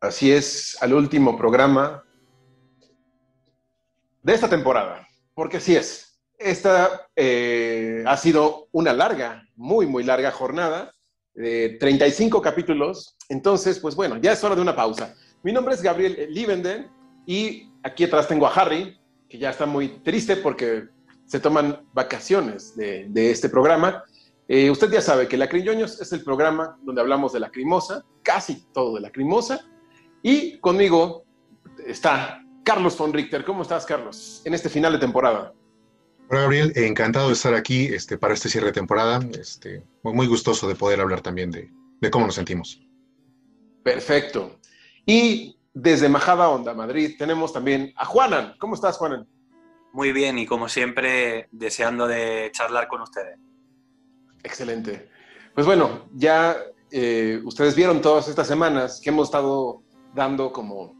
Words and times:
Así 0.00 0.32
es, 0.32 0.76
al 0.80 0.94
último 0.94 1.36
programa 1.36 2.02
de 4.22 4.34
esta 4.34 4.48
temporada, 4.48 5.06
porque 5.34 5.58
así 5.58 5.76
es. 5.76 6.20
Esta 6.38 7.08
eh, 7.14 8.02
ha 8.06 8.16
sido 8.16 8.68
una 8.72 8.92
larga, 8.92 9.44
muy, 9.54 9.86
muy 9.86 10.02
larga 10.02 10.30
jornada 10.32 10.92
de 11.34 11.76
35 11.78 12.42
capítulos. 12.42 13.16
Entonces, 13.28 13.78
pues 13.78 13.94
bueno, 13.94 14.16
ya 14.18 14.32
es 14.32 14.42
hora 14.42 14.54
de 14.54 14.62
una 14.62 14.74
pausa. 14.74 15.14
Mi 15.42 15.52
nombre 15.52 15.74
es 15.74 15.82
Gabriel 15.82 16.28
Liebenden 16.30 16.90
y 17.26 17.70
aquí 17.82 18.04
atrás 18.04 18.28
tengo 18.28 18.46
a 18.46 18.54
Harry, 18.54 18.98
que 19.28 19.38
ya 19.38 19.50
está 19.50 19.66
muy 19.66 19.88
triste 20.02 20.36
porque 20.36 20.88
se 21.26 21.40
toman 21.40 21.84
vacaciones 21.92 22.76
de, 22.76 23.30
este 23.30 23.48
programa. 23.48 24.04
Eh, 24.54 24.70
usted 24.70 24.92
ya 24.92 25.00
sabe 25.00 25.28
que 25.28 25.38
Lacriñoños 25.38 25.98
es 25.98 26.12
el 26.12 26.22
programa 26.22 26.76
donde 26.82 27.00
hablamos 27.00 27.32
de 27.32 27.40
la 27.40 27.50
crimosa, 27.50 28.04
casi 28.22 28.66
todo 28.74 28.96
de 28.96 29.00
la 29.00 29.10
crimosa. 29.10 29.64
Y 30.22 30.58
conmigo 30.58 31.24
está 31.86 32.44
Carlos 32.62 32.98
von 32.98 33.14
Richter. 33.14 33.46
¿Cómo 33.46 33.62
estás, 33.62 33.86
Carlos, 33.86 34.42
en 34.44 34.52
este 34.52 34.68
final 34.68 34.92
de 34.92 34.98
temporada? 34.98 35.54
Hola, 36.28 36.42
Gabriel. 36.42 36.70
Encantado 36.76 37.28
de 37.28 37.32
estar 37.32 37.54
aquí 37.54 37.86
este, 37.86 38.18
para 38.18 38.34
este 38.34 38.50
cierre 38.50 38.66
de 38.66 38.72
temporada. 38.72 39.26
Este, 39.40 39.86
muy 40.02 40.26
gustoso 40.26 40.68
de 40.68 40.74
poder 40.74 41.00
hablar 41.00 41.22
también 41.22 41.50
de, 41.50 41.72
de 42.02 42.10
cómo 42.10 42.26
nos 42.26 42.34
sentimos. 42.34 42.78
Perfecto. 43.82 44.58
Y 45.06 45.58
desde 45.72 46.10
Majada 46.10 46.50
Onda, 46.50 46.74
Madrid, 46.74 47.14
tenemos 47.18 47.54
también 47.54 47.94
a 47.96 48.04
Juanan. 48.04 48.56
¿Cómo 48.58 48.74
estás, 48.74 48.98
Juanan? 48.98 49.26
Muy 49.94 50.12
bien 50.12 50.38
y 50.38 50.44
como 50.44 50.68
siempre, 50.68 51.48
deseando 51.52 52.06
de 52.06 52.50
charlar 52.52 52.86
con 52.86 53.00
ustedes. 53.00 53.38
Excelente. 54.42 55.08
Pues 55.54 55.66
bueno, 55.66 56.08
ya 56.14 56.56
eh, 56.90 57.40
ustedes 57.44 57.74
vieron 57.74 58.00
todas 58.00 58.28
estas 58.28 58.46
semanas 58.46 59.00
que 59.02 59.10
hemos 59.10 59.28
estado 59.28 59.82
dando 60.14 60.52
como 60.52 60.94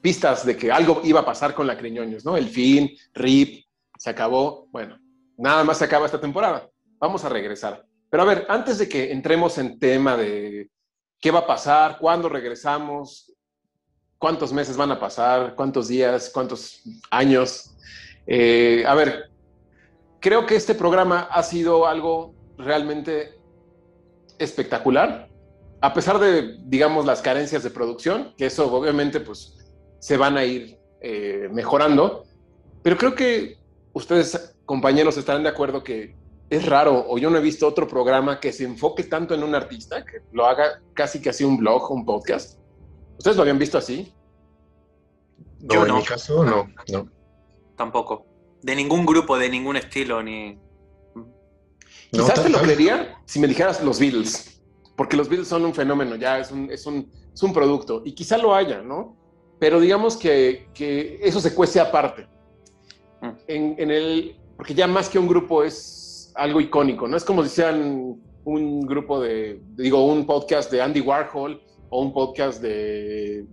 pistas 0.00 0.44
de 0.44 0.56
que 0.56 0.70
algo 0.70 1.00
iba 1.04 1.20
a 1.20 1.24
pasar 1.24 1.54
con 1.54 1.66
la 1.66 1.76
Criñoños, 1.76 2.24
¿no? 2.24 2.36
El 2.36 2.48
fin, 2.48 2.90
RIP, 3.14 3.66
se 3.98 4.10
acabó. 4.10 4.66
Bueno, 4.70 4.98
nada 5.36 5.64
más 5.64 5.78
se 5.78 5.84
acaba 5.84 6.06
esta 6.06 6.20
temporada. 6.20 6.68
Vamos 6.98 7.24
a 7.24 7.28
regresar. 7.28 7.84
Pero 8.10 8.22
a 8.22 8.26
ver, 8.26 8.46
antes 8.48 8.78
de 8.78 8.88
que 8.88 9.12
entremos 9.12 9.58
en 9.58 9.78
tema 9.78 10.16
de 10.16 10.70
qué 11.20 11.30
va 11.30 11.40
a 11.40 11.46
pasar, 11.46 11.98
cuándo 11.98 12.28
regresamos, 12.28 13.32
cuántos 14.18 14.52
meses 14.52 14.76
van 14.76 14.92
a 14.92 15.00
pasar, 15.00 15.54
cuántos 15.54 15.88
días, 15.88 16.30
cuántos 16.32 16.82
años. 17.10 17.76
Eh, 18.26 18.84
a 18.86 18.94
ver, 18.94 19.30
creo 20.20 20.46
que 20.46 20.56
este 20.56 20.74
programa 20.74 21.28
ha 21.30 21.42
sido 21.42 21.86
algo 21.86 22.34
realmente 22.58 23.38
espectacular, 24.38 25.28
a 25.80 25.94
pesar 25.94 26.18
de, 26.18 26.58
digamos, 26.64 27.06
las 27.06 27.22
carencias 27.22 27.62
de 27.62 27.70
producción, 27.70 28.34
que 28.36 28.46
eso 28.46 28.72
obviamente 28.72 29.20
pues 29.20 29.56
se 30.00 30.16
van 30.16 30.36
a 30.36 30.44
ir 30.44 30.78
eh, 31.00 31.48
mejorando, 31.52 32.24
pero 32.82 32.96
creo 32.96 33.14
que 33.14 33.58
ustedes, 33.92 34.56
compañeros, 34.64 35.16
estarán 35.16 35.42
de 35.42 35.48
acuerdo 35.48 35.82
que 35.82 36.16
es 36.50 36.66
raro, 36.66 37.04
o 37.08 37.18
yo 37.18 37.30
no 37.30 37.38
he 37.38 37.42
visto 37.42 37.66
otro 37.66 37.86
programa 37.86 38.40
que 38.40 38.52
se 38.52 38.64
enfoque 38.64 39.04
tanto 39.04 39.34
en 39.34 39.42
un 39.42 39.54
artista, 39.54 40.04
que 40.04 40.22
lo 40.32 40.46
haga 40.46 40.80
casi 40.94 41.20
que 41.20 41.30
así 41.30 41.44
un 41.44 41.58
blog, 41.58 41.90
un 41.92 42.04
podcast. 42.04 42.58
¿Ustedes 43.18 43.36
lo 43.36 43.42
habían 43.42 43.58
visto 43.58 43.76
así? 43.76 44.12
No, 45.60 45.74
yo 45.74 45.86
en 45.86 45.94
mi 45.96 46.04
caso 46.04 46.44
no, 46.44 46.68
no. 46.90 47.08
Tampoco. 47.76 48.26
De 48.62 48.74
ningún 48.74 49.04
grupo, 49.04 49.38
de 49.38 49.48
ningún 49.48 49.76
estilo, 49.76 50.22
ni... 50.22 50.58
Quizás 52.10 52.42
te 52.42 52.48
lo 52.48 52.58
creería 52.58 53.16
si 53.26 53.38
me 53.38 53.46
dijeras 53.46 53.82
los 53.82 53.98
Beatles, 53.98 54.60
porque 54.96 55.16
los 55.16 55.28
Beatles 55.28 55.48
son 55.48 55.64
un 55.64 55.74
fenómeno, 55.74 56.16
ya 56.16 56.38
es 56.38 56.50
un, 56.50 56.70
es 56.70 56.86
un, 56.86 57.10
es 57.32 57.42
un 57.42 57.52
producto, 57.52 58.02
y 58.04 58.12
quizá 58.12 58.38
lo 58.38 58.54
haya, 58.54 58.82
¿no? 58.82 59.16
Pero 59.58 59.80
digamos 59.80 60.16
que, 60.16 60.68
que 60.72 61.18
eso 61.22 61.40
se 61.40 61.54
cuece 61.54 61.80
aparte. 61.80 62.26
Mm. 63.20 63.28
En, 63.46 63.74
en 63.78 63.90
el, 63.90 64.36
porque 64.56 64.74
ya 64.74 64.86
más 64.86 65.08
que 65.08 65.18
un 65.18 65.28
grupo 65.28 65.62
es 65.62 66.32
algo 66.34 66.60
icónico, 66.60 67.06
¿no? 67.06 67.16
Es 67.16 67.24
como 67.24 67.42
si 67.42 67.50
sean 67.50 68.20
un 68.44 68.80
grupo 68.86 69.20
de, 69.20 69.60
digo, 69.76 70.06
un 70.06 70.24
podcast 70.24 70.70
de 70.70 70.80
Andy 70.80 71.00
Warhol 71.00 71.62
o 71.90 72.00
un 72.00 72.12
podcast 72.12 72.62
de, 72.62 73.44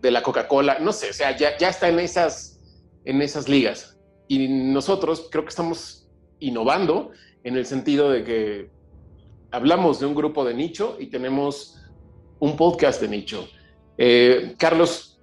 de 0.00 0.10
la 0.10 0.22
Coca-Cola, 0.22 0.78
no 0.80 0.92
sé, 0.92 1.10
o 1.10 1.12
sea, 1.12 1.36
ya, 1.36 1.56
ya 1.56 1.68
está 1.68 1.88
en 1.88 1.98
esas, 1.98 2.60
en 3.04 3.22
esas 3.22 3.48
ligas. 3.48 3.96
Y 4.28 4.48
nosotros 4.48 5.28
creo 5.30 5.44
que 5.44 5.50
estamos 5.50 6.08
innovando 6.40 7.12
en 7.44 7.56
el 7.56 7.66
sentido 7.66 8.10
de 8.10 8.24
que 8.24 8.70
hablamos 9.52 10.00
de 10.00 10.06
un 10.06 10.14
grupo 10.14 10.44
de 10.44 10.54
nicho 10.54 10.96
y 10.98 11.06
tenemos 11.06 11.78
un 12.40 12.56
podcast 12.56 13.00
de 13.00 13.08
nicho. 13.08 13.48
Eh, 13.96 14.54
Carlos, 14.58 15.20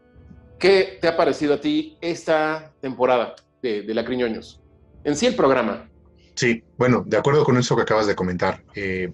¿qué 0.57 0.99
te 1.01 1.07
ha 1.07 1.17
parecido 1.17 1.55
a 1.55 1.59
ti 1.59 1.97
esta 1.99 2.71
temporada 2.79 3.35
de, 3.61 3.81
de 3.81 3.93
La 3.93 4.05
Criñoños? 4.05 4.61
En 5.03 5.17
sí 5.17 5.25
el 5.25 5.35
programa. 5.35 5.89
Sí, 6.35 6.63
bueno, 6.77 7.03
de 7.05 7.17
acuerdo 7.17 7.43
con 7.43 7.57
eso 7.57 7.75
que 7.75 7.81
acabas 7.81 8.07
de 8.07 8.15
comentar. 8.15 8.63
Eh, 8.75 9.11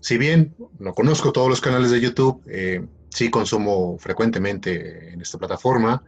si 0.00 0.18
bien 0.18 0.54
no 0.78 0.92
conozco 0.94 1.32
todos 1.32 1.48
los 1.48 1.60
canales 1.60 1.92
de 1.92 2.00
YouTube, 2.00 2.42
eh, 2.46 2.84
sí 3.08 3.30
consumo 3.30 3.96
frecuentemente 3.98 5.12
en 5.12 5.20
esta 5.20 5.38
plataforma, 5.38 6.02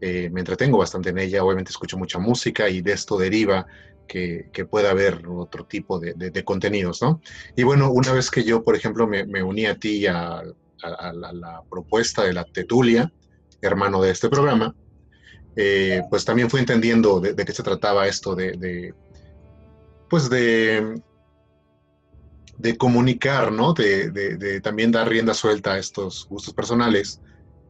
me 0.00 0.40
entretengo 0.40 0.78
bastante 0.78 1.10
en 1.10 1.18
ella, 1.18 1.44
obviamente 1.44 1.70
escucho 1.70 1.96
mucha 1.96 2.18
música 2.18 2.68
y 2.68 2.80
de 2.80 2.92
esto 2.92 3.16
deriva 3.16 3.68
que, 4.06 4.50
que 4.52 4.64
pueda 4.64 4.90
haber 4.90 5.26
otro 5.28 5.64
tipo 5.64 5.98
de, 5.98 6.44
contenidos, 6.44 7.02
¿no? 7.02 7.20
Y 7.56 7.62
bueno, 7.62 7.90
una 7.90 8.12
vez 8.12 8.30
que 8.30 8.44
yo, 8.44 8.62
por 8.62 8.76
ejemplo, 8.76 9.06
me, 9.06 9.42
uní 9.42 9.66
a 9.66 9.78
ti 9.78 10.06
a, 10.06 10.42
a, 10.82 11.12
la, 11.12 11.62
propuesta 11.70 12.24
de 12.24 12.32
la 12.32 12.44
Tetulia, 12.44 13.12
hermano 13.60 14.02
de 14.02 14.10
este 14.10 14.28
programa, 14.28 14.74
eh, 15.56 16.02
pues 16.10 16.24
también 16.24 16.50
fui 16.50 16.60
entendiendo 16.60 17.20
de, 17.20 17.34
de, 17.34 17.44
qué 17.44 17.52
se 17.52 17.62
trataba 17.62 18.06
esto 18.06 18.34
de, 18.34 18.94
pues 20.08 20.28
de 20.28 21.00
comunicar, 22.78 23.52
¿no? 23.52 23.72
De, 23.72 24.60
también 24.62 24.92
dar 24.92 25.08
rienda 25.08 25.34
suelta 25.34 25.74
a 25.74 25.78
estos 25.78 26.26
gustos 26.28 26.54
personales 26.54 27.20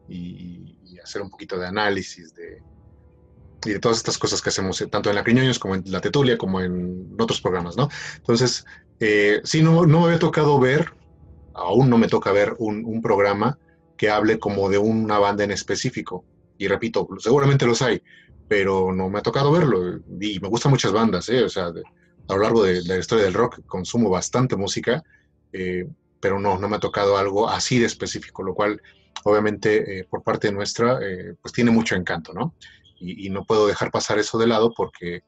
y 0.07 0.75
hacer 1.03 1.21
un 1.21 1.29
poquito 1.29 1.57
de 1.59 1.67
análisis 1.67 2.33
de, 2.33 2.61
y 3.65 3.71
de 3.71 3.79
todas 3.79 3.97
estas 3.97 4.17
cosas 4.17 4.41
que 4.41 4.49
hacemos 4.49 4.79
eh, 4.81 4.87
tanto 4.87 5.09
en 5.09 5.15
la 5.15 5.23
Criñoños 5.23 5.59
como 5.59 5.75
en 5.75 5.83
la 5.87 6.01
Tetulia 6.01 6.37
como 6.37 6.61
en 6.61 7.15
otros 7.19 7.41
programas, 7.41 7.77
¿no? 7.77 7.89
Entonces, 8.17 8.65
eh, 8.99 9.41
sí, 9.43 9.61
no, 9.61 9.85
no 9.85 10.01
me 10.01 10.05
había 10.07 10.19
tocado 10.19 10.59
ver, 10.59 10.93
aún 11.53 11.89
no 11.89 11.97
me 11.97 12.07
toca 12.07 12.31
ver 12.31 12.55
un, 12.59 12.83
un, 12.85 13.01
programa 13.01 13.57
que 13.97 14.09
hable 14.09 14.39
como 14.39 14.69
de 14.69 14.77
una 14.77 15.19
banda 15.19 15.43
en 15.43 15.51
específico. 15.51 16.25
Y 16.57 16.67
repito, 16.67 17.07
seguramente 17.19 17.65
los 17.65 17.81
hay, 17.81 18.01
pero 18.47 18.93
no 18.93 19.09
me 19.09 19.19
ha 19.19 19.23
tocado 19.23 19.51
verlo. 19.51 19.99
Y 20.19 20.39
me 20.39 20.47
gustan 20.47 20.71
muchas 20.71 20.91
bandas, 20.91 21.29
¿eh? 21.29 21.43
O 21.43 21.49
sea, 21.49 21.67
a 21.67 22.33
lo 22.33 22.39
largo 22.39 22.63
de, 22.63 22.81
de, 22.81 22.83
la 22.83 22.97
historia 22.97 23.25
del 23.25 23.33
rock 23.33 23.61
consumo 23.65 24.09
bastante 24.09 24.55
música, 24.55 25.03
eh, 25.51 25.87
pero 26.19 26.39
no, 26.39 26.57
no 26.57 26.69
me 26.69 26.77
ha 26.77 26.79
tocado 26.79 27.17
algo 27.17 27.49
así 27.49 27.79
de 27.79 27.85
específico, 27.85 28.43
lo 28.43 28.53
cual 28.53 28.81
obviamente 29.25 29.99
eh, 29.99 30.07
por 30.09 30.23
parte 30.23 30.51
nuestra 30.51 30.99
eh, 31.01 31.35
pues 31.41 31.53
tiene 31.53 31.71
mucho 31.71 31.95
encanto, 31.95 32.33
¿no? 32.33 32.55
Y, 32.99 33.27
y, 33.27 33.29
no 33.29 33.45
puedo 33.45 33.67
dejar 33.67 33.91
pasar 33.91 34.19
eso 34.19 34.37
de 34.37 34.47
lado 34.47 34.73
porque 34.75 35.23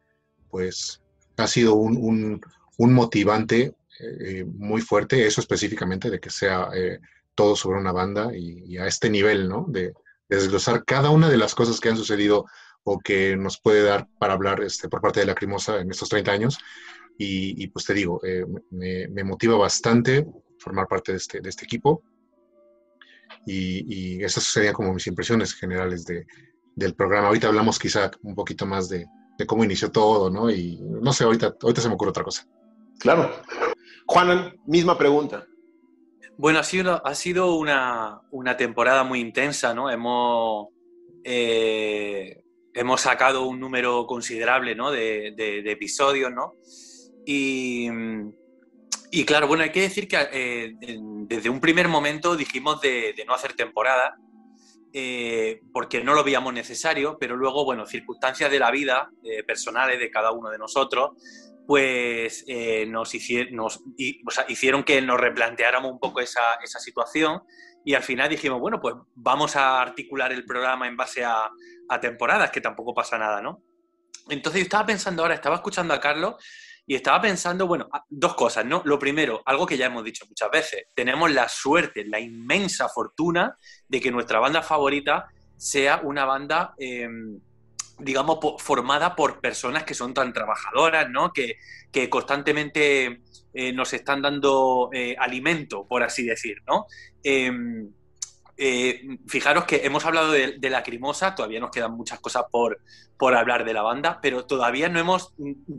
pues 0.50 1.02
ha 1.38 1.48
sido 1.48 1.76
un, 1.76 1.98
un, 1.98 2.42
un 2.78 2.94
motivante 2.94 3.76
eh, 4.00 4.46
muy 4.46 4.82
fuerte, 4.82 5.26
eso 5.26 5.42
específicamente 5.42 6.10
de 6.10 6.20
que 6.20 6.30
sea 6.30 6.70
todo 7.36 7.56
sobre 7.56 7.80
una 7.80 7.92
banda 7.92 8.36
y, 8.36 8.64
y, 8.66 8.78
a 8.78 8.88
este 8.88 9.10
nivel, 9.10 9.50
¿no? 9.50 9.66
De, 9.68 9.94
de 10.30 10.36
desglosar 10.38 10.86
cada 10.86 11.10
una 11.10 11.30
de 11.30 11.38
las 11.38 11.54
cosas 11.54 11.80
que 11.80 11.90
han 11.90 11.98
sucedido 11.98 12.46
o 12.84 13.00
que 13.00 13.36
nos 13.36 13.60
puede 13.60 13.84
dar 13.84 14.08
para 14.20 14.34
hablar 14.34 14.62
este, 14.62 14.88
por 14.88 15.02
parte 15.02 15.20
de 15.20 15.26
Lacrimosa 15.26 15.80
en 15.80 15.92
estos 15.92 16.10
30 16.10 16.32
años. 16.32 16.58
Y, 17.18 17.62
y 17.62 17.68
pues 17.68 17.86
te 17.86 17.94
digo, 17.94 18.22
eh, 18.24 18.46
me, 18.72 19.08
me, 19.08 19.24
motiva 19.24 19.58
bastante 19.58 20.26
formar 20.60 20.88
parte 20.88 21.12
de 21.14 21.18
este, 21.18 21.42
de 21.42 21.50
este 21.50 21.66
equipo. 21.66 22.04
Y, 23.46 24.18
y, 24.18 24.24
esas 24.24 24.44
serían 24.44 24.74
como 24.74 24.94
mis 24.94 25.08
impresiones 25.08 25.54
generales 25.54 26.06
de, 26.06 26.28
del 26.76 26.94
programa. 26.94 27.28
Ahorita 27.28 27.48
hablamos 27.48 27.80
quizá 27.80 28.12
un 28.24 28.36
poquito 28.36 28.66
más 28.66 28.90
de, 28.90 29.06
de, 29.38 29.46
cómo 29.46 29.64
inició 29.64 29.92
todo, 29.92 30.30
¿no? 30.30 30.50
Y 30.50 30.80
no 30.82 31.14
sé, 31.14 31.24
ahorita, 31.24 31.56
ahorita 31.62 31.82
se 31.82 31.88
me 31.88 31.96
ocurre 31.96 32.10
otra 32.10 32.24
cosa. 32.24 32.48
Claro. 33.00 33.32
Juanan, 34.08 34.56
misma 34.66 34.98
pregunta. 34.98 35.46
Bueno, 36.38 36.60
ha 36.60 36.64
sido, 36.64 37.06
ha 37.06 37.16
sido 37.16 37.56
una, 37.56 38.22
una 38.32 38.58
temporada 38.58 39.04
muy 39.04 39.20
intensa, 39.20 39.74
¿no? 39.74 39.90
Hemos... 39.90 40.68
Eh, 41.24 42.46
hemos 42.76 43.02
sacado 43.02 43.48
un 43.48 43.60
número 43.60 44.06
considerable 44.06 44.76
¿no? 44.76 44.92
de, 44.92 45.34
de, 45.36 45.64
de, 45.64 45.72
episodios, 45.72 46.32
¿no? 46.32 46.56
Y, 47.26 47.88
y, 49.12 49.26
claro, 49.26 49.48
bueno, 49.48 49.64
hay 49.64 49.72
que 49.72 49.82
decir 49.82 50.08
que 50.08 50.18
eh, 50.32 50.74
desde 51.28 51.50
un 51.50 51.60
primer 51.60 51.88
momento 51.88 52.36
dijimos 52.36 52.82
de, 52.82 53.14
de 53.16 53.26
no 53.26 53.34
hacer 53.34 53.54
temporada, 53.54 54.18
eh, 54.98 55.60
porque 55.74 56.02
no 56.02 56.14
lo 56.14 56.24
veíamos 56.24 56.54
necesario, 56.54 57.18
pero 57.20 57.36
luego, 57.36 57.66
bueno, 57.66 57.86
circunstancias 57.86 58.50
de 58.50 58.60
la 58.60 58.72
vida, 58.72 59.10
eh, 59.26 59.44
personales 59.44 60.00
de 60.00 60.10
cada 60.10 60.32
uno 60.32 60.50
de 60.50 60.58
nosotros, 60.58 61.22
pues 61.68 62.46
eh, 62.48 62.86
nos, 62.86 63.14
hicieron, 63.14 63.68
hicieron 64.48 64.86
que 64.86 65.02
nos 65.02 65.20
replanteáramos 65.20 65.92
un 65.92 66.00
poco 66.00 66.22
esa, 66.22 66.42
situación 66.80 67.42
y 67.84 67.94
al 67.94 68.04
final 68.04 68.30
dijimos, 68.30 68.62
bueno, 68.62 68.80
pues 68.80 68.96
vamos 69.16 69.58
a 69.58 69.82
articular 69.82 70.32
el 70.32 70.46
programa 70.46 70.88
en 70.88 70.96
base 70.96 71.26
a, 71.26 71.52
a 71.90 72.00
temporadas, 72.00 72.50
que 72.50 72.62
tampoco 72.62 72.94
pasa 72.94 73.18
nada, 73.18 73.42
¿no? 73.42 73.62
Entonces 74.30 74.62
yo 74.62 74.64
estaba 74.64 74.86
pensando 74.86 75.24
ahora, 75.24 75.36
estaba 75.36 75.56
escuchando 75.56 75.94
a 75.94 76.00
Carlos 76.00 76.36
y 76.88 76.96
estaba 76.96 77.22
pensando, 77.22 77.68
bueno, 77.68 77.90
dos 78.10 78.36
cosas, 78.36 78.66
¿no? 78.66 78.82
Lo 78.86 79.00
primero, 79.00 79.42
algo 79.46 79.66
que 79.66 79.78
ya 79.78 79.88
hemos 79.88 80.04
dicho 80.04 80.26
muchas 80.28 80.52
veces, 80.52 80.86
tenemos 80.94 81.32
la 81.32 81.50
suerte, 81.50 82.06
la 82.06 82.20
inmensa 82.20 82.88
fortuna 82.90 83.58
de 83.88 84.00
que 84.00 84.12
nuestra 84.12 84.40
banda 84.40 84.62
favorita 84.62 85.26
sea 85.58 86.02
una 86.04 86.26
banda, 86.26 86.76
em, 86.78 87.40
digamos, 87.98 88.40
formada 88.60 89.16
por 89.16 89.40
personas 89.42 89.84
que 89.84 89.94
son 89.94 90.14
tan 90.14 90.32
trabajadoras, 90.34 91.10
¿no? 91.10 91.32
Que, 91.32 91.58
constantemente 92.10 93.22
eh, 93.54 93.72
nos 93.72 93.94
están 93.94 94.22
dando 94.22 94.90
eh, 94.92 95.16
alimento, 95.18 95.88
por 95.88 96.04
así 96.04 96.26
decir, 96.26 96.58
¿no? 96.68 96.88
Eh, 98.58 99.20
fijaros 99.28 99.66
que 99.66 99.82
hemos 99.84 100.06
hablado 100.06 100.32
de, 100.32 100.58
de, 100.58 100.70
Lacrimosa, 100.70 101.36
todavía 101.36 101.60
nos 101.60 101.72
quedan 101.72 101.92
muchas 101.92 102.20
cosas 102.20 102.46
por, 102.50 102.80
por 103.18 103.36
hablar 103.36 103.66
de 103.66 103.74
la 103.74 103.82
banda, 103.82 104.20
pero 104.22 104.46
todavía 104.46 104.88
no 104.88 105.00
hemos 105.00 105.34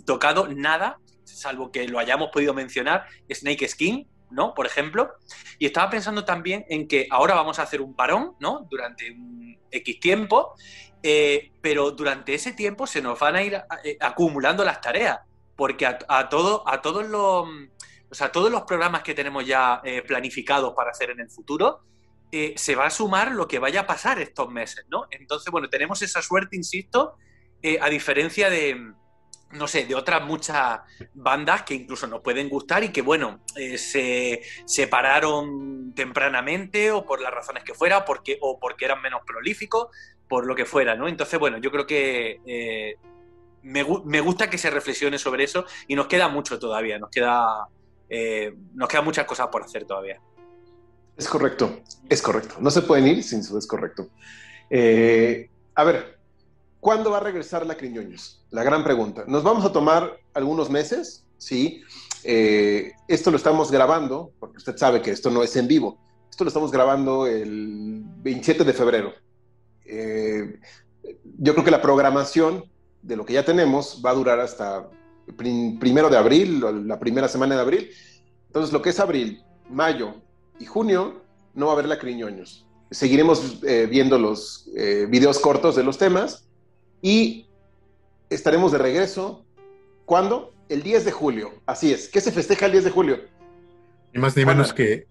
tocado 0.04 0.48
nada, 0.48 0.98
salvo 1.24 1.72
que 1.72 1.88
lo 1.88 1.98
hayamos 1.98 2.28
podido 2.30 2.52
mencionar, 2.52 3.06
Snake 3.32 3.66
Skin, 3.68 4.06
¿no? 4.30 4.52
Por 4.52 4.66
ejemplo. 4.66 5.14
Y 5.58 5.66
estaba 5.66 5.88
pensando 5.88 6.24
también 6.24 6.66
en 6.68 6.86
que 6.86 7.06
ahora 7.10 7.34
vamos 7.34 7.58
a 7.58 7.62
hacer 7.62 7.80
un 7.80 7.94
parón, 7.94 8.34
¿no? 8.40 8.66
Durante 8.70 9.10
un 9.10 9.58
X 9.70 10.00
tiempo, 10.00 10.54
eh, 11.02 11.52
pero 11.62 11.92
durante 11.92 12.34
ese 12.34 12.52
tiempo 12.52 12.86
se 12.86 13.00
nos 13.00 13.18
van 13.18 13.36
a 13.36 13.42
ir 13.42 13.54
eh, 13.84 13.96
acumulando 14.00 14.64
las 14.64 14.82
tareas, 14.82 15.20
porque 15.56 15.86
a, 15.86 15.98
a, 16.08 16.28
todo, 16.28 16.68
a 16.68 16.82
todos 16.82 17.06
los... 17.06 17.48
O 18.08 18.14
sea, 18.14 18.30
todos 18.30 18.52
los 18.52 18.62
programas 18.62 19.02
que 19.02 19.14
tenemos 19.14 19.44
ya 19.44 19.82
planificados 20.06 20.74
para 20.74 20.92
hacer 20.92 21.10
en 21.10 21.18
el 21.18 21.28
futuro, 21.28 21.80
eh, 22.32 22.54
se 22.56 22.74
va 22.74 22.86
a 22.86 22.90
sumar 22.90 23.32
lo 23.32 23.46
que 23.46 23.60
vaya 23.60 23.82
a 23.82 23.86
pasar 23.86 24.20
estos 24.20 24.50
meses, 24.50 24.84
¿no? 24.88 25.06
Entonces, 25.10 25.50
bueno, 25.52 25.68
tenemos 25.68 26.02
esa 26.02 26.22
suerte, 26.22 26.56
insisto, 26.56 27.16
eh, 27.62 27.78
a 27.80 27.88
diferencia 27.88 28.50
de, 28.50 28.92
no 29.52 29.68
sé, 29.68 29.86
de 29.86 29.94
otras 29.94 30.24
muchas 30.24 30.80
bandas 31.14 31.62
que 31.62 31.74
incluso 31.74 32.08
nos 32.08 32.22
pueden 32.22 32.48
gustar 32.48 32.82
y 32.82 32.88
que, 32.88 33.00
bueno, 33.00 33.44
eh, 33.54 33.78
se 33.78 34.42
separaron 34.64 35.94
tempranamente 35.94 36.90
o 36.90 37.06
por 37.06 37.20
las 37.20 37.32
razones 37.32 37.62
que 37.62 37.74
fuera, 37.74 38.04
porque, 38.04 38.38
o 38.40 38.58
porque 38.58 38.86
eran 38.86 39.00
menos 39.00 39.20
prolíficos, 39.24 39.88
por 40.28 40.46
lo 40.46 40.56
que 40.56 40.64
fuera, 40.64 40.96
¿no? 40.96 41.06
Entonces, 41.06 41.38
bueno, 41.38 41.58
yo 41.58 41.70
creo 41.70 41.86
que 41.86 42.98
me, 43.62 43.86
me, 44.04 44.20
gusta 44.20 44.50
que 44.50 44.58
se 44.58 44.70
reflexione 44.70 45.18
sobre 45.20 45.44
eso 45.44 45.64
y 45.86 45.94
nos 45.94 46.08
queda 46.08 46.28
mucho 46.28 46.58
todavía, 46.58 46.98
nos 46.98 47.10
queda, 47.10 47.68
nos 48.74 48.88
quedan 48.88 49.04
muchas 49.04 49.26
cosas 49.26 49.46
por 49.46 49.62
hacer 49.62 49.84
todavía. 49.84 50.20
Es 51.16 51.28
correcto, 51.28 51.80
es 52.08 52.20
correcto. 52.20 52.56
No 52.60 52.70
se 52.70 52.82
pueden 52.82 53.06
ir 53.06 53.22
sin 53.22 53.42
su 53.42 53.56
es 53.56 53.66
correcto. 53.66 54.08
Eh, 54.68 55.48
a 55.74 55.84
ver, 55.84 56.18
¿cuándo 56.78 57.10
va 57.10 57.18
a 57.18 57.20
regresar 57.20 57.64
la 57.64 57.76
Criñoños? 57.76 58.44
La 58.50 58.62
gran 58.62 58.84
pregunta. 58.84 59.24
Nos 59.26 59.42
vamos 59.42 59.64
a 59.64 59.72
tomar 59.72 60.18
algunos 60.34 60.68
meses, 60.68 61.24
sí. 61.38 61.82
Eh, 62.22 62.92
esto 63.08 63.30
lo 63.30 63.38
estamos 63.38 63.70
grabando, 63.70 64.32
porque 64.38 64.58
usted 64.58 64.76
sabe 64.76 65.00
que 65.00 65.10
esto 65.10 65.30
no 65.30 65.42
es 65.42 65.56
en 65.56 65.66
vivo. 65.66 65.98
Esto 66.28 66.44
lo 66.44 66.48
estamos 66.48 66.70
grabando 66.70 67.26
el 67.26 68.02
27 68.18 68.64
de 68.64 68.72
febrero. 68.74 69.14
Eh, 69.86 70.60
yo 71.38 71.54
creo 71.54 71.64
que 71.64 71.70
la 71.70 71.80
programación 71.80 72.64
de 73.00 73.16
lo 73.16 73.24
que 73.24 73.34
ya 73.34 73.44
tenemos 73.44 74.02
va 74.04 74.10
a 74.10 74.14
durar 74.14 74.40
hasta 74.40 74.88
primero 75.34 76.10
de 76.10 76.18
abril, 76.18 76.62
la 76.86 76.98
primera 76.98 77.28
semana 77.28 77.54
de 77.54 77.60
abril. 77.62 77.90
Entonces, 78.48 78.72
lo 78.72 78.82
que 78.82 78.90
es 78.90 79.00
abril, 79.00 79.42
mayo, 79.70 80.14
y 80.58 80.66
junio 80.66 81.22
no 81.54 81.66
va 81.66 81.72
a 81.72 81.74
haber 81.74 81.88
la 81.88 81.98
Criñoños. 81.98 82.66
Seguiremos 82.90 83.60
eh, 83.64 83.86
viendo 83.90 84.18
los 84.18 84.70
eh, 84.76 85.06
videos 85.08 85.38
cortos 85.40 85.74
de 85.74 85.82
los 85.82 85.98
temas 85.98 86.48
y 87.02 87.46
estaremos 88.30 88.72
de 88.72 88.78
regreso. 88.78 89.44
¿Cuándo? 90.04 90.52
El 90.68 90.82
10 90.82 91.04
de 91.04 91.12
julio. 91.12 91.54
Así 91.66 91.92
es. 91.92 92.08
¿Qué 92.08 92.20
se 92.20 92.30
festeja 92.30 92.66
el 92.66 92.72
10 92.72 92.84
de 92.84 92.90
julio? 92.90 93.20
Ni 94.12 94.20
más 94.20 94.36
ni 94.36 94.44
menos 94.44 94.72
que. 94.72 95.06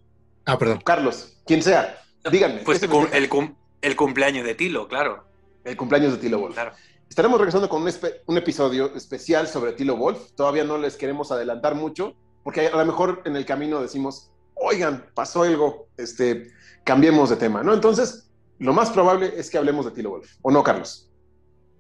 Ah, 0.45 0.57
perdón. 0.57 0.81
Carlos, 0.85 1.37
quien 1.45 1.61
sea. 1.61 2.01
Díganme. 2.31 2.61
Pues 2.61 2.81
el, 2.81 3.95
cumpleaños 3.95 4.45
de 4.45 4.55
Tilo, 4.55 4.87
claro. 4.87 5.25
El 5.63 5.75
cumpleaños 5.75 6.13
de 6.13 6.19
Tilo 6.19 6.39
Wolf. 6.39 6.53
Claro. 6.53 6.71
Estaremos 7.09 7.37
regresando 7.37 7.69
con 7.69 7.83
un, 7.83 7.91
un, 8.25 8.37
episodio 8.37 8.95
especial 8.95 9.47
sobre 9.47 9.73
Tilo 9.73 9.95
Wolf. 9.95 10.31
Todavía 10.35 10.63
no 10.63 10.77
les 10.77 10.95
queremos 10.95 11.31
adelantar 11.31 11.75
mucho, 11.75 12.15
porque 12.43 12.67
a 12.67 12.75
lo 12.75 12.85
mejor 12.85 13.21
en 13.25 13.35
el 13.35 13.45
camino 13.45 13.81
decimos, 13.81 14.31
oigan, 14.55 15.05
pasó 15.13 15.43
algo, 15.43 15.89
este, 15.97 16.51
cambiemos 16.83 17.29
de 17.29 17.35
tema, 17.35 17.63
¿no? 17.63 17.73
Entonces, 17.73 18.29
lo 18.59 18.73
más 18.73 18.89
probable 18.89 19.33
es 19.35 19.49
que 19.49 19.57
hablemos 19.57 19.85
de 19.85 19.91
Tilo 19.91 20.11
Wolf, 20.11 20.35
¿o 20.41 20.51
no, 20.51 20.63
Carlos? 20.63 21.11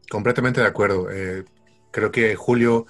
Completamente 0.09 0.61
de 0.61 0.67
acuerdo. 0.67 1.09
Eh, 1.09 1.45
creo 1.91 2.11
que 2.11 2.35
Julio, 2.35 2.85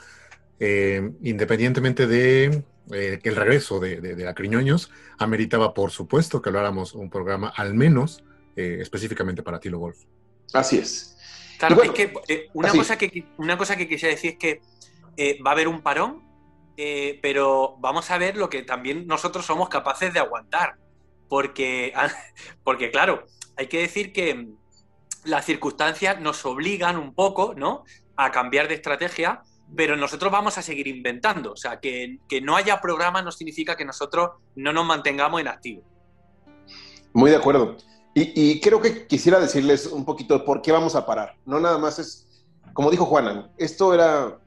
eh, 0.60 1.12
independientemente 1.22 2.08
de 2.08 2.64
eh, 2.92 3.20
el 3.24 3.36
regreso 3.36 3.80
de, 3.80 4.02
de, 4.02 4.16
de 4.16 4.28
Acriñoños, 4.28 4.92
ameritaba, 5.18 5.74
por 5.74 5.92
supuesto, 5.92 6.42
que 6.42 6.50
habláramos 6.50 6.94
un 6.94 7.10
programa 7.10 7.54
al 7.56 7.74
menos 7.74 8.24
específicamente 8.58 9.44
para 9.44 9.60
Tilo 9.60 9.80
Wolf. 9.80 9.98
Así 10.54 10.78
es. 10.78 11.18
Claro, 11.60 11.84
es 11.84 11.92
que 11.92 12.14
una, 12.54 12.70
cosa 12.70 12.98
que 12.98 13.26
una 13.36 13.58
cosa 13.58 13.76
que 13.76 13.86
quisiera 13.86 14.16
decir 14.16 14.32
es 14.32 14.38
que 14.38 14.62
va 15.46 15.50
a 15.50 15.54
haber 15.54 15.68
un 15.68 15.82
parón 15.82 16.25
eh, 16.78 17.20
pero 17.22 17.78
vamos 17.80 18.12
a 18.12 18.18
ver 18.18 18.38
lo 18.38 18.50
que 18.50 18.64
también 18.64 19.08
nosotros 19.08 19.46
somos 19.46 19.70
capaces 19.70 20.14
de 20.14 20.20
aguantar. 20.20 20.76
Porque, 21.30 21.94
porque 22.64 22.92
claro, 22.92 23.26
hay 23.58 23.68
que 23.68 23.80
decir 23.80 24.14
que 24.14 24.48
las 25.24 25.46
circunstancias 25.46 26.20
nos 26.22 26.46
obligan 26.46 26.98
un 26.98 27.14
poco, 27.14 27.54
¿no? 27.56 27.84
A 28.16 28.32
cambiar 28.32 28.68
de 28.68 28.76
estrategia, 28.76 29.44
pero 29.76 29.96
nosotros 29.96 30.32
vamos 30.32 30.58
a 30.58 30.62
seguir 30.62 30.88
inventando. 30.88 31.54
O 31.54 31.58
sea, 31.58 31.80
que, 31.80 32.20
no 32.42 32.56
haya 32.56 32.80
programa 32.80 33.22
no 33.22 33.32
significa 33.32 33.76
que 33.76 33.86
nosotros 33.86 34.32
no 34.56 34.72
nos 34.72 34.86
mantengamos 34.86 35.42
en 35.42 35.48
activo. 35.48 35.84
Muy 37.14 37.32
de 37.32 37.38
acuerdo. 37.38 37.78
Y, 38.14 38.62
creo 38.62 38.82
que 38.82 39.08
quisiera 39.08 39.42
decirles 39.42 39.88
un 39.88 40.06
poquito 40.06 40.46
por 40.46 40.62
qué 40.62 40.72
vamos 40.72 40.96
a 40.96 41.06
parar. 41.06 41.36
No 41.46 41.60
nada 41.60 41.78
más 41.78 42.00
es, 42.00 42.46
como 42.74 42.90
dijo 42.90 43.06
Juanan, 43.06 43.52
esto 43.58 43.94
era, 43.94 44.40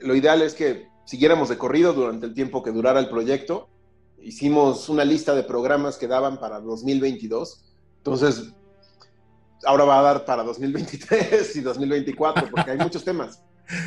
lo 0.00 0.14
ideal 0.14 0.42
es 0.42 0.54
que 0.54 0.86
siguiéramos 1.06 1.48
de 1.48 1.56
corrido 1.56 1.94
durante 1.94 2.26
el 2.26 2.34
tiempo 2.34 2.62
que 2.62 2.72
durara 2.72 3.00
el 3.00 3.08
proyecto. 3.08 3.68
Hicimos 4.20 4.88
una 4.90 5.04
lista 5.04 5.34
de 5.34 5.44
programas 5.44 5.96
que 5.96 6.08
daban 6.08 6.38
para 6.38 6.60
2022. 6.60 7.64
Entonces, 7.98 8.52
ahora 9.64 9.84
va 9.84 10.00
a 10.00 10.02
dar 10.02 10.24
para 10.24 10.42
2023 10.42 11.56
y 11.56 11.60
2024, 11.60 12.50
porque 12.50 12.72
hay 12.72 12.78
muchos 12.78 13.04
temas. 13.04 13.42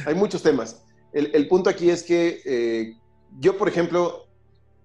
Hay 0.05 0.15
muchos 0.15 0.41
temas. 0.41 0.81
El, 1.11 1.47
punto 1.47 1.69
aquí 1.69 1.89
es 1.89 2.03
que 2.03 2.41
eh, 2.45 2.97
yo, 3.39 3.57
por 3.57 3.67
ejemplo, 3.67 4.28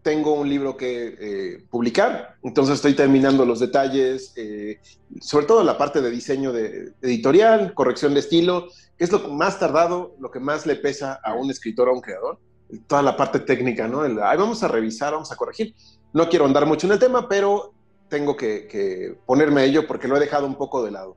tengo 0.04 0.34
un 0.34 0.48
libro 0.50 0.76
que 0.76 1.16
eh, 1.18 1.64
publicar, 1.70 2.36
entonces 2.42 2.74
estoy 2.74 2.92
terminando 2.92 3.46
los 3.46 3.58
detalles, 3.58 4.34
eh, 4.36 4.78
sobre 5.18 5.46
todo 5.46 5.64
la 5.64 5.78
parte 5.78 6.02
de 6.02 6.10
diseño 6.10 6.52
de, 6.52 6.92
editorial, 7.00 7.72
corrección 7.72 8.12
de 8.12 8.20
estilo, 8.20 8.68
que 8.98 9.04
es 9.04 9.10
lo 9.10 9.30
más 9.30 9.58
tardado, 9.58 10.14
lo 10.20 10.30
que 10.30 10.40
más 10.40 10.66
le 10.66 10.76
pesa 10.76 11.18
a 11.24 11.32
un 11.32 11.50
escritor 11.50 11.88
o 11.88 11.92
a 11.92 11.94
un 11.94 12.02
creador, 12.02 12.38
toda 12.86 13.00
la 13.00 13.16
parte 13.16 13.40
técnica, 13.40 13.88
¿no? 13.88 14.02
vamos 14.14 14.62
a 14.62 14.68
revisar, 14.68 15.14
vamos 15.14 15.32
a 15.32 15.36
corregir. 15.36 15.74
No 16.12 16.28
quiero 16.28 16.44
andar 16.44 16.66
mucho 16.66 16.86
en 16.86 16.92
el 16.92 16.98
tema, 16.98 17.26
pero 17.26 17.72
tengo 18.08 18.36
que, 18.36 19.16
ponerme 19.24 19.62
a 19.62 19.64
ello 19.64 19.86
porque 19.86 20.06
lo 20.06 20.18
he 20.18 20.20
dejado 20.20 20.46
un 20.46 20.56
poco 20.56 20.84
de 20.84 20.90
lado. 20.90 21.16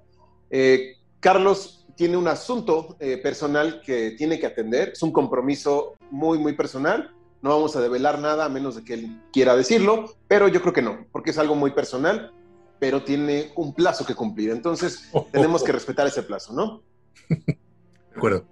Eh, 0.50 0.94
Carlos 1.20 1.86
tiene 1.96 2.16
un 2.16 2.30
asunto 2.30 2.96
personal 3.22 3.82
que 3.82 4.12
tiene 4.12 4.40
que 4.40 4.46
atender, 4.46 4.90
es 4.90 5.02
un 5.02 5.12
compromiso 5.12 5.96
muy, 6.10 6.38
muy 6.38 6.54
personal 6.54 7.12
no 7.42 7.50
vamos 7.50 7.76
a 7.76 7.82
develar 7.82 8.20
nada 8.20 8.46
a 8.46 8.50
menos 8.50 8.76
de 8.76 8.84
que 8.84 8.94
él 8.96 9.22
quiera 9.32 9.56
decirlo, 9.56 10.16
pero 10.28 10.48
yo 10.48 10.62
creo 10.62 10.74
que 10.74 10.82
no, 10.82 11.06
porque 11.12 11.32
es 11.32 11.38
algo 11.38 11.56
muy 11.56 11.72
personal, 11.72 12.34
pero 12.80 13.04
tiene 13.04 13.52
un 13.56 13.74
plazo 13.74 14.06
que 14.06 14.16
cumplir. 14.16 14.52
Entonces, 14.52 15.10
tenemos 15.32 15.64
que 15.64 15.72
respetar 15.72 16.08
ese 16.08 16.24
plazo, 16.24 16.54
¿no? 16.54 16.82
De 17.30 17.58
acuerdo. 18.16 18.46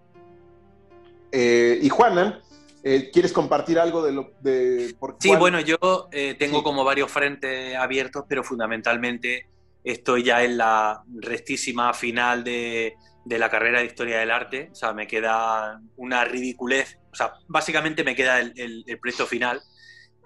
Eh, 1.32 1.80
y 1.82 1.90
Juana, 1.90 2.42
eh, 2.84 3.10
¿quieres 3.12 3.34
compartir 3.34 3.80
algo 3.80 4.04
de 4.04 4.12
lo 4.12 4.32
de 4.42 4.96
Sí, 5.20 5.36
bueno, 5.36 5.60
yo 5.60 5.78
eh, 6.12 6.36
tengo 6.38 6.64
como 6.64 6.84
varios 6.84 7.12
frentes 7.12 7.76
abiertos, 7.76 8.26
pero 8.28 8.44
fundamentalmente 8.44 9.48
estoy 9.84 10.24
ya 10.24 10.44
en 10.44 10.58
la 10.58 11.04
restísima 11.16 11.94
final 11.94 12.44
de, 12.44 12.96
de 13.26 13.40
la 13.40 13.50
carrera 13.50 13.80
de 13.80 13.86
Historia 13.86 14.20
del 14.20 14.32
Arte. 14.32 14.70
O 14.72 14.76
sea, 14.76 14.94
me 14.94 15.08
queda 15.08 15.82
una 15.98 16.24
ridiculez. 16.24 17.00
O 17.12 17.16
sea, 17.16 17.34
básicamente 17.48 18.04
me 18.04 18.16
queda 18.16 18.40
el, 18.40 18.86
proyecto 19.02 19.26
final. 19.26 19.62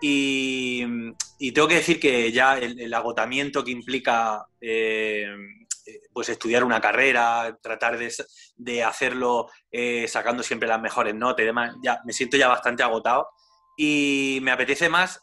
Y, 0.02 0.84
tengo 1.54 1.68
que 1.68 1.76
decir 1.76 2.00
que 2.00 2.32
ya 2.32 2.58
el, 2.58 2.94
agotamiento 2.94 3.64
que 3.64 3.72
implica 3.72 4.46
eh, 4.62 5.28
pues 6.14 6.30
estudiar 6.30 6.64
una 6.64 6.82
carrera, 6.82 7.58
tratar 7.62 7.98
de, 7.98 8.84
hacerlo 8.84 9.48
sacando 10.08 10.44
siempre 10.44 10.68
las 10.68 10.82
mejores 10.82 11.16
notas 11.16 11.44
y 11.44 11.48
demás. 11.48 11.76
Ya, 11.82 12.02
me 12.06 12.14
siento 12.14 12.38
ya 12.38 12.50
bastante 12.50 12.84
agotado 12.84 13.30
y 13.78 14.40
me 14.42 14.52
apetece 14.52 14.90
más 14.90 15.22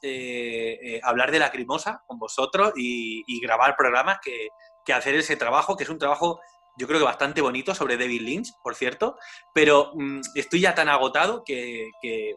hablar 1.03 1.31
de 1.31 1.39
la 1.39 1.47
Lacrimosa 1.47 2.03
con 2.07 2.19
vosotros 2.19 2.73
y, 2.77 3.41
grabar 3.41 3.77
programas 3.77 4.19
que, 4.23 4.49
que 4.87 4.95
hacer 4.95 5.15
ese 5.17 5.37
trabajo, 5.37 5.77
que 5.77 5.85
es 5.85 5.91
un 5.91 5.99
trabajo 5.99 6.41
yo 6.77 6.87
creo 6.87 6.99
que 6.99 7.05
bastante 7.05 7.41
bonito 7.41 7.75
sobre 7.75 7.97
David 7.97 8.21
Lynch, 8.21 8.53
por 8.63 8.75
cierto, 8.75 9.17
pero 9.55 9.93
mm, 9.95 10.21
estoy 10.35 10.61
ya 10.61 10.75
tan 10.75 10.89
agotado 10.89 11.43
que, 11.45 11.91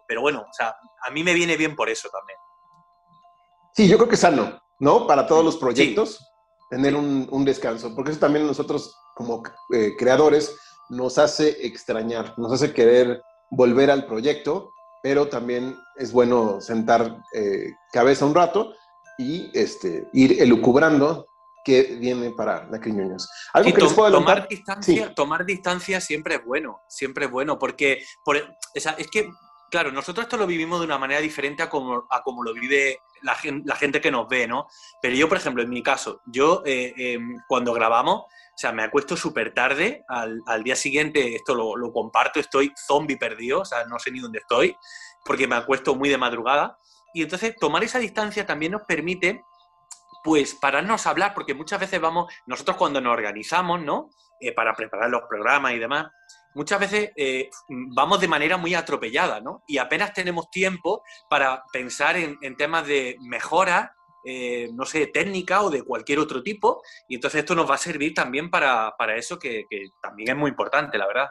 pero 0.08 0.22
bueno, 0.22 0.42
o 0.42 0.54
sea, 0.54 0.76
a 1.06 1.12
mí 1.12 1.24
me 1.24 1.34
viene 1.34 1.58
bien 1.58 1.76
por 1.76 1.90
eso 1.90 2.10
también. 2.10 2.38
Sí, 3.74 3.88
yo 3.88 3.98
creo 3.98 4.10
que 4.10 4.16
es 4.16 4.22
sano, 4.22 4.62
¿no? 4.80 5.06
Para 5.08 5.28
todos 5.28 5.44
los 5.44 5.58
proyectos, 5.58 6.26
tener 6.70 6.96
un, 6.96 7.46
descanso, 7.46 7.94
porque 7.96 8.12
eso 8.12 8.20
también 8.20 8.48
nosotros 8.48 8.96
como 9.16 9.44
eh, 9.74 9.96
creadores 9.98 10.56
nos 10.90 11.18
hace 11.18 11.66
extrañar, 11.66 12.34
nos 12.38 12.52
hace 12.54 12.74
querer 12.74 13.22
volver 13.52 13.92
al 13.92 14.06
proyecto, 14.06 14.72
pero 15.02 15.28
también 15.28 15.78
es 15.98 16.12
bueno 16.12 16.62
sentar 16.62 17.22
eh, 17.34 17.72
cabeza 17.92 18.26
un 18.26 18.36
rato 18.36 18.74
y 19.18 19.50
este, 19.58 20.08
ir 20.14 20.42
elucubrando 20.42 21.29
que 21.64 21.98
viene 22.00 22.32
para 22.32 22.66
la 22.70 22.80
Criñoños. 22.80 23.30
Algo 23.54 23.74
que 23.74 23.82
les 23.82 23.94
puedo 23.94 24.12
tomar 24.12 24.48
distancia, 24.48 25.14
tomar 25.14 25.46
distancia 25.46 26.02
siempre 26.02 26.36
es 26.36 26.46
bueno, 26.46 26.82
siempre 26.88 27.26
es 27.26 27.32
bueno, 27.32 27.60
porque 27.60 28.04
por, 28.24 28.38
es 28.74 29.08
que, 29.12 29.30
claro, 29.70 29.92
nosotros 29.92 30.26
esto 30.26 30.38
lo 30.38 30.48
vivimos 30.48 30.80
de 30.80 30.86
una 30.86 30.98
manera 30.98 31.22
diferente 31.22 31.64
a 31.64 31.70
como, 31.70 32.06
a 32.10 32.22
como 32.24 32.44
lo 32.44 32.54
vive 32.54 33.00
la, 33.22 33.38
la, 33.66 33.76
gente 33.76 34.02
que 34.02 34.12
nos 34.12 34.28
ve, 34.28 34.48
¿no? 34.48 34.68
Pero 35.02 35.16
yo, 35.16 35.28
por 35.28 35.38
ejemplo, 35.38 35.62
en 35.64 35.70
mi 35.70 35.84
caso, 35.84 36.22
yo 36.26 36.64
eh, 36.66 36.94
em, 36.96 37.38
cuando 37.48 37.74
grabamos, 37.74 38.22
o 38.22 38.58
sea, 38.62 38.72
me 38.72 38.84
acuesto 38.84 39.16
súper 39.16 39.54
tarde, 39.54 40.04
al, 40.08 40.40
al, 40.46 40.64
día 40.64 40.76
siguiente 40.76 41.36
esto 41.36 41.56
lo, 41.56 41.76
lo 41.76 41.92
comparto, 41.92 42.40
estoy 42.40 42.74
zombie 42.76 43.18
perdido, 43.18 43.62
o 43.62 43.66
sea, 43.66 43.86
no 43.86 44.00
sé 44.00 44.12
ni 44.12 44.20
dónde 44.20 44.40
estoy, 44.40 44.76
porque 45.26 45.48
me 45.48 45.56
acuesto 45.56 45.96
muy 45.96 46.10
de 46.10 46.18
madrugada. 46.18 46.78
Y 47.14 47.24
entonces 47.24 47.56
tomar 47.60 47.84
esa 47.84 48.00
distancia 48.00 48.46
también 48.46 48.74
nos 48.74 48.84
permite 48.84 49.44
pues 50.24 50.56
pararnos 50.56 51.06
a 51.06 51.12
hablar, 51.12 51.34
porque 51.34 51.54
muchas 51.54 51.80
veces 51.80 52.00
vamos, 52.00 52.32
nosotros 52.46 52.78
cuando 52.78 53.02
nos 53.02 53.14
organizamos, 53.14 53.82
¿no? 53.82 54.10
Eh, 54.40 54.54
para 54.54 54.74
preparar 54.74 55.10
los 55.10 55.24
programas 55.28 55.74
y 55.74 55.80
demás, 55.80 56.08
muchas 56.56 56.80
veces 56.80 57.12
eh, 57.16 57.50
vamos 57.68 58.20
de 58.20 58.28
manera 58.28 58.58
muy 58.58 58.74
atropellada, 58.74 59.40
¿no? 59.40 59.64
Y 59.68 59.78
apenas 59.78 60.14
tenemos 60.14 60.50
tiempo 60.50 61.04
para 61.30 61.64
pensar 61.72 62.16
en, 62.18 62.38
temas 62.58 62.88
de 62.88 63.18
mejora, 63.22 63.96
eh, 64.26 64.70
no 64.74 64.86
sé, 64.86 65.08
técnica 65.08 65.62
o 65.62 65.70
de 65.70 65.84
cualquier 65.84 66.20
otro 66.20 66.42
tipo, 66.42 66.82
y 67.08 67.16
entonces 67.16 67.40
esto 67.40 67.56
nos 67.56 67.70
va 67.70 67.76
a 67.76 67.80
servir 67.80 68.14
también 68.14 68.50
para, 68.50 68.94
eso, 69.16 69.38
que, 69.38 69.66
también 70.02 70.30
es 70.30 70.36
muy 70.36 70.50
importante, 70.50 70.98
la 70.98 71.08
verdad. 71.08 71.28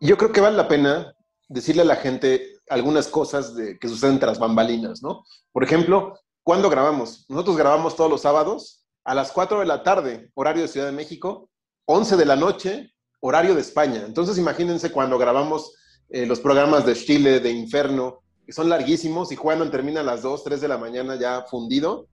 Yo 0.00 0.16
creo 0.16 0.32
que 0.32 0.40
vale 0.40 0.56
la 0.56 0.68
pena 0.68 1.12
decirle 1.48 1.82
a 1.82 1.86
la 1.86 1.96
gente 1.96 2.60
algunas 2.68 3.08
cosas 3.08 3.54
de, 3.54 3.78
que 3.78 3.88
suceden 3.88 4.20
tras 4.20 4.38
bambalinas, 4.38 5.02
¿no? 5.02 5.24
Por 5.52 5.64
ejemplo, 5.64 6.18
¿Cuándo 6.50 6.68
grabamos? 6.68 7.26
Nosotros 7.28 7.56
grabamos 7.56 7.94
todos 7.94 8.10
los 8.10 8.22
sábados 8.22 8.84
a 9.04 9.14
las 9.14 9.30
4 9.30 9.60
de 9.60 9.66
la 9.66 9.84
tarde, 9.84 10.32
horario 10.34 10.62
de 10.62 10.68
Ciudad 10.68 10.86
de 10.86 10.92
México, 10.92 11.48
11 11.84 12.16
de 12.16 12.24
la 12.24 12.34
noche, 12.34 12.92
horario 13.20 13.54
de 13.54 13.60
España. 13.60 14.02
Entonces 14.04 14.36
imagínense 14.36 14.90
cuando 14.90 15.16
grabamos 15.16 15.72
eh, 16.08 16.26
los 16.26 16.40
programas 16.40 16.84
de 16.84 16.96
Chile, 16.96 17.38
de 17.38 17.52
Inferno, 17.52 18.24
que 18.44 18.52
son 18.52 18.68
larguísimos 18.68 19.30
y 19.30 19.36
Juan 19.36 19.70
termina 19.70 20.00
a 20.00 20.02
las 20.02 20.22
2, 20.22 20.42
3 20.42 20.60
de 20.60 20.66
la 20.66 20.76
mañana 20.76 21.14
ya 21.14 21.44
fundido. 21.48 22.08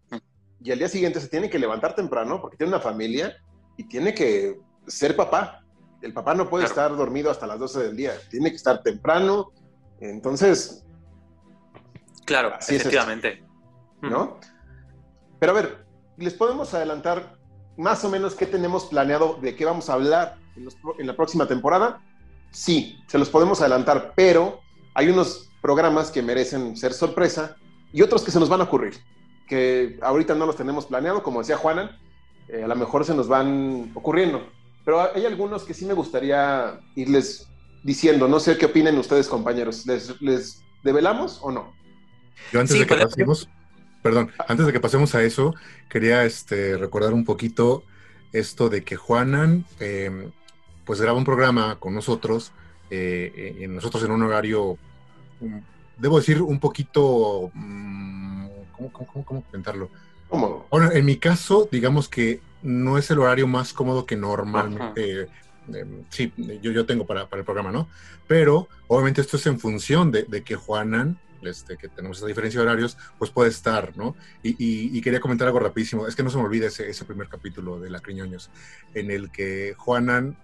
Y 0.62 0.72
al 0.72 0.78
día 0.78 0.88
siguiente 0.88 1.20
se 1.20 1.30
tiene 1.30 1.50
que 1.50 1.58
levantar 1.58 1.96
temprano 1.96 2.40
porque 2.40 2.58
tiene 2.58 2.74
una 2.74 2.80
familia 2.80 3.36
y 3.76 3.88
tiene 3.88 4.14
que 4.14 4.60
ser 4.86 5.16
papá. 5.16 5.66
El 6.00 6.14
papá 6.14 6.36
no 6.36 6.48
puede 6.48 6.66
estar 6.66 6.96
dormido 6.96 7.32
hasta 7.32 7.48
las 7.48 7.58
12 7.58 7.80
del 7.86 7.98
día, 7.98 8.14
tiene 8.30 8.52
que 8.52 8.58
estar 8.58 8.84
temprano. 8.84 9.52
Entonces... 10.00 10.86
Claro, 12.24 12.54
efectivamente. 12.60 13.47
¿No? 14.02 14.40
Pero 15.40 15.52
a 15.52 15.56
ver, 15.56 15.86
les 16.18 16.34
podemos 16.34 16.74
adelantar 16.74 17.38
más 17.78 18.04
o 18.04 18.10
menos 18.10 18.36
qué 18.36 18.46
tenemos 18.46 18.86
planeado, 18.86 19.38
de 19.42 19.56
qué 19.56 19.66
vamos 19.66 19.90
a 19.90 19.94
hablar 19.94 20.38
en, 20.56 21.08
la 21.08 21.16
próxima 21.16 21.48
temporada. 21.48 22.02
Sí, 22.52 23.00
se 23.08 23.18
los 23.18 23.30
podemos 23.30 23.62
adelantar, 23.62 24.14
pero 24.16 24.62
hay 24.94 25.10
unos 25.10 25.50
programas 25.62 26.12
que 26.12 26.22
merecen 26.22 26.76
ser 26.76 26.94
sorpresa 26.94 27.56
y 27.94 28.02
otros 28.02 28.24
que 28.24 28.32
se 28.32 28.40
nos 28.40 28.50
van 28.50 28.62
a 28.62 28.66
ocurrir, 28.66 28.96
que 29.48 30.00
ahorita 30.02 30.34
no 30.34 30.46
los 30.46 30.56
tenemos 30.56 30.86
planeado, 30.88 31.22
como 31.22 31.40
decía 31.40 31.58
Juana, 31.58 32.00
eh, 32.48 32.64
a 32.64 32.68
lo 32.68 32.76
mejor 32.76 33.06
se 33.06 33.14
nos 33.14 33.28
van 33.28 33.92
ocurriendo. 33.94 34.48
Pero 34.84 35.02
hay 35.14 35.26
algunos 35.26 35.64
que 35.64 35.74
sí 35.74 35.86
me 35.86 35.94
gustaría 35.94 36.80
irles 36.96 37.48
diciendo. 37.84 38.28
No 38.28 38.40
sé 38.40 38.58
qué 38.58 38.68
opinen 38.68 38.98
ustedes, 38.98 39.28
compañeros. 39.28 39.86
¿Les, 39.86 40.22
les 40.22 40.64
develamos 40.82 41.40
o 41.42 41.52
no? 41.52 41.74
Yo 42.54 42.62
antes 42.62 42.80
de 42.80 42.88
que 42.88 42.96
pasemos, 42.96 43.50
perdón, 44.02 44.32
antes 44.48 44.66
de 44.66 44.74
que 44.74 44.80
pasemos 44.80 45.16
a 45.16 45.24
eso, 45.24 45.56
quería 45.90 46.24
este, 46.26 46.78
recordar 46.78 47.14
un 47.14 47.26
poquito 47.26 47.84
esto 48.34 48.70
de 48.70 48.84
que 48.84 48.96
Juanan 48.96 49.66
em, 49.80 50.32
pues 50.86 51.02
graba 51.02 51.18
un 51.18 51.26
programa 51.26 51.78
con 51.80 51.94
nosotros, 51.94 52.52
eh, 52.90 53.58
eh 53.60 53.68
nosotros 53.68 54.04
en 54.04 54.12
un 54.12 54.24
horario, 54.24 54.78
mm, 55.42 55.58
debo 55.98 56.18
decir, 56.18 56.42
un 56.42 56.60
poquito, 56.60 57.52
mm, 57.54 58.48
¿cómo, 58.72 58.92
cómo, 58.92 59.26
cómo 59.26 59.44
comentarlo? 59.44 59.90
Cómodo. 60.30 60.66
Bueno, 60.70 60.92
en 60.92 61.06
mi 61.06 61.18
caso, 61.18 61.68
digamos 61.72 62.10
que 62.10 62.42
no 62.62 62.98
es 62.98 63.10
el 63.12 63.20
horario 63.20 63.48
más 63.48 63.74
cómodo 63.74 64.06
que 64.06 64.16
normalmente 64.16 65.28
em, 65.74 66.04
sí, 66.10 66.34
yo, 66.62 66.72
yo 66.72 66.86
tengo 66.86 67.06
para, 67.06 67.28
para, 67.30 67.42
el 67.42 67.46
programa, 67.46 67.72
¿no? 67.72 67.88
Pero 68.28 68.68
obviamente 68.88 69.22
esto 69.22 69.38
es 69.38 69.46
en 69.48 69.60
función 69.60 70.12
de, 70.12 70.24
de 70.24 70.44
que 70.44 70.56
Juanan 70.56 71.18
este, 71.44 71.78
que 71.78 71.88
tenemos 71.88 72.18
esa 72.18 72.28
diferencia 72.28 72.60
de 72.60 72.66
horarios, 72.66 72.98
pues 73.18 73.32
puede 73.32 73.50
estar, 73.50 73.96
¿no? 73.98 74.16
Y, 74.44 75.00
quería 75.02 75.20
comentar 75.20 75.48
algo 75.48 75.60
rapidísimo, 75.60 76.08
es 76.08 76.16
que 76.16 76.24
no 76.24 76.30
se 76.30 76.38
me 76.38 76.44
olvide 76.44 76.68
ese, 76.68 76.90
ese 76.90 77.06
primer 77.06 77.30
capítulo 77.30 77.80
de 77.80 77.90
La 77.90 78.00
Criñoños, 78.00 78.50
en 78.94 79.12
el 79.12 79.32
que 79.32 79.74
Juanan, 79.78 80.38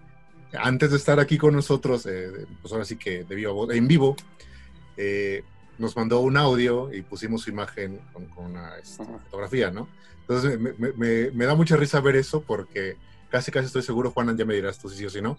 antes 0.53 0.91
de 0.91 0.97
estar 0.97 1.19
aquí 1.19 1.37
con 1.37 1.53
nosotros, 1.55 2.05
eh, 2.05 2.45
pues 2.61 2.71
ahora 2.71 2.85
sí 2.85 2.95
que 2.95 3.23
de 3.23 3.35
vivo, 3.35 3.71
en 3.71 3.87
vivo, 3.87 4.15
eh, 4.97 5.43
nos 5.77 5.95
mandó 5.95 6.19
un 6.19 6.37
audio 6.37 6.93
y 6.93 7.01
pusimos 7.01 7.41
su 7.41 7.49
imagen 7.49 7.99
con, 8.13 8.27
una 8.37 8.77
este, 8.77 9.03
fotografía, 9.03 9.71
¿no? 9.71 9.87
Entonces 10.21 10.57
me, 10.59 11.45
da 11.45 11.55
mucha 11.55 11.75
risa 11.75 11.99
ver 11.99 12.15
eso 12.15 12.41
porque 12.43 12.95
casi 13.29 13.51
casi 13.51 13.67
estoy 13.67 13.81
seguro, 13.81 14.11
Juanan, 14.11 14.37
ya 14.37 14.45
me 14.45 14.53
dirás 14.53 14.79
tú 14.79 14.89
si 14.89 14.97
sí 14.97 15.05
o 15.05 15.09
si 15.09 15.21
no. 15.21 15.37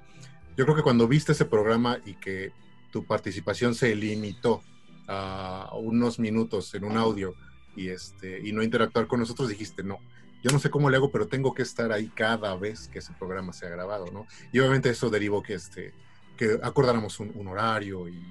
Yo 0.56 0.64
creo 0.64 0.76
que 0.76 0.82
cuando 0.82 1.08
viste 1.08 1.32
ese 1.32 1.46
programa 1.46 1.98
y 2.04 2.14
que 2.14 2.52
tu 2.92 3.04
participación 3.04 3.74
se 3.74 3.94
limitó 3.94 4.62
a 5.06 5.70
unos 5.74 6.18
minutos 6.18 6.74
en 6.74 6.84
un 6.84 6.96
audio 6.96 7.34
y, 7.76 7.88
este, 7.88 8.40
y 8.46 8.52
no 8.52 8.62
interactuar 8.62 9.06
con 9.06 9.20
nosotros, 9.20 9.48
dijiste, 9.48 9.82
no, 9.82 9.98
yo 10.44 10.50
no 10.50 10.58
sé 10.58 10.70
cómo 10.70 10.90
le 10.90 10.96
hago, 10.96 11.10
pero 11.10 11.26
tengo 11.26 11.54
que 11.54 11.62
estar 11.62 11.90
ahí 11.90 12.08
cada 12.14 12.54
vez 12.56 12.88
que 12.88 12.98
ese 12.98 13.12
programa 13.18 13.52
sea 13.52 13.70
grabado, 13.70 14.06
¿no? 14.12 14.26
Y 14.52 14.58
obviamente 14.58 14.90
eso 14.90 15.08
derivó 15.08 15.42
que, 15.42 15.54
este, 15.54 15.94
que 16.36 16.58
acordáramos 16.62 17.18
un, 17.18 17.46
horario 17.48 18.08
y 18.08 18.22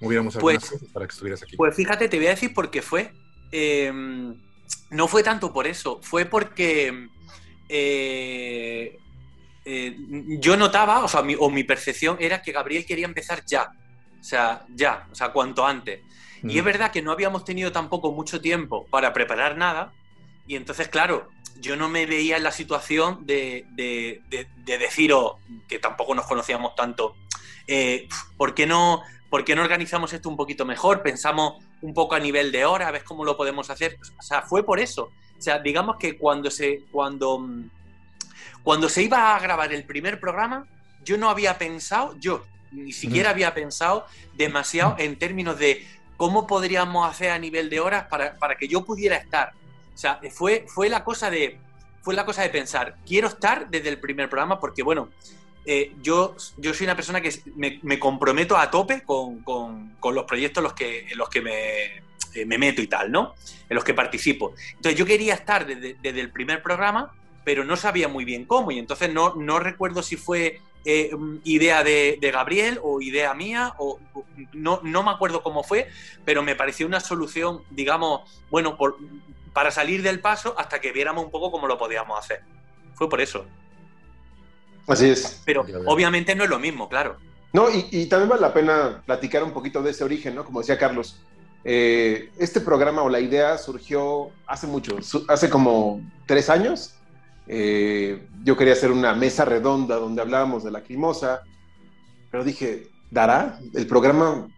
moviéramos 0.00 0.34
algunas 0.34 0.68
pues, 0.68 0.70
cosas 0.72 0.92
para 0.92 1.06
que 1.06 1.12
estuvieras 1.12 1.42
aquí. 1.42 1.56
Pues 1.56 1.76
fíjate, 1.76 2.08
te 2.08 2.16
voy 2.16 2.26
a 2.26 2.30
decir 2.30 2.52
por 2.52 2.70
qué 2.70 2.82
fue. 2.82 3.12
Em, 3.52 4.34
no 4.90 5.06
fue 5.06 5.22
tanto 5.22 5.52
por 5.52 5.68
eso, 5.68 6.00
fue 6.02 6.24
porque 6.24 7.08
eh, 7.68 8.98
eh, 9.64 9.96
yo 10.40 10.56
notaba, 10.56 11.04
o 11.04 11.08
sea, 11.08 11.22
o 11.38 11.50
mi 11.50 11.62
percepción 11.64 12.16
era 12.18 12.42
que 12.42 12.52
Gabriel 12.52 12.84
quería 12.84 13.06
empezar 13.06 13.44
ya. 13.46 13.70
O 14.24 14.26
sea, 14.26 14.64
ya, 14.74 15.06
o 15.12 15.14
sea, 15.14 15.32
cuanto 15.32 15.66
antes. 15.66 16.00
Y 16.42 16.56
es 16.56 16.62
mm. 16.62 16.66
verdad 16.66 16.90
que 16.90 17.02
no 17.02 17.12
habíamos 17.12 17.44
tenido 17.44 17.72
tampoco 17.72 18.10
mucho 18.10 18.40
tiempo 18.40 18.86
para 18.86 19.12
preparar 19.12 19.58
nada. 19.58 19.92
Y 20.46 20.56
entonces, 20.56 20.88
claro, 20.88 21.28
yo 21.60 21.76
no 21.76 21.90
me 21.90 22.06
veía 22.06 22.38
en 22.38 22.42
la 22.42 22.50
situación 22.50 23.26
de, 23.26 23.66
de, 23.72 24.22
de, 24.30 24.78
deciros, 24.78 25.34
que 25.68 25.78
tampoco 25.78 26.14
nos 26.14 26.24
conocíamos 26.24 26.74
tanto, 26.74 27.16
eh, 27.66 28.08
¿por, 28.38 28.54
qué 28.54 28.66
no, 28.66 29.02
¿por 29.28 29.44
qué 29.44 29.54
no 29.54 29.60
organizamos 29.60 30.14
esto 30.14 30.30
un 30.30 30.38
poquito 30.38 30.64
mejor? 30.64 31.02
Pensamos 31.02 31.62
un 31.82 31.92
poco 31.92 32.14
a 32.14 32.18
nivel 32.18 32.50
de 32.50 32.64
hora, 32.64 32.90
ves 32.90 33.02
cómo 33.02 33.26
lo 33.26 33.36
podemos 33.36 33.68
hacer. 33.68 33.98
O 34.18 34.22
sea, 34.22 34.40
fue 34.40 34.64
por 34.64 34.80
eso. 34.80 35.10
O 35.38 35.42
sea, 35.42 35.58
digamos 35.58 35.96
que 35.98 36.16
cuando 36.16 36.50
se, 36.50 36.84
cuando, 36.90 37.46
cuando 38.62 38.88
se 38.88 39.02
iba 39.02 39.36
a 39.36 39.38
grabar 39.38 39.70
el 39.74 39.84
primer 39.84 40.18
programa, 40.18 40.66
yo 41.04 41.18
no 41.18 41.28
había 41.28 41.58
pensado, 41.58 42.16
yo 42.18 42.42
ni 42.74 42.92
siquiera 42.92 43.30
había 43.30 43.54
pensado 43.54 44.06
demasiado 44.34 44.96
en 44.98 45.16
términos 45.16 45.58
de 45.58 45.86
cómo 46.16 46.46
podríamos 46.46 47.08
hacer 47.08 47.30
a 47.30 47.38
nivel 47.38 47.70
de 47.70 47.80
horas 47.80 48.06
para, 48.08 48.56
que 48.56 48.68
yo 48.68 48.84
pudiera 48.84 49.16
estar. 49.16 49.52
O 49.94 49.98
sea, 49.98 50.20
fue, 50.30 50.66
fue, 50.68 50.88
la 50.88 51.04
cosa 51.04 51.30
de, 51.30 51.58
fue 52.02 52.14
la 52.14 52.24
cosa 52.24 52.42
de 52.42 52.50
pensar, 52.50 52.96
quiero 53.06 53.28
estar 53.28 53.68
desde 53.70 53.88
el 53.88 54.00
primer 54.00 54.28
programa 54.28 54.58
porque, 54.60 54.82
bueno, 54.82 55.08
eh, 55.66 55.92
yo, 56.02 56.36
yo 56.58 56.74
soy 56.74 56.84
una 56.84 56.96
persona 56.96 57.20
que 57.20 57.32
me, 57.56 57.98
comprometo 57.98 58.56
a 58.56 58.70
tope 58.70 59.02
con, 59.02 59.42
los 60.02 60.24
proyectos 60.24 60.60
en 60.60 60.64
los 60.64 60.72
que, 60.74 61.06
en 61.10 61.18
los 61.18 61.28
que 61.28 61.40
me, 61.40 61.84
eh, 62.34 62.44
me, 62.46 62.58
meto 62.58 62.82
y 62.82 62.86
tal, 62.86 63.10
¿no? 63.10 63.34
En 63.68 63.74
los 63.74 63.84
que 63.84 63.94
participo. 63.94 64.54
Entonces 64.76 64.98
yo 64.98 65.06
quería 65.06 65.34
estar 65.34 65.66
desde, 65.66 65.96
desde 66.02 66.20
el 66.20 66.30
primer 66.30 66.62
programa 66.62 67.12
pero 67.44 67.64
no 67.64 67.76
sabía 67.76 68.08
muy 68.08 68.24
bien 68.24 68.46
cómo. 68.46 68.70
Y 68.72 68.78
entonces 68.78 69.12
no, 69.12 69.34
no 69.34 69.60
recuerdo 69.60 70.02
si 70.02 70.16
fue 70.16 70.60
eh, 70.84 71.10
idea 71.44 71.82
de, 71.82 72.18
Gabriel 72.20 72.78
o 72.82 73.00
idea 73.00 73.34
mía, 73.34 73.74
o 73.78 73.98
no, 74.52 74.80
no 74.82 75.02
me 75.02 75.10
acuerdo 75.10 75.42
cómo 75.42 75.62
fue, 75.62 75.88
pero 76.24 76.42
me 76.42 76.56
pareció 76.56 76.86
una 76.86 77.00
solución, 77.00 77.62
digamos, 77.70 78.30
bueno, 78.50 78.76
por, 78.76 78.96
para 79.52 79.70
salir 79.70 80.02
del 80.02 80.20
paso 80.20 80.54
hasta 80.58 80.80
que 80.80 80.92
viéramos 80.92 81.24
un 81.24 81.30
poco 81.30 81.50
cómo 81.50 81.66
lo 81.66 81.78
podíamos 81.78 82.18
hacer. 82.18 82.42
Fue 82.94 83.08
por 83.08 83.20
eso. 83.20 83.46
Así 84.86 85.08
es. 85.08 85.42
Pero 85.44 85.64
obviamente 85.86 86.34
no 86.34 86.44
es 86.44 86.50
lo 86.50 86.58
mismo, 86.58 86.88
claro. 86.88 87.16
No, 87.52 87.68
y, 87.70 88.06
también 88.06 88.28
vale 88.28 88.42
la 88.42 88.52
pena 88.52 89.02
platicar 89.06 89.44
un 89.44 89.52
poquito 89.52 89.80
de 89.80 89.92
ese 89.92 90.02
origen, 90.02 90.34
¿no? 90.34 90.44
Como 90.44 90.60
decía 90.60 90.76
Carlos, 90.76 91.20
eh, 91.62 92.30
este 92.36 92.60
programa 92.60 93.02
o 93.02 93.08
la 93.08 93.20
idea 93.20 93.56
surgió 93.58 94.30
hace 94.46 94.66
mucho, 94.66 94.98
hace 95.28 95.48
como 95.48 96.00
tres 96.26 96.50
años, 96.50 96.96
eh, 97.46 98.26
yo 98.42 98.56
quería 98.56 98.72
hacer 98.72 98.90
una 98.90 99.14
mesa 99.14 99.44
redonda 99.44 99.96
donde 99.96 100.22
hablábamos 100.22 100.64
de 100.64 100.70
la 100.70 100.82
crimosa, 100.82 101.42
pero 102.30 102.44
dije, 102.44 102.88
¿dará? 103.10 103.58
¿El 103.74 103.86
programa 103.86 104.48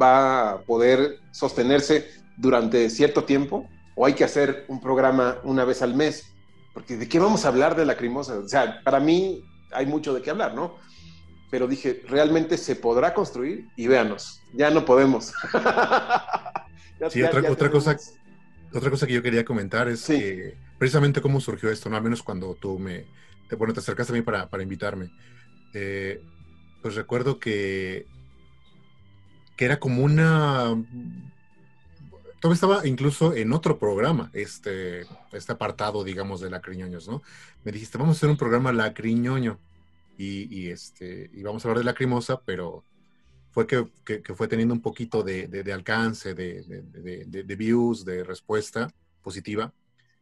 va 0.00 0.50
a 0.50 0.58
poder 0.62 1.18
sostenerse 1.30 2.08
durante 2.36 2.90
cierto 2.90 3.24
tiempo? 3.24 3.68
¿O 3.94 4.06
hay 4.06 4.14
que 4.14 4.24
hacer 4.24 4.64
un 4.68 4.80
programa 4.80 5.38
una 5.44 5.64
vez 5.64 5.82
al 5.82 5.94
mes? 5.94 6.32
Porque 6.72 6.96
¿de 6.96 7.08
qué 7.08 7.18
vamos 7.18 7.44
a 7.44 7.48
hablar 7.48 7.76
de 7.76 7.84
la 7.84 7.96
crimosa? 7.96 8.38
O 8.38 8.48
sea, 8.48 8.80
para 8.84 9.00
mí 9.00 9.44
hay 9.72 9.86
mucho 9.86 10.14
de 10.14 10.22
qué 10.22 10.30
hablar, 10.30 10.54
¿no? 10.54 10.76
Pero 11.50 11.66
dije, 11.66 12.02
¿realmente 12.08 12.58
se 12.58 12.76
podrá 12.76 13.14
construir? 13.14 13.68
Y 13.76 13.86
véanos, 13.86 14.40
ya 14.52 14.70
no 14.70 14.84
podemos. 14.84 15.32
sí, 17.10 17.22
otra, 17.22 17.50
otra 17.50 17.70
cosa 17.70 17.96
otra 18.72 18.90
cosa 18.90 19.06
que 19.06 19.14
yo 19.14 19.22
quería 19.22 19.44
comentar 19.44 19.88
es 19.88 20.04
que 20.04 20.54
precisamente 20.78 21.20
cómo 21.20 21.40
surgió 21.40 21.70
esto, 21.70 21.90
¿no? 21.90 21.96
Al 21.96 22.02
menos 22.02 22.22
cuando 22.22 22.54
tú 22.54 22.78
me, 22.78 23.06
te, 23.48 23.56
bueno, 23.56 23.74
te 23.74 23.80
acercaste 23.80 24.12
a 24.12 24.16
mí 24.16 24.22
para, 24.22 24.48
para 24.48 24.62
invitarme. 24.62 25.10
Eh, 25.74 26.22
pues 26.82 26.94
recuerdo 26.94 27.38
que, 27.38 28.06
que 29.56 29.64
era 29.64 29.78
como 29.78 30.02
una... 30.04 30.74
Todo 32.40 32.52
estaba 32.52 32.86
incluso 32.86 33.34
en 33.34 33.52
otro 33.52 33.80
programa, 33.80 34.30
este, 34.32 35.06
este 35.32 35.52
apartado, 35.52 36.04
digamos, 36.04 36.40
de 36.40 36.50
Lacriñoños, 36.50 37.08
¿no? 37.08 37.20
Me 37.64 37.72
dijiste, 37.72 37.98
vamos 37.98 38.16
a 38.16 38.18
hacer 38.18 38.30
un 38.30 38.36
programa 38.36 38.72
Lacriñoño 38.72 39.58
y, 40.16 40.56
y, 40.56 40.68
este, 40.68 41.30
y 41.32 41.42
vamos 41.42 41.64
a 41.64 41.68
hablar 41.68 41.78
de 41.78 41.84
Lacrimosa, 41.84 42.40
pero 42.42 42.84
fue 43.50 43.66
que, 43.66 44.34
fue 44.34 44.46
teniendo 44.46 44.74
un 44.74 44.82
poquito 44.82 45.22
de, 45.22 45.72
alcance, 45.72 46.34
de, 46.34 47.56
views, 47.56 48.04
de 48.04 48.22
respuesta 48.22 48.92
positiva. 49.22 49.72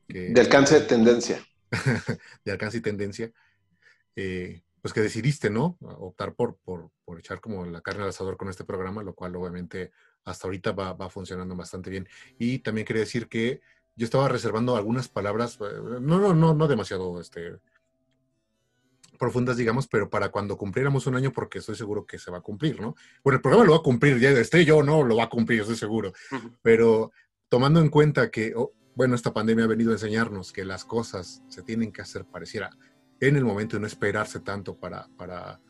De 0.08 0.40
alcance 0.40 0.80
de 0.80 0.86
tendencia. 0.86 1.44
de 2.44 2.52
alcance 2.52 2.78
y 2.78 2.80
tendencia. 2.80 3.32
Eh, 4.14 4.62
pues 4.80 4.94
que 4.94 5.00
decidiste, 5.00 5.50
¿no? 5.50 5.76
Optar 5.80 6.34
por, 6.34 6.58
por, 6.64 6.90
echar 7.18 7.40
como 7.40 7.66
la 7.66 7.80
carne 7.80 8.04
al 8.04 8.10
asador 8.10 8.36
con 8.36 8.48
este 8.48 8.64
programa, 8.64 9.02
lo 9.02 9.14
cual 9.14 9.34
obviamente 9.34 9.90
hasta 10.24 10.46
ahorita 10.46 10.72
va, 10.72 10.92
va 10.92 11.10
funcionando 11.10 11.56
bastante 11.56 11.90
bien. 11.90 12.08
Y 12.38 12.60
también 12.60 12.86
quería 12.86 13.00
decir 13.00 13.28
que 13.28 13.60
yo 13.96 14.04
estaba 14.04 14.28
reservando 14.28 14.76
algunas 14.76 15.08
palabras, 15.08 15.58
eh, 15.60 15.80
no, 16.00 16.20
no, 16.20 16.34
no, 16.34 16.54
no 16.54 16.68
demasiado 16.68 17.20
este, 17.20 17.58
profundas, 19.16 19.56
digamos, 19.56 19.88
pero 19.88 20.08
para 20.08 20.28
cuando 20.28 20.56
cumpliéramos 20.56 21.06
un 21.06 21.16
año, 21.16 21.32
porque 21.32 21.58
estoy 21.58 21.74
seguro 21.74 22.06
que 22.06 22.18
se 22.18 22.30
va 22.30 22.38
a 22.38 22.42
cumplir, 22.42 22.80
¿no? 22.80 22.94
Bueno, 23.24 23.36
el 23.36 23.42
programa 23.42 23.64
lo 23.64 23.72
va 23.72 23.78
a 23.78 23.82
cumplir, 23.82 24.18
ya 24.20 24.30
esté 24.30 24.64
yo 24.64 24.82
no, 24.82 25.02
lo 25.02 25.16
va 25.16 25.24
a 25.24 25.28
cumplir, 25.28 25.62
estoy 25.62 25.76
seguro. 25.76 26.12
Pero 26.62 27.10
tomando 27.48 27.80
en 27.80 27.88
cuenta 27.88 28.30
que, 28.30 28.52
oh, 28.54 28.72
bueno, 28.96 29.14
esta 29.14 29.32
pandemia 29.32 29.64
ha 29.64 29.68
venido 29.68 29.90
a 29.90 29.94
enseñarnos 29.94 30.52
que 30.52 30.64
las 30.64 30.84
cosas 30.84 31.42
se 31.48 31.62
tienen 31.62 31.92
que 31.92 32.00
hacer 32.00 32.24
pareciera 32.24 32.70
en 33.20 33.36
el 33.36 33.44
momento 33.44 33.76
y 33.76 33.80
no 33.80 33.86
esperarse 33.86 34.40
tanto 34.40 34.74
para, 34.74 35.08
para, 35.18 35.60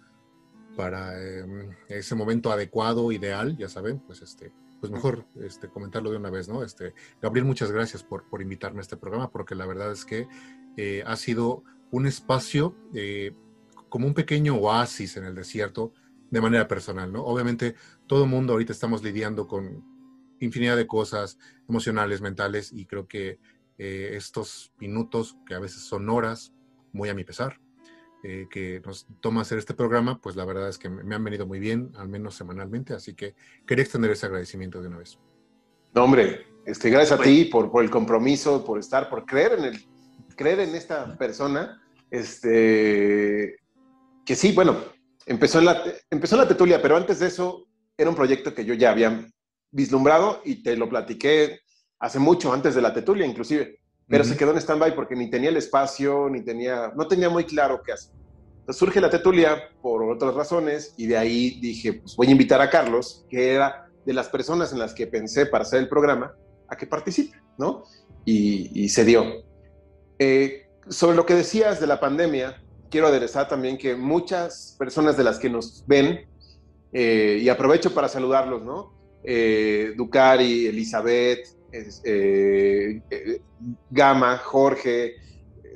para 0.77 1.21
em, 1.21 1.71
ese 1.89 2.15
momento 2.15 2.53
adecuado, 2.53 3.11
ideal, 3.11 3.57
ya 3.57 3.69
saben, 3.69 3.99
pues 3.99 4.23
este, 4.23 4.53
pues 4.81 4.93
mejor 4.93 5.27
este, 5.41 5.69
comentarlo 5.69 6.13
de 6.13 6.19
una 6.19 6.31
vez, 6.31 6.49
¿no? 6.49 6.63
Este, 6.63 6.95
Gabriel, 7.21 7.47
muchas 7.47 7.73
gracias 7.73 8.05
por, 8.05 8.29
por 8.29 8.43
invitarme 8.43 8.79
a 8.79 8.83
este 8.83 8.97
programa, 8.97 9.31
porque 9.31 9.57
la 9.57 9.67
verdad 9.67 9.91
es 9.91 10.05
que 10.05 10.29
eh, 10.77 11.03
ha 11.05 11.17
sido 11.17 11.65
un 11.91 12.07
espacio 12.07 12.77
eh, 12.95 13.35
como 13.89 14.07
un 14.07 14.15
pequeño 14.15 14.55
oasis 14.57 15.17
en 15.17 15.25
el 15.25 15.35
desierto 15.35 15.93
de 16.31 16.41
manera 16.41 16.69
personal, 16.69 17.13
¿no? 17.13 17.25
Obviamente 17.25 17.75
todo 18.07 18.27
mundo 18.27 18.53
ahorita 18.53 18.73
estamos 18.73 19.03
lidiando 19.03 19.49
con 19.49 19.96
infinidad 20.41 20.77
de 20.77 20.87
cosas 20.87 21.39
emocionales, 21.69 22.21
mentales, 22.21 22.73
y 22.73 22.87
creo 22.87 23.07
que 23.07 23.39
eh, 23.79 24.13
estos 24.15 24.73
minutos, 24.79 25.37
que 25.47 25.55
a 25.55 25.59
veces 25.59 25.83
son 25.83 26.09
horas, 26.09 26.53
muy 26.93 27.09
a 27.09 27.15
mi 27.15 27.25
pesar, 27.25 27.61
eh, 28.23 28.47
que 28.51 28.81
nos 28.85 29.07
toma 29.21 29.43
hacer 29.43 29.59
este 29.59 29.75
programa, 29.75 30.21
pues 30.21 30.37
la 30.37 30.45
verdad 30.45 30.69
es 30.69 30.79
que 30.79 30.89
me 30.89 31.15
han 31.15 31.25
venido 31.25 31.47
muy 31.47 31.59
bien, 31.59 31.93
al 31.97 32.09
menos 32.09 32.35
semanalmente, 32.35 32.95
así 32.95 33.15
que 33.15 33.35
quería 33.67 33.85
extender 33.85 34.11
ese 34.11 34.27
agradecimiento 34.27 34.81
de 34.81 34.89
una 34.89 34.99
vez. 34.99 35.19
No, 35.95 36.05
hombre, 36.05 36.47
este, 36.65 36.91
gracias 36.91 37.19
a 37.19 37.23
ti 37.23 37.45
por, 37.45 37.71
por 37.71 37.85
el 37.85 37.91
compromiso, 37.91 38.65
por 38.65 38.79
estar, 38.79 39.09
por 39.09 39.25
creer 39.25 39.53
en 39.59 39.65
el 39.65 39.87
creer 40.37 40.61
en 40.61 40.75
esta 40.75 41.17
persona, 41.17 41.83
este, 42.11 43.57
que 44.25 44.37
sí, 44.37 44.53
bueno, 44.53 44.77
empezó 45.25 45.59
en, 45.59 45.65
la, 45.65 45.83
empezó 46.11 46.37
la 46.37 46.47
Tetulia, 46.47 46.81
pero 46.81 46.97
antes 46.97 47.19
de 47.19 47.27
eso 47.27 47.67
era 47.97 48.11
un 48.11 48.17
proyecto 48.17 48.55
que 48.55 48.65
yo 48.65 48.75
ya 48.75 48.91
había 48.91 49.27
vislumbrado 49.77 50.41
y 50.45 50.63
te 50.63 50.75
lo 50.77 50.89
platiqué 50.89 51.61
hace 51.99 52.19
mucho, 52.19 52.53
antes 52.53 52.75
de 52.75 52.81
la 52.81 52.95
Tetulia 52.95 53.27
inclusive, 53.27 53.79
pero 54.09 54.25
se 54.25 54.37
quedó 54.37 54.53
en 54.53 54.59
stand-by 54.59 54.95
porque 54.95 55.15
ni 55.15 55.29
tenía 55.29 55.51
el 55.51 55.57
espacio, 55.57 56.29
ni 56.31 56.43
tenía, 56.43 56.93
no 56.97 57.07
tenía 57.07 57.29
muy 57.29 57.45
claro 57.45 57.83
qué 57.85 57.93
hacer. 57.93 58.13
Entonces 58.61 58.79
surge 58.79 59.01
la 59.01 59.11
Tetulia 59.11 59.69
por 59.83 60.03
otras 60.03 60.35
razones 60.35 60.95
y 60.97 61.07
de 61.07 61.19
ahí 61.19 61.61
dije, 61.61 61.95
pues 61.95 62.17
voy 62.17 62.29
a 62.29 62.31
invitar 62.31 62.61
a 62.61 62.71
Carlos, 62.71 63.27
que 63.29 63.53
era 63.53 63.89
de 64.05 64.13
las 64.13 64.29
personas 64.29 64.73
en 64.73 64.79
las 64.79 64.95
que 64.95 65.07
pensé 65.07 65.47
para 65.47 65.63
hacer 65.63 65.81
el 65.81 65.89
programa, 65.89 66.35
a 66.69 66.77
que 66.77 66.87
participe, 66.87 67.39
¿no? 67.59 67.85
Y, 68.25 68.71
y 68.83 68.89
se 68.89 69.05
dio. 69.05 69.45
Eh, 70.19 70.69
sobre 70.89 71.17
lo 71.17 71.27
que 71.27 71.35
decías 71.35 71.81
de 71.81 71.87
la 71.87 72.01
pandemia, 72.01 72.63
quiero 72.91 73.09
aderezar 73.09 73.49
también 73.49 73.77
que 73.77 73.95
muchas 73.95 74.75
personas 74.79 75.17
de 75.17 75.25
las 75.25 75.39
que 75.39 75.51
nos 75.51 75.85
ven, 75.87 76.27
eh, 76.93 77.41
y 77.43 77.49
aprovecho 77.49 77.93
para 77.93 78.09
saludarlos, 78.09 78.65
¿no? 78.65 78.96
Eh, 79.27 79.93
Ducari, 79.97 80.67
Elizabeth, 80.67 81.49
Gama, 83.91 84.39
Jorge, 84.39 85.17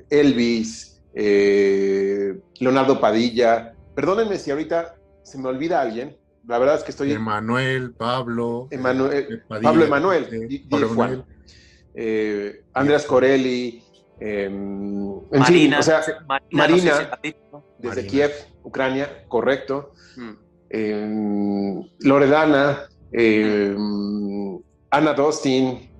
Elvis, 0.08 1.02
Leonardo 1.14 3.00
Padilla. 3.00 3.74
Perdónenme 3.94 4.38
si 4.38 4.50
ahorita 4.50 4.94
se 5.22 5.38
me 5.38 5.48
olvida 5.48 5.80
alguien. 5.80 6.16
La 6.46 6.58
verdad 6.58 6.76
es 6.76 6.84
que 6.84 6.92
estoy. 6.92 7.12
Emanuel, 7.12 7.92
Pablo. 7.92 8.68
Pablo 9.48 9.84
Emanuel. 9.84 10.58
Juan. 10.94 11.24
Andreas 12.72 13.04
Corelli, 13.04 13.82
Em, 14.20 15.18
en 15.32 15.40
Marina, 15.40 15.46
fin, 15.46 15.74
o 15.74 15.82
sea, 15.82 16.02
Marina, 16.52 17.18
desde 17.78 18.06
Kiev, 18.06 18.32
Ucrania, 18.62 19.24
correcto. 19.28 19.94
Mm. 20.16 20.30
Em, 20.68 21.88
Loredana, 22.00 22.86
em, 23.12 24.60
Ana 24.90 25.12
Dostin, 25.12 25.90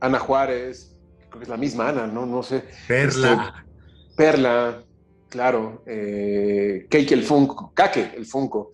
Ana 0.00 0.18
Juárez, 0.18 0.96
creo 1.28 1.38
que 1.38 1.44
es 1.44 1.48
la 1.48 1.56
misma 1.56 1.88
Ana, 1.88 2.06
no, 2.06 2.26
no 2.26 2.42
sé. 2.42 2.64
Perla. 2.86 3.54
Este, 3.54 4.16
Perla, 4.16 4.84
claro. 5.28 5.82
Eh, 5.86 6.86
Keike 6.88 7.14
el 7.14 7.22
Funko, 7.22 7.72
Kake 7.74 8.12
el 8.16 8.26
Funko. 8.26 8.72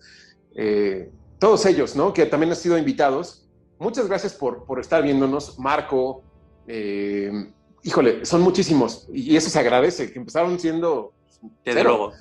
Eh, 0.55 1.09
todos 1.39 1.65
ellos, 1.65 1.95
¿no? 1.95 2.13
Que 2.13 2.25
también 2.25 2.51
han 2.51 2.55
sido 2.55 2.77
invitados. 2.77 3.47
Muchas 3.79 4.07
gracias 4.07 4.33
por, 4.33 4.65
por 4.65 4.79
estar 4.79 5.03
viéndonos. 5.03 5.59
Marco, 5.59 6.23
eh, 6.67 7.31
híjole, 7.83 8.25
son 8.25 8.41
muchísimos 8.41 9.07
y 9.11 9.35
eso 9.35 9.49
se 9.49 9.59
agradece, 9.59 10.11
que 10.11 10.19
empezaron 10.19 10.57
siendo 10.59 11.13
cero. 11.63 12.11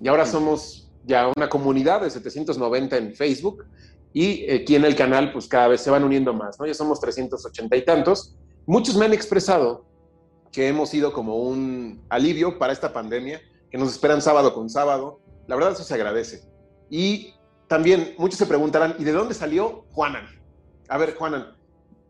Y 0.00 0.08
ahora 0.08 0.24
somos 0.24 0.90
ya 1.04 1.30
una 1.36 1.48
comunidad 1.48 2.02
de 2.02 2.10
790 2.10 2.96
en 2.96 3.14
Facebook 3.14 3.66
y 4.12 4.50
aquí 4.50 4.74
en 4.74 4.84
el 4.84 4.96
canal 4.96 5.32
pues 5.32 5.46
cada 5.46 5.68
vez 5.68 5.80
se 5.80 5.90
van 5.90 6.04
uniendo 6.04 6.32
más, 6.32 6.58
¿no? 6.58 6.66
Ya 6.66 6.74
somos 6.74 7.00
380 7.00 7.76
y 7.76 7.84
tantos. 7.84 8.36
Muchos 8.66 8.96
me 8.96 9.04
han 9.04 9.12
expresado 9.12 9.84
que 10.52 10.68
hemos 10.68 10.90
sido 10.90 11.12
como 11.12 11.36
un 11.36 12.02
alivio 12.08 12.58
para 12.58 12.72
esta 12.72 12.92
pandemia, 12.92 13.40
que 13.70 13.78
nos 13.78 13.90
esperan 13.90 14.20
sábado 14.20 14.52
con 14.52 14.68
sábado. 14.68 15.20
La 15.46 15.54
verdad 15.54 15.72
eso 15.72 15.84
se 15.84 15.94
agradece. 15.94 16.42
Y 16.88 17.34
también 17.68 18.14
muchos 18.18 18.38
se 18.38 18.46
preguntarán, 18.46 18.96
¿y 18.98 19.04
de 19.04 19.12
dónde 19.12 19.34
salió 19.34 19.84
Juanan? 19.92 20.26
A 20.88 20.98
ver, 20.98 21.14
Juanan, 21.14 21.56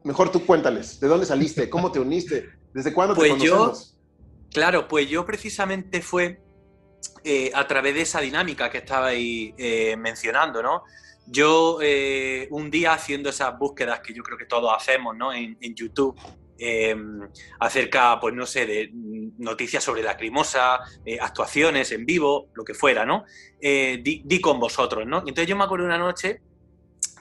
mejor 0.05 0.33
tú 0.33 0.47
cuéntales, 0.47 0.99
¿de 1.01 1.07
dónde 1.07 1.27
saliste? 1.27 1.69
¿Cómo 1.69 1.93
te 1.93 2.01
uniste? 2.01 2.49
¿Desde 2.73 2.95
cuándo 2.95 3.15
pues 3.15 3.31
te 3.33 3.39
conocemos? 3.39 3.93
Yo, 3.93 4.51
claro, 4.53 4.89
pues 4.89 5.07
yo 5.09 5.27
precisamente 5.27 6.01
fue 6.01 6.41
eh, 7.25 7.51
a 7.55 7.67
través 7.67 7.95
de 7.95 8.03
esa 8.03 8.21
dinámica 8.21 8.71
que 8.71 8.79
estabais 8.79 9.53
eh, 9.59 9.97
mencionando, 9.99 10.63
¿no? 10.63 10.85
Yo 11.33 11.79
eh, 11.81 12.49
un 12.51 12.73
día 12.73 12.93
haciendo 12.93 13.31
esas 13.31 13.57
búsquedas 13.57 14.01
que 14.01 14.13
yo 14.13 14.21
creo 14.25 14.37
que 14.37 14.47
todos 14.47 14.73
hacemos, 14.77 15.17
¿no? 15.17 15.33
En, 15.33 15.57
YouTube, 15.61 16.19
acerca, 17.61 18.19
pues 18.21 18.35
no 18.35 18.47
sé, 18.47 18.67
de 18.67 18.91
noticias 19.39 19.83
sobre 19.85 20.03
la 20.03 20.17
crimosa, 20.17 20.81
eh, 21.05 21.19
actuaciones 21.21 21.93
en 21.93 22.05
vivo, 22.05 22.49
lo 22.55 22.65
que 22.65 22.75
fuera, 22.75 23.07
¿no? 23.07 23.25
Eh, 23.61 24.01
di, 24.03 24.41
con 24.41 24.59
vosotros, 24.59 25.07
¿no? 25.07 25.19
entonces 25.19 25.47
yo 25.47 25.57
me 25.57 25.65
acuerdo 25.65 25.87
una 25.87 25.99
noche 25.99 26.41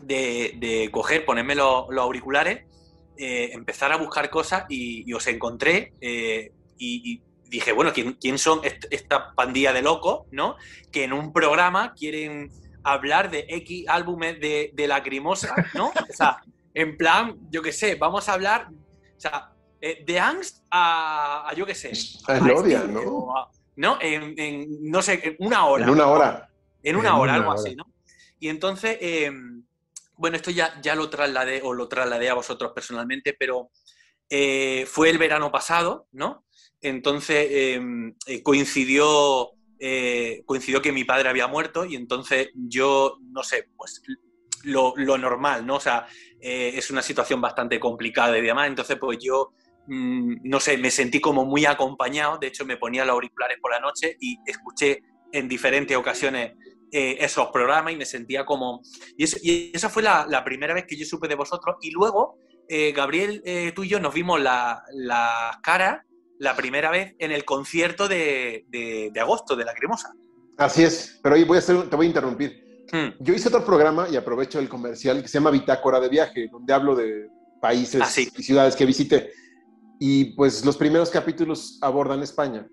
de, 0.02 0.90
coger, 0.92 1.24
ponerme 1.24 1.54
los, 1.54 1.86
auriculares, 1.96 2.66
empezar 3.16 3.92
a 3.92 3.98
buscar 3.98 4.30
cosas 4.32 4.66
y, 4.70 5.14
os 5.14 5.28
encontré 5.28 5.94
y, 6.80 7.22
dije, 7.46 7.74
bueno, 7.74 7.94
¿quién, 7.94 8.38
son 8.40 8.62
esta 8.64 9.36
pandilla 9.36 9.72
de 9.72 9.84
locos, 9.84 10.26
¿no? 10.32 10.56
Que 10.92 11.04
en 11.04 11.14
un 11.14 11.32
programa 11.32 11.94
quieren 11.94 12.50
hablar 12.84 13.30
de 13.30 13.46
X 13.48 13.86
álbumes 13.88 14.40
de, 14.40 14.72
de 14.74 14.88
Lacrimosa, 14.88 15.54
¿no? 15.74 15.92
O 16.10 16.14
sea, 16.14 16.42
en 16.74 16.98
plan, 16.98 17.36
yo 17.50 17.62
qué 17.62 17.72
sé, 17.72 17.96
vamos 17.96 18.30
a 18.30 18.34
hablar, 18.34 18.70
o 18.70 19.20
sea, 19.20 19.52
eh, 19.82 20.04
de 20.06 20.20
Angst 20.20 20.64
a, 20.72 21.52
yo 21.56 21.66
qué 21.66 21.76
sé. 21.76 21.92
A 22.28 22.40
Gloria, 22.40 22.84
¿no? 22.84 23.28
¿No? 23.76 23.98
En, 24.02 24.68
no 24.82 25.02
sé, 25.02 25.22
en 25.24 25.36
una 25.40 25.66
hora. 25.66 25.86
En 25.86 25.90
una 25.90 26.08
hora. 26.08 26.50
En 26.84 26.96
una 26.96 27.18
hora, 27.18 27.36
algo 27.36 27.52
así, 27.52 27.76
¿no? 27.76 27.86
Y 28.40 28.50
entonces, 28.50 28.98
em, 29.02 29.64
bueno, 30.16 30.36
esto 30.36 30.52
ya, 30.52 30.80
ya 30.82 30.96
lo 30.96 31.10
trasladé 31.10 31.62
o 31.64 31.74
lo 31.74 31.88
trasladé 31.88 32.30
a 32.30 32.34
vosotros 32.34 32.72
personalmente, 32.74 33.36
pero 33.38 33.72
eh, 34.30 34.86
fue 34.86 35.10
el 35.10 35.18
verano 35.18 35.52
pasado, 35.52 36.08
¿no? 36.12 36.46
Entonces 36.82 37.48
em, 37.50 38.16
eh, 38.28 38.44
coincidió, 38.44 39.52
coincidió 40.46 40.82
que 40.82 40.92
mi 40.92 41.06
padre 41.06 41.30
había 41.30 41.48
muerto 41.48 41.86
y 41.86 41.96
entonces 41.96 42.50
yo, 42.54 43.18
no 43.32 43.44
sé, 43.44 43.70
pues 43.78 44.02
lo, 44.64 44.94
normal, 45.18 45.66
¿no? 45.66 45.76
O 45.76 45.80
sea, 45.80 46.06
es 46.40 46.92
una 46.92 47.02
situación 47.02 47.40
bastante 47.40 47.80
complicada 47.80 48.38
y 48.38 48.42
demás, 48.42 48.68
entonces 48.68 48.98
pues 49.00 49.18
yo 49.22 49.54
Mm, 49.92 50.42
no 50.44 50.60
sé, 50.60 50.78
me 50.78 50.92
sentí 50.92 51.20
como 51.20 51.46
muy 51.46 51.66
acompañado, 51.66 52.38
de 52.38 52.48
hecho 52.48 52.64
me 52.64 52.78
ponía 52.78 53.04
los 53.04 53.14
auriculares 53.14 53.58
por 53.60 53.72
la 53.72 53.80
noche 53.80 54.16
y 54.20 54.38
escuché 54.46 55.02
en 55.32 55.48
diferentes 55.48 55.98
ocasiones 55.98 56.54
eh, 56.92 57.18
esos 57.20 57.48
programas 57.48 57.94
y 57.94 57.96
me 57.96 58.06
sentía 58.06 58.46
como... 58.46 58.82
Y, 59.18 59.72
esa 59.74 59.90
fue 59.90 60.04
la, 60.04 60.44
primera 60.46 60.76
vez 60.76 60.86
que 60.88 60.96
yo 60.96 61.06
supe 61.06 61.28
de 61.28 61.34
vosotros. 61.34 61.78
Y 61.82 61.90
luego, 61.90 62.38
eh, 62.68 62.92
Gabriel, 62.92 63.42
eh, 63.46 63.72
tú 63.76 63.84
y 63.84 63.90
yo 63.90 64.00
nos 64.00 64.14
vimos 64.14 64.40
la, 64.40 64.84
la, 64.94 65.60
cara 65.64 66.06
la 66.40 66.56
primera 66.56 66.90
vez 66.90 67.16
en 67.20 67.32
el 67.32 67.46
concierto 67.46 68.08
de, 68.08 69.12
agosto 69.20 69.56
de 69.56 69.66
La 69.66 69.74
Cremosa. 69.74 70.14
Así 70.58 70.84
es, 70.84 71.20
pero 71.22 71.36
hoy 71.36 71.44
voy 71.44 71.58
a 71.58 71.60
hacer, 71.60 71.90
te 71.90 71.96
voy 71.96 72.08
a 72.08 72.10
interrumpir. 72.10 72.88
Hmm. 72.92 73.10
Yo 73.20 73.34
hice 73.34 73.50
otro 73.50 73.64
programa 73.64 74.08
y 74.10 74.16
aprovecho 74.16 74.60
el 74.60 74.68
comercial 74.68 75.22
que 75.22 75.28
se 75.28 75.36
llama 75.36 75.52
Bitácora 75.52 76.00
de 76.00 76.10
Viaje, 76.10 76.50
donde 76.52 76.74
hablo 76.74 76.96
de 76.96 77.30
países 77.62 78.02
ah, 78.04 78.22
y 78.36 78.44
ciudades 78.44 78.76
que 78.76 78.86
visité. 78.86 79.32
Y 80.00 80.36
pues 80.36 80.66
los 80.66 80.78
primeros 80.78 81.10
capítulos 81.10 81.78
abordan 81.82 82.24
España. 82.24 82.68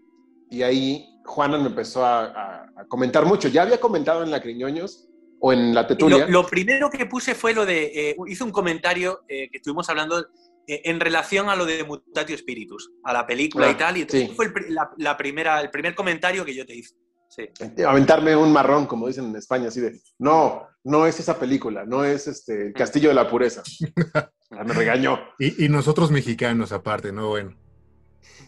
Y 0.49 0.63
ahí 0.63 1.21
Juana 1.25 1.59
me 1.59 1.67
empezó 1.67 2.05
a, 2.05 2.67
comentar 2.89 3.27
mucho. 3.27 3.49
Ya 3.49 3.63
había 3.63 3.81
comentado 3.81 4.23
en 4.23 4.31
La 4.31 4.41
Criñoños 4.41 5.09
o 5.41 5.53
en 5.53 5.75
La 5.75 5.87
Tetulia. 5.87 6.27
Lo, 6.29 6.47
primero 6.47 6.89
que 6.89 7.05
puse 7.07 7.35
fue 7.35 7.53
lo 7.53 7.67
de, 7.67 8.11
eh, 8.11 8.17
hice 8.29 8.45
un 8.45 8.53
comentario 8.53 9.23
eh, 9.29 9.49
que 9.51 9.59
estuvimos 9.59 9.89
hablando 9.89 10.25
en 10.67 11.01
relación 11.01 11.49
a 11.49 11.57
lo 11.57 11.65
de 11.65 11.85
Mutatio 11.85 12.37
Spiritus, 12.37 12.91
a 13.05 13.13
la 13.13 13.27
película 13.27 13.69
y 13.69 13.71
ah, 13.71 13.77
tal. 13.77 13.97
Y 13.97 14.07
fue 14.35 14.53
la, 14.97 15.17
primera, 15.17 15.61
el 15.61 15.71
primer 15.71 15.95
comentario 15.95 16.45
que 16.45 16.55
yo 16.55 16.67
te 16.67 16.75
hice. 16.75 16.95
Sí. 17.29 17.49
Aventarme 17.85 18.37
un 18.37 18.53
marrón, 18.53 18.87
como 18.87 19.09
dicen 19.09 19.27
en 19.27 19.37
España, 19.37 19.69
así 19.69 19.81
de, 19.81 20.01
no, 20.19 20.67
no 20.85 21.07
es 21.07 21.19
esa 21.21 21.39
película, 21.39 21.85
no 21.85 22.05
es 22.05 22.29
este, 22.29 22.69
el 22.69 22.73
Castillo 22.73 23.09
de 23.09 23.15
la 23.15 23.29
Pureza. 23.29 23.63
me 24.51 24.73
regañó. 24.73 25.19
Y, 25.39 25.69
nosotros 25.69 26.11
mexicanos 26.11 26.73
aparte, 26.73 27.13
¿no? 27.13 27.29
Bueno. 27.29 27.57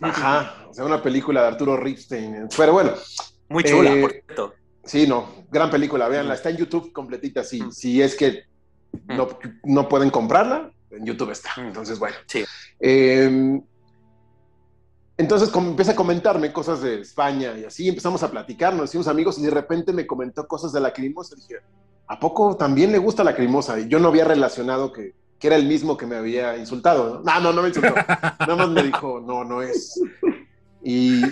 Ajá, 0.00 0.66
o 0.68 0.74
sea, 0.74 0.84
una 0.84 1.02
película 1.02 1.42
de 1.42 1.48
Arturo 1.48 1.76
Ripstein. 1.76 2.48
Pero 2.56 2.72
bueno. 2.72 2.92
Muy 3.48 3.64
chula, 3.64 3.92
eh, 3.92 4.00
por 4.00 4.12
cierto. 4.12 4.54
Sí, 4.84 5.06
no, 5.06 5.44
gran 5.50 5.70
película, 5.70 6.08
véanla, 6.08 6.34
está 6.34 6.48
en 6.48 6.56
YouTube 6.56 6.92
completita, 6.92 7.44
si, 7.44 7.62
mm. 7.62 7.72
si 7.72 8.00
es 8.00 8.16
que 8.16 8.44
no, 9.06 9.28
no, 9.64 9.88
pueden 9.88 10.08
comprarla, 10.08 10.72
en 10.98 11.06
YouTube 11.06 11.30
está. 11.30 11.50
Mm. 11.56 11.66
Entonces, 11.66 11.98
bueno. 11.98 12.16
Sí. 12.26 12.44
Em, 12.80 13.62
entonces 15.16 15.50
empieza 15.52 15.92
a 15.92 15.96
comentarme 15.96 16.52
cosas 16.52 16.80
de 16.80 17.00
España 17.00 17.58
y 17.58 17.64
así 17.64 17.88
empezamos 17.88 18.22
a 18.22 18.30
platicar, 18.30 18.72
nos 18.72 18.90
hicimos 18.90 19.08
amigos 19.08 19.36
y 19.38 19.42
de 19.42 19.50
repente 19.50 19.92
me 19.92 20.06
comentó 20.06 20.46
cosas 20.46 20.72
de 20.72 20.80
la 20.80 20.92
crimosa. 20.92 21.34
Dije, 21.34 21.56
¿a 22.06 22.20
poco 22.20 22.56
también 22.56 22.92
le 22.92 22.98
gusta 22.98 23.24
la 23.24 23.34
crimosa? 23.34 23.80
Y 23.80 23.88
yo 23.88 23.98
no 23.98 24.08
había 24.08 24.24
relacionado 24.24 24.92
que, 24.92 25.14
que 25.40 25.46
era 25.48 25.56
el 25.56 25.66
mismo 25.66 25.96
que 25.96 26.06
me 26.06 26.14
había 26.14 26.56
insultado. 26.56 27.20
No, 27.24 27.40
no, 27.40 27.52
no, 27.52 27.62
me 27.62 27.68
insultó. 27.68 27.94
Nada 28.38 28.56
más 28.56 28.68
me 28.68 28.84
dijo, 28.84 29.20
no, 29.20 29.42
no 29.42 29.60
es. 29.60 30.00
Y 30.84 31.22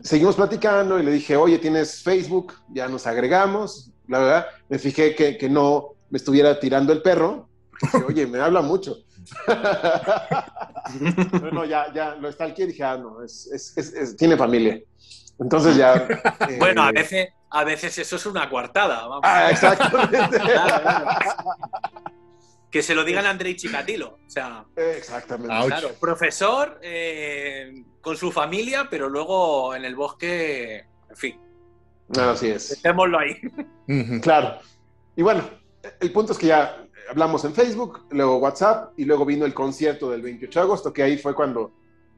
seguimos 0.00 0.36
platicando 0.36 1.00
y 1.00 1.02
le 1.02 1.10
dije, 1.10 1.36
oye, 1.36 1.58
¿tienes 1.58 2.04
Facebook? 2.04 2.52
Ya 2.72 2.86
nos 2.86 3.04
agregamos. 3.04 3.90
La 4.06 4.18
verdad, 4.20 4.46
me 4.68 4.78
fijé 4.78 5.16
que, 5.16 5.36
que 5.36 5.48
no 5.48 5.94
me 6.08 6.18
estuviera 6.18 6.60
tirando 6.60 6.92
el 6.92 7.02
perro. 7.02 7.48
Dije, 7.80 8.04
oye, 8.06 8.26
me 8.26 8.40
habla 8.40 8.62
mucho. 8.62 8.98
bueno, 11.40 11.64
ya, 11.64 11.92
ya 11.92 12.14
lo 12.16 12.28
está 12.28 12.44
aquí 12.44 12.62
y 12.62 12.66
dije, 12.66 12.84
ah, 12.84 12.96
no, 12.96 13.22
es, 13.22 13.46
es, 13.52 13.76
es, 13.76 14.16
tiene 14.16 14.36
familia. 14.36 14.80
Entonces 15.38 15.76
ya. 15.76 16.06
bueno, 16.58 16.82
a 16.82 16.90
eh, 16.90 16.92
veces, 16.92 17.28
a 17.50 17.64
veces 17.64 17.98
eso 17.98 18.16
es 18.16 18.26
una 18.26 18.48
coartada. 18.48 19.06
Vamos. 19.06 19.20
Ah, 19.24 19.50
exactamente 19.50 20.38
que 22.70 22.82
se 22.82 22.94
lo 22.94 23.04
digan 23.04 23.24
a 23.26 23.30
Andrei 23.30 23.54
Chikatilo. 23.54 24.18
O 24.26 24.30
sea, 24.30 24.64
exactamente. 24.76 25.66
Claro, 25.66 25.90
profesor 26.00 26.80
eh, 26.82 27.84
con 28.00 28.16
su 28.16 28.32
familia, 28.32 28.88
pero 28.90 29.08
luego 29.08 29.74
en 29.76 29.84
el 29.84 29.94
bosque, 29.94 30.84
en 31.08 31.16
fin. 31.16 31.40
Así 32.18 32.48
es. 32.48 32.70
Dejémoslo 32.70 33.18
ahí. 33.18 33.40
claro. 34.20 34.58
Y 35.14 35.22
bueno, 35.22 35.48
el 36.00 36.12
punto 36.12 36.32
es 36.32 36.38
que 36.38 36.48
ya 36.48 36.83
hablamos 37.10 37.44
en 37.44 37.54
Facebook, 37.54 38.06
luego 38.10 38.38
WhatsApp 38.38 38.92
y 38.96 39.04
luego 39.04 39.24
vino 39.24 39.44
el 39.44 39.54
concierto 39.54 40.10
del 40.10 40.22
28 40.22 40.58
de 40.58 40.64
agosto, 40.64 40.92
que 40.92 41.02
ahí 41.02 41.18
fue 41.18 41.34
cuando 41.34 41.72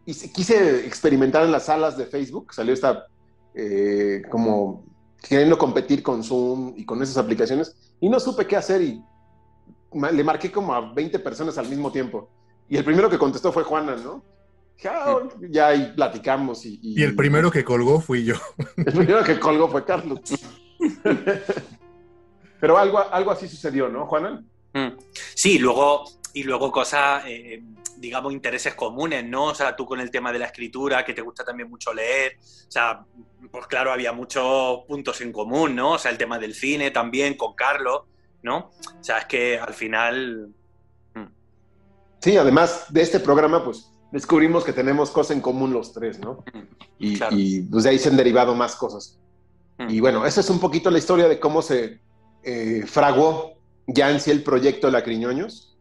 quise 0.04 0.86
experimentar 0.86 1.44
en 1.44 1.52
las 1.52 1.66
salas 1.66 1.96
de 1.96 2.06
Facebook, 2.06 2.54
salió 2.54 2.72
esta 2.72 3.06
eh, 3.54 4.22
como 4.30 4.84
queriendo 5.28 5.58
competir 5.58 6.02
con 6.02 6.22
Zoom 6.22 6.74
y 6.76 6.84
con 6.84 7.02
esas 7.02 7.16
aplicaciones 7.16 7.74
y 8.00 8.08
no 8.08 8.20
supe 8.20 8.46
qué 8.46 8.56
hacer 8.56 8.82
y 8.82 9.02
le 9.92 10.24
marqué 10.24 10.52
como 10.52 10.74
a 10.74 10.92
20 10.92 11.18
personas 11.20 11.56
al 11.58 11.68
mismo 11.68 11.90
tiempo. 11.90 12.28
Y 12.68 12.76
el 12.76 12.84
primero 12.84 13.08
que 13.08 13.18
contestó 13.18 13.52
fue 13.52 13.62
Juana, 13.62 13.96
¿no? 13.96 14.22
Ah, 14.84 15.20
ya 15.48 15.68
ahí 15.68 15.92
platicamos. 15.96 16.66
Y, 16.66 16.78
y, 16.82 17.02
el 17.02 17.16
primero 17.16 17.50
que 17.50 17.64
colgó 17.64 18.00
fui 18.00 18.24
yo. 18.24 18.34
El 18.76 18.92
primero 18.92 19.24
que 19.24 19.40
colgó 19.40 19.68
fue 19.68 19.84
Carlos. 19.84 20.20
Pero 22.60 22.76
algo, 22.76 22.98
algo 22.98 23.30
así 23.30 23.48
sucedió, 23.48 23.88
¿no, 23.88 24.06
Juana? 24.06 24.44
Mm. 24.78 24.98
Sí, 25.34 25.58
luego, 25.58 26.04
y 26.32 26.42
luego 26.42 26.70
cosas, 26.70 27.24
eh, 27.26 27.62
digamos, 27.96 28.32
intereses 28.32 28.74
comunes, 28.74 29.24
¿no? 29.24 29.44
O 29.46 29.54
sea, 29.54 29.74
tú 29.74 29.86
con 29.86 30.00
el 30.00 30.10
tema 30.10 30.32
de 30.32 30.38
la 30.38 30.46
escritura, 30.46 31.04
que 31.04 31.14
te 31.14 31.22
gusta 31.22 31.44
también 31.44 31.70
mucho 31.70 31.94
leer, 31.94 32.38
o 32.38 32.70
sea, 32.70 33.04
pues 33.50 33.66
claro, 33.66 33.92
había 33.92 34.12
muchos 34.12 34.84
puntos 34.86 35.20
en 35.20 35.32
común, 35.32 35.74
¿no? 35.74 35.92
O 35.92 35.98
sea, 35.98 36.10
el 36.10 36.18
tema 36.18 36.38
del 36.38 36.54
cine 36.54 36.90
también 36.90 37.36
con 37.36 37.54
Carlos. 37.54 38.02
¿no? 38.46 38.70
O 39.00 39.04
sea, 39.04 39.18
es 39.18 39.24
que 39.26 39.58
al 39.58 39.74
final... 39.74 40.48
Mm. 41.14 41.24
Sí, 42.20 42.36
además 42.36 42.86
de 42.90 43.02
este 43.02 43.20
programa, 43.20 43.64
pues 43.64 43.90
descubrimos 44.12 44.64
que 44.64 44.72
tenemos 44.72 45.10
cosas 45.10 45.36
en 45.36 45.42
común 45.42 45.72
los 45.72 45.92
tres, 45.92 46.20
¿no? 46.20 46.44
Mm, 46.54 46.62
y, 46.98 47.60
pues 47.62 47.84
de 47.84 47.90
ahí 47.90 47.98
se 47.98 48.08
han 48.08 48.16
derivado 48.16 48.54
más 48.54 48.76
cosas. 48.76 49.18
Mm. 49.78 49.90
Y 49.90 50.00
bueno, 50.00 50.24
esa 50.24 50.40
es 50.40 50.48
un 50.48 50.60
poquito 50.60 50.90
la 50.90 50.98
historia 50.98 51.28
de 51.28 51.40
cómo 51.40 51.60
se 51.60 52.00
eh, 52.44 52.84
fraguó 52.86 53.55
ya 53.86 54.10
en 54.10 54.20
sí 54.20 54.30
el 54.30 54.42
proyecto 54.42 54.86
de 54.86 54.92
la 54.92 55.04
Criñoños. 55.04 55.76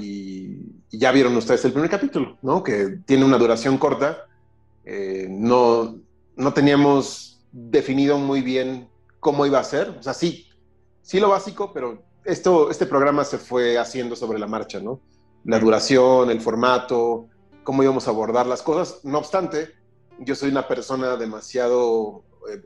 Y, 0.00 0.58
ya 0.90 1.10
vieron 1.10 1.36
ustedes 1.36 1.64
el 1.64 1.72
primer 1.72 1.90
capítulo, 1.90 2.38
¿no? 2.42 2.62
Que 2.62 2.98
tiene 3.06 3.24
una 3.24 3.38
duración 3.38 3.78
corta. 3.78 4.26
Eh, 4.84 5.26
no, 5.30 5.96
no 6.36 6.52
teníamos 6.52 7.40
definido 7.50 8.18
muy 8.18 8.42
bien 8.42 8.88
cómo 9.20 9.46
iba 9.46 9.58
a 9.58 9.64
ser. 9.64 9.90
O 9.98 10.02
sea, 10.02 10.14
sí, 10.14 10.48
sí 11.02 11.18
lo 11.18 11.30
básico, 11.30 11.72
pero 11.72 12.02
esto, 12.24 12.70
este 12.70 12.86
programa 12.86 13.24
se 13.24 13.38
fue 13.38 13.78
haciendo 13.78 14.16
sobre 14.16 14.38
la 14.38 14.46
marcha, 14.46 14.80
¿no? 14.80 15.00
La 15.44 15.58
duración, 15.58 16.30
el 16.30 16.40
formato, 16.40 17.28
cómo 17.64 17.82
íbamos 17.82 18.06
a 18.06 18.10
abordar 18.10 18.46
las 18.46 18.62
cosas. 18.62 19.00
No 19.04 19.18
obstante, 19.18 19.72
yo 20.18 20.34
soy 20.34 20.50
una 20.50 20.68
persona 20.68 21.16
demasiado 21.16 22.24
eh, 22.50 22.62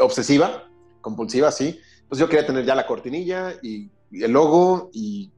obsesiva, 0.00 0.68
compulsiva, 1.00 1.50
sí. 1.50 1.80
Pues 2.08 2.18
yo 2.18 2.28
quería 2.28 2.46
tener 2.46 2.64
ya 2.64 2.74
la 2.74 2.86
cortinilla 2.86 3.54
y, 3.62 3.90
el 4.12 4.32
logo 4.32 4.90
y 4.92 5.30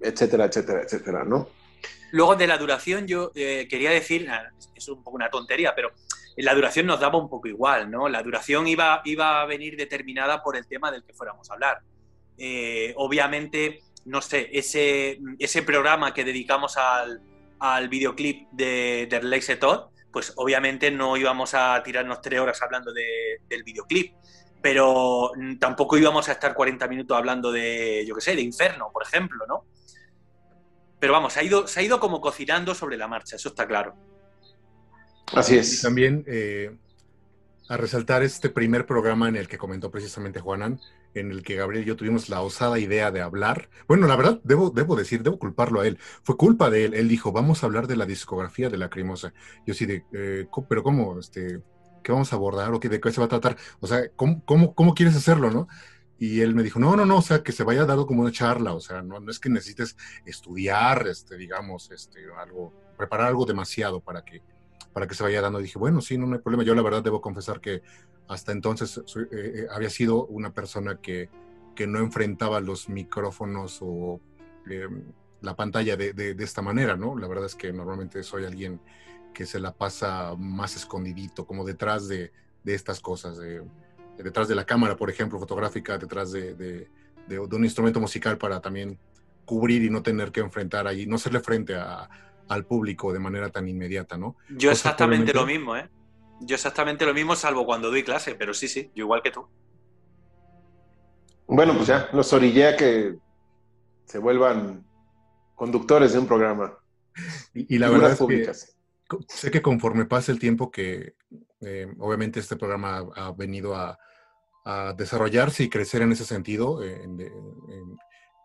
etcétera, 0.00 0.46
etcétera, 0.46 0.82
etcétera, 0.82 1.24
¿no? 1.24 1.48
Luego 2.12 2.36
de 2.36 2.46
la 2.46 2.58
duración 2.58 3.06
yo 3.06 3.32
eh, 3.34 3.66
quería 3.68 3.90
decir, 3.90 4.28
es 4.74 4.88
un 4.88 5.02
poco 5.02 5.16
una 5.16 5.28
tontería, 5.28 5.74
pero 5.74 5.92
la 6.36 6.54
duración 6.54 6.86
nos 6.86 7.00
daba 7.00 7.18
un 7.18 7.28
poco 7.28 7.48
igual, 7.48 7.90
¿no? 7.90 8.08
La 8.08 8.22
duración 8.22 8.66
iba, 8.66 9.02
iba 9.04 9.40
a 9.40 9.46
venir 9.46 9.76
determinada 9.76 10.42
por 10.42 10.56
el 10.56 10.66
tema 10.66 10.90
del 10.90 11.02
que 11.02 11.14
fuéramos 11.14 11.50
a 11.50 11.54
hablar. 11.54 11.80
Eh, 12.38 12.92
obviamente, 12.96 13.82
no 14.04 14.20
sé, 14.20 14.50
ese, 14.52 15.18
ese 15.38 15.62
programa 15.62 16.12
que 16.12 16.24
dedicamos 16.24 16.76
al, 16.76 17.20
al 17.58 17.88
videoclip 17.88 18.48
de, 18.52 19.08
de 19.10 19.56
Todd, 19.56 19.88
pues 20.12 20.32
obviamente 20.36 20.90
no 20.90 21.16
íbamos 21.16 21.54
a 21.54 21.82
tirarnos 21.82 22.20
tres 22.20 22.40
horas 22.40 22.62
hablando 22.62 22.92
del 22.92 23.62
videoclip, 23.64 24.14
pero 24.66 25.30
tampoco 25.60 25.96
íbamos 25.96 26.28
a 26.28 26.32
estar 26.32 26.52
40 26.52 26.88
minutos 26.88 27.16
hablando 27.16 27.52
de, 27.52 28.04
yo 28.04 28.16
qué 28.16 28.20
sé, 28.20 28.34
de 28.34 28.42
Inferno, 28.42 28.90
por 28.92 29.04
ejemplo, 29.04 29.46
¿no? 29.46 29.64
Pero 30.98 31.12
vamos, 31.12 31.34
se 31.34 31.38
ha 31.38 31.44
ido, 31.44 31.68
se 31.68 31.78
ha 31.78 31.82
ido 31.84 32.00
como 32.00 32.20
cocinando 32.20 32.74
sobre 32.74 32.96
la 32.96 33.06
marcha, 33.06 33.36
eso 33.36 33.50
está 33.50 33.64
claro. 33.68 33.94
Así 35.32 35.56
es. 35.56 35.78
Y 35.78 35.82
también 35.82 36.24
eh, 36.26 36.76
a 37.68 37.76
resaltar 37.76 38.24
este 38.24 38.48
primer 38.48 38.86
programa 38.86 39.28
en 39.28 39.36
el 39.36 39.46
que 39.46 39.56
comentó 39.56 39.92
precisamente 39.92 40.40
Juanan, 40.40 40.80
en 41.14 41.30
el 41.30 41.44
que 41.44 41.54
Gabriel 41.54 41.84
y 41.84 41.86
yo 41.86 41.94
tuvimos 41.94 42.28
la 42.28 42.40
osada 42.40 42.80
idea 42.80 43.12
de 43.12 43.20
hablar. 43.20 43.68
Bueno, 43.86 44.08
la 44.08 44.16
verdad, 44.16 44.40
debo, 44.42 44.70
debo 44.70 44.96
decir, 44.96 45.22
debo 45.22 45.38
culparlo 45.38 45.82
a 45.82 45.86
él. 45.86 45.96
Fue 46.24 46.36
culpa 46.36 46.70
de 46.70 46.86
él. 46.86 46.94
Él 46.94 47.06
dijo, 47.06 47.30
vamos 47.30 47.62
a 47.62 47.66
hablar 47.66 47.86
de 47.86 47.94
la 47.94 48.04
discografía 48.04 48.68
de 48.68 48.78
la 48.78 48.90
Crimosa. 48.90 49.32
Yo 49.64 49.74
sí, 49.74 49.86
de, 49.86 50.04
eh, 50.12 50.48
pero 50.68 50.82
¿cómo? 50.82 51.20
Este, 51.20 51.60
¿Qué 52.06 52.12
vamos 52.12 52.32
a 52.32 52.36
abordar 52.36 52.72
o 52.72 52.78
qué, 52.78 52.88
de 52.88 53.00
qué 53.00 53.10
se 53.10 53.20
va 53.20 53.26
a 53.26 53.28
tratar? 53.28 53.56
O 53.80 53.88
sea, 53.88 54.08
¿cómo, 54.14 54.40
cómo, 54.44 54.76
cómo 54.76 54.94
quieres 54.94 55.16
hacerlo, 55.16 55.50
no? 55.50 55.66
Y 56.20 56.40
él 56.40 56.54
me 56.54 56.62
dijo, 56.62 56.78
no, 56.78 56.94
no, 56.94 57.04
no, 57.04 57.16
o 57.16 57.22
sea, 57.22 57.42
que 57.42 57.50
se 57.50 57.64
vaya 57.64 57.84
dado 57.84 58.06
como 58.06 58.22
una 58.22 58.30
charla, 58.30 58.74
o 58.74 58.80
sea, 58.80 59.02
no, 59.02 59.18
no 59.18 59.28
es 59.28 59.40
que 59.40 59.48
necesites 59.48 59.96
estudiar, 60.24 61.08
este, 61.08 61.36
digamos, 61.36 61.90
este, 61.90 62.20
algo, 62.40 62.72
preparar 62.96 63.26
algo 63.26 63.44
demasiado 63.44 63.98
para 63.98 64.24
que, 64.24 64.40
para 64.92 65.08
que 65.08 65.16
se 65.16 65.24
vaya 65.24 65.40
dando. 65.40 65.58
dije, 65.58 65.80
bueno, 65.80 66.00
sí, 66.00 66.16
no, 66.16 66.32
hay 66.32 66.38
problema. 66.38 66.62
Yo 66.62 66.76
la 66.76 66.82
verdad 66.82 67.02
debo 67.02 67.20
confesar 67.20 67.60
que 67.60 67.82
hasta 68.28 68.52
entonces 68.52 68.98
eh, 68.98 69.26
eh, 69.32 69.66
había 69.72 69.90
sido 69.90 70.26
una 70.26 70.54
persona 70.54 71.00
que, 71.00 71.28
que, 71.74 71.88
no 71.88 71.98
enfrentaba 71.98 72.60
los 72.60 72.88
micrófonos 72.88 73.80
o 73.82 74.20
em, 74.70 75.02
la 75.40 75.56
pantalla 75.56 75.96
de, 75.96 76.12
de, 76.12 76.44
esta 76.44 76.62
manera, 76.62 76.96
¿no? 76.96 77.18
La 77.18 77.26
verdad 77.26 77.46
es 77.46 77.56
que 77.56 77.72
normalmente 77.72 78.22
soy 78.22 78.44
alguien 78.44 78.80
que 79.36 79.44
se 79.44 79.60
la 79.60 79.74
pasa 79.74 80.34
más 80.38 80.76
escondidito, 80.76 81.46
como 81.46 81.62
detrás 81.62 82.08
de, 82.08 82.32
de 82.64 82.74
estas 82.74 83.00
cosas, 83.00 83.38
detrás 84.16 84.48
de 84.48 84.54
la 84.54 84.64
cámara, 84.64 84.96
por 84.96 85.10
ejemplo, 85.10 85.38
fotográfica, 85.38 85.98
detrás 85.98 86.32
de, 86.32 86.54
de, 86.54 87.38
un 87.38 87.62
instrumento 87.62 88.00
musical 88.00 88.38
para 88.38 88.62
también 88.62 88.98
cubrir 89.44 89.82
y 89.82 89.90
no 89.90 90.02
tener 90.02 90.32
que 90.32 90.40
enfrentar 90.40 90.86
ahí, 90.86 91.04
no 91.04 91.16
hacerle 91.16 91.40
frente 91.40 91.74
a, 91.74 92.08
al 92.48 92.64
público 92.64 93.12
de 93.12 93.18
manera 93.18 93.50
tan 93.50 93.68
inmediata, 93.68 94.16
¿no? 94.16 94.36
Yo 94.48 94.70
exactamente 94.70 95.34
lo 95.34 95.44
mismo, 95.44 95.76
¿eh? 95.76 95.86
Yo 96.40 96.54
exactamente 96.54 97.04
lo 97.04 97.12
mismo, 97.12 97.36
salvo 97.36 97.66
cuando 97.66 97.90
doy 97.90 98.04
clase, 98.04 98.36
pero 98.36 98.54
sí, 98.54 98.68
sí, 98.68 98.90
yo 98.94 99.04
igual 99.04 99.20
que 99.20 99.32
tú. 99.32 99.46
Bueno, 101.46 101.74
pues 101.74 101.88
ya, 101.88 102.08
los 102.14 102.32
orillé 102.32 102.68
a 102.68 102.76
que 102.78 103.16
se 104.06 104.18
vuelvan 104.18 104.86
conductores 105.54 106.14
de 106.14 106.20
un 106.20 106.26
programa. 106.26 106.72
Y, 107.52 107.78
la 107.78 107.90
verdad 107.90 108.12
es 108.12 108.18
que 108.18 108.75
sé 109.28 109.50
que 109.50 109.62
conforme 109.62 110.04
pasa 110.04 110.32
el 110.32 110.38
tiempo 110.38 110.70
que 110.70 111.14
eh, 111.60 111.86
obviamente 111.98 112.40
este 112.40 112.56
programa 112.56 113.06
ha, 113.14 113.32
venido 113.32 113.74
a, 113.74 113.98
desarrollarse 114.96 115.62
y 115.62 115.68
crecer 115.68 116.02
en 116.02 116.10
ese 116.10 116.24
sentido, 116.24 116.82
en, 116.82 117.20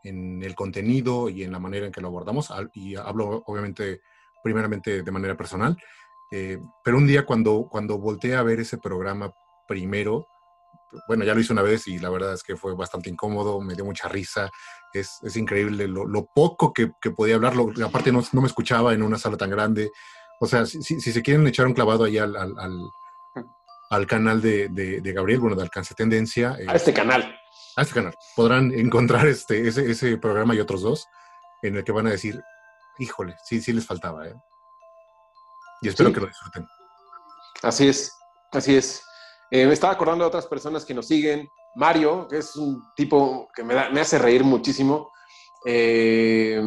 en 0.03 0.43
el 0.43 0.53
contenido 0.53 1.29
y 1.29 1.43
en 1.43 1.51
la 1.51 1.57
manera 1.57 1.87
en 1.87 1.91
que 1.91 1.99
lo 1.99 2.09
abordamos. 2.09 2.53
Y 2.75 2.95
hablo 2.95 3.43
obviamente 3.47 4.01
primeramente 4.43 5.03
de 5.03 5.11
manera 5.11 5.35
personal. 5.35 5.77
Eh, 6.31 6.59
pero 6.83 6.97
un 6.97 7.07
día 7.07 7.25
cuando, 7.25 7.67
cuando 7.69 7.97
volteé 7.97 8.35
a 8.35 8.43
ver 8.43 8.59
ese 8.59 8.77
programa 8.77 9.33
primero, 9.67 10.27
bueno, 11.07 11.23
ya 11.23 11.33
lo 11.33 11.39
hice 11.39 11.53
una 11.53 11.61
vez 11.61 11.87
y 11.87 11.99
la 11.99 12.09
verdad 12.09 12.33
es 12.33 12.43
que 12.43 12.55
fue 12.55 12.73
bastante 12.75 13.09
incómodo, 13.09 13.61
me 13.61 13.75
dio 13.75 13.85
mucha 13.85 14.07
risa, 14.07 14.49
es, 14.93 15.19
es 15.23 15.35
increíble 15.37 15.87
lo, 15.87 16.05
lo, 16.05 16.25
poco 16.25 16.73
que, 16.73 16.91
que 17.01 17.11
podía 17.11 17.35
hablar, 17.35 17.53
aparte 17.83 18.11
no, 18.11 18.21
no, 18.33 18.41
me 18.41 18.47
escuchaba 18.47 18.93
en 18.93 19.03
una 19.03 19.17
sala 19.17 19.37
tan 19.37 19.49
grande, 19.49 19.91
o 20.41 20.47
sea, 20.47 20.65
si, 20.65 20.81
si, 20.81 20.99
se 20.99 21.21
quieren 21.21 21.47
echar 21.47 21.67
un 21.67 21.73
clavado 21.73 22.03
ahí 22.03 22.17
al, 22.17 22.35
al, 22.35 22.53
al, 23.89 24.07
canal 24.07 24.41
de, 24.41 24.67
de, 24.69 25.13
Gabriel, 25.13 25.39
bueno, 25.39 25.55
de 25.55 25.63
Alcance 25.63 25.93
Tendencia. 25.93 26.57
a 26.67 26.75
este 26.75 26.93
canal 26.93 27.37
a 27.75 27.81
este 27.81 27.93
canal. 27.93 28.15
Podrán 28.35 28.71
encontrar 28.73 29.27
este, 29.27 29.67
ese, 29.67 29.89
ese 29.89 30.17
programa 30.17 30.55
y 30.55 30.59
otros 30.59 30.81
dos 30.81 31.07
en 31.61 31.77
el 31.77 31.83
que 31.83 31.91
van 31.91 32.07
a 32.07 32.11
decir, 32.11 32.41
híjole, 32.97 33.35
sí, 33.45 33.61
sí 33.61 33.73
les 33.73 33.85
faltaba. 33.85 34.27
¿eh? 34.27 34.35
Y 35.81 35.89
espero 35.89 36.11
que 36.11 36.19
lo 36.19 36.27
disfruten. 36.27 36.67
Así 37.61 37.87
es, 37.87 38.13
así 38.51 38.75
es. 38.75 39.03
Eh, 39.51 39.65
me 39.67 39.73
estaba 39.73 39.93
acordando 39.93 40.23
de 40.23 40.29
otras 40.29 40.47
personas 40.47 40.85
que 40.85 40.93
nos 40.93 41.07
siguen. 41.07 41.47
Mario, 41.75 42.27
que 42.27 42.37
es 42.37 42.55
un 42.55 42.83
tipo 42.95 43.49
que 43.55 43.63
me, 43.63 43.89
me 43.91 44.01
hace 44.01 44.17
reír 44.17 44.43
muchísimo. 44.43 45.11
Eh, 45.65 46.61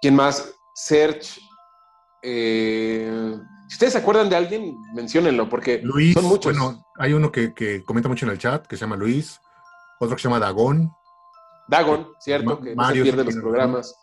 ¿Quién 0.00 0.14
más? 0.14 0.54
Serge. 0.74 1.40
Eh, 2.22 3.36
si 3.68 3.74
ustedes 3.74 3.92
se 3.92 3.98
acuerdan 3.98 4.28
de 4.28 4.36
alguien, 4.36 4.76
menciónenlo, 4.94 5.48
porque 5.48 5.82
son 6.14 6.24
muchos. 6.24 6.56
Bueno, 6.56 6.84
hay 6.96 7.12
uno 7.12 7.30
que, 7.30 7.54
que, 7.54 7.84
comenta 7.84 8.08
mucho 8.08 8.26
en 8.26 8.32
el 8.32 8.38
chat, 8.38 8.66
que 8.66 8.76
se 8.76 8.80
llama 8.80 8.96
Luis 8.96 9.40
otro 10.00 10.16
que 10.16 10.22
se 10.22 10.28
llama 10.28 10.40
Dagón. 10.40 10.92
Dagon, 11.68 12.08
cierto, 12.18 12.58
que 12.58 12.74
Mario 12.74 13.04
no 13.04 13.10
se 13.10 13.12
pierde 13.16 13.24
los 13.24 13.34
programas. 13.36 13.94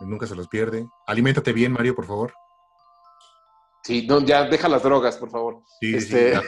Nunca 0.00 0.26
se 0.26 0.36
los 0.36 0.48
pierde. 0.48 0.86
Aliméntate 1.06 1.52
bien, 1.52 1.72
Mario, 1.72 1.96
por 1.96 2.06
favor. 2.06 2.34
Sí, 3.82 4.06
no, 4.06 4.20
ya 4.20 4.44
deja 4.44 4.68
las 4.68 4.82
drogas, 4.82 5.16
por 5.16 5.30
favor. 5.30 5.62
Sí, 5.80 5.94
este... 5.94 6.34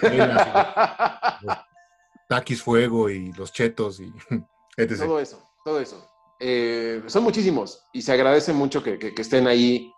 taquis 2.28 2.62
fuego 2.62 3.08
y 3.08 3.32
los 3.32 3.50
chetos 3.52 4.00
y 4.00 4.12
etc. 4.76 4.98
Todo 4.98 5.18
eso, 5.18 5.42
todo 5.64 5.80
eso. 5.80 6.06
Eh, 6.38 7.02
son 7.06 7.24
muchísimos 7.24 7.88
y 7.92 8.02
se 8.02 8.12
agradece 8.12 8.52
mucho 8.52 8.82
que, 8.82 8.98
que, 8.98 9.14
estén 9.16 9.46
ahí 9.48 9.90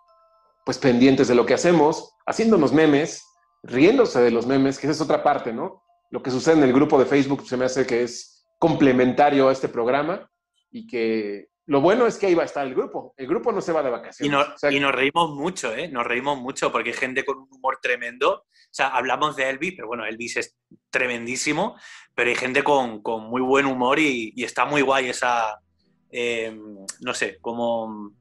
pues 0.65 0.77
pendientes 0.77 1.27
de 1.27 1.35
lo 1.35 1.45
que 1.45 1.53
hacemos, 1.53 2.15
haciéndonos 2.25 2.73
memes, 2.73 3.25
riéndose 3.63 4.21
de 4.21 4.31
los 4.31 4.45
memes, 4.45 4.79
que 4.79 4.87
esa 4.87 4.93
es 4.93 5.01
otra 5.01 5.23
parte, 5.23 5.53
¿no? 5.53 5.83
Lo 6.09 6.21
que 6.21 6.31
sucede 6.31 6.57
en 6.57 6.63
el 6.63 6.73
grupo 6.73 6.99
de 6.99 7.05
Facebook 7.05 7.47
se 7.47 7.57
me 7.57 7.65
hace 7.65 7.85
que 7.85 8.03
es 8.03 8.45
complementario 8.59 9.49
a 9.49 9.51
este 9.51 9.69
programa 9.69 10.29
y 10.71 10.85
que 10.87 11.51
lo 11.67 11.79
bueno 11.79 12.05
es 12.05 12.17
que 12.17 12.27
ahí 12.27 12.33
va 12.33 12.43
a 12.43 12.47
estar 12.47 12.65
el 12.65 12.73
grupo. 12.73 13.13
El 13.15 13.27
grupo 13.27 13.51
no 13.51 13.61
se 13.61 13.71
va 13.71 13.81
de 13.81 13.89
vacaciones. 13.89 14.47
Y, 14.69 14.79
nos 14.79 14.91
reímos 14.93 15.31
mucho, 15.31 15.73
¿eh? 15.73 15.87
Nos 15.87 16.05
reímos 16.05 16.39
mucho 16.39 16.71
porque 16.71 16.89
hay 16.89 16.95
gente 16.95 17.23
con 17.23 17.37
un 17.37 17.47
humor 17.49 17.79
tremendo. 17.81 18.31
O 18.33 18.73
sea, 18.73 18.89
hablamos 18.89 19.35
de 19.35 19.49
Elvis, 19.49 19.75
pero 19.75 19.87
bueno, 19.87 20.05
Elvis 20.05 20.37
es 20.37 20.57
tremendísimo, 20.89 21.77
pero 22.13 22.29
hay 22.29 22.35
gente 22.35 22.63
con, 22.63 23.01
muy 23.29 23.41
buen 23.41 23.67
humor 23.67 23.99
y, 23.99 24.33
está 24.43 24.65
muy 24.65 24.81
guay 24.81 25.09
esa, 25.09 25.59
em, 26.09 26.85
no 26.99 27.13
sé, 27.13 27.37
como 27.39 28.11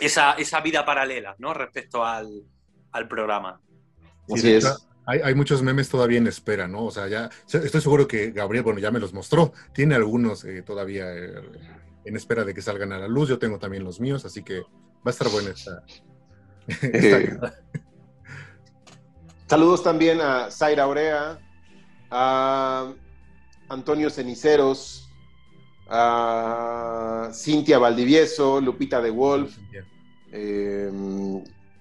esa, 0.00 0.32
esa, 0.32 0.60
vida 0.60 0.84
paralela, 0.84 1.34
¿no? 1.38 1.54
Respecto 1.54 2.04
al, 2.04 2.44
al 2.92 3.08
programa. 3.08 3.60
Así 4.28 4.54
es 4.54 4.66
hay, 5.06 5.34
muchos 5.34 5.62
memes 5.62 5.88
todavía 5.88 6.18
en 6.18 6.26
espera, 6.26 6.68
¿no? 6.68 6.84
O 6.84 6.90
sea, 6.90 7.08
ya 7.08 7.30
estoy 7.52 7.80
seguro 7.80 8.06
que 8.06 8.30
Gabriel, 8.30 8.62
bueno, 8.62 8.78
ya 8.78 8.90
me 8.90 9.00
los 9.00 9.12
mostró. 9.12 9.52
Tiene 9.72 9.94
algunos 9.94 10.44
eh, 10.44 10.62
todavía 10.62 11.12
eh, 11.12 11.32
en 12.04 12.16
espera 12.16 12.44
de 12.44 12.54
que 12.54 12.62
salgan 12.62 12.92
a 12.92 12.98
la 12.98 13.08
luz. 13.08 13.28
Yo 13.28 13.38
tengo 13.38 13.58
también 13.58 13.82
los 13.82 14.00
míos, 14.00 14.24
así 14.24 14.42
que 14.42 14.60
va 14.60 15.06
a 15.06 15.10
estar 15.10 15.28
buena 15.28 15.50
esta. 15.50 15.82
Eh, 16.82 17.36
saludos 19.48 19.82
también 19.82 20.20
a 20.20 20.50
Zaira 20.50 20.86
Orea, 20.86 21.38
a 22.10 22.92
Antonio 23.68 24.10
Ceniceros, 24.10 25.10
a 25.88 27.30
Cintia 27.32 27.78
Valdivieso, 27.78 28.60
Lupita 28.60 29.00
de 29.00 29.10
Wolf, 29.10 29.56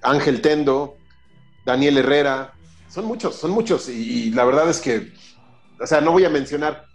Ángel 0.02 0.42
Tendo, 0.42 0.98
Daniel 1.66 1.98
Herrera, 1.98 2.54
son 2.90 3.06
muchos, 3.06 3.36
son 3.36 3.52
muchos. 3.52 3.88
Y, 3.90 4.32
la 4.32 4.46
verdad 4.46 4.70
es 4.70 4.82
que, 4.82 5.14
o 5.80 5.86
sea, 5.86 6.02
no 6.02 6.12
voy 6.12 6.26
a 6.26 6.30
mencionar 6.30 6.86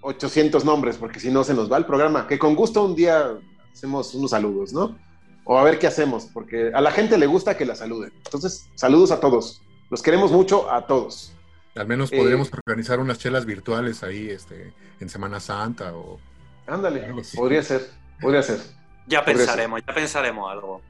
800 0.00 0.64
nombres 0.64 0.96
porque 0.96 1.20
si 1.20 1.30
no 1.30 1.44
se 1.44 1.54
nos 1.54 1.70
va 1.70 1.76
el 1.76 1.86
programa. 1.86 2.26
Que 2.26 2.38
con 2.38 2.54
gusto 2.54 2.84
un 2.84 2.94
día 2.94 3.38
hacemos 3.72 4.14
unos 4.14 4.30
saludos, 4.30 4.72
¿no? 4.72 4.98
O 5.44 5.58
a 5.58 5.62
ver 5.62 5.78
qué 5.78 5.86
hacemos, 5.86 6.26
porque 6.32 6.72
a 6.74 6.80
la 6.80 6.90
gente 6.90 7.18
le 7.18 7.26
gusta 7.26 7.56
que 7.56 7.64
la 7.64 7.76
saluden. 7.76 8.12
Entonces, 8.24 8.68
saludos 8.74 9.12
a 9.12 9.20
todos. 9.20 9.62
Los 9.90 10.02
queremos 10.02 10.32
mucho 10.32 10.70
a 10.70 10.86
todos. 10.86 11.32
Al 11.76 11.86
menos 11.86 12.10
podríamos 12.10 12.48
eh, 12.48 12.52
organizar 12.66 12.98
unas 12.98 13.18
chelas 13.18 13.44
virtuales 13.44 14.02
ahí 14.02 14.30
este, 14.30 14.72
en 14.98 15.08
Semana 15.08 15.38
Santa 15.40 15.94
o... 15.94 16.18
Ándale, 16.66 17.14
podría 17.36 17.62
ser, 17.62 17.88
podría 18.20 18.42
ser. 18.42 18.58
Ya 19.06 19.24
pensaremos, 19.24 19.82
ya 19.86 19.94
pensaremos 19.94 20.50
algo. 20.50 20.80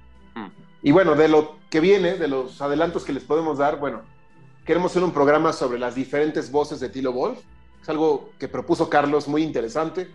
Y 0.83 0.93
bueno, 0.93 1.15
de 1.15 1.29
lo 1.29 1.57
que 1.71 1.81
viene, 1.81 2.15
de 2.15 2.29
los 2.29 2.61
adelantos 2.63 3.05
que 3.05 3.13
les 3.13 3.25
podemos 3.25 3.59
dar, 3.59 3.79
bueno, 3.79 4.03
queremos 4.65 4.93
hacer 4.93 5.03
un 5.03 5.13
programa 5.13 5.53
sobre 5.53 5.79
las 5.79 5.95
diferentes 5.95 6.51
voces 6.51 6.81
de 6.81 6.89
Tilo 6.89 7.13
Wolf. 7.13 7.39
Es 7.83 7.89
algo 7.89 8.31
que 8.39 8.49
propuso 8.49 8.89
Carlos 8.89 9.29
muy 9.29 9.43
interesante, 9.43 10.09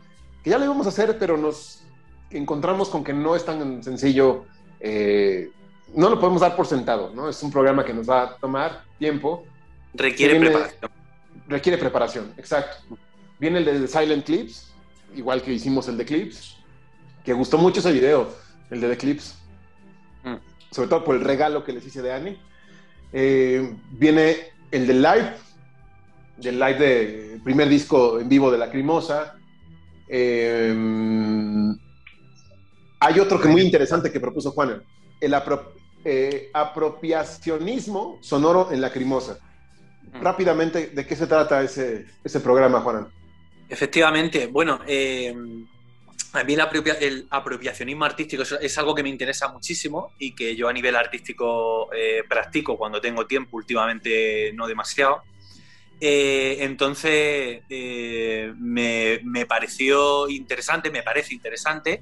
que 0.44 0.50
ya 0.50 0.58
lo 0.58 0.66
íbamos 0.66 0.86
a 0.86 0.90
hacer, 0.90 1.18
pero 1.18 1.38
nos 1.38 1.84
encontramos 2.30 2.90
con 2.90 3.04
que 3.04 3.14
no 3.14 3.36
es 3.36 3.46
tan 3.46 3.84
sencillo, 3.84 4.46
eh, 4.80 5.52
no 5.94 6.10
lo 6.10 6.20
podemos 6.20 6.42
dar 6.42 6.56
por 6.56 6.68
sentado, 6.68 7.12
¿no? 7.14 7.30
Es 7.30 7.42
un 7.44 7.52
programa 7.52 7.84
que 7.84 7.94
nos 7.94 8.10
va 8.10 8.24
a 8.24 8.36
tomar 8.36 8.84
tiempo. 8.98 9.44
Requiere 9.94 10.40
preparación. 10.40 10.92
Requiere 11.48 11.78
preparación, 11.78 12.34
exacto. 12.38 12.98
Viene 13.40 13.60
el 13.60 13.66
de 13.66 13.88
Silent 13.88 14.26
Clips, 14.26 14.72
igual 15.16 15.42
que 15.42 15.52
hicimos 15.52 15.88
el 15.88 15.98
de 15.98 16.06
Clips, 16.06 16.58
que 17.26 17.34
gustó 17.34 17.58
mucho 17.58 17.80
ese 17.80 17.92
video, 17.92 18.30
el 18.70 18.80
de 18.80 18.90
The 18.90 18.98
Clips. 18.98 19.41
Sobre 20.72 20.90
todo 20.90 21.04
por 21.04 21.16
el 21.16 21.24
regalo 21.24 21.64
que 21.64 21.74
les 21.74 21.86
hice 21.86 22.02
de 22.02 22.14
Annie. 22.14 22.40
Eh, 23.14 23.76
viene 23.92 24.38
el 24.72 24.88
del 24.88 25.02
live, 25.02 25.34
del 26.38 26.60
live 26.60 26.80
de 26.80 27.40
primer 27.44 27.68
disco 27.68 28.20
en 28.20 28.30
vivo 28.30 28.50
de 28.50 28.58
Lacrimosa. 28.58 29.36
Eh, 30.08 30.74
hay 33.00 33.20
otro 33.20 33.40
que 33.40 33.50
muy 33.50 33.62
interesante 33.62 34.12
que 34.12 34.20
propuso 34.20 34.52
Juan, 34.52 34.82
el 35.20 35.36
eh, 36.06 36.50
apropiacionismo 36.54 38.20
sonoro 38.22 38.72
en 38.72 38.80
Lacrimosa. 38.80 39.40
Mm. 40.14 40.22
Rápidamente, 40.22 40.88
¿de 40.88 41.06
qué 41.06 41.16
se 41.16 41.28
trata 41.28 41.62
ese, 41.62 42.06
ese 42.24 42.40
programa, 42.40 42.80
Juan? 42.82 43.08
Efectivamente, 43.68 44.48
bueno, 44.48 44.80
a 46.34 46.44
mí 46.44 46.56
el, 47.00 47.28
apropiacionismo 47.30 48.06
artístico 48.06 48.44
es, 48.44 48.78
algo 48.78 48.96
que 48.96 49.04
me 49.04 49.10
interesa 49.10 49.50
muchísimo 49.50 50.14
y 50.18 50.34
que 50.34 50.56
yo 50.56 50.70
a 50.70 50.74
nivel 50.74 50.96
artístico 50.96 51.94
eh, 51.94 52.24
practico 52.28 52.78
cuando 52.78 53.02
tengo 53.02 53.28
tiempo, 53.28 53.58
últimamente 53.58 54.52
no 54.54 54.68
demasiado. 54.68 55.24
Eh, 56.00 56.58
entonces 56.62 57.64
me, 57.70 59.20
me, 59.24 59.46
pareció 59.46 60.30
interesante, 60.30 60.90
me 60.90 61.04
parece 61.04 61.34
interesante 61.34 62.02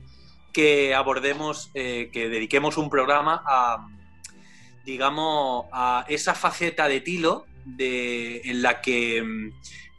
que 0.53 0.93
abordemos, 0.93 1.69
que 1.73 2.09
dediquemos 2.13 2.77
un 2.77 2.89
programa 2.89 3.43
a, 3.45 3.87
digamos, 4.85 5.65
a 5.71 6.05
esa 6.07 6.33
faceta 6.33 6.87
de 6.87 7.01
Tilo 7.01 7.45
en 7.77 8.61
la 8.61 8.81
que 8.81 9.51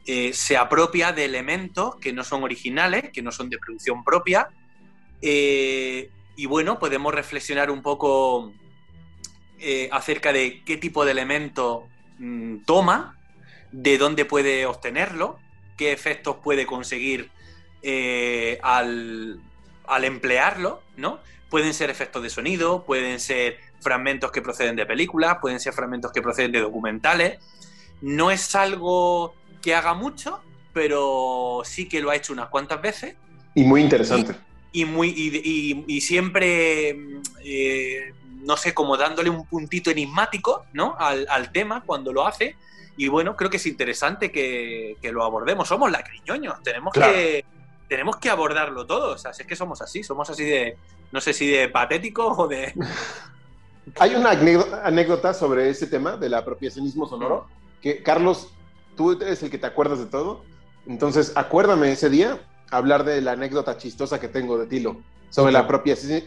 eh, 0.05 0.33
se 0.33 0.57
apropia 0.57 1.11
de 1.11 1.25
elementos 1.25 1.95
que 1.97 2.11
no 2.11 2.23
son 2.23 2.43
originales, 2.43 3.11
que 3.11 3.21
no 3.21 3.31
son 3.31 3.49
de 3.49 3.57
producción 3.59 4.03
propia. 4.03 4.49
Eh, 5.21 6.09
y 6.35 6.45
bueno, 6.47 6.79
podemos 6.79 7.13
reflexionar 7.13 7.69
un 7.69 7.83
poco 7.83 8.51
eh, 9.59 9.89
acerca 9.91 10.33
de 10.33 10.63
qué 10.63 10.77
tipo 10.77 11.05
de 11.05 11.11
elemento 11.11 11.87
mm, 12.17 12.59
toma, 12.65 13.17
de 13.71 13.97
dónde 13.99 14.25
puede 14.25 14.65
obtenerlo, 14.65 15.39
qué 15.77 15.91
efectos 15.91 16.37
puede 16.43 16.65
conseguir 16.65 17.29
al, 18.61 19.39
al 19.87 20.03
emplearlo, 20.03 20.83
¿no? 20.97 21.19
Pueden 21.49 21.73
ser 21.73 21.89
efectos 21.89 22.21
de 22.21 22.29
sonido, 22.29 22.85
pueden 22.85 23.19
ser 23.19 23.57
fragmentos 23.79 24.31
que 24.31 24.41
proceden 24.41 24.75
de 24.75 24.85
películas, 24.85 25.37
pueden 25.41 25.59
ser 25.59 25.73
fragmentos 25.73 26.11
que 26.11 26.21
proceden 26.21 26.51
de 26.51 26.61
documentales. 26.61 27.39
No 28.01 28.31
es 28.31 28.55
algo 28.55 29.35
que 29.61 29.75
haga 29.75 29.93
mucho, 29.93 30.41
pero 30.73 31.61
sí 31.63 31.87
que 31.87 32.01
lo 32.01 32.09
ha 32.09 32.15
hecho 32.15 32.33
unas 32.33 32.49
cuantas 32.49 32.81
veces. 32.81 33.15
Y 33.55 33.63
muy 33.63 33.81
interesante. 33.81 34.35
Y, 34.73 34.85
muy, 34.85 35.09
y, 35.09 36.01
siempre, 36.01 36.97
eh, 37.43 38.13
no 38.43 38.55
sé, 38.55 38.73
como 38.73 38.95
dándole 38.95 39.29
un 39.29 39.45
puntito 39.45 39.91
enigmático 39.91 40.65
¿no? 40.73 40.95
al, 40.97 41.51
tema 41.51 41.83
cuando 41.85 42.13
lo 42.13 42.25
hace. 42.25 42.55
Y 42.95 43.07
bueno, 43.09 43.35
creo 43.35 43.49
que 43.49 43.57
es 43.57 43.65
interesante 43.65 44.31
que, 44.31 44.97
lo 45.11 45.23
abordemos. 45.23 45.67
Somos 45.67 45.91
lacriñoños, 45.91 46.61
tenemos 46.63 46.93
que 46.93 47.45
tenemos 47.91 48.15
que 48.15 48.29
abordarlo 48.29 48.85
todo. 48.85 49.15
O 49.15 49.17
sea, 49.17 49.33
si 49.33 49.41
es 49.41 49.47
que 49.49 49.55
somos 49.57 49.81
así, 49.81 50.01
somos 50.01 50.29
así 50.29 50.45
de, 50.45 50.77
no 51.11 51.19
sé 51.19 51.33
si 51.33 51.47
de 51.47 51.67
patéticos 51.67 52.39
o 52.39 52.47
de... 52.47 52.73
Hay 53.99 54.15
una 54.15 54.29
anécdota 54.29 55.33
sobre 55.33 55.69
ese 55.69 55.87
tema 55.87 56.15
del 56.15 56.33
apropiacionismo 56.35 57.05
sonoro, 57.05 57.47
que 57.81 58.01
Carlos 58.01 58.53
tú 58.95 59.11
eres 59.13 59.43
el 59.43 59.49
que 59.49 59.57
te 59.57 59.67
acuerdas 59.67 59.99
de 59.99 60.05
todo. 60.05 60.43
Entonces, 60.87 61.33
acuérdame 61.35 61.91
ese 61.91 62.09
día 62.09 62.39
hablar 62.71 63.03
de 63.03 63.21
la 63.21 63.33
anécdota 63.33 63.77
chistosa 63.77 64.19
que 64.19 64.27
tengo 64.27 64.57
de 64.57 64.67
Tilo 64.67 65.01
sobre 65.29 65.51
la 65.51 65.59
apropiación. 65.59 66.23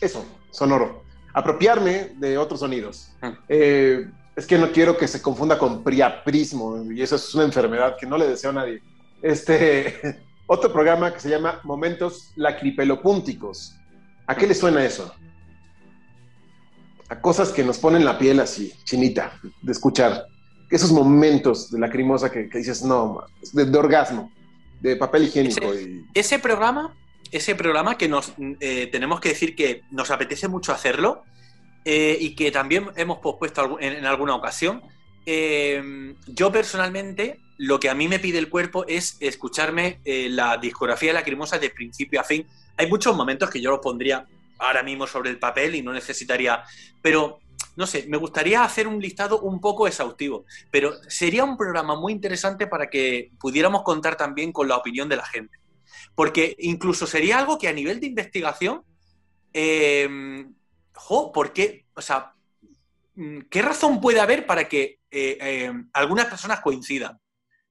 Eso, 0.00 0.24
sonoro. 0.50 1.02
Apropiarme 1.34 2.12
de 2.16 2.38
otros 2.38 2.60
sonidos. 2.60 3.12
Ah. 3.22 3.34
Eh, 3.48 4.08
es 4.36 4.46
que 4.46 4.58
no 4.58 4.70
quiero 4.70 4.96
que 4.96 5.08
se 5.08 5.20
confunda 5.20 5.58
con 5.58 5.82
priaprismo 5.82 6.90
y 6.92 7.02
eso 7.02 7.16
es 7.16 7.34
una 7.34 7.44
enfermedad 7.44 7.96
que 7.98 8.06
no 8.06 8.16
le 8.16 8.28
deseo 8.28 8.50
a 8.50 8.54
nadie. 8.54 8.80
Este, 9.20 10.20
otro 10.46 10.72
programa 10.72 11.12
que 11.12 11.20
se 11.20 11.28
llama 11.28 11.60
Momentos 11.64 12.32
Lacripelopúnticos. 12.36 13.76
¿A 14.26 14.36
qué 14.36 14.46
le 14.46 14.54
suena 14.54 14.84
eso? 14.84 15.12
A 17.08 17.20
cosas 17.20 17.50
que 17.50 17.64
nos 17.64 17.78
ponen 17.78 18.04
la 18.04 18.18
piel 18.18 18.38
así, 18.40 18.72
chinita, 18.84 19.32
de 19.62 19.72
escuchar 19.72 20.26
esos 20.70 20.92
momentos 20.92 21.70
de 21.70 21.78
lacrimosa 21.78 22.30
que, 22.30 22.48
que 22.48 22.58
dices, 22.58 22.82
no, 22.82 23.24
de, 23.52 23.78
orgasmo, 23.78 24.30
de 24.80 24.96
papel 24.96 25.24
higiénico. 25.24 25.72
Ese, 26.14 26.38
programa, 26.38 26.94
ese 27.30 27.54
programa 27.54 27.96
que 27.96 28.08
nos 28.08 28.32
eh, 28.60 28.88
tenemos 28.92 29.20
que 29.20 29.30
decir 29.30 29.56
que 29.56 29.82
nos 29.90 30.10
apetece 30.10 30.48
mucho 30.48 30.72
hacerlo 30.72 31.22
eh, 31.84 32.18
y 32.20 32.34
que 32.34 32.50
también 32.50 32.88
hemos 32.96 33.18
pospuesto 33.18 33.78
en, 33.80 34.04
alguna 34.04 34.34
ocasión. 34.34 34.82
Eh, 35.24 36.14
yo 36.26 36.52
personalmente, 36.52 37.40
lo 37.56 37.80
que 37.80 37.90
a 37.90 37.94
mí 37.94 38.08
me 38.08 38.18
pide 38.18 38.38
el 38.38 38.48
cuerpo 38.48 38.84
es 38.86 39.16
escucharme 39.20 40.00
la 40.04 40.58
discografía 40.58 41.10
de 41.10 41.14
lacrimosa 41.14 41.58
de 41.58 41.70
principio 41.70 42.20
a 42.20 42.24
fin. 42.24 42.46
Hay 42.76 42.88
muchos 42.88 43.16
momentos 43.16 43.50
que 43.50 43.60
yo 43.60 43.70
los 43.70 43.80
pondría 43.80 44.26
ahora 44.58 44.82
mismo 44.82 45.06
sobre 45.06 45.30
el 45.30 45.38
papel 45.38 45.74
y 45.74 45.82
no 45.82 45.92
necesitaría, 45.92 46.62
pero 47.02 47.40
no 47.78 47.86
sé, 47.86 48.06
me 48.08 48.16
gustaría 48.16 48.64
hacer 48.64 48.88
un 48.88 49.00
listado 49.00 49.40
un 49.40 49.60
poco 49.60 49.86
exhaustivo, 49.86 50.44
pero 50.68 51.00
sería 51.08 51.44
un 51.44 51.56
programa 51.56 51.94
muy 51.94 52.12
interesante 52.12 52.66
para 52.66 52.90
que 52.90 53.30
pudiéramos 53.38 53.84
contar 53.84 54.16
también 54.16 54.50
con 54.50 54.66
la 54.66 54.76
opinión 54.76 55.08
de 55.08 55.14
la 55.14 55.24
gente. 55.24 55.60
Porque 56.16 56.56
incluso 56.58 57.06
sería 57.06 57.38
algo 57.38 57.56
que 57.56 57.68
a 57.68 57.72
nivel 57.72 58.00
de 58.00 58.08
investigación, 58.08 58.82
em, 59.52 60.56
¿por 61.32 61.52
qué? 61.52 61.86
O 61.94 62.02
sea, 62.02 62.34
mm, 63.14 63.42
¿qué 63.48 63.62
razón 63.62 64.00
puede 64.00 64.18
haber 64.18 64.44
para 64.44 64.68
que 64.68 64.98
eh, 65.12 65.38
em, 65.40 65.88
algunas 65.92 66.26
personas 66.26 66.60
coincidan? 66.60 67.20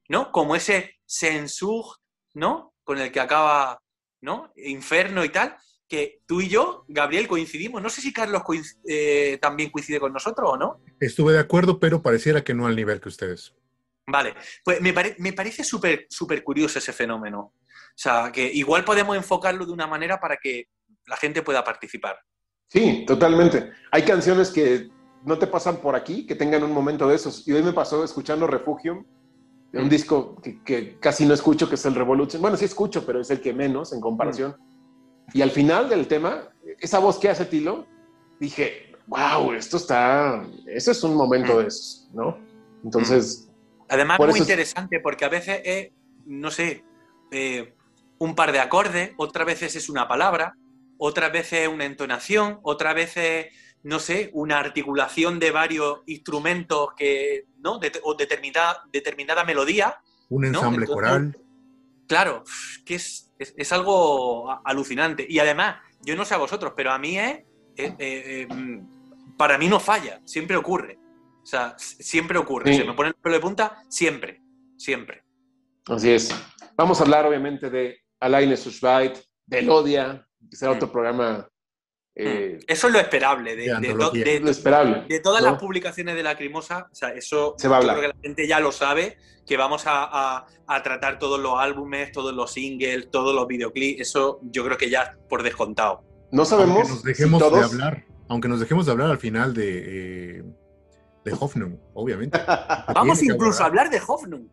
¿No? 0.08 0.32
Como 0.32 0.56
ese 0.56 1.00
sensug, 1.04 1.98
¿no? 2.32 2.72
Con 2.82 2.96
el 2.96 3.12
que 3.12 3.20
acaba, 3.20 3.82
¿no? 4.22 4.54
Inferno 4.56 5.22
y 5.22 5.28
tal 5.28 5.54
que 5.88 6.20
tú 6.26 6.40
y 6.40 6.48
yo, 6.48 6.84
Gabriel, 6.86 7.26
coincidimos. 7.26 7.82
No 7.82 7.88
sé 7.88 8.00
si 8.00 8.12
Carlos 8.12 8.42
eh, 8.86 9.38
también 9.40 9.70
coincide 9.70 9.98
con 9.98 10.12
nosotros 10.12 10.50
o 10.52 10.56
no. 10.56 10.80
Estuve 11.00 11.32
de 11.32 11.38
acuerdo, 11.40 11.80
pero 11.80 12.02
pareciera 12.02 12.44
que 12.44 12.54
no 12.54 12.66
al 12.66 12.76
nivel 12.76 13.00
que 13.00 13.08
ustedes. 13.08 13.54
Vale, 14.06 14.34
pues 14.64 14.80
me, 14.80 14.92
parece 15.32 15.64
súper 15.64 16.06
súper 16.08 16.42
curioso 16.42 16.78
ese 16.78 16.92
fenómeno. 16.92 17.40
O 17.40 18.00
sea, 18.00 18.30
que 18.32 18.50
igual 18.52 18.84
podemos 18.84 19.16
enfocarlo 19.16 19.66
de 19.66 19.72
una 19.72 19.86
manera 19.86 20.20
para 20.20 20.36
que 20.36 20.68
la 21.06 21.16
gente 21.16 21.42
pueda 21.42 21.64
participar. 21.64 22.18
Sí, 22.68 23.04
totalmente. 23.06 23.70
Hay 23.90 24.02
canciones 24.02 24.50
que 24.50 24.88
no 25.24 25.38
te 25.38 25.46
pasan 25.46 25.78
por 25.78 25.96
aquí, 25.96 26.26
que 26.26 26.34
tengan 26.34 26.62
un 26.62 26.72
momento 26.72 27.08
de 27.08 27.16
esos. 27.16 27.46
Y 27.46 27.52
hoy 27.52 27.62
me 27.62 27.72
pasó 27.72 28.04
escuchando 28.04 28.46
Refugium, 28.46 29.04
un 29.72 29.86
mm. 29.86 29.88
disco 29.88 30.40
que, 30.64 30.98
casi 31.00 31.26
no 31.26 31.34
escucho, 31.34 31.68
que 31.68 31.74
es 31.74 31.84
el 31.86 31.94
Revolution. 31.94 32.40
Bueno, 32.40 32.56
sí 32.56 32.64
escucho, 32.64 33.04
pero 33.04 33.20
es 33.20 33.30
el 33.30 33.40
que 33.40 33.52
menos 33.52 33.92
en 33.92 34.00
comparación. 34.00 34.52
Mm. 34.52 34.67
Y 35.32 35.42
al 35.42 35.50
final 35.50 35.88
del 35.88 36.06
tema, 36.06 36.48
esa 36.80 36.98
voz 36.98 37.18
que 37.18 37.28
hace 37.28 37.44
Tilo, 37.44 37.86
dije, 38.40 38.92
wow, 39.06 39.52
esto 39.52 39.76
está, 39.76 40.46
ese 40.66 40.92
es 40.92 41.02
un 41.02 41.14
momento 41.14 41.58
de 41.58 41.68
eso, 41.68 42.08
¿no? 42.12 42.38
Entonces... 42.84 43.48
Además, 43.88 44.18
muy 44.18 44.38
interesante 44.38 45.00
porque 45.00 45.24
a 45.24 45.30
veces 45.30 45.60
es, 45.64 45.90
no 46.26 46.50
sé, 46.50 46.84
eh, 47.30 47.74
un 48.18 48.34
par 48.34 48.52
de 48.52 48.60
acordes, 48.60 49.12
otras 49.16 49.46
veces 49.46 49.76
es 49.76 49.88
una 49.88 50.06
palabra, 50.06 50.56
otras 50.98 51.32
veces 51.32 51.60
es 51.60 51.68
una 51.68 51.86
entonación, 51.86 52.58
otras 52.62 52.94
veces, 52.94 53.46
no 53.82 53.98
sé, 53.98 54.30
una 54.34 54.58
articulación 54.58 55.38
de 55.38 55.52
varios 55.52 56.00
instrumentos 56.06 56.90
que, 56.96 57.46
¿no? 57.58 57.80
o 58.02 58.14
determinada, 58.14 58.82
determinada 58.92 59.44
melodía. 59.44 59.96
Un 60.28 60.44
ensamble 60.44 60.86
coral. 60.86 61.38
Claro, 62.06 62.44
que 62.84 62.96
es 62.96 63.27
es, 63.38 63.72
algo 63.72 64.50
alucinante. 64.64 65.26
Y 65.28 65.38
además, 65.38 65.76
yo 66.02 66.16
no 66.16 66.24
sé 66.24 66.34
a 66.34 66.38
vosotros, 66.38 66.72
pero 66.76 66.90
a 66.90 66.98
mí 66.98 67.18
es. 67.18 67.44
Eh, 67.76 67.94
eh, 67.98 68.48
mm, 68.50 69.36
para 69.36 69.56
mí 69.56 69.68
no 69.68 69.78
falla, 69.78 70.20
siempre 70.24 70.56
ocurre. 70.56 70.98
O 71.42 71.46
sea, 71.46 71.74
siempre 71.78 72.38
ocurre. 72.38 72.74
Se 72.74 72.84
me 72.84 72.92
pone 72.92 73.10
el 73.10 73.14
pelo 73.14 73.36
de 73.36 73.40
punta, 73.40 73.82
siempre. 73.88 74.42
Siempre. 74.76 75.22
Así 75.86 76.10
es. 76.10 76.34
Vamos 76.76 77.00
a 77.00 77.04
hablar, 77.04 77.24
obviamente, 77.26 77.70
de 77.70 78.00
Alain 78.20 78.54
Sushbait, 78.56 79.18
de 79.46 79.58
Elodia, 79.60 80.26
que 80.50 80.56
será 80.56 80.72
otro 80.72 80.90
programa 80.90 81.48
eh, 82.20 82.58
eso 82.66 82.88
es 82.88 82.92
lo 82.92 82.98
esperable. 82.98 83.54
De, 83.54 83.66
esperable, 84.50 85.04
de 85.08 85.20
todas 85.20 85.40
las 85.40 85.56
publicaciones 85.58 86.16
de 86.16 86.24
Lacrimosa, 86.24 86.88
o 86.90 86.94
sea, 86.94 87.10
eso 87.10 87.54
Se 87.56 87.68
va 87.68 87.76
a 87.76 87.78
hablar. 87.78 87.96
creo 87.96 88.10
que 88.10 88.16
la 88.16 88.22
gente 88.22 88.48
ya 88.48 88.58
lo 88.58 88.72
sabe, 88.72 89.18
que 89.46 89.56
vamos 89.56 89.84
a, 89.86 90.46
tratar 90.82 91.20
todos 91.20 91.38
los 91.38 91.58
álbumes, 91.58 92.10
todos 92.10 92.34
los 92.34 92.52
singles, 92.52 93.08
todos 93.10 93.34
los 93.34 93.46
videoclips, 93.46 94.00
eso 94.00 94.40
yo 94.42 94.64
creo 94.64 94.76
que 94.76 94.90
ya 94.90 95.16
por 95.28 95.44
descontado. 95.44 96.02
No 96.32 96.44
sabemos. 96.44 96.78
Aunque 96.78 96.92
nos 96.92 97.02
dejemos 97.04 97.52
de 97.52 97.60
hablar, 97.60 98.04
aunque 98.28 98.48
nos 98.48 98.60
dejemos 98.60 98.86
de 98.86 98.92
hablar 98.92 99.10
al 99.10 99.18
final 99.18 99.54
de, 99.54 100.38
eh, 100.38 100.44
de 101.24 101.32
Hoffnung, 101.38 101.78
obviamente. 101.94 102.38
vamos 102.94 103.22
incluso 103.22 103.62
a 103.62 103.66
hablar 103.66 103.90
de 103.90 104.00
Hoffnung. 104.04 104.48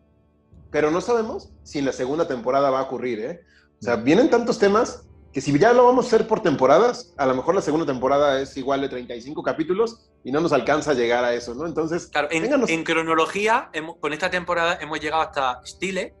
Pero 0.70 0.90
no 0.92 1.00
sabemos 1.00 1.52
si 1.64 1.80
en 1.80 1.84
la 1.84 1.92
segunda 1.92 2.28
temporada 2.28 2.70
va 2.70 2.78
a 2.80 2.82
ocurrir, 2.82 3.20
¿eh? 3.20 3.40
O 3.80 3.84
sea, 3.84 3.96
vienen 3.96 4.30
tantos 4.30 4.58
temas 4.58 5.06
que 5.32 5.40
si 5.40 5.56
ya 5.58 5.72
lo 5.72 5.84
vamos 5.84 6.06
a 6.06 6.08
hacer 6.08 6.26
por 6.26 6.40
temporadas, 6.40 7.12
a 7.18 7.26
lo 7.26 7.34
mejor 7.34 7.54
la 7.54 7.60
segunda 7.60 7.86
temporada 7.86 8.40
es 8.40 8.56
igual 8.56 8.80
de 8.80 8.88
35 8.88 9.42
capítulos 9.42 10.08
y 10.24 10.32
no 10.32 10.40
nos 10.40 10.52
alcanza 10.52 10.92
a 10.92 10.94
llegar 10.94 11.24
a 11.24 11.34
eso, 11.34 11.54
¿no? 11.54 11.66
Entonces, 11.66 12.06
claro, 12.06 12.28
en, 12.30 12.84
cronología, 12.84 13.70
con 14.00 14.12
esta 14.12 14.30
temporada 14.30 14.78
hemos 14.80 14.98
llegado 15.00 15.22
hasta 15.22 15.60
Stile. 15.66 16.14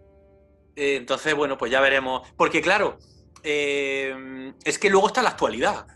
Eh, 0.76 0.96
entonces, 0.96 1.34
bueno, 1.34 1.56
pues 1.56 1.72
ya 1.72 1.80
veremos. 1.80 2.28
Porque, 2.36 2.60
claro, 2.60 2.98
eh, 3.42 4.52
es 4.64 4.78
que 4.78 4.90
luego 4.90 5.06
está 5.06 5.22
la 5.22 5.30
actualidad. 5.30 5.86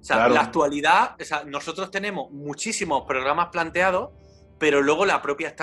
O 0.00 0.04
sea, 0.04 0.28
la 0.28 0.42
actualidad, 0.42 1.16
o 1.20 1.24
sea, 1.24 1.44
nosotros 1.44 1.90
tenemos 1.90 2.30
muchísimos 2.30 3.02
programas 3.06 3.48
planteados, 3.48 4.10
pero 4.58 4.80
luego 4.80 5.04
la 5.04 5.20
propia 5.20 5.54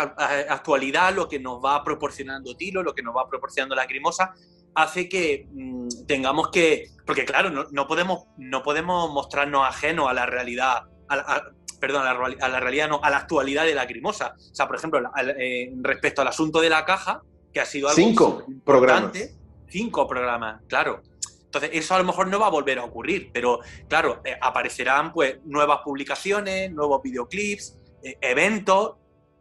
actualidad, 0.49 1.13
lo 1.13 1.27
que 1.27 1.39
nos 1.39 1.63
va 1.63 1.83
proporcionando 1.83 2.55
Tilo, 2.55 2.83
lo 2.83 2.93
que 2.93 3.01
nos 3.01 3.15
va 3.15 3.27
proporcionando 3.27 3.75
la 3.75 3.87
Crimosa, 3.87 4.33
hace 4.75 5.09
que 5.09 5.47
mm, 5.51 5.87
tengamos 6.07 6.49
que. 6.49 6.89
Porque, 7.05 7.25
claro, 7.25 7.49
no, 7.49 7.87
podemos, 7.87 8.25
no 8.37 8.63
podemos 8.63 9.11
mostrarnos 9.11 9.67
ajenos 9.67 10.09
a 10.09 10.13
la 10.13 10.25
realidad. 10.25 10.83
perdón, 11.79 12.05
a 12.05 12.47
la, 12.49 12.59
realidad, 12.59 12.89
no, 12.89 12.99
a 13.01 13.09
la 13.09 13.17
actualidad 13.17 13.65
de 13.65 13.75
la 13.75 13.87
Crimosa. 13.87 14.35
O 14.37 14.55
sea, 14.55 14.67
por 14.67 14.75
ejemplo, 14.75 15.01
eh, 15.37 15.71
respecto 15.81 16.21
al 16.21 16.27
asunto 16.27 16.61
de 16.61 16.69
la 16.69 16.85
caja, 16.85 17.21
que 17.53 17.59
ha 17.59 17.65
sido 17.65 17.89
algo 17.89 17.95
cinco 17.95 18.45
programas. 18.63 19.11
Cinco 19.67 20.07
programas, 20.07 20.61
claro. 20.67 21.01
Entonces, 21.55 21.69
eso 21.73 21.95
a 21.95 21.99
lo 21.99 22.03
mejor 22.03 22.27
no 22.27 22.37
va 22.37 22.47
a 22.47 22.51
volver 22.51 22.79
a 22.79 22.83
ocurrir, 22.83 23.29
pero 23.31 23.59
claro, 23.87 24.21
eh, 24.25 24.37
aparecerán 24.41 25.13
pues 25.13 25.37
nuevas 25.45 25.79
publicaciones, 25.85 26.69
nuevos 26.71 27.01
videoclips, 27.01 27.77
eh, 28.03 28.17
eventos, 28.19 28.95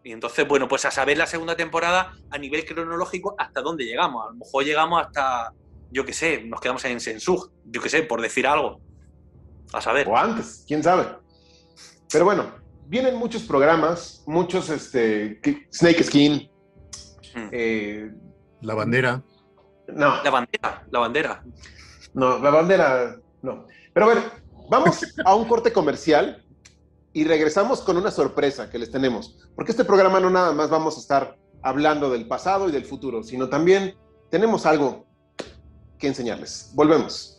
y 0.04 0.12
entonces, 0.12 0.46
bueno, 0.46 0.68
pues 0.68 0.84
a 0.84 0.90
saber 0.90 1.16
la 1.16 1.26
segunda 1.26 1.56
temporada 1.56 2.12
a 2.30 2.36
nivel 2.36 2.66
cronológico 2.66 3.34
hasta 3.38 3.62
dónde 3.62 3.86
llegamos. 3.86 4.26
A 4.26 4.32
lo 4.32 4.36
mejor 4.36 4.62
llegamos 4.62 5.02
hasta, 5.02 5.54
yo 5.90 6.04
qué 6.04 6.12
sé, 6.12 6.44
nos 6.44 6.60
quedamos 6.60 6.84
en 6.84 7.00
Sensug, 7.00 7.50
yo 7.64 7.80
qué 7.80 7.88
sé, 7.88 8.02
por 8.02 8.20
decir 8.20 8.46
algo. 8.46 8.82
A 9.72 9.80
saber. 9.80 10.06
O 10.06 10.16
antes, 10.16 10.62
quién 10.68 10.82
sabe. 10.82 11.06
Pero 12.12 12.26
bueno, 12.26 12.52
vienen 12.86 13.16
muchos 13.16 13.44
programas, 13.44 14.22
muchos, 14.26 14.68
este, 14.68 15.40
Snake 15.72 16.04
Skin. 16.04 16.50
Hmm. 17.34 17.48
Eh, 17.50 18.12
la 18.60 18.74
bandera. 18.74 19.22
No. 19.88 20.22
La 20.22 20.30
bandera, 20.30 20.84
la 20.90 20.98
bandera. 20.98 21.44
No, 22.12 22.38
la 22.38 22.50
bandera, 22.50 23.16
no. 23.40 23.66
Pero 23.94 24.06
bueno, 24.06 24.22
vamos 24.68 25.00
a 25.24 25.34
un 25.34 25.48
corte 25.48 25.72
comercial 25.72 26.43
y 27.14 27.24
regresamos 27.24 27.80
con 27.80 27.96
una 27.96 28.10
sorpresa 28.10 28.68
que 28.68 28.78
les 28.78 28.90
tenemos. 28.90 29.38
Porque 29.54 29.70
este 29.70 29.84
programa 29.84 30.20
no 30.20 30.28
nada 30.28 30.52
más 30.52 30.68
vamos 30.68 30.96
a 30.96 31.00
estar 31.00 31.38
hablando 31.62 32.10
del 32.10 32.26
pasado 32.26 32.68
y 32.68 32.72
del 32.72 32.84
futuro, 32.84 33.22
sino 33.22 33.48
también 33.48 33.96
tenemos 34.30 34.66
algo 34.66 35.06
que 35.96 36.08
enseñarles. 36.08 36.72
Volvemos. 36.74 37.33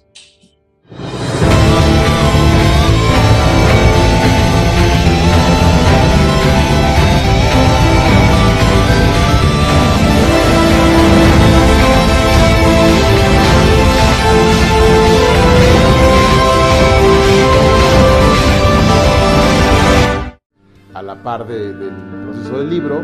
Del 21.44 21.92
proceso 22.24 22.60
del 22.60 22.70
libro 22.70 23.02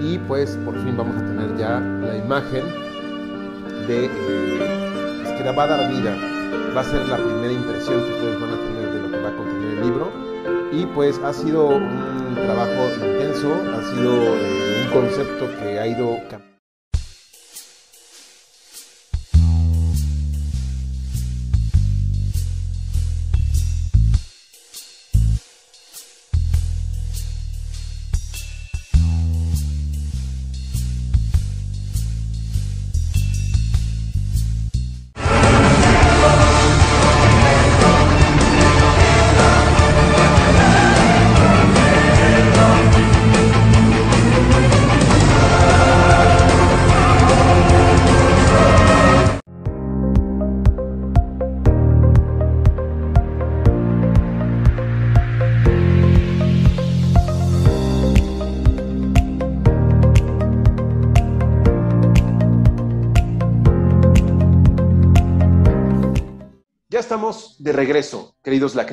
y 0.00 0.18
pues 0.18 0.56
por 0.64 0.74
fin 0.84 0.96
vamos 0.96 1.16
a 1.16 1.26
tener 1.26 1.56
ya 1.56 1.80
la 1.80 2.16
imagen 2.16 2.64
de 3.88 4.04
eh, 4.04 5.22
es 5.24 5.32
que 5.32 5.44
la 5.44 5.52
va 5.52 5.64
a 5.64 5.66
dar 5.66 5.90
vida. 5.90 6.14
Va 6.76 6.80
a 6.80 6.84
ser 6.84 7.06
la 7.08 7.16
primera 7.16 7.52
impresión 7.52 8.02
que 8.04 8.12
ustedes 8.12 8.40
van 8.40 8.50
a 8.50 8.56
tener 8.56 8.92
de 8.92 9.02
lo 9.02 9.10
que 9.10 9.22
va 9.22 9.28
a 9.28 9.36
contener 9.36 9.78
el 9.78 9.82
libro. 9.82 10.12
Y 10.72 10.86
pues 10.94 11.18
ha 11.24 11.32
sido 11.32 11.66
un 11.68 12.34
trabajo 12.34 12.90
intenso 13.00 13.52
ha 13.54 13.82
sido 13.94 14.12
eh, 14.12 14.84
un 14.84 14.92
concepto 14.92 15.48
que 15.58 15.80
ha 15.80 15.86
ido 15.86 16.18
cambiando 16.28 16.55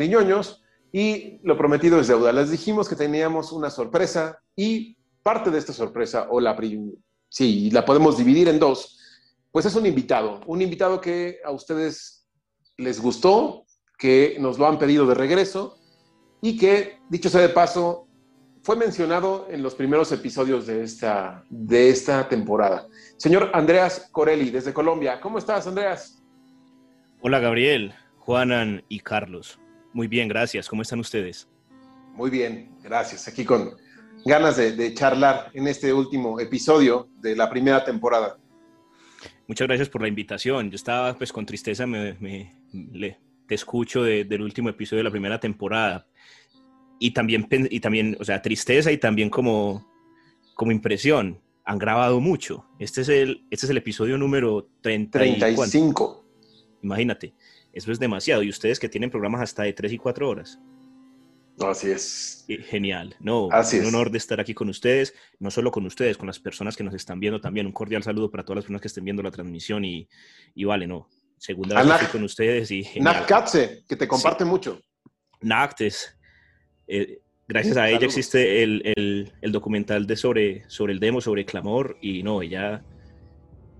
lacriñoños, 0.03 0.61
y 0.91 1.39
lo 1.43 1.57
prometido 1.57 1.99
es 1.99 2.07
deuda. 2.07 2.31
Les 2.31 2.51
dijimos 2.51 2.87
que 2.87 2.95
teníamos 2.95 3.51
una 3.51 3.69
sorpresa 3.69 4.39
y 4.55 4.97
parte 5.23 5.49
de 5.49 5.57
esta 5.57 5.73
sorpresa, 5.73 6.27
o 6.29 6.39
la, 6.39 6.57
sí, 7.29 7.71
la 7.71 7.85
podemos 7.85 8.17
dividir 8.17 8.47
en 8.49 8.59
dos, 8.59 8.99
pues 9.51 9.65
es 9.65 9.75
un 9.75 9.85
invitado, 9.85 10.41
un 10.45 10.61
invitado 10.61 10.99
que 10.99 11.39
a 11.43 11.51
ustedes 11.51 12.27
les 12.77 13.01
gustó, 13.01 13.65
que 13.97 14.35
nos 14.39 14.59
lo 14.59 14.67
han 14.67 14.77
pedido 14.77 15.05
de 15.07 15.15
regreso 15.15 15.77
y 16.41 16.57
que, 16.57 16.99
dicho 17.09 17.29
sea 17.29 17.41
de 17.41 17.49
paso, 17.49 18.07
fue 18.63 18.75
mencionado 18.75 19.47
en 19.49 19.63
los 19.63 19.75
primeros 19.75 20.11
episodios 20.11 20.65
de 20.67 20.83
esta, 20.83 21.43
de 21.49 21.89
esta 21.89 22.27
temporada. 22.27 22.87
Señor 23.17 23.51
Andreas 23.53 24.09
Corelli, 24.11 24.49
desde 24.49 24.73
Colombia. 24.73 25.19
¿Cómo 25.21 25.37
estás, 25.37 25.67
Andreas? 25.67 26.21
Hola, 27.21 27.39
Gabriel. 27.39 27.93
Juanan 28.19 28.83
y 28.87 29.01
Carlos. 29.01 29.59
Muy 29.93 30.07
bien, 30.07 30.27
gracias. 30.27 30.67
¿Cómo 30.67 30.81
están 30.81 30.99
ustedes? 30.99 31.47
Muy 32.13 32.29
bien, 32.29 32.75
gracias. 32.81 33.27
Aquí 33.27 33.45
con 33.45 33.75
ganas 34.25 34.57
de, 34.57 34.93
charlar 34.93 35.51
en 35.53 35.67
este 35.67 35.93
último 35.93 36.39
episodio 36.39 37.09
de 37.19 37.35
la 37.35 37.49
primera 37.49 37.83
temporada. 37.83 38.37
Muchas 39.47 39.67
gracias 39.67 39.89
por 39.89 40.01
la 40.01 40.07
invitación. 40.07 40.69
Yo 40.69 40.75
estaba 40.75 41.15
pues 41.17 41.31
con 41.31 41.45
tristeza, 41.45 41.85
me, 41.85 42.17
te 43.47 43.55
escucho 43.55 44.03
del 44.03 44.41
último 44.41 44.69
episodio 44.69 44.99
de 44.99 45.03
la 45.03 45.11
primera 45.11 45.39
temporada. 45.39 46.07
Y 46.99 47.11
también, 47.11 47.47
y 47.49 47.79
también, 47.79 48.15
o 48.19 48.23
sea, 48.23 48.41
tristeza 48.41 48.91
y 48.91 48.97
también 48.97 49.29
como, 49.29 49.85
como 50.55 50.71
impresión. 50.71 51.41
Han 51.65 51.77
grabado 51.77 52.19
mucho. 52.19 52.65
Este 52.79 53.01
es 53.01 53.09
el, 53.09 53.45
este 53.49 53.65
es 53.65 53.69
el 53.69 53.77
episodio 53.77 54.17
número 54.17 54.69
35. 54.81 56.25
Imagínate. 56.81 57.33
Eso 57.73 57.91
es 57.91 57.99
demasiado. 57.99 58.43
Y 58.43 58.49
ustedes 58.49 58.79
que 58.79 58.87
tienen 58.87 59.09
programas 59.09 59.41
hasta 59.41 59.63
de 59.63 59.73
3 59.73 59.93
y 59.93 59.97
4 59.97 60.29
horas. 60.29 60.59
Así 61.59 61.91
es. 61.91 62.45
Genial. 62.47 63.15
No, 63.19 63.49
es 63.51 63.73
un 63.73 63.85
honor 63.85 64.11
de 64.11 64.17
estar 64.17 64.39
aquí 64.39 64.53
con 64.53 64.69
ustedes, 64.69 65.13
no 65.39 65.51
solo 65.51 65.71
con 65.71 65.85
ustedes, 65.85 66.17
con 66.17 66.27
las 66.27 66.39
personas 66.39 66.75
que 66.75 66.83
nos 66.83 66.93
están 66.93 67.19
viendo 67.19 67.39
también. 67.39 67.65
Un 67.65 67.71
cordial 67.71 68.03
saludo 68.03 68.31
para 68.31 68.43
todas 68.43 68.57
las 68.57 68.65
personas 68.65 68.81
que 68.81 68.87
estén 68.87 69.05
viendo 69.05 69.21
la 69.21 69.31
transmisión 69.31 69.85
y, 69.85 70.07
y 70.55 70.63
vale, 70.63 70.87
no. 70.87 71.09
Segunda 71.37 71.83
vez 71.83 72.07
con 72.09 72.23
ustedes 72.23 72.71
y 72.71 72.85
Katze, 73.27 73.83
que 73.87 73.97
te 73.97 74.07
comparte 74.07 74.45
mucho. 74.45 74.79
Nactes. 75.41 76.17
Eh, 76.87 77.19
gracias 77.47 77.75
a 77.75 77.89
ella 77.89 78.05
existe 78.05 78.63
el, 78.63 78.81
el, 78.95 79.33
el, 79.41 79.51
documental 79.51 80.07
de 80.07 80.15
sobre, 80.15 80.63
sobre 80.69 80.93
el 80.93 80.99
demo, 80.99 81.19
sobre 81.19 81.45
Clamor, 81.45 81.97
y 82.01 82.23
no, 82.23 82.41
ella 82.41 82.83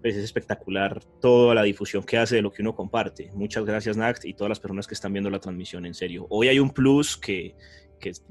pues 0.03 0.17
es 0.17 0.25
espectacular 0.25 1.01
toda 1.21 1.55
la 1.55 1.63
difusión 1.63 2.03
que 2.03 2.17
hace 2.17 2.35
de 2.35 2.41
lo 2.41 2.51
que 2.51 2.61
uno 2.61 2.75
comparte. 2.75 3.31
Muchas 3.33 3.63
gracias, 3.63 3.95
Nact, 3.95 4.25
y 4.25 4.33
todas 4.33 4.49
las 4.49 4.59
personas 4.59 4.85
que 4.85 4.95
están 4.95 5.13
viendo 5.13 5.29
la 5.29 5.39
transmisión, 5.39 5.85
en 5.85 5.93
serio. 5.93 6.27
Hoy 6.29 6.49
hay 6.49 6.59
un 6.59 6.71
plus 6.71 7.15
que, 7.15 7.55
que 8.01 8.09
es 8.09 8.21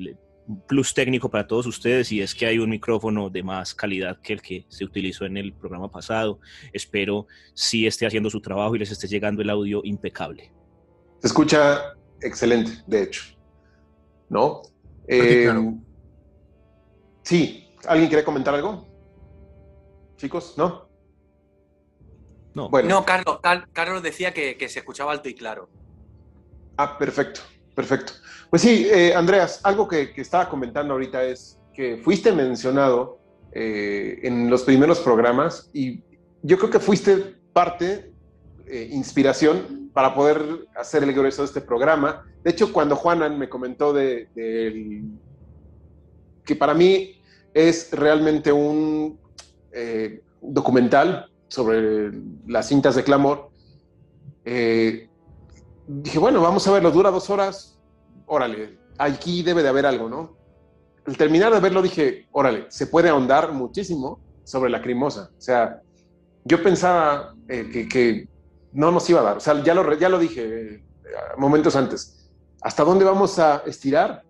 un 0.47 0.61
plus 0.67 0.93
técnico 0.93 1.31
para 1.31 1.47
todos 1.47 1.65
ustedes 1.65 2.13
y 2.13 2.21
es 2.21 2.35
que 2.35 2.45
hay 2.45 2.59
un 2.59 2.69
micrófono 2.69 3.31
de 3.31 3.43
más 3.43 3.75
calidad 3.75 4.21
que 4.21 4.35
el 4.35 4.43
que 4.43 4.67
se 4.69 4.85
utilizó 4.85 5.25
en 5.25 5.39
el 5.39 5.55
programa 5.55 5.91
pasado. 5.91 6.41
Espero 6.75 7.27
sí 7.55 7.87
esté 7.87 8.05
haciendo 8.05 8.29
su 8.29 8.43
trabajo 8.43 8.77
y 8.77 8.81
les 8.81 8.91
esté 8.91 9.09
llegando 9.09 9.41
el 9.41 9.49
audio 9.49 9.81
impecable. 9.83 10.53
Se 11.21 11.29
escucha 11.29 11.95
excelente, 12.21 12.83
de 12.87 13.03
hecho. 13.05 13.25
¿No? 14.29 14.61
Eh, 15.09 15.51
sí, 17.23 17.67
¿alguien 17.87 18.11
quiere 18.11 18.25
comentar 18.25 18.55
algo? 18.55 18.87
Chicos, 20.19 20.53
¿no? 20.59 20.92
No, 22.55 22.69
bueno. 22.69 22.89
no 22.89 23.05
Carlos, 23.05 23.41
Carlos 23.73 24.03
decía 24.03 24.33
que, 24.35 24.57
se 24.69 24.81
escuchaba 24.81 25.13
alto 25.13 25.29
y 25.29 25.35
claro. 25.35 25.69
Ah, 26.77 26.99
perfecto. 26.99 27.41
Perfecto. 27.75 28.13
Pues 28.51 28.63
sí, 28.63 28.87
eh, 28.93 29.15
Andreas, 29.15 29.61
algo 29.65 29.89
que, 29.89 30.13
estaba 30.17 30.49
comentando 30.49 30.93
ahorita 30.93 31.25
es 31.25 31.59
que 31.75 31.97
fuiste 31.97 32.33
mencionado 32.33 33.19
eh, 33.53 34.21
en 34.23 34.51
los 34.51 34.63
primeros 34.63 35.01
programas 35.01 35.71
y 35.73 36.03
yo 36.43 36.59
creo 36.59 36.71
que 36.71 36.81
fuiste 36.81 37.37
parte, 37.53 38.13
eh, 38.67 38.89
inspiración 38.93 39.91
para 39.95 40.15
poder 40.15 40.67
hacer 40.77 41.03
el 41.03 41.13
grueso 41.15 41.43
de 41.43 41.47
este 41.47 41.61
programa. 41.61 42.27
De 42.43 42.51
hecho, 42.51 42.73
cuando 42.73 42.97
Juanan 42.97 43.39
me 43.39 43.49
comentó 43.49 43.93
de, 43.93 44.29
que 46.45 46.57
para 46.57 46.75
mí 46.75 47.21
es 47.55 47.91
realmente 47.93 48.53
un 48.53 49.19
documental 50.41 51.32
sobre 51.53 52.11
las 52.47 52.69
cintas 52.69 52.95
de 52.95 53.05
clamor, 53.05 53.51
dije, 55.87 56.19
bueno, 56.19 56.41
vamos 56.41 56.67
a 56.67 56.73
verlo, 56.73 56.91
dura 56.91 57.11
dos 57.11 57.29
horas, 57.29 57.79
órale, 58.27 58.79
aquí 58.99 59.43
debe 59.43 59.63
de 59.63 59.69
haber 59.69 59.85
algo, 59.87 60.09
¿no? 60.09 60.37
Al 61.07 61.17
terminar 61.17 61.53
de 61.53 61.61
verlo 61.61 61.83
dije, 61.83 62.29
órale, 62.33 62.67
se 62.69 62.87
puede 62.87 63.09
ahondar 63.09 63.53
muchísimo 63.53 64.21
sobre 64.45 64.71
la 64.71 64.81
crimosa. 64.81 65.31
O 65.37 65.41
sea, 65.41 65.83
yo 66.45 66.63
pensaba 66.63 67.35
eh, 67.49 67.89
que, 67.91 68.29
no 68.73 68.91
nos 68.91 69.09
iba 69.11 69.21
a 69.21 69.25
dar, 69.25 69.37
o 69.37 69.41
sea, 69.41 69.63
ya 69.63 69.75
lo, 69.75 69.93
ya 69.99 70.09
lo 70.09 70.19
dije 70.19 70.77
eh, 70.77 70.83
momentos 71.37 71.77
antes, 71.77 72.31
¿hasta 72.63 72.85
dónde 72.85 73.05
vamos 73.05 73.39
a 73.39 73.63
estirar 73.67 74.25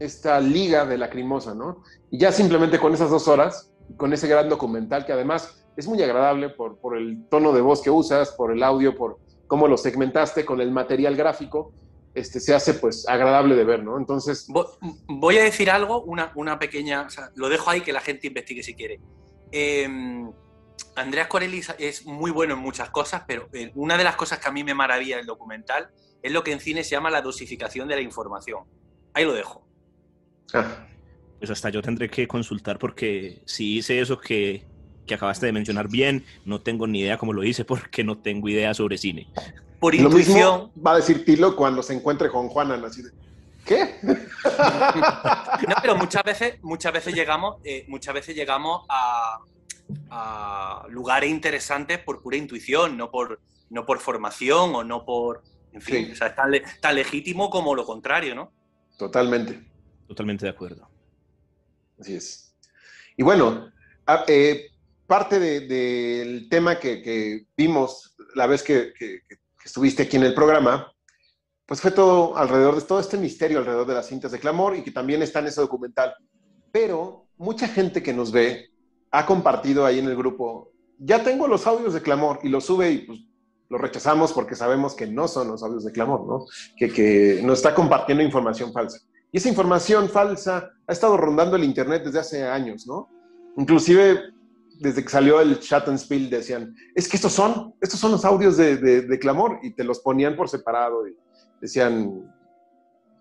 esta 0.00 0.40
liga 0.40 0.84
de 0.84 0.98
la 0.98 1.08
crimosa, 1.08 1.54
¿no? 1.54 1.84
Y 2.10 2.18
ya 2.18 2.32
simplemente 2.32 2.80
con 2.80 2.92
esas 2.92 3.10
dos 3.10 3.28
horas, 3.28 3.70
con 3.96 4.12
ese 4.12 4.26
gran 4.26 4.48
documental 4.48 5.06
que 5.06 5.12
además 5.12 5.63
es 5.76 5.86
muy 5.86 6.02
agradable 6.02 6.50
por, 6.50 6.78
por 6.78 6.96
el 6.96 7.26
tono 7.28 7.52
de 7.52 7.60
voz 7.60 7.82
que 7.82 7.90
usas, 7.90 8.32
por 8.32 8.52
el 8.52 8.62
audio, 8.62 8.94
por, 8.94 9.18
cómo 9.46 9.68
lo 9.68 9.76
segmentaste 9.76 10.44
con 10.44 10.60
el 10.60 10.70
material 10.70 11.16
gráfico, 11.16 11.72
este, 12.14 12.40
se 12.40 12.54
hace 12.54 12.74
pues 12.74 13.08
agradable 13.08 13.56
de 13.56 13.64
ver, 13.64 13.82
¿no? 13.82 13.98
Entonces... 13.98 14.46
Voy 15.08 15.38
a 15.38 15.42
decir 15.42 15.70
algo, 15.70 16.02
una, 16.02 16.32
una 16.36 16.58
pequeña, 16.58 17.08
lo 17.34 17.48
dejo 17.48 17.70
ahí 17.70 17.80
que 17.80 17.92
la 17.92 18.00
gente 18.00 18.28
investigue 18.28 18.62
si 18.62 18.74
quiere. 18.74 19.00
Em, 19.50 20.30
Andreas 20.96 21.28
Corelli 21.28 21.62
es 21.78 22.06
muy 22.06 22.30
bueno 22.30 22.54
en 22.54 22.60
muchas 22.60 22.90
cosas, 22.90 23.24
pero 23.26 23.48
eh, 23.52 23.72
una 23.74 23.96
de 23.96 24.04
las 24.04 24.16
cosas 24.16 24.38
que 24.38 24.48
a 24.48 24.52
mí 24.52 24.62
me 24.62 24.74
maravilla 24.74 25.16
del 25.16 25.26
documental 25.26 25.90
es 26.22 26.32
lo 26.32 26.42
que 26.42 26.52
en 26.52 26.60
cine 26.60 26.84
se 26.84 26.90
llama 26.90 27.10
la 27.10 27.20
dosificación 27.20 27.88
de 27.88 27.96
la 27.96 28.00
información. 28.00 28.64
Ahí 29.12 29.24
lo 29.24 29.32
dejo. 29.32 29.66
Ah. 30.52 30.86
Pues 31.38 31.50
hasta 31.50 31.68
yo 31.68 31.82
tendré 31.82 32.08
que 32.08 32.26
consultar 32.26 32.78
porque 32.78 33.42
si 33.44 33.76
hice 33.78 34.00
eso 34.00 34.18
que 34.18 34.64
que 35.06 35.14
acabaste 35.14 35.46
de 35.46 35.52
mencionar 35.52 35.88
bien, 35.88 36.24
no 36.44 36.60
tengo 36.60 36.86
ni 36.86 37.00
idea 37.00 37.18
cómo 37.18 37.32
lo 37.32 37.44
hice 37.44 37.64
porque 37.64 38.04
no 38.04 38.18
tengo 38.18 38.48
idea 38.48 38.74
sobre 38.74 38.98
cine. 38.98 39.28
Por 39.80 39.94
intuición. 39.94 40.70
va 40.84 40.92
a 40.92 40.96
decir 40.96 41.24
Tilo 41.24 41.54
cuando 41.56 41.82
se 41.82 41.94
encuentre 41.94 42.30
con 42.30 42.48
Juana, 42.48 42.80
así 42.86 43.02
de, 43.02 43.10
¿qué? 43.64 43.96
no, 44.02 45.74
pero 45.82 45.96
muchas 45.96 46.22
veces, 46.22 46.62
muchas 46.62 46.92
veces 46.92 47.14
llegamos, 47.14 47.56
eh, 47.64 47.84
muchas 47.88 48.14
veces 48.14 48.34
llegamos 48.34 48.86
a, 48.88 49.40
lugares 50.88 51.28
interesantes 51.28 51.98
por 51.98 52.22
pura 52.22 52.38
intuición, 52.38 52.96
no 52.96 53.10
por, 53.10 53.40
no 53.68 53.84
por 53.84 53.98
formación 53.98 54.74
o 54.74 54.84
no 54.84 55.04
por. 55.04 55.42
En 55.72 55.82
fin, 55.82 56.12
o 56.12 56.14
sea, 56.14 56.28
es 56.28 56.80
tan, 56.80 56.94
legítimo 56.94 57.50
como 57.50 57.74
lo 57.74 57.84
contrario, 57.84 58.34
¿no? 58.34 58.52
Totalmente. 58.96 59.60
Totalmente 60.06 60.46
de 60.46 60.50
acuerdo. 60.50 60.88
Así 61.98 62.14
es. 62.14 62.54
Y 63.16 63.24
bueno, 63.24 63.70
ah, 64.06 64.24
eh, 64.28 64.70
parte 65.06 65.38
del 65.38 66.48
tema 66.48 66.78
que, 66.78 67.46
vimos 67.56 68.16
la 68.34 68.46
vez 68.46 68.62
que, 68.62 68.92
estuviste 69.64 70.02
aquí 70.02 70.16
en 70.16 70.24
el 70.24 70.34
programa, 70.34 70.92
pues 71.66 71.80
fue 71.80 71.90
todo 71.90 72.36
alrededor 72.36 72.76
de 72.76 72.82
todo 72.82 73.00
este 73.00 73.16
misterio 73.16 73.58
alrededor 73.58 73.86
de 73.86 73.94
las 73.94 74.06
cintas 74.06 74.32
de 74.32 74.38
clamor 74.38 74.76
y 74.76 74.82
que 74.82 74.90
también 74.90 75.22
está 75.22 75.38
en 75.38 75.46
ese 75.46 75.62
documental. 75.62 76.14
Pero 76.70 77.26
mucha 77.38 77.66
gente 77.66 78.02
que 78.02 78.12
nos 78.12 78.30
ve 78.30 78.70
ha 79.10 79.24
compartido 79.24 79.86
ahí 79.86 79.98
en 79.98 80.06
el 80.06 80.16
grupo, 80.16 80.72
ya 80.98 81.22
tengo 81.22 81.48
los 81.48 81.66
audios 81.66 81.94
de 81.94 82.02
clamor 82.02 82.40
y 82.42 82.48
los 82.48 82.64
sube 82.66 82.90
y 82.90 82.98
pues 82.98 83.20
lo 83.70 83.78
rechazamos 83.78 84.32
porque 84.32 84.54
sabemos 84.54 84.94
que 84.94 85.06
no 85.06 85.26
son 85.26 85.48
los 85.48 85.62
audios 85.62 85.84
de 85.84 85.92
clamor, 85.92 86.26
¿no? 86.26 86.44
Que, 86.76 86.90
que 86.90 87.40
nos 87.42 87.58
está 87.58 87.74
compartiendo 87.74 88.22
información 88.22 88.72
falsa. 88.72 88.98
Y 89.32 89.38
esa 89.38 89.48
información 89.48 90.08
falsa 90.08 90.70
ha 90.86 90.92
estado 90.92 91.16
rondando 91.16 91.56
el 91.56 91.64
Internet 91.64 92.04
desde 92.04 92.18
hace 92.18 92.44
años, 92.44 92.86
¿no? 92.86 93.08
Inclusive 93.56 94.33
desde 94.80 95.02
que 95.02 95.08
salió 95.08 95.40
el 95.40 95.58
spill 95.60 96.30
decían, 96.30 96.74
es 96.94 97.08
que 97.08 97.16
estos 97.16 97.32
son, 97.32 97.74
estos 97.80 97.98
son 98.00 98.12
los 98.12 98.24
audios 98.24 98.56
de, 98.56 98.76
de, 98.76 99.18
clamor 99.18 99.58
y 99.62 99.74
te 99.74 99.84
los 99.84 100.00
ponían 100.00 100.36
por 100.36 100.48
separado 100.48 101.06
y 101.08 101.16
decían, 101.60 102.32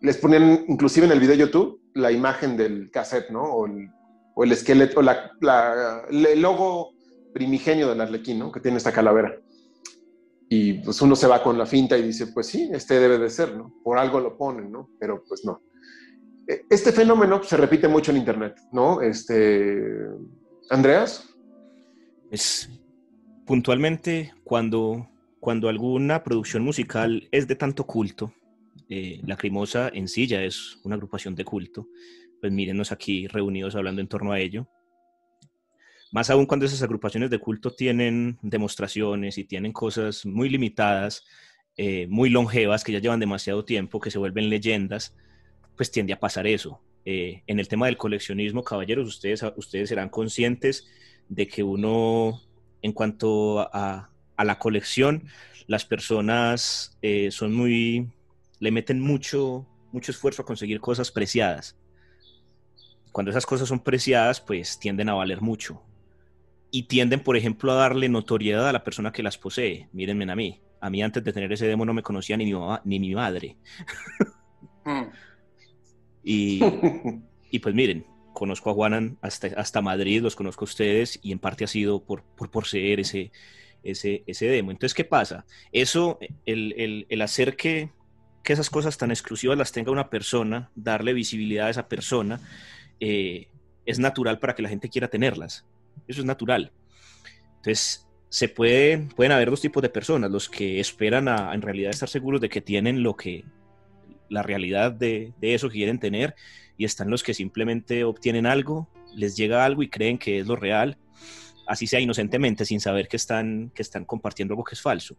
les 0.02 0.18
ponían 0.18 0.66
inclusive 0.68 1.06
en 1.06 1.12
el 1.12 1.20
video 1.20 1.36
YouTube 1.36 1.82
la 1.94 2.12
imagen 2.12 2.58
del 2.58 2.90
cassette, 2.92 3.30
¿no? 3.30 3.44
O 3.44 3.66
el, 3.68 3.90
o 4.36 4.44
el 4.44 4.52
esqueleto, 4.52 5.00
o 5.00 5.04
la, 5.04 6.06
el 6.10 6.42
logo 6.42 6.94
primigenio 7.34 7.90
del 7.90 8.02
arlequín, 8.02 8.40
¿no? 8.40 8.52
Que 8.52 8.60
tiene 8.60 8.78
esta 8.78 8.92
calavera. 8.92 9.36
Y 10.50 10.74
pues 10.84 11.02
uno 11.02 11.16
se 11.16 11.28
va 11.28 11.42
con 11.42 11.58
la 11.58 11.66
finta 11.66 11.98
y 11.98 12.04
dice, 12.04 12.28
pues 12.28 12.48
sí, 12.48 12.70
este 12.74 13.00
debe 13.00 13.18
de 13.18 13.30
ser, 13.30 13.56
¿no? 13.56 13.74
Por 13.84 13.98
algo 13.98 14.20
lo 14.20 14.38
ponen, 14.38 14.72
¿no? 14.72 14.90
Pero 15.00 15.24
pues 15.28 15.46
no. 15.46 15.62
E, 16.48 16.66
este 16.70 16.92
fenómeno 16.92 17.42
se 17.44 17.58
repite 17.58 17.88
mucho 17.88 18.12
en 18.12 18.18
Internet, 18.18 18.60
¿no? 18.72 19.02
Este, 19.02 19.84
Andreas. 20.70 21.33
Puntualmente 23.46 24.34
cuando, 24.44 25.10
cuando 25.40 25.70
alguna 25.70 26.24
producción 26.24 26.64
musical 26.64 27.28
es 27.32 27.48
de 27.48 27.56
tanto 27.56 27.86
culto, 27.86 28.34
eh, 28.90 29.22
la 29.26 29.38
Crimosa 29.38 29.90
en 29.94 30.08
sí 30.08 30.28
ya 30.28 30.44
es 30.44 30.80
una 30.84 30.96
agrupación 30.96 31.36
de 31.36 31.46
culto, 31.46 31.88
pues 32.40 32.52
mírenos 32.52 32.92
aquí 32.92 33.28
reunidos 33.28 33.76
hablando 33.76 34.02
en 34.02 34.08
torno 34.08 34.32
a 34.32 34.40
ello. 34.40 34.68
Más 36.12 36.30
aún 36.30 36.46
cuando 36.46 36.66
esas 36.66 36.82
agrupaciones 36.82 37.30
de 37.30 37.40
culto 37.40 37.72
tienen 37.72 38.38
demostraciones 38.42 39.38
y 39.38 39.44
tienen 39.44 39.72
cosas 39.72 40.26
muy 40.26 40.50
limitadas, 40.50 41.26
eh, 41.76 42.08
muy 42.10 42.30
longevas, 42.30 42.84
que 42.84 42.92
ya 42.92 43.00
llevan 43.00 43.20
demasiado 43.20 43.66
tiempo, 43.66 44.00
que 44.00 44.12
se 44.12 44.20
vuelven 44.20 44.50
leyendas, 44.50 45.16
pues 45.76 45.92
tiende 45.92 46.14
a 46.14 46.20
pasar 46.20 46.48
eso. 46.48 46.82
Eh, 47.06 47.44
en 47.48 47.60
el 47.60 47.68
tema 47.68 47.88
del 47.88 47.98
coleccionismo, 47.98 48.64
caballeros, 48.64 49.08
ustedes, 49.08 49.44
ustedes 49.58 49.90
serán 49.90 50.10
conscientes 50.10 50.88
de 51.30 51.48
que 51.48 51.64
uno, 51.64 52.42
en 52.82 52.92
cuanto 52.92 53.60
a, 53.60 54.10
la 54.38 54.60
colección, 54.60 55.24
las 55.68 55.86
personas 55.86 56.98
eh, 57.02 57.32
son 57.32 57.54
muy, 57.54 58.10
le 58.60 58.72
meten 58.72 59.00
mucho, 59.00 59.66
mucho 59.92 60.12
esfuerzo 60.12 60.42
a 60.42 60.46
conseguir 60.46 60.82
cosas 60.82 61.12
preciadas. 61.12 61.78
Cuando 63.12 63.32
esas 63.32 63.46
cosas 63.46 63.68
son 63.68 63.80
preciadas, 63.80 64.42
pues 64.42 64.80
tienden 64.80 65.08
a 65.10 65.14
valer 65.14 65.40
mucho. 65.42 65.82
Y 66.72 66.84
tienden, 66.84 67.20
por 67.20 67.38
ejemplo, 67.38 67.72
a 67.72 67.76
darle 67.76 68.10
notoriedad 68.10 68.68
a 68.68 68.74
la 68.74 68.84
persona 68.84 69.12
que 69.12 69.24
las 69.24 69.38
posee. 69.38 69.88
Mírenme 69.94 70.30
a 70.30 70.36
mí. 70.36 70.60
A 70.82 70.90
mí 70.90 71.02
antes 71.04 71.24
de 71.24 71.32
tener 71.32 71.54
ese 71.54 71.68
demo 71.68 71.86
no 71.86 71.94
me 71.94 72.02
conocía 72.02 72.36
ni 72.36 72.46
mi, 72.46 72.60
ni 72.84 73.00
mi 73.00 73.16
madre. 73.16 73.56
Mm. 74.86 75.04
y, 76.24 76.60
y 77.52 77.60
pues 77.60 77.74
miren, 77.74 78.06
conozco 78.34 78.70
a 78.70 78.74
Juanan 78.74 79.18
hasta, 79.22 79.48
hasta 79.58 79.82
Madrid, 79.82 80.22
los 80.22 80.36
conozco 80.36 80.66
a 80.66 80.70
ustedes 80.70 81.20
y 81.22 81.32
en 81.32 81.40
parte 81.40 81.64
ha 81.64 81.68
sido 81.68 82.04
por, 82.04 82.24
por 82.24 82.50
poseer 82.52 83.00
ese, 83.00 83.32
ese, 83.84 84.24
ese 84.26 84.48
demo. 84.48 84.72
Entonces, 84.72 84.94
¿qué 84.94 85.06
pasa? 85.06 85.46
Eso, 85.72 86.20
el, 86.46 87.06
el, 87.08 87.22
hacer 87.22 87.56
que, 87.56 87.92
que, 88.44 88.54
esas 88.54 88.70
cosas 88.70 88.98
tan 88.98 89.12
exclusivas 89.12 89.58
las 89.58 89.72
tenga 89.72 89.92
una 89.92 90.10
persona, 90.10 90.72
darle 90.76 91.14
visibilidad 91.14 91.68
a 91.68 91.72
esa 91.72 91.88
persona, 91.88 92.42
eh, 93.00 93.48
es 93.86 94.00
natural 94.00 94.40
para 94.40 94.56
que 94.56 94.62
la 94.62 94.70
gente 94.70 94.90
quiera 94.90 95.08
tenerlas. 95.08 95.66
Eso 96.08 96.22
es 96.22 96.26
natural. 96.26 96.72
Entonces, 97.58 98.08
se 98.30 98.50
puede, 98.50 98.98
pueden 99.16 99.32
haber 99.32 99.50
dos 99.50 99.62
tipos 99.62 99.84
de 99.84 99.90
personas, 99.90 100.32
los 100.32 100.50
que 100.50 100.80
esperan 100.80 101.28
a, 101.28 101.54
en 101.54 101.62
realidad 101.62 101.92
estar 101.92 102.10
seguros 102.10 102.42
de 102.42 102.50
que 102.50 102.62
tienen 102.62 103.04
lo 103.04 103.16
que, 103.16 103.46
la 104.34 104.44
realidad 104.44 104.92
de, 104.92 105.34
de 105.40 105.54
eso 105.54 105.70
que 105.70 105.78
quieren 105.78 106.00
tener 106.00 106.36
y 106.78 106.86
están 106.86 107.10
los 107.10 107.24
que 107.24 107.34
simplemente 107.34 108.04
obtienen 108.04 108.46
algo, 108.46 108.90
les 109.14 109.38
llega 109.38 109.64
algo 109.64 109.84
y 109.84 109.90
creen 109.90 110.18
que 110.18 110.40
es 110.40 110.48
lo 110.48 110.56
real, 110.56 110.98
así 111.68 111.88
sea 111.88 112.00
inocentemente, 112.00 112.66
sin 112.66 112.80
saber 112.80 113.08
que 113.08 113.18
están, 113.18 113.72
que 113.74 113.82
están 113.82 114.06
compartiendo 114.06 114.54
algo 114.54 114.64
que 114.64 114.76
es 114.76 114.82
falso. 114.82 115.16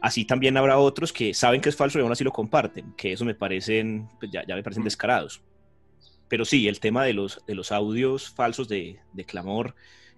Así 0.00 0.24
también 0.24 0.56
habrá 0.56 0.78
otros 0.78 1.12
que 1.12 1.34
saben 1.34 1.60
que 1.60 1.70
es 1.70 1.76
falso 1.76 1.98
y 1.98 2.02
aún 2.02 2.12
así 2.12 2.22
lo 2.22 2.30
comparten, 2.30 2.92
que 2.96 3.12
eso 3.12 3.24
me 3.24 3.34
parecen, 3.34 4.08
pues 4.20 4.30
ya, 4.30 4.46
ya, 4.46 4.54
me 4.54 4.62
parecen 4.62 4.84
descarados. 4.84 5.42
Pero 6.28 6.44
sí, 6.44 6.68
el 6.68 6.78
tema 6.78 7.04
de 7.04 7.14
los, 7.14 7.44
de 7.46 7.54
los 7.54 7.72
audios 7.72 8.28
falsos 8.30 8.68
de, 8.68 9.00
de 9.12 9.24
clamor 9.24 9.74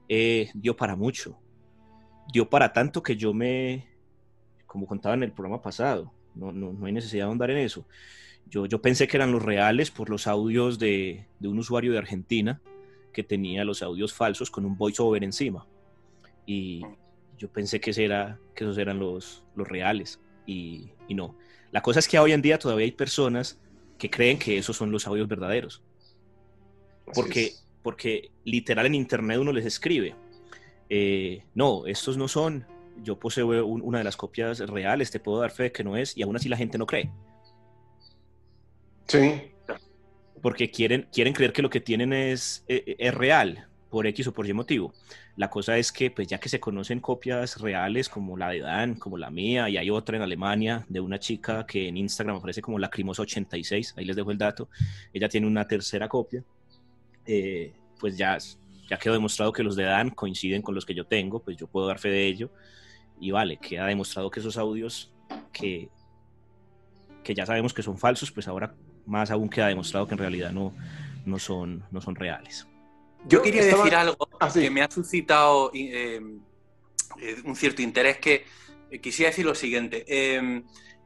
eh, 0.09 0.51
dio 0.55 0.77
para 0.77 0.97
mucho. 0.97 1.39
Dio 2.33 2.51
para 2.51 2.73
tanto 2.73 3.03
que 3.03 3.17
yo 3.17 3.33
me, 3.33 3.87
como 4.67 4.87
contaba 4.87 5.15
en 5.15 5.23
el 5.23 5.33
programa 5.33 5.63
pasado, 5.63 6.13
no, 6.35 6.53
no, 6.53 6.73
no 6.73 6.87
hay 6.87 6.93
necesidad 6.93 7.25
de 7.25 7.29
ahondar 7.29 7.51
en 7.51 7.59
eso. 7.59 7.87
Yo, 8.49 8.67
yo 8.67 8.83
pensé 8.83 9.07
que 9.07 9.17
eran 9.17 9.33
los 9.33 9.43
reales 9.43 9.91
por 9.91 10.11
los 10.11 10.27
audios 10.27 10.79
de, 10.79 11.27
de, 11.39 11.49
un 11.49 11.59
usuario 11.59 11.93
de 11.93 11.99
Argentina 11.99 12.61
que 13.13 13.23
tenía 13.23 13.65
los 13.65 13.83
audios 13.83 14.13
falsos 14.13 14.51
con 14.51 14.65
un 14.65 14.77
voiceover 14.77 15.23
encima. 15.23 15.67
Y 16.47 16.83
yo 17.39 17.49
pensé 17.49 17.81
que, 17.81 17.93
era, 17.97 18.39
que 18.55 18.65
esos 18.65 18.79
eran 18.79 18.99
los, 18.99 19.45
los 19.55 19.69
reales. 19.69 20.21
Y, 20.47 20.91
y, 21.07 21.15
no. 21.15 21.37
La 21.71 21.83
cosa 21.83 22.01
es 22.01 22.09
que 22.09 22.19
hoy 22.19 22.33
en 22.33 22.43
día 22.43 22.59
todavía 22.59 22.85
hay 22.85 22.93
personas 22.93 23.61
que 23.99 24.11
creen 24.11 24.39
que 24.39 24.59
esos 24.59 24.77
son 24.77 24.91
los 24.91 25.07
audios 25.07 25.29
verdaderos. 25.29 25.83
Porque, 27.15 27.53
porque 27.83 28.31
literal 28.45 28.87
en 28.87 28.95
internet 28.95 29.39
uno 29.39 29.53
les 29.53 29.67
escribe, 29.67 30.15
eh, 30.89 31.45
no, 31.55 31.87
estos 31.87 32.17
no 32.17 32.27
son, 32.29 32.67
yo 33.03 33.19
poseo 33.19 33.67
una 33.67 33.99
de 33.99 34.05
las 34.05 34.17
copias 34.17 34.61
reales, 34.61 35.11
te 35.11 35.21
puedo 35.21 35.41
dar 35.41 35.51
fe 35.51 35.65
de 35.65 35.73
que 35.73 35.85
no 35.85 35.97
es, 35.97 36.17
y 36.17 36.23
aún 36.23 36.37
así 36.37 36.49
la 36.49 36.57
gente 36.57 36.79
no 36.79 36.87
cree. 36.87 37.11
Sí. 39.07 39.53
Porque 40.43 40.71
quieren, 40.71 41.09
quieren 41.13 41.35
creer 41.35 41.53
que 41.53 41.63
lo 41.63 41.71
que 41.71 41.81
tienen 41.81 42.13
es, 42.13 42.65
es, 42.69 42.83
e, 42.87 42.97
es 42.99 43.15
real, 43.15 43.69
por 43.91 44.07
X 44.07 44.29
o 44.29 44.33
por 44.33 44.47
Y 44.47 44.53
motivo. 44.53 44.95
La 45.37 45.51
cosa 45.51 45.77
es 45.77 45.93
que, 45.93 46.11
pues 46.11 46.29
ya 46.29 46.39
que 46.39 46.49
se 46.49 46.61
conocen 46.61 47.01
copias 47.01 47.61
reales 47.61 48.09
como 48.09 48.37
la 48.37 48.51
de 48.51 48.61
Dan, 48.61 48.95
como 48.95 49.19
la 49.19 49.31
mía, 49.31 49.69
y 49.69 49.77
hay 49.77 49.91
otra 49.91 50.17
en 50.17 50.23
Alemania 50.23 50.87
de 50.89 51.01
una 51.01 51.19
chica 51.19 51.67
que 51.67 51.89
en 51.89 51.97
Instagram 51.97 52.37
aparece 52.37 52.63
como 52.63 52.79
Lacrimosa86, 52.79 53.95
ahí 53.97 54.05
les 54.05 54.17
dejo 54.17 54.31
el 54.31 54.39
dato, 54.39 54.69
ella 55.13 55.29
tiene 55.29 55.47
una 55.47 55.67
tercera 55.67 56.09
copia, 56.09 56.45
eh, 57.27 57.73
pues 57.99 58.17
ya, 58.17 58.39
ya 58.89 58.99
quedó 58.99 59.15
demostrado 59.15 59.53
que 59.53 59.63
los 59.63 59.77
de 59.77 59.85
Dan 59.85 60.11
coinciden 60.11 60.63
con 60.63 60.75
los 60.75 60.87
que 60.87 60.95
yo 60.95 61.05
tengo, 61.07 61.43
pues 61.43 61.57
yo 61.57 61.67
puedo 61.67 61.87
dar 61.87 61.99
fe 61.99 62.11
de 62.11 62.27
ello, 62.27 62.51
y 63.21 63.31
vale, 63.31 63.59
queda 63.59 63.87
demostrado 63.87 64.31
que 64.31 64.41
esos 64.41 64.57
audios 64.57 65.13
que, 65.53 65.89
que 67.23 67.35
ya 67.35 67.47
sabemos 67.47 67.75
que 67.75 67.83
son 67.83 67.99
falsos, 67.99 68.33
pues 68.33 68.49
ahora 68.49 68.75
más 69.07 69.31
aún 69.31 69.49
queda 69.49 69.69
demostrado 69.69 70.07
que 70.07 70.15
en 70.15 70.19
realidad 70.19 70.53
no, 70.53 70.73
no, 71.27 71.39
son, 71.39 71.85
no 71.91 72.01
son 72.01 72.15
reales. 72.15 72.67
Yo 73.27 73.43
quería 73.43 73.65
decir 73.65 73.95
algo 73.95 74.29
ah, 74.41 74.51
que 74.53 74.71
me 74.71 74.83
ha 74.83 74.91
suscitado 74.91 75.71
eh, 75.75 76.21
eh, 77.21 77.37
un 77.45 77.55
cierto 77.55 77.83
interés, 77.83 78.19
que 78.19 78.47
eh, 78.91 79.01
quisiera 79.01 79.31
decir 79.31 79.45
lo 79.45 79.55
siguiente. 79.55 80.05
Em, 80.09 80.65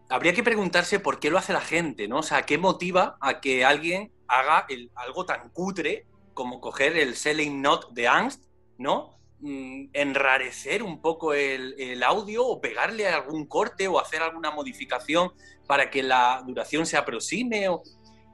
habría 0.08 0.32
que 0.32 0.44
preguntarse 0.44 1.00
por 1.00 1.18
qué 1.18 1.30
lo 1.30 1.38
hace 1.38 1.52
la 1.52 1.60
gente, 1.60 2.06
¿no? 2.06 2.18
O 2.18 2.22
sea, 2.22 2.42
¿qué 2.42 2.58
motiva 2.58 3.16
a 3.20 3.40
que 3.40 3.64
alguien 3.64 4.12
haga 4.28 4.66
algo 4.94 5.26
tan 5.26 5.48
cutre 5.50 6.06
como 6.32 6.60
coger 6.60 6.96
el 6.96 7.16
selling 7.16 7.60
note 7.60 7.88
de 7.90 8.06
Angst, 8.06 8.44
¿no? 8.78 9.18
Mm, 9.46 9.90
enrarecer 9.92 10.82
un 10.82 11.02
poco 11.02 11.34
el, 11.34 12.02
audio 12.02 12.46
o 12.46 12.62
pegarle 12.62 13.06
algún 13.06 13.44
corte 13.44 13.86
o 13.86 14.00
hacer 14.00 14.22
alguna 14.22 14.50
modificación 14.50 15.32
para 15.66 15.90
que 15.90 16.02
la 16.02 16.42
duración 16.46 16.86
se 16.86 16.96
aproxime. 16.96 17.68
O, 17.68 17.82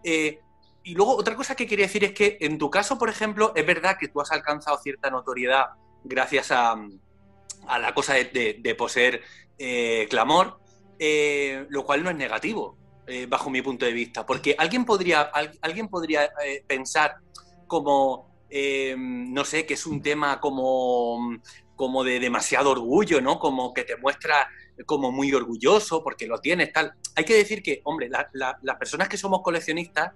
y 0.04 0.94
luego 0.94 1.16
otra 1.16 1.34
cosa 1.34 1.56
que 1.56 1.66
quería 1.66 1.86
decir 1.86 2.04
es 2.04 2.12
que 2.12 2.38
en 2.40 2.58
tu 2.58 2.70
caso, 2.70 2.96
por 2.96 3.08
ejemplo, 3.08 3.52
es 3.56 3.66
verdad 3.66 3.96
que 3.98 4.06
tú 4.06 4.20
has 4.20 4.30
alcanzado 4.30 4.78
cierta 4.78 5.10
notoriedad 5.10 5.70
gracias 6.04 6.52
a, 6.52 6.76
la 7.66 7.92
cosa 7.92 8.14
de, 8.14 8.74
poseer 8.78 9.20
eh, 9.58 10.06
clamor, 10.08 10.60
eh, 10.96 11.66
lo 11.70 11.84
cual 11.84 12.04
no 12.04 12.10
es 12.10 12.16
negativo, 12.16 12.76
eh, 13.08 13.26
bajo 13.26 13.50
mi 13.50 13.62
punto 13.62 13.84
de 13.84 13.92
vista, 13.92 14.24
porque 14.24 14.54
alguien 14.56 14.84
podría, 14.84 15.22
alguien 15.60 15.88
podría 15.88 16.30
pensar 16.68 17.16
como, 17.66 18.29
no 18.96 19.44
sé, 19.44 19.66
que 19.66 19.74
es 19.74 19.86
un 19.86 20.02
tema 20.02 20.40
como, 20.40 21.36
como 21.76 22.04
de 22.04 22.20
demasiado 22.20 22.70
orgullo, 22.70 23.20
¿no? 23.20 23.38
Como 23.38 23.72
que 23.72 23.84
te 23.84 23.96
muestra 23.96 24.48
como 24.86 25.12
muy 25.12 25.32
orgulloso 25.32 26.02
porque 26.02 26.26
lo 26.26 26.38
tienes, 26.38 26.72
tal. 26.72 26.94
Hay 27.16 27.24
que 27.24 27.34
decir 27.34 27.62
que, 27.62 27.80
hombre, 27.84 28.08
las 28.08 28.76
personas 28.78 29.08
que 29.08 29.16
somos 29.16 29.42
coleccionistas, 29.42 30.12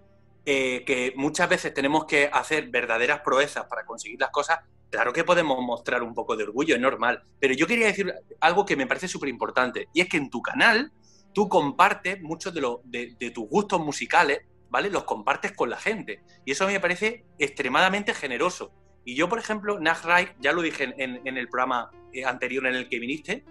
eh, 0.46 0.84
que 0.84 1.14
muchas 1.16 1.48
veces 1.48 1.72
tenemos 1.72 2.04
que 2.04 2.28
hacer 2.30 2.68
verdaderas 2.68 3.20
proezas 3.20 3.64
para 3.64 3.86
conseguir 3.86 4.20
las 4.20 4.30
cosas, 4.30 4.60
claro 4.90 5.12
que 5.12 5.24
podemos 5.24 5.58
mostrar 5.62 6.02
un 6.02 6.14
poco 6.14 6.36
de 6.36 6.44
orgullo, 6.44 6.74
es 6.74 6.80
normal. 6.80 7.22
Pero 7.40 7.54
yo 7.54 7.66
quería 7.66 7.86
decir 7.86 8.12
algo 8.40 8.66
que 8.66 8.76
me 8.76 8.86
parece 8.86 9.08
súper 9.08 9.28
importante, 9.28 9.88
y 9.94 10.02
es 10.02 10.08
que 10.08 10.18
en 10.18 10.30
tu 10.30 10.42
canal 10.42 10.92
tú 11.32 11.48
compartes 11.48 12.20
muchos 12.22 12.52
de, 12.54 13.16
de, 13.18 13.30
tus 13.30 13.48
gustos 13.48 13.80
musicales, 13.80 14.40
¿vale? 14.74 14.90
Los 14.90 15.04
compartes 15.04 15.52
con 15.52 15.70
la 15.70 15.76
gente. 15.76 16.24
Y 16.44 16.50
eso 16.50 16.64
a 16.64 16.66
mí 16.66 16.72
me 16.72 16.80
parece 16.80 17.24
extremadamente 17.38 18.12
generoso. 18.12 18.72
Y 19.04 19.14
yo, 19.14 19.28
por 19.28 19.38
ejemplo, 19.38 19.78
Reich, 19.78 20.34
ya 20.40 20.52
lo 20.52 20.62
dije 20.62 20.92
en, 20.98 21.36
el 21.38 21.48
programa 21.48 21.92
eh, 22.12 22.24
anterior 22.24 22.66
en 22.66 22.74
el 22.74 22.88
que 22.88 22.98
viniste, 22.98 23.44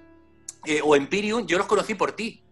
eh, 0.66 0.82
o 0.84 0.98
Empirium, 0.98 1.48
yo 1.48 1.58
los 1.58 1.66
conocí 1.66 1.96
por 1.96 2.12
ti. 2.12 2.44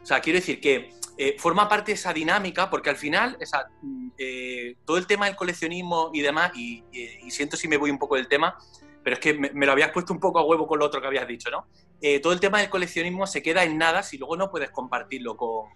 O 0.00 0.06
sea, 0.06 0.20
quiero 0.20 0.38
decir 0.38 0.60
que 0.60 0.90
eh, 1.18 1.34
forma 1.40 1.68
parte 1.68 1.90
de 1.90 1.96
esa 1.96 2.12
dinámica, 2.12 2.70
porque 2.70 2.88
al 2.88 2.96
final, 2.96 3.36
esa, 3.40 3.66
mm, 3.82 4.10
eh, 4.16 4.76
todo 4.84 4.96
el 4.96 5.08
tema 5.08 5.26
del 5.26 5.34
coleccionismo 5.34 6.12
y 6.14 6.20
demás, 6.20 6.52
y, 6.54 6.84
siento 7.30 7.56
si 7.56 7.66
me 7.66 7.78
voy 7.78 7.90
un 7.90 7.98
poco 7.98 8.14
del 8.14 8.28
tema, 8.28 8.56
pero 9.02 9.14
es 9.14 9.20
que 9.20 9.34
me, 9.34 9.66
lo 9.66 9.72
habías 9.72 9.90
puesto 9.90 10.12
un 10.12 10.20
poco 10.20 10.38
a 10.38 10.44
huevo 10.44 10.68
con 10.68 10.78
lo 10.78 10.84
otro 10.84 11.00
que 11.00 11.08
habías 11.08 11.26
dicho, 11.26 11.50
¿no? 11.50 11.66
Eh, 12.00 12.20
todo 12.20 12.32
el 12.32 12.38
tema 12.38 12.60
del 12.60 12.70
coleccionismo 12.70 13.26
se 13.26 13.42
queda 13.42 13.64
en 13.64 13.76
nada 13.76 14.04
si 14.04 14.18
luego 14.18 14.36
no 14.36 14.50
puedes 14.50 14.70
compartirlo 14.70 15.36
con, 15.36 15.70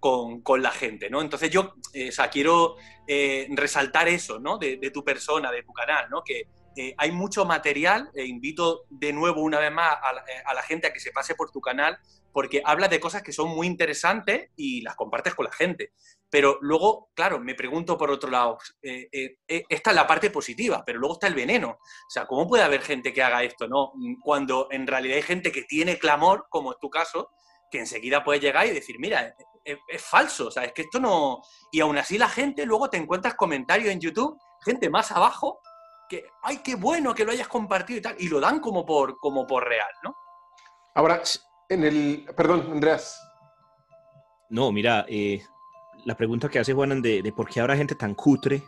con, 0.00 0.62
la 0.62 0.70
gente, 0.70 1.08
¿no? 1.10 1.20
Entonces 1.20 1.50
yo, 1.50 1.74
o 2.08 2.12
sea, 2.12 2.30
quiero 2.30 2.76
resaltar 3.50 4.08
eso, 4.08 4.40
¿no? 4.40 4.58
De, 4.58 4.90
tu 4.92 5.04
persona, 5.04 5.52
de 5.52 5.62
tu 5.62 5.72
canal, 5.72 6.08
¿no? 6.10 6.22
Que 6.24 6.48
hay 6.96 7.12
mucho 7.12 7.44
material, 7.44 8.10
e 8.14 8.24
invito 8.24 8.84
de 8.88 9.12
nuevo 9.12 9.42
una 9.42 9.58
vez 9.58 9.72
más 9.72 9.96
a 10.02 10.12
la, 10.12 10.24
la 10.54 10.62
gente 10.62 10.86
a 10.86 10.92
que 10.92 11.00
se 11.00 11.12
pase 11.12 11.34
por 11.34 11.50
tu 11.50 11.60
canal, 11.60 11.98
porque 12.32 12.62
hablas 12.64 12.90
de 12.90 13.00
cosas 13.00 13.22
que 13.22 13.32
son 13.32 13.48
muy 13.50 13.66
interesantes 13.66 14.50
y 14.56 14.82
las 14.82 14.94
compartes 14.96 15.34
con 15.34 15.46
la 15.46 15.52
gente. 15.52 15.92
Pero 16.28 16.58
luego, 16.60 17.10
claro, 17.14 17.40
me 17.40 17.54
pregunto 17.54 17.98
por 17.98 18.10
otro 18.10 18.30
lado, 18.30 18.58
eh, 18.82 19.08
eh, 19.10 19.38
eh, 19.48 19.64
esta 19.68 19.90
es 19.90 19.96
la 19.96 20.06
parte 20.06 20.30
positiva, 20.30 20.84
pero 20.86 20.98
luego 20.98 21.14
está 21.14 21.26
el 21.26 21.34
veneno. 21.34 21.70
O 21.70 22.10
sea, 22.10 22.26
¿cómo 22.26 22.46
puede 22.46 22.62
haber 22.62 22.82
gente 22.82 23.12
que 23.12 23.22
haga 23.22 23.42
esto, 23.42 23.66
no? 23.66 23.92
Cuando 24.22 24.68
en 24.70 24.86
realidad 24.86 25.16
hay 25.16 25.22
gente 25.22 25.50
que 25.50 25.62
tiene 25.62 25.98
clamor, 25.98 26.46
como 26.48 26.72
es 26.72 26.78
tu 26.78 26.88
caso, 26.88 27.30
que 27.70 27.80
enseguida 27.80 28.24
puede 28.24 28.40
llegar 28.40 28.66
y 28.66 28.70
decir, 28.70 28.96
mira, 28.98 29.34
es, 29.64 29.78
es 29.88 30.02
falso, 30.02 30.48
o 30.48 30.50
sea, 30.50 30.64
es 30.64 30.72
que 30.72 30.82
esto 30.82 31.00
no... 31.00 31.40
Y 31.70 31.80
aún 31.80 31.98
así 31.98 32.18
la 32.18 32.28
gente, 32.28 32.66
luego 32.66 32.90
te 32.90 32.96
encuentras 32.96 33.34
comentarios 33.34 33.90
en 33.90 34.00
YouTube, 34.00 34.38
gente 34.64 34.90
más 34.90 35.12
abajo, 35.12 35.60
que, 36.08 36.24
ay, 36.42 36.58
qué 36.58 36.74
bueno 36.74 37.14
que 37.14 37.24
lo 37.24 37.32
hayas 37.32 37.48
compartido 37.48 37.98
y 37.98 38.02
tal, 38.02 38.16
y 38.18 38.28
lo 38.28 38.40
dan 38.40 38.60
como 38.60 38.84
por, 38.84 39.18
como 39.18 39.46
por 39.46 39.66
real, 39.66 39.90
¿no? 40.02 40.14
Ahora, 40.94 41.22
en 41.68 41.84
el, 41.84 42.26
perdón, 42.36 42.68
Andreas. 42.72 43.22
No, 44.48 44.72
mira, 44.72 45.06
eh, 45.08 45.40
la 46.04 46.16
pregunta 46.16 46.48
que 46.48 46.58
hace 46.58 46.74
Juanan 46.74 47.00
de, 47.00 47.32
por 47.34 47.48
qué 47.48 47.60
habrá 47.60 47.76
gente 47.76 47.94
tan 47.94 48.14
cutre, 48.14 48.64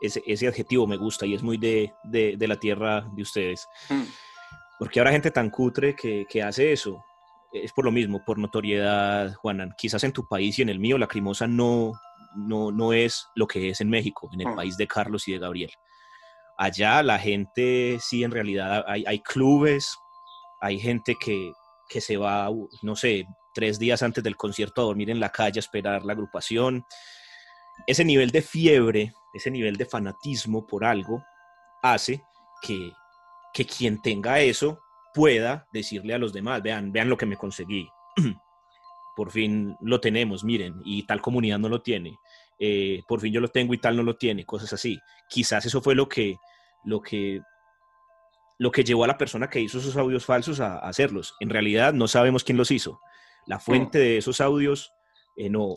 ese, 0.00 0.22
ese 0.26 0.48
adjetivo 0.48 0.86
me 0.86 0.96
gusta 0.96 1.24
y 1.24 1.34
es 1.34 1.42
muy 1.42 1.56
de, 1.56 1.94
de, 2.04 2.48
la 2.48 2.58
tierra 2.58 3.06
de 3.14 3.22
ustedes. 3.22 3.66
Mm. 3.88 4.02
¿Por 4.78 4.90
qué 4.90 5.00
habrá 5.00 5.12
gente 5.12 5.30
tan 5.30 5.48
cutre 5.48 5.94
que, 5.94 6.26
que, 6.28 6.42
hace 6.42 6.72
eso? 6.72 7.02
Es 7.52 7.72
por 7.72 7.84
lo 7.84 7.92
mismo, 7.92 8.24
por 8.24 8.38
notoriedad, 8.38 9.34
Juanan. 9.34 9.74
Quizás 9.76 10.04
en 10.04 10.12
tu 10.12 10.26
país 10.26 10.58
y 10.58 10.62
en 10.62 10.70
el 10.70 10.78
mío, 10.78 10.96
la 10.96 11.06
crimosa 11.06 11.46
no, 11.46 11.92
no, 12.34 12.72
no 12.72 12.92
es 12.92 13.28
lo 13.34 13.46
que 13.46 13.70
es 13.70 13.80
en 13.80 13.90
México, 13.90 14.30
en 14.32 14.40
el 14.40 14.48
mm. 14.48 14.56
país 14.56 14.76
de 14.76 14.86
Carlos 14.86 15.28
y 15.28 15.32
de 15.32 15.38
Gabriel. 15.38 15.70
Allá 16.56 17.02
la 17.02 17.18
gente, 17.18 17.98
sí, 18.00 18.24
en 18.24 18.30
realidad 18.30 18.84
hay, 18.86 19.04
hay 19.06 19.20
clubes, 19.20 19.96
hay 20.60 20.78
gente 20.78 21.14
que, 21.20 21.52
que 21.88 22.00
se 22.00 22.16
va, 22.16 22.48
no 22.82 22.96
sé, 22.96 23.26
tres 23.54 23.78
días 23.78 24.02
antes 24.02 24.24
del 24.24 24.36
concierto 24.36 24.80
a 24.80 24.84
dormir 24.84 25.10
en 25.10 25.20
la 25.20 25.30
calle 25.30 25.58
a 25.58 25.60
esperar 25.60 26.04
la 26.04 26.12
agrupación. 26.12 26.84
Ese 27.86 28.04
nivel 28.04 28.30
de 28.30 28.42
fiebre, 28.42 29.12
ese 29.34 29.50
nivel 29.50 29.76
de 29.76 29.86
fanatismo 29.86 30.66
por 30.66 30.84
algo, 30.84 31.22
hace 31.82 32.22
que, 32.62 32.92
que 33.52 33.66
quien 33.66 34.00
tenga 34.00 34.40
eso 34.40 34.78
pueda 35.14 35.66
decirle 35.72 36.14
a 36.14 36.18
los 36.18 36.32
demás, 36.32 36.62
vean, 36.62 36.92
vean 36.92 37.08
lo 37.08 37.16
que 37.16 37.26
me 37.26 37.36
conseguí. 37.36 37.88
por 39.16 39.30
fin 39.30 39.76
lo 39.80 40.00
tenemos, 40.00 40.44
miren, 40.44 40.80
y 40.84 41.04
tal 41.04 41.20
comunidad 41.20 41.58
no 41.58 41.68
lo 41.68 41.82
tiene. 41.82 42.16
Eh, 42.58 43.02
por 43.08 43.20
fin 43.20 43.32
yo 43.32 43.40
lo 43.40 43.48
tengo 43.48 43.74
y 43.74 43.78
tal 43.78 43.96
no 43.96 44.02
lo 44.02 44.16
tiene, 44.16 44.44
cosas 44.44 44.72
así. 44.72 44.98
Quizás 45.28 45.66
eso 45.66 45.82
fue 45.82 45.94
lo 45.94 46.08
que, 46.08 46.36
lo 46.84 47.00
que 47.00 47.40
lo 48.58 48.70
que 48.70 48.84
llevó 48.84 49.02
a 49.02 49.08
la 49.08 49.18
persona 49.18 49.50
que 49.50 49.60
hizo 49.60 49.78
esos 49.78 49.96
audios 49.96 50.24
falsos 50.24 50.60
a, 50.60 50.78
hacerlos. 50.78 51.34
En 51.40 51.50
realidad 51.50 51.92
no 51.92 52.06
sabemos 52.06 52.44
quién 52.44 52.56
los 52.56 52.70
hizo. 52.70 53.00
La 53.46 53.58
fuente 53.58 53.98
de 53.98 54.18
esos 54.18 54.40
audios 54.40 54.92
eh, 55.36 55.50
no, 55.50 55.74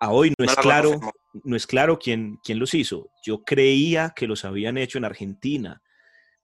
a 0.00 0.10
hoy 0.10 0.32
no, 0.38 0.44
es 0.46 0.56
claro, 0.56 0.98
no 1.44 1.56
es 1.56 1.66
claro 1.66 1.98
quién, 1.98 2.38
quién 2.42 2.58
los 2.58 2.72
hizo. 2.72 3.10
Yo 3.22 3.44
creía 3.44 4.14
que 4.16 4.26
los 4.26 4.46
habían 4.46 4.78
hecho 4.78 4.96
en 4.96 5.04
Argentina, 5.04 5.82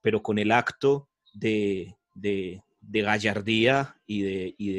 pero 0.01 0.21
con 0.21 0.37
el 0.37 0.51
acto 0.51 1.09
de, 1.33 1.95
de, 2.19 2.61
gallardía 2.81 3.95
y 4.05 4.21
de, 4.21 4.55
y 4.57 4.73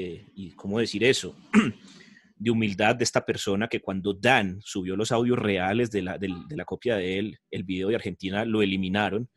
de 0.48 0.56
¿cómo 0.56 0.78
decir 0.78 1.04
eso? 1.04 1.36
de 2.36 2.50
humildad 2.50 2.96
de 2.96 3.04
esta 3.04 3.24
persona 3.24 3.68
que 3.68 3.82
cuando 3.82 4.14
Dan 4.14 4.60
subió 4.62 4.96
los 4.96 5.12
audios 5.12 5.38
reales 5.38 5.90
de 5.90 6.02
la, 6.02 6.16
de 6.16 6.56
la 6.56 6.64
copia 6.64 6.96
de 6.96 7.18
él, 7.18 7.38
el 7.50 7.64
video 7.64 7.88
de 7.88 7.96
Argentina, 7.96 8.46
lo 8.46 8.62
eliminaron. 8.62 9.28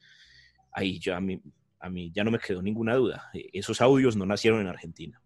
Ahí 0.72 1.00
yo 1.00 1.14
a 1.14 1.20
mí, 1.20 1.42
a 1.84 1.90
mí 1.90 2.12
ya 2.16 2.24
no 2.24 2.32
me 2.32 2.40
quedó 2.40 2.62
ninguna 2.62 2.96
duda. 2.96 3.30
E, 3.34 3.50
esos 3.52 3.82
audios 3.82 4.16
no 4.16 4.26
nacieron 4.26 4.62
en 4.62 4.68
Argentina. 4.68 5.22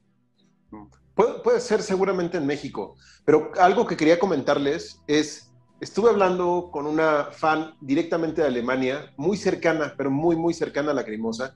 Puede, 1.16 1.62
ser 1.62 1.82
seguramente 1.82 2.38
en 2.38 2.46
México, 2.46 2.96
pero 3.26 3.52
algo 3.60 3.88
que 3.88 3.98
quería 3.98 4.20
comentarles 4.20 5.02
es, 5.08 5.52
estuve 5.80 6.10
hablando 6.10 6.70
con 6.72 6.86
una 6.86 7.26
fan 7.32 7.76
directamente 7.82 8.42
de 8.42 8.48
Alemania, 8.48 9.14
muy 9.18 9.38
cercana, 9.38 9.94
pero 9.98 10.12
muy, 10.12 10.36
muy 10.36 10.54
cercana 10.54 10.92
a 10.92 10.94
la 10.94 11.06
Crimosa, 11.06 11.56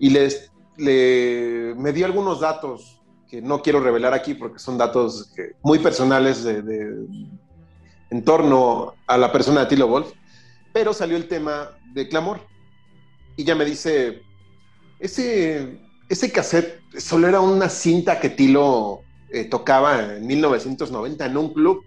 y 0.00 0.10
les, 0.10 0.50
le, 0.76 1.74
me 1.76 1.92
dio 1.92 2.06
algunos 2.06 2.40
datos 2.40 3.00
que 3.28 3.40
no 3.40 3.62
quiero 3.62 3.78
revelar 3.78 4.12
aquí 4.12 4.34
porque 4.34 4.58
son 4.58 4.76
datos 4.76 5.32
muy 5.62 5.78
personales 5.78 6.42
de, 6.42 7.06
en 8.10 8.24
torno 8.24 8.94
a 9.06 9.16
la 9.16 9.30
persona 9.30 9.60
de 9.60 9.66
Tilo 9.66 9.86
Wolf, 9.86 10.10
pero 10.72 10.92
salió 10.92 11.16
el 11.16 11.28
tema 11.28 11.70
de 11.92 12.08
Clamor. 12.08 12.40
Y 13.36 13.44
ya 13.44 13.54
me 13.54 13.64
dice, 13.64 14.22
ese, 14.98 15.78
ese 16.08 16.32
cassette 16.32 16.80
solo 16.98 17.28
era 17.28 17.40
una 17.40 17.68
cinta 17.68 18.18
que 18.18 18.30
Tilo 18.30 19.02
eh, 19.30 19.44
tocaba 19.44 20.16
en 20.16 20.26
1990 20.26 21.26
en 21.26 21.36
un 21.36 21.54
club, 21.54 21.84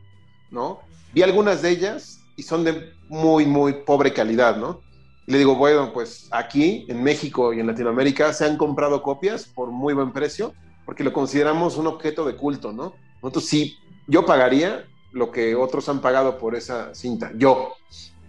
¿no? 0.49 0.79
Vi 1.13 1.23
algunas 1.23 1.61
de 1.61 1.71
ellas 1.71 2.21
y 2.37 2.43
son 2.43 2.63
de 2.63 2.93
muy, 3.09 3.45
muy 3.45 3.73
pobre 3.85 4.13
calidad, 4.13 4.55
¿no? 4.55 4.81
Le 5.25 5.37
digo, 5.37 5.55
bueno, 5.55 5.93
pues 5.93 6.27
aquí 6.31 6.85
en 6.89 7.01
México 7.01 7.53
y 7.53 7.59
en 7.59 7.67
Latinoamérica 7.67 8.33
se 8.33 8.45
han 8.45 8.57
comprado 8.57 9.01
copias 9.01 9.45
por 9.45 9.69
muy 9.71 9.93
buen 9.93 10.11
precio 10.11 10.53
porque 10.85 11.03
lo 11.03 11.13
consideramos 11.13 11.77
un 11.77 11.87
objeto 11.87 12.25
de 12.25 12.35
culto, 12.35 12.73
¿no? 12.73 12.93
Nosotros 13.21 13.45
sí, 13.45 13.77
yo 14.07 14.25
pagaría 14.25 14.85
lo 15.11 15.31
que 15.31 15.55
otros 15.55 15.87
han 15.87 16.01
pagado 16.01 16.37
por 16.37 16.55
esa 16.55 16.93
cinta, 16.93 17.31
yo. 17.35 17.73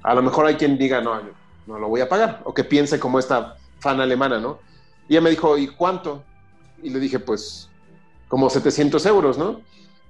A 0.03 0.15
lo 0.15 0.23
mejor 0.23 0.47
hay 0.47 0.55
quien 0.55 0.79
diga, 0.79 1.01
no, 1.01 1.21
no 1.67 1.79
lo 1.79 1.89
voy 1.89 2.01
a 2.01 2.09
pagar, 2.09 2.43
o 2.45 2.55
que 2.55 2.63
piense 2.63 3.01
como 3.01 3.19
esta 3.19 3.57
fan 3.81 4.01
alemana, 4.01 4.39
¿no? 4.39 4.59
Y 5.09 5.15
ella 5.15 5.23
me 5.23 5.31
dijo, 5.31 5.59
¿y 5.59 5.69
cuánto? 5.69 6.23
Y 6.83 6.91
le 6.91 7.01
dije, 7.01 7.19
pues, 7.19 7.71
como 8.29 8.49
700 8.49 9.05
euros, 9.07 9.39
¿no? 9.39 9.63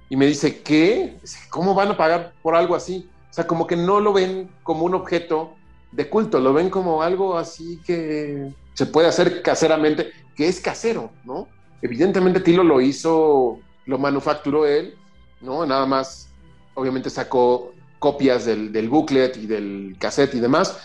Y 0.09 0.17
me 0.17 0.27
dice, 0.27 0.61
¿qué? 0.61 1.17
¿Cómo 1.49 1.73
van 1.73 1.91
a 1.91 1.97
pagar 1.97 2.33
por 2.43 2.55
algo 2.55 2.75
así? 2.75 3.09
O 3.31 3.33
sea, 3.33 3.47
como 3.47 3.65
que 3.65 3.75
no 3.75 3.99
lo 3.99 4.13
ven 4.13 4.49
como 4.63 4.85
un 4.85 4.93
objeto 4.93 5.55
de 5.95 6.09
culto, 6.09 6.39
lo 6.39 6.53
ven 6.53 6.69
como 6.69 7.01
algo 7.01 7.37
así 7.37 7.79
que 7.85 8.51
se 8.73 8.85
puede 8.85 9.07
hacer 9.07 9.41
caseramente, 9.41 10.11
que 10.35 10.47
es 10.47 10.59
casero, 10.59 11.11
¿no? 11.23 11.47
Evidentemente 11.81 12.41
Tilo 12.41 12.63
lo 12.63 12.81
hizo, 12.81 13.59
lo 13.85 13.97
manufacturó 13.97 14.65
él, 14.65 14.95
¿no? 15.39 15.65
Nada 15.65 15.85
más, 15.85 16.29
obviamente 16.73 17.09
sacó 17.09 17.73
copias 17.99 18.45
del, 18.45 18.73
del 18.73 18.89
booklet 18.89 19.37
y 19.37 19.47
del 19.47 19.95
cassette 19.97 20.35
y 20.35 20.39
demás, 20.41 20.77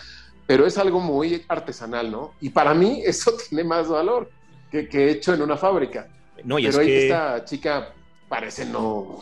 pero 0.47 0.65
es 0.65 0.77
algo 0.77 1.01
muy 1.01 1.43
artesanal, 1.49 2.09
¿no? 2.09 2.33
Y 2.39 2.49
para 2.49 2.73
mí 2.73 3.01
eso 3.05 3.33
tiene 3.49 3.65
más 3.65 3.89
valor 3.89 4.31
que, 4.71 4.87
que 4.87 5.11
hecho 5.11 5.33
en 5.33 5.41
una 5.41 5.57
fábrica. 5.57 6.07
No, 6.45 6.57
y 6.57 6.67
pero 6.67 6.79
es 6.79 6.87
que... 6.87 7.03
esta 7.03 7.43
chica 7.43 7.93
parece 8.29 8.65
no... 8.65 9.21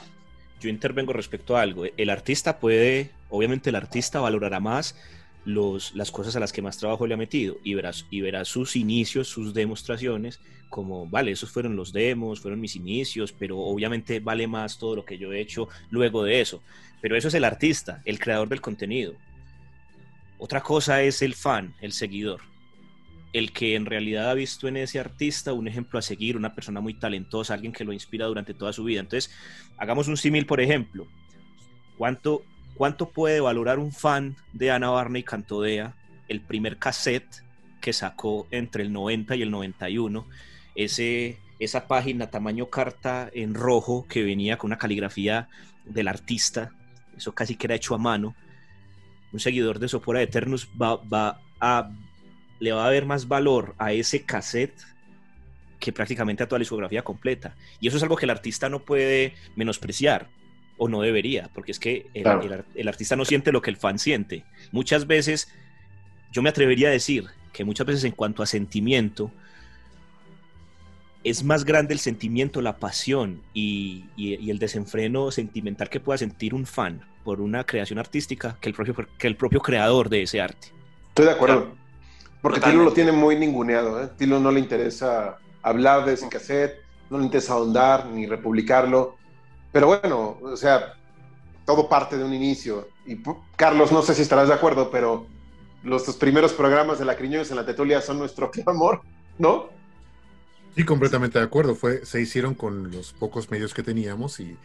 Yo 0.61 0.69
intervengo 0.69 1.13
respecto 1.13 1.55
a 1.55 1.61
algo. 1.61 1.85
El 1.95 2.09
artista 2.09 2.59
puede, 2.59 3.11
obviamente 3.29 3.69
el 3.69 3.77
artista 3.77 4.19
valorará 4.19 4.59
más 4.59 4.93
las 5.49 6.11
cosas 6.11 6.35
a 6.35 6.39
las 6.39 6.51
que 6.51 6.61
más 6.61 6.77
trabajo 6.77 7.07
le 7.07 7.13
ha 7.13 7.17
metido 7.17 7.57
y 7.63 7.73
verás, 7.73 8.05
y 8.09 8.21
verás 8.21 8.47
sus 8.47 8.75
inicios, 8.75 9.27
sus 9.27 9.53
demostraciones, 9.53 10.39
como, 10.69 11.07
vale, 11.07 11.31
esos 11.31 11.51
fueron 11.51 11.75
los 11.75 11.91
demos, 11.91 12.39
fueron 12.39 12.61
mis 12.61 12.75
inicios, 12.75 13.31
pero 13.31 13.57
obviamente 13.57 14.19
vale 14.19 14.47
más 14.47 14.77
todo 14.77 14.95
lo 14.97 15.05
que 15.05 15.17
yo 15.17 15.33
he 15.33 15.41
hecho 15.41 15.67
luego 15.89 16.23
de 16.23 16.41
eso. 16.41 16.61
Pero 17.01 17.15
eso 17.15 17.27
es 17.29 17.33
el 17.33 17.43
artista, 17.43 18.01
el 18.05 18.19
creador 18.19 18.49
del 18.49 18.61
contenido. 18.61 19.13
Otra 20.37 20.61
cosa 20.61 21.01
es 21.01 21.21
el 21.21 21.33
fan, 21.33 21.73
el 21.81 21.91
seguidor, 21.91 22.41
el 23.33 23.51
que 23.51 23.75
en 23.75 23.85
realidad 23.85 24.29
ha 24.29 24.33
visto 24.33 24.67
en 24.67 24.77
ese 24.77 24.99
artista 24.99 25.53
un 25.53 25.67
ejemplo 25.67 25.99
a 25.99 26.01
seguir, 26.01 26.37
una 26.37 26.55
persona 26.55 26.81
muy 26.81 26.93
talentosa, 26.93 27.53
alguien 27.53 27.73
que 27.73 27.83
lo 27.83 27.93
inspira 27.93 28.25
durante 28.25 28.53
toda 28.53 28.71
su 28.71 28.83
vida. 28.83 29.01
Entonces, 29.01 29.33
hagamos 29.77 30.07
un 30.07 30.17
símil, 30.17 30.45
por 30.45 30.61
ejemplo. 30.61 31.07
¿Cuánto, 31.97 32.43
¿Cuánto 32.79 33.09
puede 33.09 33.41
valorar 33.41 33.77
un 33.77 33.91
fan 33.91 34.37
de 34.53 34.71
Ana 34.71 34.89
Barney 34.89 35.21
Cantodea 35.21 35.95
el 36.29 36.39
primer 36.39 36.77
cassette 36.77 37.43
que 37.81 37.91
sacó 37.91 38.47
entre 38.51 38.83
el 38.83 38.93
90 38.93 39.35
y 39.35 39.41
el 39.41 39.51
91? 39.51 40.25
Ese, 40.75 41.39
esa 41.59 41.89
página 41.89 42.29
tamaño 42.29 42.69
carta 42.69 43.29
en 43.33 43.53
rojo 43.53 44.05
que 44.07 44.23
venía 44.23 44.57
con 44.57 44.69
una 44.69 44.77
caligrafía 44.77 45.49
del 45.83 46.07
artista, 46.07 46.71
eso 47.17 47.35
casi 47.35 47.57
que 47.57 47.67
era 47.67 47.75
hecho 47.75 47.95
a 47.95 47.97
mano. 47.97 48.33
Un 49.33 49.41
seguidor 49.41 49.79
de 49.79 49.89
Sopora 49.89 50.21
Eternus 50.21 50.69
va, 50.81 50.95
va 50.95 51.41
a, 51.59 51.91
le 52.61 52.71
va 52.71 52.85
a 52.85 52.93
dar 52.93 53.05
más 53.05 53.27
valor 53.27 53.75
a 53.77 53.91
ese 53.91 54.23
cassette 54.23 54.79
que 55.81 55.91
prácticamente 55.91 56.43
a 56.43 56.47
toda 56.47 56.59
la 56.59 56.63
discografía 56.63 57.01
completa. 57.01 57.57
Y 57.81 57.89
eso 57.89 57.97
es 57.97 58.03
algo 58.03 58.15
que 58.15 58.25
el 58.25 58.29
artista 58.29 58.69
no 58.69 58.79
puede 58.79 59.33
menospreciar 59.57 60.29
o 60.79 60.87
no 60.87 61.01
debería, 61.01 61.49
porque 61.53 61.71
es 61.71 61.79
que 61.79 62.07
el, 62.13 62.25
el, 62.25 62.63
el, 62.73 62.87
artista 62.87 63.15
no 63.15 63.25
siente 63.25 63.51
lo 63.51 63.61
que 63.61 63.69
el 63.69 63.77
fan 63.77 63.99
siente. 63.99 64.45
Muchas 64.71 65.05
veces, 65.05 65.49
yo 66.31 66.41
me 66.41 66.49
atrevería 66.49 66.87
a 66.87 66.91
decir 66.91 67.25
que 67.53 67.65
muchas 67.65 67.85
veces 67.85 68.03
en 68.05 68.13
cuanto 68.13 68.41
a 68.41 68.45
sentimiento, 68.45 69.31
es 71.23 71.43
más 71.43 71.65
grande 71.65 71.93
el 71.93 71.99
sentimiento, 71.99 72.61
la 72.61 72.77
pasión 72.77 73.41
y, 73.53 74.05
y, 74.15 74.35
y, 74.35 74.49
el 74.49 74.57
desenfreno 74.57 75.31
sentimental 75.31 75.89
que 75.89 75.99
pueda 75.99 76.17
sentir 76.17 76.53
un 76.53 76.65
fan 76.65 77.01
por 77.25 77.41
una 77.41 77.65
creación 77.65 77.99
artística 77.99 78.57
que 78.61 78.69
el 78.69 78.75
propio, 78.75 78.95
que 79.17 79.27
el 79.27 79.35
propio 79.35 79.59
creador 79.59 80.09
de 80.09 80.23
ese 80.23 80.39
arte. 80.39 80.69
Estoy 81.09 81.25
de 81.25 81.31
acuerdo, 81.31 81.55
claro. 81.57 81.77
porque 82.41 82.59
Totalmente. 82.59 82.79
Tilo 82.79 82.89
lo 82.89 82.93
tiene 82.93 83.11
muy 83.11 83.35
ninguneado. 83.35 84.01
¿eh? 84.01 84.09
Tilo 84.17 84.39
no 84.39 84.51
le 84.51 84.61
interesa 84.61 85.37
hablar 85.61 86.05
de 86.05 86.13
ese 86.13 86.29
cassette, 86.29 86.77
no 87.09 87.17
le 87.17 87.25
interesa 87.25 87.53
ahondar 87.53 88.05
ni 88.07 88.25
republicarlo 88.25 89.18
pero 89.71 89.87
bueno, 89.87 90.37
o 90.41 90.57
sea, 90.57 90.93
todo 91.65 91.87
parte 91.87 92.17
de 92.17 92.23
un 92.23 92.33
inicio. 92.33 92.87
Y 93.05 93.17
Carlos, 93.55 93.91
no 93.91 94.01
sé 94.01 94.15
si 94.15 94.21
estarás 94.21 94.47
de 94.47 94.53
acuerdo, 94.53 94.89
pero 94.89 95.27
los, 95.83 96.07
los 96.07 96.15
primeros 96.15 96.53
programas 96.53 96.99
de 96.99 97.05
la 97.05 97.15
Criñones 97.15 97.49
en 97.51 97.57
la 97.57 97.65
Tetulia 97.65 98.01
son 98.01 98.19
nuestro 98.19 98.51
amor, 98.65 99.01
¿no? 99.37 99.69
Sí, 100.75 100.83
completamente 100.83 101.39
de 101.39 101.45
acuerdo. 101.45 101.75
Fue, 101.75 102.05
se 102.05 102.21
hicieron 102.21 102.53
con 102.53 102.91
los 102.91 103.13
pocos 103.13 103.49
medios 103.51 103.73
que 103.73 103.83
teníamos 103.83 104.39
y 104.39 104.57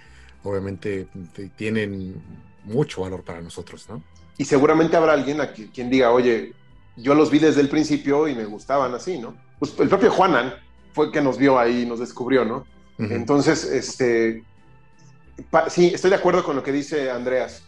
obviamente 0.43 1.09
tienen 1.57 2.23
mucho 2.65 3.03
valor 3.03 3.23
para 3.23 3.41
nosotros, 3.41 3.89
¿no? 3.89 4.03
Y 4.37 4.45
seguramente 4.45 4.97
habrá 4.97 5.13
alguien 5.13 5.41
a 5.41 5.53
quien 5.53 5.91
diga, 5.91 6.11
oye, 6.11 6.53
yo 6.97 7.15
los 7.15 7.31
vi 7.31 7.39
desde 7.39 7.61
el 7.61 7.69
principio 7.69 8.29
y 8.29 8.35
me 8.35 8.45
gustaban 8.45 8.95
así, 8.95 9.19
¿no? 9.19 9.35
Pues 9.59 9.79
el 9.79 9.89
propio 9.89 10.11
Juanan 10.11 10.55
fue 10.93 11.07
el 11.07 11.13
que 11.13 11.21
nos 11.21 11.39
vio 11.39 11.59
ahí 11.59 11.83
y 11.83 11.87
nos 11.87 12.01
descubrió, 12.01 12.45
¿no? 12.45 12.67
Uh 12.99 13.03
-huh. 13.03 13.13
Entonces, 13.13 13.65
este, 13.65 14.45
sí, 15.69 15.93
estoy 15.95 16.11
de 16.11 16.17
acuerdo 16.17 16.45
con 16.45 16.57
lo 16.57 16.63
que 16.63 16.73
dice 16.73 17.11
Andreas. 17.11 17.65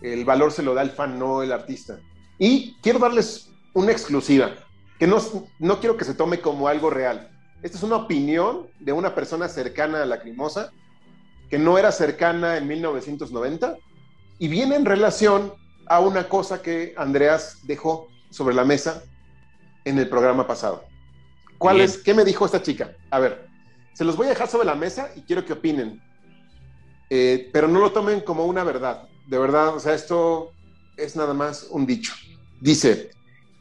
El 0.00 0.24
valor 0.24 0.52
se 0.52 0.62
lo 0.62 0.74
da 0.74 0.82
el 0.82 0.90
fan, 0.90 1.18
no 1.18 1.42
el 1.42 1.52
artista. 1.52 1.98
Y 2.38 2.74
quiero 2.82 2.98
darles 2.98 3.50
una 3.74 3.92
exclusiva, 3.92 4.52
que 4.98 5.06
no, 5.06 5.18
no 5.58 5.80
quiero 5.80 5.96
que 5.96 6.04
se 6.04 6.14
tome 6.14 6.40
como 6.40 6.68
algo 6.68 6.90
real. 6.90 7.30
Esta 7.62 7.76
es 7.78 7.82
una 7.82 7.96
opinión 7.96 8.68
de 8.78 8.92
una 8.92 9.14
persona 9.14 9.48
cercana 9.48 10.02
a 10.02 10.06
la 10.06 10.20
Crimosa, 10.20 10.72
que 11.50 11.58
no 11.58 11.78
era 11.78 11.90
cercana 11.90 12.56
en 12.56 12.68
1990, 12.68 13.76
y 14.38 14.48
viene 14.48 14.76
en 14.76 14.84
relación 14.84 15.52
a 15.86 16.00
una 16.00 16.28
cosa 16.28 16.62
que 16.62 16.94
Andreas 16.96 17.58
dejó 17.64 18.08
sobre 18.30 18.54
la 18.54 18.64
mesa 18.64 19.02
en 19.84 19.98
el 19.98 20.08
programa 20.08 20.46
pasado. 20.46 20.84
¿Cuál 21.56 21.76
Bien. 21.76 21.88
es? 21.88 21.98
¿Qué 21.98 22.14
me 22.14 22.24
dijo 22.24 22.46
esta 22.46 22.62
chica? 22.62 22.92
A 23.10 23.18
ver, 23.18 23.48
se 23.94 24.04
los 24.04 24.16
voy 24.16 24.26
a 24.26 24.30
dejar 24.30 24.48
sobre 24.48 24.66
la 24.66 24.76
mesa 24.76 25.10
y 25.16 25.22
quiero 25.22 25.44
que 25.44 25.54
opinen. 25.54 26.00
Eh, 27.10 27.48
pero 27.52 27.68
no 27.68 27.80
lo 27.80 27.92
tomen 27.92 28.20
como 28.20 28.44
una 28.44 28.64
verdad. 28.64 29.08
De 29.26 29.38
verdad, 29.38 29.74
o 29.74 29.80
sea, 29.80 29.94
esto 29.94 30.52
es 30.96 31.16
nada 31.16 31.34
más 31.34 31.68
un 31.70 31.86
dicho. 31.86 32.12
Dice, 32.60 33.10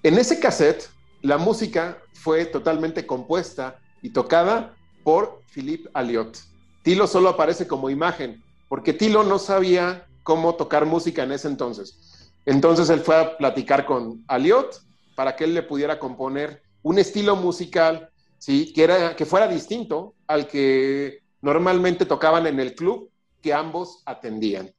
en 0.04 0.18
ese 0.18 0.40
cassette, 0.40 0.90
la 1.22 1.38
música 1.38 1.98
fue 2.14 2.46
totalmente 2.46 3.06
compuesta 3.06 3.80
y 4.02 4.10
tocada 4.10 4.76
por 5.04 5.42
Philippe 5.48 5.90
Aliot. 5.94 6.38
Tilo 6.84 7.08
solo 7.08 7.30
aparece 7.30 7.68
como 7.68 7.90
imagen, 7.90 8.44
porque 8.68 8.94
Tilo 8.94 9.24
no 9.24 9.40
sabía 9.40 10.08
cómo 10.24 10.56
tocar 10.56 10.86
música 10.86 11.24
en 11.24 11.32
ese 11.32 11.48
entonces. 11.48 12.32
Entonces 12.46 12.90
él 12.90 13.02
fue 13.02 13.16
a 13.16 13.38
platicar 13.38 13.86
con 13.86 14.24
Aliot 14.28 14.82
para 15.16 15.36
que 15.36 15.44
él 15.44 15.54
le 15.54 15.64
pudiera 15.64 16.00
componer 16.00 16.62
un 16.82 17.00
estilo 17.00 17.36
musical, 17.36 18.10
¿sí? 18.38 18.72
que, 18.74 18.84
era, 18.84 19.16
que 19.16 19.26
fuera 19.26 19.48
distinto 19.48 20.14
al 20.28 20.48
que 20.48 21.20
normalmente 21.42 22.06
tocaban 22.06 22.48
en 22.48 22.60
el 22.60 22.76
club 22.76 23.10
ambos 23.54 24.04
atendían. 24.06 24.74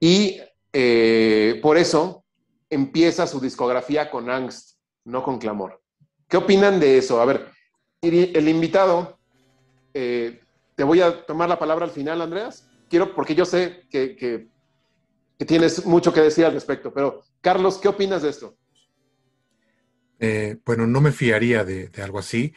Y 0.00 0.40
eh, 0.72 1.58
por 1.62 1.76
eso 1.76 2.24
empieza 2.70 3.26
su 3.26 3.40
discografía 3.40 4.10
con 4.10 4.30
Angst, 4.30 4.78
no 5.04 5.22
con 5.22 5.38
Clamor. 5.38 5.80
¿Qué 6.28 6.36
opinan 6.36 6.78
de 6.78 6.98
eso? 6.98 7.20
A 7.20 7.24
ver, 7.24 7.48
el 8.02 8.48
invitado, 8.48 9.18
eh, 9.94 10.40
te 10.76 10.84
voy 10.84 11.00
a 11.00 11.24
tomar 11.24 11.48
la 11.48 11.58
palabra 11.58 11.84
al 11.86 11.90
final, 11.90 12.20
Andreas. 12.20 12.68
Quiero, 12.88 13.14
porque 13.14 13.34
yo 13.34 13.44
sé 13.44 13.86
que, 13.90 14.48
tienes 15.46 15.84
mucho 15.86 16.12
que 16.12 16.20
decir 16.20 16.44
al 16.44 16.52
respecto, 16.52 16.92
pero 16.92 17.22
Carlos, 17.40 17.78
¿qué 17.78 17.88
opinas 17.88 18.22
de 18.22 18.30
esto? 18.30 18.56
Eh, 20.20 20.58
bueno, 20.64 20.86
no 20.86 21.00
me 21.00 21.12
fiaría 21.12 21.64
de 21.64 21.90
algo 22.02 22.18
así. 22.18 22.52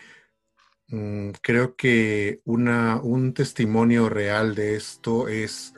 Mm, 0.91 1.29
creo 1.41 1.75
que 1.75 2.41
una, 2.43 2.99
un 3.01 3.33
testimonio 3.33 4.09
real 4.09 4.55
de 4.55 4.75
esto 4.75 5.29
es 5.29 5.73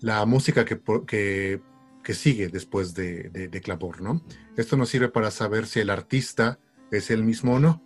la 0.00 0.26
música 0.26 0.64
que, 0.64 0.80
que, 1.06 1.62
que 2.02 2.14
sigue 2.14 2.48
después 2.48 2.94
de, 2.94 3.30
de, 3.30 3.46
de, 3.46 3.60
Clamor, 3.60 4.02
¿no? 4.02 4.22
Esto 4.56 4.76
nos 4.76 4.88
sirve 4.88 5.08
para 5.08 5.30
saber 5.30 5.66
si 5.66 5.78
el 5.78 5.90
artista 5.90 6.58
es 6.90 7.10
el 7.10 7.22
mismo 7.22 7.54
o 7.54 7.58
no. 7.60 7.82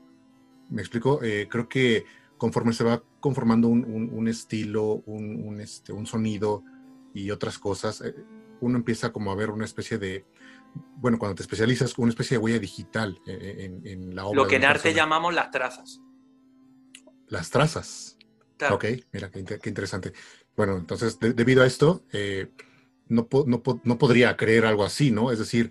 ¿Me 0.70 0.80
explico? 0.80 1.22
Eh, 1.22 1.48
creo 1.50 1.68
que 1.68 2.06
conforme 2.38 2.72
se 2.72 2.84
va 2.84 3.02
conformando 3.20 3.68
un, 3.68 4.28
estilo, 4.28 5.02
un, 5.06 5.60
este, 5.60 5.92
un 5.92 6.06
sonido 6.06 6.64
y 7.12 7.30
otras 7.30 7.58
cosas, 7.58 8.00
eh, 8.00 8.14
uno 8.60 8.78
empieza 8.78 9.12
como 9.12 9.30
a 9.30 9.34
ver 9.34 9.50
una 9.50 9.66
especie 9.66 9.98
de, 9.98 10.24
bueno, 10.96 11.18
cuando 11.18 11.34
te 11.34 11.42
especializas, 11.42 11.98
una 11.98 12.10
especie 12.10 12.38
de 12.38 12.42
huella 12.42 12.58
digital 12.58 13.20
en, 13.26 14.14
la 14.14 14.24
obra. 14.24 14.36
Lo 14.42 14.46
que 14.46 14.56
en 14.56 14.64
arte 14.64 14.94
llamamos 14.94 15.34
las 15.34 15.50
trazas. 15.50 16.00
Las 17.28 17.50
trazas. 17.50 18.16
Ok, 18.70 18.84
mira, 19.12 19.30
qué, 19.30 19.68
interesante. 19.68 20.12
Bueno, 20.56 20.76
entonces, 20.76 21.18
debido 21.20 21.62
a 21.62 21.66
esto, 21.66 22.04
eh, 22.12 22.50
no, 23.08 23.28
no, 23.46 23.62
no, 23.82 23.98
podría 23.98 24.36
creer 24.36 24.64
algo 24.64 24.84
así, 24.84 25.10
¿no? 25.10 25.32
Es 25.32 25.38
decir, 25.38 25.70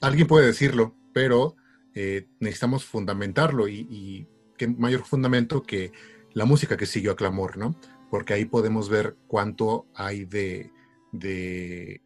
alguien 0.00 0.26
puede 0.26 0.46
decirlo, 0.46 0.94
pero 1.12 1.56
eh, 1.94 2.28
necesitamos 2.40 2.84
fundamentarlo 2.84 3.68
y, 3.68 4.28
qué 4.56 4.68
mayor 4.68 5.04
fundamento 5.04 5.62
que 5.62 5.92
la 6.34 6.44
música 6.44 6.76
que 6.76 6.86
siguió 6.86 7.12
a 7.12 7.16
Clamor, 7.16 7.56
¿no? 7.56 7.74
Porque 8.10 8.34
ahí 8.34 8.44
podemos 8.44 8.88
ver 8.88 9.16
cuánto 9.26 9.86
hay 9.94 10.24
de, 10.26 10.70
de 11.10 12.02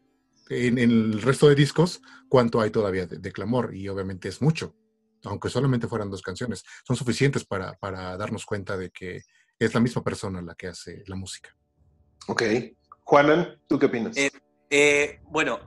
en, 0.49 0.77
el 0.77 1.21
resto 1.21 1.49
de 1.49 1.55
discos, 1.55 2.01
cuánto 2.29 2.61
hay 2.61 2.71
todavía 2.71 3.05
de, 3.05 3.31
Clamor 3.31 3.75
y 3.75 3.89
obviamente 3.89 4.29
es 4.29 4.41
mucho, 4.41 4.75
aunque 5.25 5.49
solamente 5.49 5.87
fueran 5.87 6.09
dos 6.09 6.21
canciones, 6.21 6.63
son 6.85 6.95
suficientes 6.95 7.45
para, 7.45 7.73
para 7.73 8.17
darnos 8.17 8.45
cuenta 8.45 8.77
de 8.77 8.89
que 8.89 9.21
es 9.59 9.73
la 9.73 9.79
misma 9.79 10.03
persona 10.03 10.41
la 10.41 10.55
que 10.55 10.67
hace 10.67 11.03
la 11.07 11.15
música. 11.15 11.55
Ok. 12.27 12.43
Juanan, 13.03 13.59
¿tú 13.67 13.79
qué 13.79 13.85
opinas? 13.85 14.17
Eh, 14.17 14.31
eh, 14.69 15.19
bueno, 15.23 15.59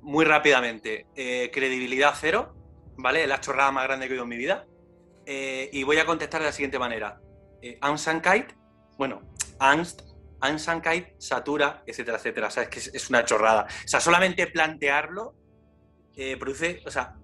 muy 0.00 0.24
rápidamente, 0.24 1.06
credibilidad 1.14 2.14
cero, 2.18 2.54
¿vale? 2.96 3.22
Es 3.22 3.28
la 3.28 3.40
chorrada 3.40 3.70
más 3.70 3.84
grande 3.84 4.06
que 4.06 4.12
he 4.12 4.14
oído 4.14 4.24
en 4.24 4.28
mi 4.28 4.36
vida. 4.36 4.66
Eh, 5.26 5.70
y 5.72 5.82
voy 5.84 5.98
a 5.98 6.06
contestar 6.06 6.40
de 6.40 6.46
la 6.46 6.52
siguiente 6.52 6.78
manera. 6.78 7.20
Eh, 7.60 7.78
Ansankite, 7.80 8.54
bueno, 8.98 9.22
Angst, 9.58 10.02
Ansankite, 10.40 11.14
Satura, 11.18 11.82
etcétera, 11.86 12.16
etcétera. 12.16 12.48
O 12.48 12.50
sea, 12.50 12.64
es 12.64 12.68
que 12.68 12.78
es, 12.96 13.10
una 13.10 13.24
chorrada. 13.24 13.64
O 13.64 13.88
sea, 13.88 14.00
solamente 14.00 14.46
plantearlo 14.48 15.34
eh, 16.16 16.36
produce, 16.36 16.82
o 16.84 16.90
sea, 16.90 17.14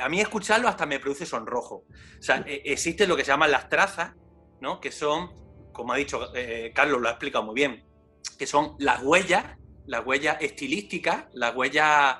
a 0.00 0.08
mí 0.08 0.20
escucharlo 0.20 0.68
hasta 0.68 0.86
me 0.86 1.00
produce 1.00 1.26
sonrojo. 1.26 1.84
O 2.18 2.22
sea, 2.22 2.44
e, 2.46 2.62
existe 2.64 3.06
lo 3.06 3.16
que 3.16 3.24
se 3.24 3.30
llaman 3.30 3.50
las 3.50 3.68
trazas, 3.68 4.14
¿no? 4.60 4.80
Que 4.80 4.92
son, 4.92 5.30
como 5.72 5.92
ha 5.92 5.96
dicho 5.96 6.30
Carlos, 6.74 7.00
lo 7.00 7.08
ha 7.08 7.12
explicado 7.12 7.44
muy 7.44 7.54
bien, 7.54 7.84
que 8.38 8.46
son 8.46 8.74
las 8.78 9.02
huellas, 9.02 9.56
las 9.86 10.04
huellas 10.04 10.36
estilísticas, 10.40 11.26
las 11.32 11.54
huellas 11.54 12.18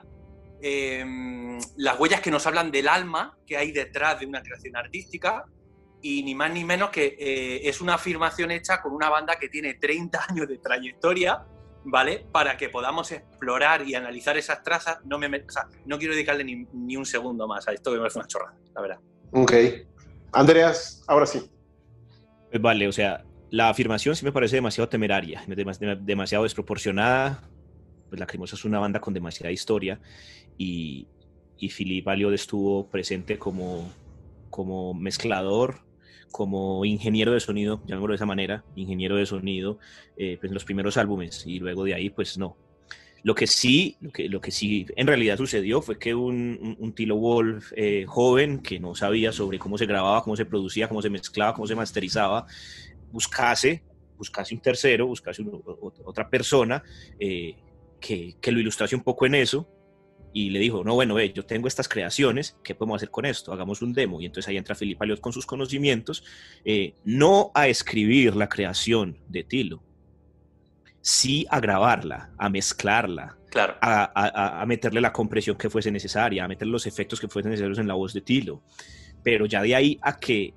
Em, 0.61 1.59
las 1.77 2.01
huellas 2.01 2.21
que 2.21 2.33
nos 2.33 2.45
hablan 2.47 2.73
del 2.73 2.89
alma 2.89 3.39
que 3.47 3.57
hay 3.57 3.71
detrás 3.71 4.19
de 4.19 4.27
una 4.27 4.43
creación 4.43 4.75
artística 4.77 5.45
y 6.03 6.25
ni 6.25 6.35
más 6.35 6.53
ni 6.53 6.65
menos 6.65 6.91
que 6.91 7.17
eh, 7.19 7.69
es 7.69 7.81
una 7.81 7.95
afirmación 7.95 8.51
hecha 8.51 8.83
con 8.83 8.93
una 8.93 9.09
banda 9.09 9.37
que 9.37 9.49
tiene 9.49 9.75
30 9.75 10.27
años 10.29 10.49
de 10.49 10.59
trayectoria, 10.59 11.45
¿vale? 11.85 12.25
Para 12.33 12.57
que 12.57 12.69
podamos 12.69 13.13
explorar 13.13 13.87
y 13.87 13.95
analizar 13.95 14.37
esas 14.37 14.63
trazas, 14.63 14.99
no, 15.05 15.19
me, 15.19 15.29
no 15.87 15.99
quiero 15.99 16.15
dedicarle 16.15 16.45
ni, 16.45 16.97
un 16.97 17.07
segundo 17.07 17.47
más 17.47 17.69
a 17.69 17.73
esto, 17.73 17.91
que 17.91 17.97
me 17.97 18.03
parece 18.03 18.19
una 18.19 18.29
chorrada, 18.29 18.57
la 18.75 18.81
verdad. 18.81 18.99
Ok. 19.33 19.53
Andreas, 20.33 21.03
ahora 21.07 21.27
sí. 21.27 21.51
Pues 22.51 22.63
vale, 22.63 22.89
o 22.89 22.93
sea, 22.93 23.25
la 23.51 23.69
afirmación 23.69 24.17
sí 24.17 24.25
me 24.25 24.33
parece 24.33 24.57
demasiado 24.57 24.89
temeraria, 24.89 25.45
demasiado 26.01 26.45
desproporcionada. 26.45 27.43
Pues 28.09 28.19
Lacrimosa 28.21 28.57
es 28.57 28.65
una 28.65 28.79
banda 28.79 29.01
con 29.01 29.13
demasiada 29.13 29.53
historia 29.53 30.01
y, 30.57 31.07
y 31.59 31.69
Philip 31.69 32.07
Aliot 32.09 32.33
estuvo 32.33 32.89
presente 32.89 33.39
como, 33.39 33.91
como 34.51 34.95
mezclador, 34.95 35.81
como 36.31 36.85
ingeniero 36.85 37.33
de 37.33 37.41
sonido, 37.41 37.81
llamémoslo 37.87 38.13
de 38.13 38.17
esa 38.17 38.27
manera, 38.27 38.65
ingeniero 38.77 39.17
de 39.17 39.27
sonido, 39.27 39.79
eh, 40.17 40.37
pues 40.39 40.51
en 40.51 40.55
los 40.55 40.65
primeros 40.65 40.97
álbumes 40.97 41.45
y 41.47 41.59
luego 41.59 41.85
de 41.85 41.95
ahí 41.95 42.11
pues 42.11 42.39
no. 42.39 42.57
Lo 43.25 43.35
que 43.35 43.47
sí, 43.47 43.97
lo 44.01 44.13
que, 44.13 44.29
lo 44.29 44.41
que 44.41 44.51
sí 44.51 44.87
en 44.97 45.07
realidad 45.07 45.37
sucedió 45.37 45.83
fue 45.83 45.99
que 45.99 46.15
un, 46.15 46.77
un, 46.79 46.93
Tilo 46.93 47.17
Wolf 47.17 47.73
eh, 47.75 48.05
joven 48.07 48.61
que 48.61 48.79
no 48.79 48.95
sabía 48.95 49.33
sobre 49.33 49.59
cómo 49.59 49.77
se 49.77 49.87
grababa, 49.87 50.23
cómo 50.23 50.37
se 50.37 50.47
producía, 50.47 50.89
cómo 50.89 51.03
se 51.03 51.11
mezclaba, 51.11 51.55
cómo 51.55 51.67
se 51.67 51.75
masterizaba, 51.75 52.47
buscase, 53.11 53.83
buscase 54.17 54.55
un 54.55 54.61
tercero, 54.61 55.07
buscase 55.07 55.45
otra 56.05 56.31
persona 56.31 56.83
eh, 57.19 57.57
que, 58.01 58.37
que, 58.41 58.53
lo 58.53 58.61
ilustrase 58.61 58.95
un 58.95 59.03
poco 59.03 59.27
en 59.27 59.35
eso 59.35 59.67
y 60.39 60.51
le 60.51 60.61
dijo, 60.61 60.85
no, 60.85 60.95
bueno, 60.95 61.17
ve, 61.17 61.33
yo 61.33 61.45
tengo 61.45 61.67
estas 61.67 61.89
creaciones, 61.89 62.57
¿qué 62.63 62.73
podemos 62.73 62.99
hacer 62.99 63.11
con 63.11 63.27
esto? 63.27 63.53
Hagamos 63.53 63.83
un 63.83 63.93
demo. 63.93 64.21
Y 64.21 64.27
entonces 64.27 64.49
ahí 64.49 64.57
entra 64.57 64.77
Filipe 64.77 65.03
Aliot 65.03 65.21
con 65.21 65.33
sus 65.33 65.45
conocimientos, 65.45 66.23
eh, 66.65 66.95
no 67.05 67.51
a 67.55 67.67
escribir 67.67 68.37
la 68.37 68.49
creación 68.49 69.19
de 69.27 69.43
Tilo, 69.43 69.83
sí 71.01 71.45
a 71.51 71.59
grabarla, 71.59 72.31
a 72.39 72.49
mezclarla, 72.51 73.37
claro. 73.51 73.79
a, 73.81 74.65
meterle 74.69 75.01
la 75.01 75.13
compresión 75.13 75.57
que 75.57 75.69
fuese 75.69 75.91
necesaria, 75.91 76.45
a 76.45 76.49
meterle 76.49 76.71
los 76.71 76.87
efectos 76.87 77.19
que 77.19 77.27
fuesen 77.27 77.51
necesarios 77.51 77.81
en 77.81 77.89
la 77.89 77.95
voz 77.95 78.13
de 78.13 78.21
Tilo. 78.21 78.63
Pero 79.25 79.45
ya 79.45 79.61
de 79.61 79.75
ahí 79.75 79.99
a 80.03 80.21
que, 80.21 80.55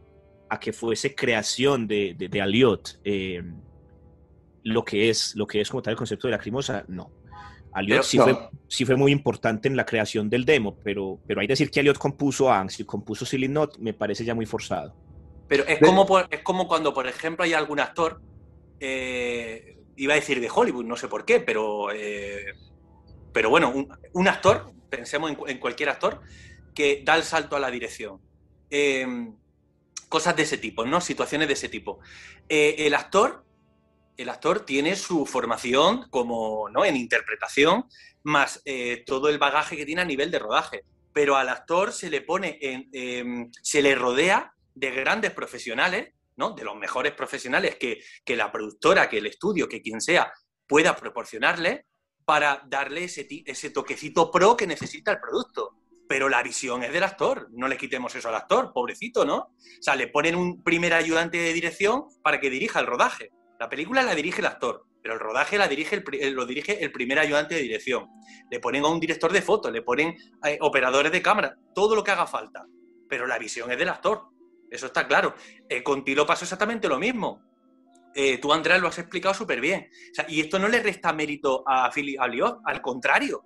a 0.48 0.60
que 0.60 0.74
fuese 0.74 1.16
creación 1.16 1.88
de, 1.88 2.16
de, 2.16 2.40
Aliot, 2.40 3.00
eh, 3.04 3.42
lo 4.62 4.86
que 4.86 5.10
es 5.10 5.36
lo 5.36 5.48
que 5.48 5.60
es 5.60 5.72
como 5.72 5.82
tal 5.82 5.94
el 5.94 5.98
concepto 5.98 6.28
de 6.28 6.34
la 6.34 6.40
crimosa, 6.40 6.86
no 6.88 7.21
Aliot 7.74 8.04
sí, 8.04 8.86
fue, 8.86 8.96
muy 8.96 9.12
importante 9.12 9.68
en 9.68 9.76
la 9.76 9.86
creación 9.86 10.30
del 10.30 10.46
demo, 10.46 10.78
pero, 10.84 11.20
pero 11.26 11.42
hay 11.42 11.48
que 11.48 11.54
decir 11.54 11.72
que 11.72 11.80
Aliot 11.80 11.98
compuso 11.98 12.52
Angst 12.52 12.82
y 12.82 12.84
compuso 12.84 13.26
Silly 13.26 13.48
Not 13.48 13.78
me 13.78 13.94
parece 13.94 14.26
ya 14.26 14.36
muy 14.36 14.46
forzado. 14.46 14.94
Pero 15.48 15.66
es 15.66 15.80
como, 15.80 16.20
es 16.20 16.42
como 16.44 16.68
cuando, 16.68 16.94
por 16.94 17.08
ejemplo, 17.08 17.44
hay 17.44 17.54
algún 17.54 17.80
actor, 17.80 18.22
eh, 18.80 19.78
iba 19.98 20.14
a 20.14 20.16
decir 20.16 20.40
de 20.40 20.50
Hollywood, 20.54 20.86
no 20.86 20.96
sé 20.96 21.08
por 21.08 21.26
qué, 21.26 21.40
pero, 21.40 21.92
eh, 21.92 22.54
pero 23.34 23.50
bueno, 23.50 23.74
un, 24.14 24.28
actor, 24.28 24.72
pensemos 24.90 25.32
en, 25.48 25.60
cualquier 25.60 25.90
actor, 25.90 26.22
que 26.74 27.02
da 27.06 27.16
el 27.16 27.24
salto 27.24 27.56
a 27.56 27.60
la 27.60 27.70
dirección. 27.70 28.20
Eh, 28.70 29.06
cosas 30.08 30.36
de 30.36 30.44
ese 30.44 30.58
tipo, 30.58 30.86
¿no? 30.86 31.02
Situaciones 31.02 31.48
de 31.48 31.54
ese 31.54 31.70
tipo. 31.70 32.00
el 32.48 32.94
actor 32.94 33.44
el 34.22 34.30
actor 34.30 34.62
tiene 34.62 34.96
su 34.96 35.26
formación 35.26 36.08
como 36.10 36.70
¿no? 36.70 36.86
en 36.86 36.96
interpretación, 36.96 37.86
más 38.24 38.62
eh, 38.66 39.04
todo 39.06 39.30
el 39.30 39.40
bagaje 39.40 39.76
que 39.76 39.86
tiene 39.86 40.02
a 40.02 40.06
nivel 40.06 40.32
de 40.32 40.40
rodaje. 40.40 40.84
Pero 41.14 41.36
al 41.36 41.50
actor 41.50 41.92
se 41.92 42.10
le 42.10 42.22
pone, 42.22 42.58
en, 42.62 42.90
em, 42.94 43.52
se 43.62 43.82
le 43.82 43.96
rodea 43.96 44.54
de 44.76 44.92
grandes 44.92 45.32
profesionales, 45.32 46.14
¿no? 46.38 46.52
de 46.52 46.64
los 46.64 46.76
mejores 46.76 47.14
profesionales 47.14 47.76
que, 47.76 48.02
la 48.36 48.52
productora, 48.52 49.10
que 49.10 49.18
el 49.18 49.26
estudio, 49.26 49.68
que 49.68 49.82
quien 49.82 50.00
sea, 50.02 50.32
pueda 50.68 50.96
proporcionarle 50.96 51.86
para 52.24 52.64
darle 52.68 53.06
ese, 53.06 53.28
ese 53.46 53.72
toquecito 53.72 54.32
pro 54.32 54.56
que 54.56 54.68
necesita 54.68 55.12
el 55.12 55.20
producto 55.20 55.78
pero 56.08 56.28
la 56.28 56.44
visión 56.44 56.84
es 56.84 56.92
del 56.92 57.06
actor, 57.06 57.48
no 57.54 57.70
le 57.70 57.78
quitemos 57.78 58.14
eso 58.16 58.28
al 58.28 58.36
actor, 58.36 58.74
pobrecito, 58.74 59.24
¿no? 59.24 59.38
O 59.38 59.54
sea, 59.80 59.96
le 59.96 60.10
ponen 60.10 60.36
un 60.36 60.62
primer 60.62 60.94
ayudante 60.94 61.38
de 61.38 61.54
dirección 61.54 62.04
para 62.22 62.42
que 62.42 62.50
dirija 62.50 62.82
el 62.82 62.88
rodaje, 62.88 63.32
la 63.62 63.70
película 63.70 64.02
la 64.02 64.16
dirige 64.16 64.42
el 64.42 64.48
actor, 64.48 64.88
pero 65.04 65.14
el 65.14 65.20
rodaje 65.20 65.56
la 65.56 65.68
dirige 65.68 66.04
el, 66.20 66.34
lo 66.34 66.48
dirige 66.48 66.84
el 66.84 66.92
primer 66.92 67.20
ayudante 67.20 67.54
de 67.54 67.62
dirección. 67.62 68.08
Le 68.50 68.60
ponen 68.60 68.84
a 68.84 68.88
un 68.88 69.00
director 69.00 69.32
de 69.32 69.44
foto, 69.44 69.70
le 69.70 69.84
ponen 69.84 70.16
eh, 70.44 70.58
operadores 70.62 71.12
de 71.12 71.22
cámara, 71.22 71.56
todo 71.76 71.96
lo 71.96 72.04
que 72.04 72.10
haga 72.10 72.26
falta. 72.26 72.66
Pero 73.08 73.28
la 73.28 73.38
visión 73.38 73.72
es 73.72 73.78
del 73.78 73.90
actor. 73.90 74.24
Eso 74.68 74.88
está 74.88 75.08
claro. 75.08 75.36
Eh, 75.70 75.84
con 75.84 76.04
Tilo 76.04 76.26
pasó 76.26 76.44
exactamente 76.44 76.88
lo 76.88 76.98
mismo. 76.98 77.40
Eh, 78.16 78.40
tú, 78.40 78.52
Andrés, 78.52 78.82
lo 78.82 78.88
has 78.88 78.98
explicado 78.98 79.36
súper 79.36 79.62
bien. 79.62 79.92
y 80.28 80.42
esto 80.42 80.58
no 80.58 80.68
le 80.68 80.82
resta 80.82 81.14
mérito 81.14 81.64
a 81.68 81.92
Philip 81.92 82.20
al 82.20 82.82
contrario. 82.82 83.44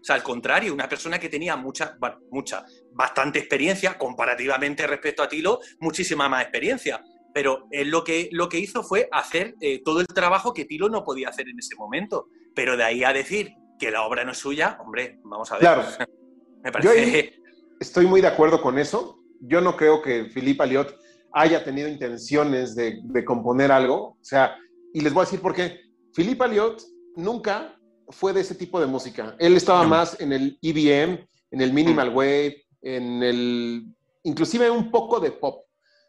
O 0.00 0.02
sea, 0.02 0.14
al 0.14 0.22
contrario, 0.22 0.72
una 0.72 0.88
persona 0.88 1.18
que 1.18 1.28
tenía 1.28 1.56
mucha, 1.56 1.94
bueno, 2.00 2.20
mucha, 2.30 2.64
bastante 2.92 3.38
experiencia, 3.40 3.98
comparativamente 3.98 4.86
respecto 4.86 5.22
a 5.22 5.28
Tilo, 5.28 5.60
muchísima 5.78 6.26
más 6.26 6.40
experiencia 6.40 7.04
pero 7.34 7.66
él 7.70 7.88
lo 7.88 8.04
que, 8.04 8.28
lo 8.32 8.48
que 8.48 8.58
hizo 8.58 8.82
fue 8.82 9.08
hacer 9.12 9.54
eh, 9.60 9.82
todo 9.84 10.00
el 10.00 10.06
trabajo 10.06 10.52
que 10.52 10.64
Tilo 10.64 10.88
no 10.88 11.04
podía 11.04 11.28
hacer 11.28 11.48
en 11.48 11.58
ese 11.58 11.74
momento. 11.76 12.28
Pero 12.54 12.76
de 12.76 12.84
ahí 12.84 13.04
a 13.04 13.12
decir 13.12 13.54
que 13.78 13.90
la 13.90 14.02
obra 14.02 14.24
no 14.24 14.32
es 14.32 14.38
suya, 14.38 14.78
hombre, 14.80 15.20
vamos 15.24 15.50
a 15.52 15.54
ver. 15.54 15.60
Claro. 15.60 15.82
Me 16.62 16.72
parece... 16.72 17.32
Yo 17.32 17.38
estoy 17.80 18.06
muy 18.06 18.20
de 18.20 18.28
acuerdo 18.28 18.60
con 18.60 18.78
eso. 18.78 19.20
Yo 19.40 19.60
no 19.60 19.76
creo 19.76 20.02
que 20.02 20.24
Philippe 20.24 20.62
Aliot 20.64 20.98
haya 21.32 21.62
tenido 21.62 21.88
intenciones 21.88 22.74
de, 22.74 23.24
componer 23.24 23.70
algo. 23.70 24.16
O 24.20 24.24
sea, 24.24 24.56
y 24.92 25.00
les 25.00 25.12
voy 25.12 25.22
a 25.22 25.24
decir 25.24 25.40
por 25.40 25.54
qué. 25.54 25.80
Philippe 26.14 26.44
Aliot 26.44 26.82
nunca 27.16 27.78
fue 28.08 28.32
de 28.32 28.40
ese 28.40 28.54
tipo 28.54 28.80
de 28.80 28.86
música. 28.86 29.36
Él 29.38 29.56
estaba 29.56 29.84
más 29.86 30.20
en 30.20 30.32
el 30.32 30.58
EBM, 30.62 31.26
en 31.50 31.60
el 31.60 31.72
minimal 31.72 32.10
wave, 32.14 32.64
en 32.82 33.22
el 33.22 33.94
inclusive 34.24 34.70
un 34.70 34.90
poco 34.90 35.20
de 35.20 35.32
pop, 35.32 35.66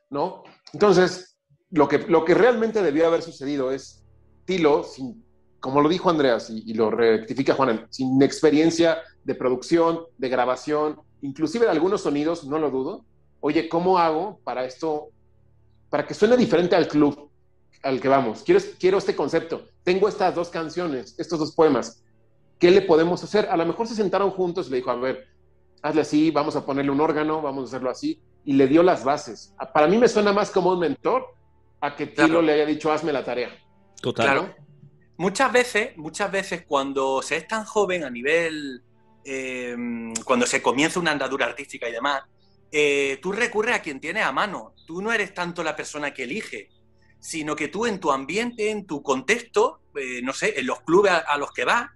¿no? 0.10 0.44
Entonces, 0.74 1.38
lo 1.72 1.88
que, 1.88 2.00
lo 2.00 2.26
que 2.26 2.34
realmente 2.34 2.82
debió 2.82 3.08
haber 3.08 3.22
sucedido 3.22 3.72
es 3.72 4.04
Tilo, 4.46 4.86
como 5.60 5.82
lo 5.82 5.90
dijo 5.90 6.10
Andreas 6.10 6.50
y, 6.50 6.74
lo 6.74 6.90
rectifica 6.90 7.54
Juan, 7.54 7.88
sin 7.90 8.22
experiencia 8.22 9.00
de 9.24 9.36
producción, 9.36 10.02
de 10.18 10.30
grabación, 10.30 11.00
inclusive 11.22 11.66
de 11.66 11.72
algunos 11.72 12.02
sonidos, 12.02 12.46
no 12.46 12.60
lo 12.60 12.72
dudo. 12.72 13.06
Oye, 13.42 13.70
¿cómo 13.70 14.00
hago 14.00 14.40
para 14.44 14.66
esto 14.66 15.10
para 15.90 16.06
que 16.06 16.14
suene 16.14 16.38
diferente 16.38 16.76
al 16.76 16.88
club 16.88 17.30
al 17.84 18.02
que 18.02 18.08
vamos. 18.08 18.44
Quiero, 18.44 18.62
quiero 18.80 18.98
este 18.98 19.16
concepto. 19.16 19.68
Tengo 19.84 20.08
estas 20.08 20.36
dos 20.36 20.50
canciones, 20.50 21.16
estos 21.18 21.40
dos 21.40 21.54
poemas. 21.54 22.04
¿Qué 22.58 22.72
le 22.72 22.82
podemos 22.82 23.24
hacer? 23.24 23.48
A 23.50 23.58
lo 23.58 23.66
mejor 23.66 23.88
se 23.88 23.96
sentaron 23.96 24.32
juntos 24.32 24.68
y 24.68 24.72
le 24.72 24.78
dijo, 24.78 24.92
a 24.92 24.96
ver, 24.96 25.28
hazle 25.82 26.02
así, 26.02 26.32
vamos 26.32 26.56
a 26.56 26.66
ponerle 26.66 26.92
un 26.92 27.00
órgano, 27.00 27.42
vamos 27.42 27.64
a 27.64 27.68
hacerlo 27.68 27.90
así. 27.90 28.22
Y 28.46 28.54
le 28.54 28.68
dio 28.68 28.84
las 28.84 29.04
bases. 29.04 29.54
Para 29.74 29.88
mí 29.88 29.98
me 29.98 30.08
suena 30.08 30.34
más 30.34 30.50
como 30.52 30.72
un 30.72 30.80
mentor 30.80 31.28
a 31.82 31.96
que 31.96 32.08
Tilo 32.08 32.42
le 32.42 32.54
haya 32.54 32.66
dicho, 32.66 32.92
hazme 32.92 33.14
la 33.14 33.24
tarea. 33.24 33.50
Total. 34.02 34.26
Claro. 34.26 34.56
Muchas 35.18 35.52
veces, 35.52 35.98
muchas 35.98 36.32
veces 36.32 36.64
cuando 36.66 37.22
se 37.22 37.38
es 37.38 37.48
tan 37.48 37.66
joven 37.66 38.06
a 38.06 38.10
nivel, 38.10 38.82
em, 39.26 40.14
cuando 40.24 40.46
se 40.46 40.62
comienza 40.62 41.00
una 41.00 41.12
andadura 41.12 41.46
artística 41.46 41.90
y 41.90 41.92
demás, 41.92 42.24
eh, 42.72 43.20
tú 43.22 43.32
recurres 43.32 43.76
a 43.76 43.82
quien 43.82 44.00
tiene 44.00 44.22
a 44.22 44.32
mano. 44.32 44.74
Tú 44.86 45.02
no 45.02 45.12
eres 45.12 45.34
tanto 45.34 45.64
la 45.64 45.76
persona 45.76 46.14
que 46.14 46.24
elige, 46.24 46.70
sino 47.20 47.56
que 47.56 47.68
tú 47.68 47.86
en 47.86 48.00
tu 48.00 48.12
ambiente, 48.12 48.70
en 48.72 48.86
tu 48.86 49.02
contexto, 49.02 49.82
eh, 49.96 50.22
no 50.22 50.34
sé, 50.34 50.60
en 50.60 50.68
los 50.68 50.82
clubes 50.82 51.12
a, 51.12 51.38
los 51.38 51.52
que 51.52 51.66
vas, 51.66 51.90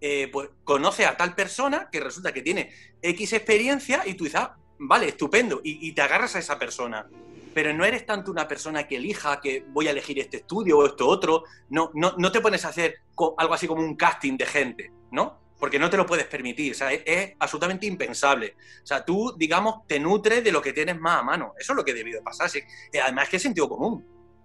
eh, 0.00 0.30
pues 0.32 0.48
conoces 0.64 1.06
a 1.06 1.16
tal 1.16 1.34
persona 1.34 1.88
que 1.92 2.00
resulta 2.00 2.32
que 2.32 2.40
tiene 2.40 2.72
X 3.02 3.34
experiencia 3.34 4.02
y 4.06 4.14
tú 4.14 4.24
dices, 4.24 4.40
ah, 4.40 4.56
vale, 4.80 5.08
estupendo, 5.08 5.60
y, 5.62 5.92
te 5.92 6.02
agarras 6.02 6.36
a 6.36 6.38
esa 6.38 6.58
persona. 6.58 7.06
Pero 7.52 7.72
no 7.72 7.84
eres 7.84 8.06
tanto 8.06 8.30
una 8.30 8.46
persona 8.46 8.86
que 8.86 8.96
elija 8.96 9.40
que 9.40 9.64
voy 9.68 9.88
a 9.88 9.90
elegir 9.90 10.18
este 10.20 10.38
estudio 10.38 10.78
o 10.78 10.86
esto 10.86 11.06
otro, 11.08 11.44
no, 11.68 11.90
no, 11.94 12.14
no 12.16 12.30
te 12.30 12.40
pones 12.40 12.64
a 12.64 12.68
hacer 12.68 13.00
algo 13.38 13.54
así 13.54 13.66
como 13.66 13.82
un 13.82 13.96
casting 13.96 14.36
de 14.36 14.46
gente, 14.46 14.92
¿no? 15.10 15.40
porque 15.60 15.78
no 15.78 15.90
te 15.90 15.98
lo 15.98 16.06
puedes 16.06 16.26
permitir, 16.26 16.72
o 16.72 16.74
sea, 16.74 16.90
es, 16.90 17.34
absolutamente 17.38 17.84
impensable. 17.84 18.56
O 18.82 18.86
sea, 18.86 19.04
tú, 19.04 19.34
digamos, 19.36 19.86
te 19.86 20.00
nutres 20.00 20.42
de 20.42 20.50
lo 20.50 20.62
que 20.62 20.72
tienes 20.72 20.98
más 20.98 21.20
a 21.20 21.22
mano. 21.22 21.52
Eso 21.58 21.74
es 21.74 21.76
lo 21.76 21.84
que 21.84 21.90
ha 21.90 21.94
debido 21.94 22.22
pasar. 22.22 22.48
Sí. 22.48 22.60
Además, 23.00 23.28
que 23.28 23.36
es 23.36 23.42
sentido 23.42 23.68
común. 23.68 24.02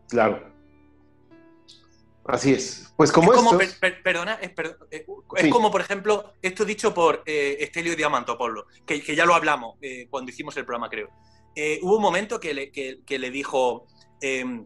Claro. 0.10 0.55
Así 2.28 2.54
es. 2.54 2.92
Pues 2.98 3.12
como 3.12 3.34
es 3.34 3.40
como, 3.40 3.58
perdona, 4.04 4.40
es, 4.42 4.52
eh, 4.90 5.06
como, 5.52 5.70
por 5.70 5.82
ejemplo, 5.82 6.34
esto 6.42 6.66
dicho 6.66 6.94
por 6.94 7.22
eh, 7.26 7.58
Estelio 7.60 7.96
Diamantopolo, 7.96 8.66
que, 8.86 9.02
que 9.04 9.16
ya 9.16 9.26
lo 9.26 9.36
hablamos 9.36 9.78
eh, 9.82 10.08
cuando 10.10 10.32
hicimos 10.32 10.58
el 10.58 10.66
programa, 10.66 10.90
creo. 10.90 11.10
Eh, 11.56 11.80
hubo 11.84 11.98
un 11.98 12.02
momento 12.02 12.40
que 12.40 12.54
le, 12.54 12.72
que, 12.72 13.20
le 13.20 13.30
dijo, 13.30 13.86
em, 14.22 14.66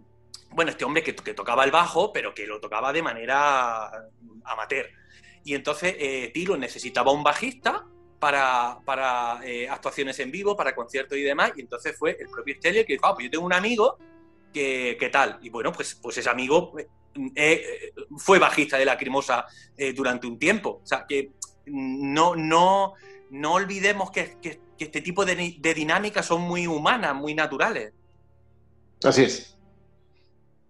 bueno, 0.52 0.72
este 0.72 0.86
hombre 0.86 1.04
que, 1.04 1.14
que, 1.14 1.34
tocaba 1.34 1.66
el 1.66 1.72
bajo, 1.72 2.14
pero 2.14 2.34
que 2.34 2.48
lo 2.48 2.62
tocaba 2.62 2.94
de 2.94 3.04
manera 3.04 3.92
amateur. 4.46 4.88
Y 5.44 5.54
entonces 5.54 5.96
Tilo 6.34 6.56
necesitaba 6.56 7.12
un 7.12 7.24
bajista 7.24 7.86
para, 8.20 8.80
para 8.86 9.42
actuaciones 9.70 10.20
en 10.20 10.32
vivo, 10.32 10.56
para 10.56 10.76
conciertos 10.76 11.18
y 11.18 11.24
demás. 11.24 11.52
Y 11.56 11.62
entonces 11.62 11.96
fue 11.98 12.16
el 12.20 12.30
propio 12.30 12.54
Estelio 12.54 12.86
que 12.86 12.94
dijo, 12.94 13.06
ah, 13.06 13.14
pues 13.14 13.26
yo 13.26 13.32
tengo 13.32 13.46
un 13.46 13.54
amigo 13.54 13.98
¿qué, 14.54 15.10
tal? 15.12 15.40
Y 15.42 15.50
bueno, 15.50 15.72
pues, 15.72 15.96
pues 15.96 16.18
ese 16.18 16.30
amigo 16.30 16.74
eh, 17.16 17.32
eh, 17.36 17.94
fue 18.18 18.40
bajista 18.40 18.78
de 18.78 18.86
Lacrimosa 18.86 19.46
eh, 19.78 19.94
durante 19.94 20.28
un 20.28 20.38
tiempo. 20.38 20.82
O 20.84 20.86
sea, 20.86 21.06
que 21.08 21.32
no, 21.66 22.36
no, 22.36 22.94
no 23.32 23.54
olvidemos 23.54 24.12
que, 24.12 24.38
este 24.78 25.02
tipo 25.02 25.26
de, 25.26 25.58
de, 25.60 25.74
dinámicas 25.74 26.26
son 26.26 26.42
muy 26.42 26.68
humanas, 26.68 27.16
muy 27.16 27.34
naturales. 27.34 27.94
Así 29.04 29.24
es. 29.24 29.58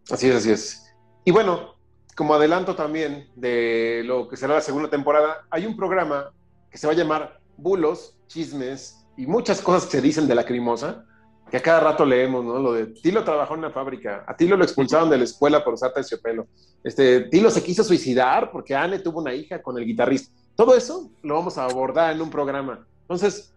Así 0.09 0.27
es, 0.29 0.35
así 0.35 0.51
es. 0.51 0.93
Y 1.25 1.31
bueno, 1.31 1.75
como 2.15 2.33
adelanto 2.33 2.75
también 2.75 3.29
de 3.35 4.01
lo 4.05 4.27
que 4.27 4.35
será 4.35 4.55
la 4.55 4.61
segunda 4.61 4.89
temporada, 4.89 5.45
hay 5.51 5.65
un 5.65 5.75
programa 5.75 6.33
que 6.71 6.77
se 6.77 6.87
va 6.87 6.93
a 6.93 6.95
llamar 6.95 7.39
Bulos, 7.57 8.17
Chismes 8.27 9.05
y 9.17 9.27
muchas 9.27 9.61
cosas 9.61 9.85
que 9.85 9.97
se 9.97 10.01
dicen 10.01 10.27
de 10.27 10.35
Lacrimosa 10.35 11.05
que 11.49 11.57
a 11.57 11.61
cada 11.61 11.79
rato 11.79 12.05
leemos, 12.05 12.43
¿no? 12.45 12.59
Lo 12.59 12.73
de 12.73 12.87
Tilo 12.87 13.23
trabajó 13.23 13.53
en 13.53 13.59
una 13.59 13.71
fábrica, 13.71 14.23
a 14.27 14.35
Tilo 14.35 14.55
lo 14.55 14.63
expulsaron 14.63 15.09
de 15.09 15.17
la 15.17 15.23
escuela 15.23 15.63
por 15.63 15.73
usar 15.73 15.93
terciopelo. 15.93 16.47
Este, 16.83 17.21
Tilo 17.21 17.49
se 17.49 17.63
quiso 17.63 17.83
suicidar 17.83 18.51
porque 18.51 18.75
Anne 18.75 18.99
tuvo 18.99 19.19
una 19.19 19.33
hija 19.33 19.61
con 19.61 19.77
el 19.77 19.85
guitarrista. 19.85 20.31
Todo 20.55 20.75
eso 20.75 21.09
lo 21.23 21.35
vamos 21.35 21.57
a 21.57 21.65
abordar 21.65 22.13
en 22.13 22.21
un 22.21 22.29
programa. 22.29 22.85
Entonces, 23.01 23.53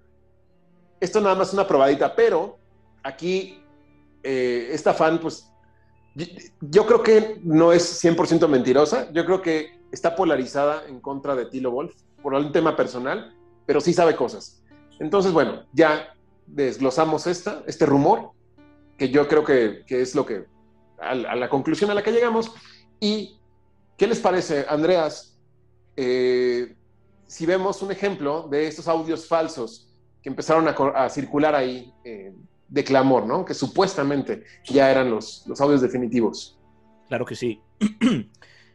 esto 1.01 1.21
nada 1.21 1.35
más 1.35 1.49
es 1.49 1.55
una 1.55 1.67
probadita, 1.67 2.15
pero 2.15 2.59
aquí 3.03 3.63
eh, 4.23 4.69
esta 4.71 4.95
fan, 4.95 5.19
pues, 5.19 5.51
yo, 6.61 6.87
creo 6.87 7.03
que 7.03 7.41
no 7.43 7.73
es 7.73 8.05
100% 8.05 8.47
mentirosa, 8.49 9.11
yo 9.13 9.25
creo 9.25 9.43
que 9.43 9.81
está 9.91 10.15
polarizada 10.15 10.87
en 10.87 11.01
contra 11.01 11.35
de 11.35 11.47
Tilo 11.47 11.71
Wolf 11.71 11.95
por 12.23 12.35
un 12.35 12.53
tema 12.53 12.77
personal, 12.77 13.35
pero 13.67 13.81
sí 13.81 13.93
sabe 13.93 14.15
cosas. 14.15 14.63
Entonces, 15.01 15.33
bueno, 15.33 15.65
ya 15.73 16.15
desglosamos 16.47 17.27
esta, 17.27 17.63
este 17.67 17.87
rumor, 17.87 18.31
que 18.97 19.11
yo 19.11 19.27
creo 19.29 19.45
que, 19.45 19.85
es 19.89 20.15
lo 20.15 20.27
que, 20.27 20.45
a, 20.99 21.15
la 21.15 21.49
conclusión 21.49 21.91
a 21.91 21.95
la 21.95 22.03
que 22.03 22.13
llegamos. 22.13 22.53
¿Y 23.01 23.39
qué 23.97 24.07
les 24.07 24.21
parece, 24.21 24.65
Andreas, 24.69 25.39
eh, 25.97 26.77
si 27.27 27.47
vemos 27.47 27.83
un 27.83 27.93
ejemplo 27.93 28.49
de 28.49 28.67
estos 28.67 28.89
audios 28.89 29.27
falsos 29.27 29.89
que 30.23 30.29
empezaron 30.29 30.69
a, 30.69 31.09
circular 31.09 31.55
ahí 31.55 31.93
eh, 32.05 32.33
de 32.69 32.85
clamor, 32.85 33.27
¿no? 33.27 33.45
Que 33.45 33.55
supuestamente 33.55 34.45
ya 34.65 34.91
eran 34.91 35.11
los, 35.11 35.45
los 35.47 35.61
audios 35.61 35.81
definitivos. 35.81 36.59
Claro 37.09 37.25
que 37.25 37.35
sí. 37.35 37.61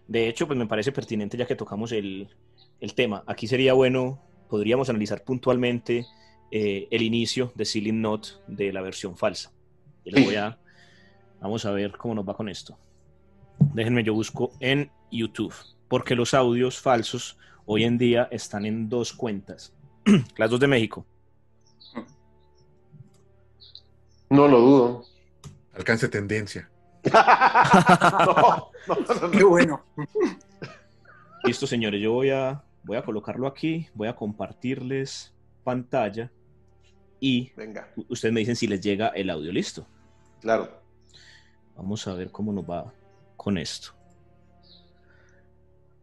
De 0.07 0.29
hecho, 0.29 0.47
pues 0.47 0.57
me 0.57 0.67
parece 0.67 0.91
pertinente 0.91 1.37
ya 1.37 1.45
que 1.45 1.55
tocamos 1.55 1.91
el, 1.91 2.29
el 2.79 2.93
tema. 2.93 3.23
Aquí 3.27 3.47
sería 3.47 3.73
bueno, 3.73 4.21
podríamos 4.49 4.89
analizar 4.89 5.23
puntualmente 5.23 6.05
eh, 6.51 6.87
el 6.91 7.01
inicio 7.01 7.51
de 7.55 7.65
Ceiling 7.65 8.01
Note 8.01 8.29
de 8.47 8.71
la 8.71 8.81
versión 8.81 9.17
falsa. 9.17 9.51
Y 10.03 10.11
les 10.11 10.25
voy 10.25 10.35
a, 10.35 10.57
vamos 11.41 11.65
a 11.65 11.71
ver 11.71 11.91
cómo 11.97 12.15
nos 12.15 12.27
va 12.27 12.35
con 12.35 12.47
esto. 12.47 12.77
Déjenme, 13.73 14.03
yo 14.03 14.13
busco 14.13 14.51
en 14.59 14.91
YouTube, 15.11 15.53
porque 15.87 16.15
los 16.15 16.33
audios 16.33 16.79
falsos 16.79 17.37
hoy 17.65 17.83
en 17.83 17.97
día 17.97 18.27
están 18.31 18.65
en 18.65 18.87
dos 18.87 19.13
cuentas. 19.13 19.73
Las 20.37 20.49
dos 20.49 20.59
de 20.59 20.67
México. 20.67 21.05
No 24.29 24.47
lo 24.47 24.59
dudo. 24.59 25.03
Alcance 25.73 26.09
tendencia. 26.09 26.69
Qué 29.31 29.43
bueno. 29.43 29.83
Listo, 31.43 31.67
señores. 31.67 32.01
Yo 32.01 32.13
voy 32.13 32.31
a, 32.31 32.63
voy 32.83 32.97
a 32.97 33.03
colocarlo 33.03 33.47
aquí. 33.47 33.87
Voy 33.93 34.07
a 34.07 34.15
compartirles 34.15 35.33
pantalla 35.63 36.31
y 37.19 37.51
Venga. 37.55 37.91
ustedes 38.09 38.33
me 38.33 38.41
dicen 38.41 38.55
si 38.55 38.67
les 38.67 38.81
llega 38.81 39.09
el 39.09 39.29
audio. 39.29 39.51
¿Listo? 39.51 39.87
Claro. 40.41 40.81
Vamos 41.75 42.07
a 42.07 42.13
ver 42.13 42.31
cómo 42.31 42.51
nos 42.51 42.69
va 42.69 42.93
con 43.35 43.57
esto. 43.57 43.91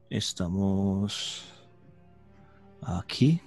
Estamos 0.09 1.53
aquí. 2.83 3.41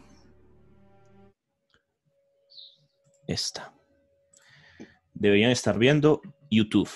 Esta. 3.25 3.73
Deberían 5.13 5.51
estar 5.51 5.77
viendo 5.77 6.21
YouTube. 6.49 6.89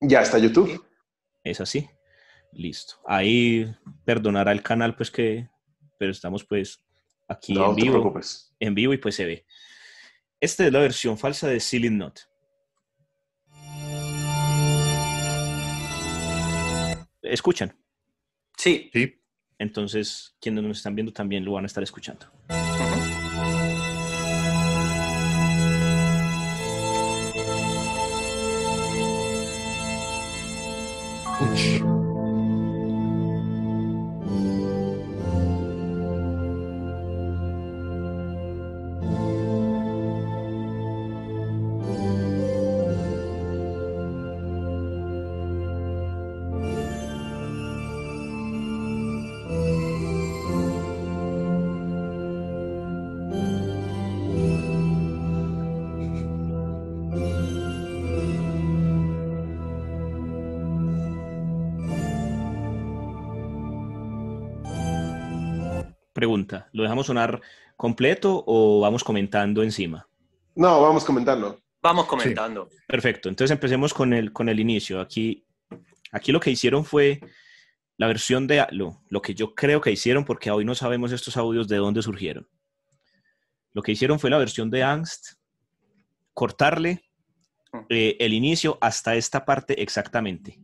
Ya 0.00 0.20
está 0.20 0.38
YouTube. 0.38 0.84
Es 1.42 1.60
así. 1.60 1.88
Listo. 2.52 2.96
Ahí 3.06 3.74
perdonará 4.04 4.52
el 4.52 4.62
canal, 4.62 4.96
pues 4.96 5.10
que, 5.10 5.48
pero 5.98 6.12
estamos 6.12 6.44
pues 6.44 6.82
aquí 7.28 7.58
en 7.58 7.74
vivo. 7.74 8.20
En 8.60 8.74
vivo 8.74 8.92
y 8.92 8.98
pues 8.98 9.14
se 9.14 9.24
ve. 9.24 9.45
Esta 10.40 10.66
es 10.66 10.72
la 10.72 10.80
versión 10.80 11.16
falsa 11.16 11.48
de 11.48 11.60
Silly 11.60 11.90
Not. 11.90 12.20
¿Escuchan? 17.22 17.74
Sí. 18.56 18.90
Sí. 18.92 19.20
Entonces, 19.58 20.36
quienes 20.40 20.62
nos 20.62 20.76
están 20.76 20.94
viendo 20.94 21.12
también 21.12 21.44
lo 21.44 21.52
van 21.52 21.64
a 21.64 21.66
estar 21.66 21.82
escuchando. 21.82 22.26
Dejamos 67.14 67.40
sonar 67.40 67.40
completo 67.76 68.44
o 68.46 68.80
vamos 68.80 69.04
comentando 69.04 69.62
encima? 69.62 70.08
No, 70.54 70.80
vamos 70.82 71.04
comentando. 71.04 71.60
Vamos 71.82 72.06
comentando. 72.06 72.68
Perfecto, 72.86 73.28
entonces 73.28 73.52
empecemos 73.52 73.94
con 73.94 74.12
el, 74.12 74.32
con 74.32 74.48
el 74.48 74.58
inicio. 74.58 75.00
Aquí, 75.00 75.44
aquí 76.12 76.32
lo 76.32 76.40
que 76.40 76.50
hicieron 76.50 76.84
fue 76.84 77.20
la 77.96 78.06
versión 78.06 78.46
de 78.46 78.66
lo, 78.70 79.02
lo 79.08 79.22
que 79.22 79.34
yo 79.34 79.54
creo 79.54 79.80
que 79.80 79.92
hicieron, 79.92 80.24
porque 80.24 80.50
hoy 80.50 80.64
no 80.64 80.74
sabemos 80.74 81.12
estos 81.12 81.36
audios 81.36 81.68
de 81.68 81.76
dónde 81.76 82.02
surgieron. 82.02 82.48
Lo 83.72 83.82
que 83.82 83.92
hicieron 83.92 84.18
fue 84.18 84.30
la 84.30 84.38
versión 84.38 84.70
de 84.70 84.82
Angst, 84.82 85.34
cortarle 86.34 87.06
Mm. 87.72 87.86
eh, 87.88 88.16
el 88.20 88.32
inicio 88.32 88.78
hasta 88.80 89.14
esta 89.16 89.44
parte 89.44 89.82
exactamente. 89.82 90.58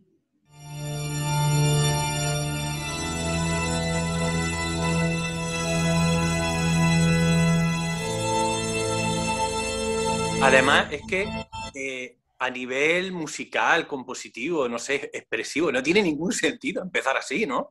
Además, 10.42 10.88
es 10.92 11.02
que 11.08 11.28
eh, 11.74 12.18
a 12.38 12.50
nivel 12.50 13.12
musical, 13.12 13.86
compositivo, 13.86 14.68
no 14.68 14.78
sé, 14.78 15.10
expresivo, 15.12 15.70
no 15.72 15.82
tiene 15.82 16.02
ningún 16.02 16.32
sentido 16.32 16.82
empezar 16.82 17.16
así, 17.16 17.46
¿no? 17.46 17.70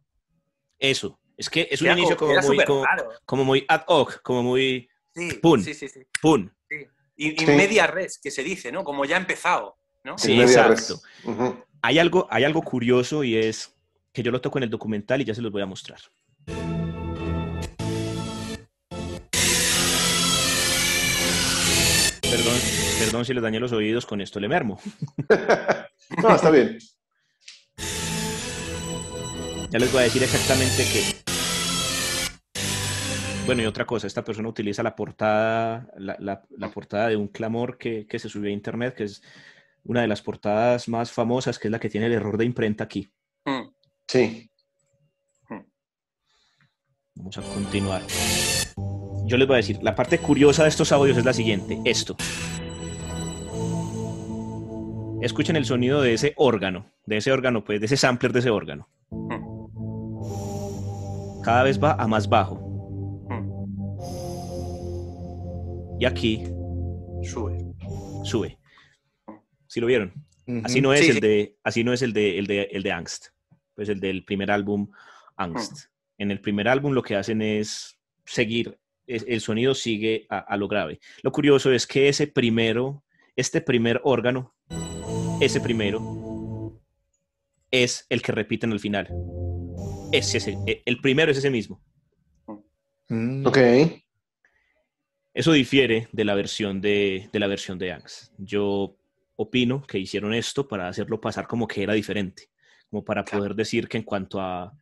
Eso, 0.79 1.19
es 1.37 1.49
que 1.49 1.67
es 1.69 1.81
un 1.81 1.87
Era 1.87 1.97
inicio 1.97 2.15
como- 2.17 2.33
muy, 2.41 2.57
como, 3.25 3.43
muy 3.43 3.65
ad 3.67 3.83
hoc, 3.87 4.21
como 4.21 4.43
muy 4.43 4.87
Sí, 5.13 5.33
Pun. 5.41 5.61
sí, 5.61 5.73
sí, 5.73 5.89
sí. 5.89 5.99
pum. 6.21 6.49
Y, 7.17 7.43
y 7.43 7.45
Sí. 7.45 7.45
media 7.47 7.85
res, 7.85 8.17
que 8.17 8.31
se 8.31 8.43
dice, 8.43 8.71
¿no? 8.71 8.83
Como 8.85 9.03
ya 9.05 9.17
ha 9.17 9.19
empezado, 9.19 9.77
¿no? 10.05 10.17
Sí, 10.17 10.39
exacto. 10.41 11.01
Hay 11.81 11.99
algo, 11.99 12.27
hay 12.31 12.45
algo 12.45 12.61
curioso 12.61 13.23
y 13.23 13.35
es 13.35 13.75
que 14.13 14.23
yo 14.23 14.31
lo 14.31 14.39
toco 14.39 14.57
en 14.59 14.63
el 14.63 14.69
documental 14.69 15.19
y 15.21 15.25
ya 15.25 15.35
se 15.35 15.41
los 15.41 15.51
voy 15.51 15.61
a 15.61 15.65
mostrar. 15.65 15.99
Perdón, 22.31 22.57
perdón 22.99 23.25
si 23.25 23.33
les 23.33 23.43
dañé 23.43 23.59
los 23.59 23.71
oídos 23.73 24.05
con 24.05 24.21
esto, 24.21 24.39
le 24.39 24.47
mermo. 24.47 24.79
no, 26.23 26.35
está 26.35 26.49
bien. 26.49 26.77
Ya 29.69 29.79
les 29.79 29.91
voy 29.91 30.01
a 30.01 30.03
decir 30.03 30.23
exactamente 30.23 30.83
qué. 30.91 31.03
Bueno, 33.45 33.63
y 33.63 33.65
otra 33.65 33.85
cosa, 33.85 34.07
esta 34.07 34.23
persona 34.23 34.47
utiliza 34.49 34.81
la 34.83 34.95
portada, 34.95 35.87
la, 35.97 36.15
la- 36.19 36.41
la 36.57 36.69
portada 36.71 37.09
de 37.09 37.15
un 37.17 37.27
clamor 37.27 37.77
que, 37.77 38.05
que 38.07 38.19
se 38.19 38.29
subió 38.29 38.49
a 38.49 38.53
internet, 38.53 38.95
que 38.95 39.03
es 39.05 39.21
una 39.83 40.01
de 40.01 40.07
las 40.07 40.21
portadas 40.21 40.87
más 40.87 41.11
famosas, 41.11 41.57
que 41.59 41.67
es 41.67 41.71
la 41.71 41.79
que 41.79 41.89
tiene 41.89 42.05
el 42.07 42.13
error 42.13 42.37
de 42.37 42.45
imprenta 42.45 42.83
aquí. 42.85 43.11
Mm. 43.45 43.63
Sí. 44.07 44.47
Vamos 47.15 47.37
a 47.37 47.41
continuar. 47.41 48.01
Yo 49.31 49.37
les 49.37 49.47
voy 49.47 49.53
a 49.55 49.57
decir, 49.63 49.79
la 49.81 49.95
parte 49.95 50.17
curiosa 50.17 50.63
de 50.63 50.69
estos 50.69 50.91
audios 50.91 51.17
es 51.17 51.23
la 51.23 51.31
siguiente, 51.31 51.79
esto. 51.85 52.17
Escuchen 55.21 55.55
el 55.55 55.63
sonido 55.63 56.01
de 56.01 56.15
ese 56.15 56.33
órgano, 56.35 56.91
de 57.05 57.15
ese 57.15 57.31
órgano, 57.31 57.63
pues, 57.63 57.79
de 57.79 57.85
ese 57.85 57.95
sampler 57.95 58.33
de 58.33 58.39
ese 58.39 58.49
órgano. 58.49 58.89
Cada 61.45 61.63
vez 61.63 61.81
va 61.81 61.93
a 61.93 62.07
más 62.07 62.27
bajo. 62.27 62.57
Mm. 63.29 63.61
Y 66.01 66.05
aquí 66.05 66.43
Sube. 67.23 67.57
sube. 68.25 68.57
¿Sí 69.67 69.79
lo 69.79 69.87
vieron? 69.87 70.11
Así 70.65 70.81
no 70.81 70.91
es 70.91 70.99
Sí, 70.99 71.07
el 71.07 71.13
sí. 71.13 71.19
de, 71.21 71.55
así 71.63 71.85
no 71.85 71.93
es 71.93 72.01
el 72.01 72.11
de, 72.11 72.37
el 72.37 72.47
de, 72.47 72.63
el 72.63 72.83
de 72.83 72.91
Angst, 72.91 73.27
pues 73.75 73.87
el 73.87 74.01
del 74.01 74.25
primer 74.25 74.51
álbum 74.51 74.91
Angst. 75.37 75.85
En 76.17 76.31
el 76.31 76.41
primer 76.41 76.67
álbum 76.67 76.91
lo 76.91 77.01
que 77.01 77.15
hacen 77.15 77.41
es 77.41 77.97
seguir, 78.25 78.77
es- 79.15 79.25
el 79.27 79.41
sonido 79.41 79.73
sigue 79.75 80.25
a, 80.29 80.39
a 80.39 80.57
lo 80.57 80.67
grave. 80.67 80.99
Lo 81.23 81.31
curioso 81.31 81.71
es 81.71 81.85
que 81.87 82.07
ese 82.09 82.27
primero, 82.27 83.03
este 83.35 83.61
primer 83.61 84.01
órgano, 84.03 84.53
ese 85.39 85.59
primero, 85.61 86.79
es 87.71 88.05
el 88.09 88.21
que 88.21 88.31
repiten 88.31 88.71
al 88.71 88.79
final. 88.79 89.07
Es 90.11 90.33
ese, 90.35 90.57
e- 90.67 90.81
el 90.85 90.99
primero 90.99 91.31
es 91.31 91.37
ese 91.37 91.49
mismo. 91.49 91.81
Mm. 93.09 93.45
Ok. 93.45 93.57
Eso 95.33 95.53
difiere 95.53 96.07
de 96.11 96.25
la 96.25 96.35
versión 96.35 96.81
de, 96.81 97.29
de 97.31 97.39
la 97.39 97.47
versión 97.47 97.77
de 97.79 97.91
Angst. 97.93 98.33
Yo 98.37 98.97
opino 99.37 99.81
que 99.83 99.97
hicieron 99.97 100.33
esto 100.33 100.67
para 100.67 100.87
hacerlo 100.89 101.21
pasar 101.21 101.47
como 101.47 101.67
que 101.67 101.83
era 101.83 101.93
diferente, 101.93 102.49
como 102.89 103.03
para 103.05 103.23
Claro. 103.23 103.39
poder 103.39 103.55
decir 103.55 103.87
que 103.87 103.97
en 103.97 104.03
cuanto 104.03 104.41
a 104.41 104.73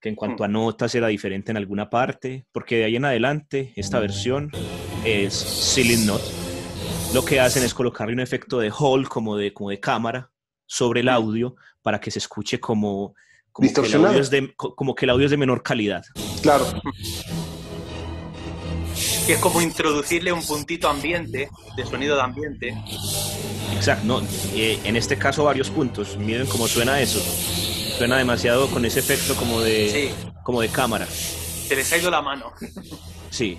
que 0.00 0.08
en 0.08 0.14
cuanto 0.14 0.42
Mm. 0.42 0.46
a 0.46 0.48
notas 0.48 0.94
era 0.94 1.08
diferente 1.08 1.50
en 1.50 1.56
alguna 1.56 1.90
parte, 1.90 2.46
porque 2.52 2.76
de 2.76 2.84
ahí 2.84 2.96
en 2.96 3.04
adelante 3.04 3.72
esta 3.76 3.98
versión 4.00 4.50
es 5.04 5.72
Ceiling 5.74 6.06
Note. 6.06 6.24
Lo 7.14 7.24
que 7.24 7.40
hacen 7.40 7.64
es 7.64 7.74
colocarle 7.74 8.12
un 8.14 8.20
efecto 8.20 8.58
de 8.58 8.70
hall 8.70 9.08
como 9.08 9.36
de 9.36 9.52
como 9.52 9.70
de 9.70 9.80
cámara 9.80 10.30
sobre 10.66 11.00
el 11.00 11.08
audio 11.08 11.56
para 11.82 11.98
que 12.00 12.10
se 12.10 12.18
escuche 12.18 12.60
como 12.60 13.14
como 13.50 13.64
que, 13.64 13.68
el 13.68 13.68
Distorsionado. 13.74 14.08
audio 14.10 14.20
es 14.20 14.30
de, 14.30 14.54
co- 14.54 14.76
como 14.76 14.94
que 14.94 15.06
el 15.06 15.10
audio 15.10 15.24
es 15.24 15.30
de 15.30 15.36
menor 15.36 15.62
calidad. 15.62 16.04
Claro. 16.42 16.64
Que 19.26 19.32
es 19.34 19.38
como 19.40 19.60
introducirle 19.60 20.32
un 20.32 20.42
puntito 20.46 20.88
ambiente, 20.88 21.48
de 21.76 21.86
sonido 21.86 22.14
de 22.16 22.22
ambiente. 22.22 22.74
Exacto, 23.74 24.04
no, 24.06 24.22
eh, 24.54 24.78
en 24.84 24.96
este 24.96 25.16
caso 25.18 25.44
varios 25.44 25.70
puntos. 25.70 26.16
Miren 26.18 26.46
cómo 26.46 26.66
suena 26.68 27.00
eso. 27.00 27.20
Suena 27.98 28.16
demasiado 28.18 28.68
con 28.70 28.84
ese 28.84 29.00
efecto 29.00 29.34
como 29.34 29.60
de, 29.60 29.88
Sí, 29.88 30.10
como 30.44 30.60
de 30.60 30.68
cámara. 30.68 31.04
se 31.06 31.74
les 31.74 31.92
ha 31.92 31.98
ido 31.98 32.10
la 32.10 32.22
mano. 32.22 32.52
Sí, 33.30 33.58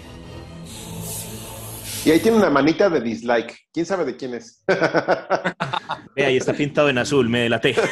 Y 2.06 2.12
ahí 2.12 2.20
tiene 2.22 2.38
una 2.38 2.50
manita 2.50 2.90
de 2.90 3.02
dislike. 3.02 3.68
¿Quién 3.74 3.86
sabe 3.86 4.06
de 4.06 4.16
quién 4.16 4.34
es? 4.34 4.64
Ve, 6.16 6.26
ahí 6.26 6.38
está 6.38 6.54
pintado 6.54 6.88
en 6.90 6.98
azul, 6.98 7.28
me 7.28 7.42
delaté. 7.42 7.76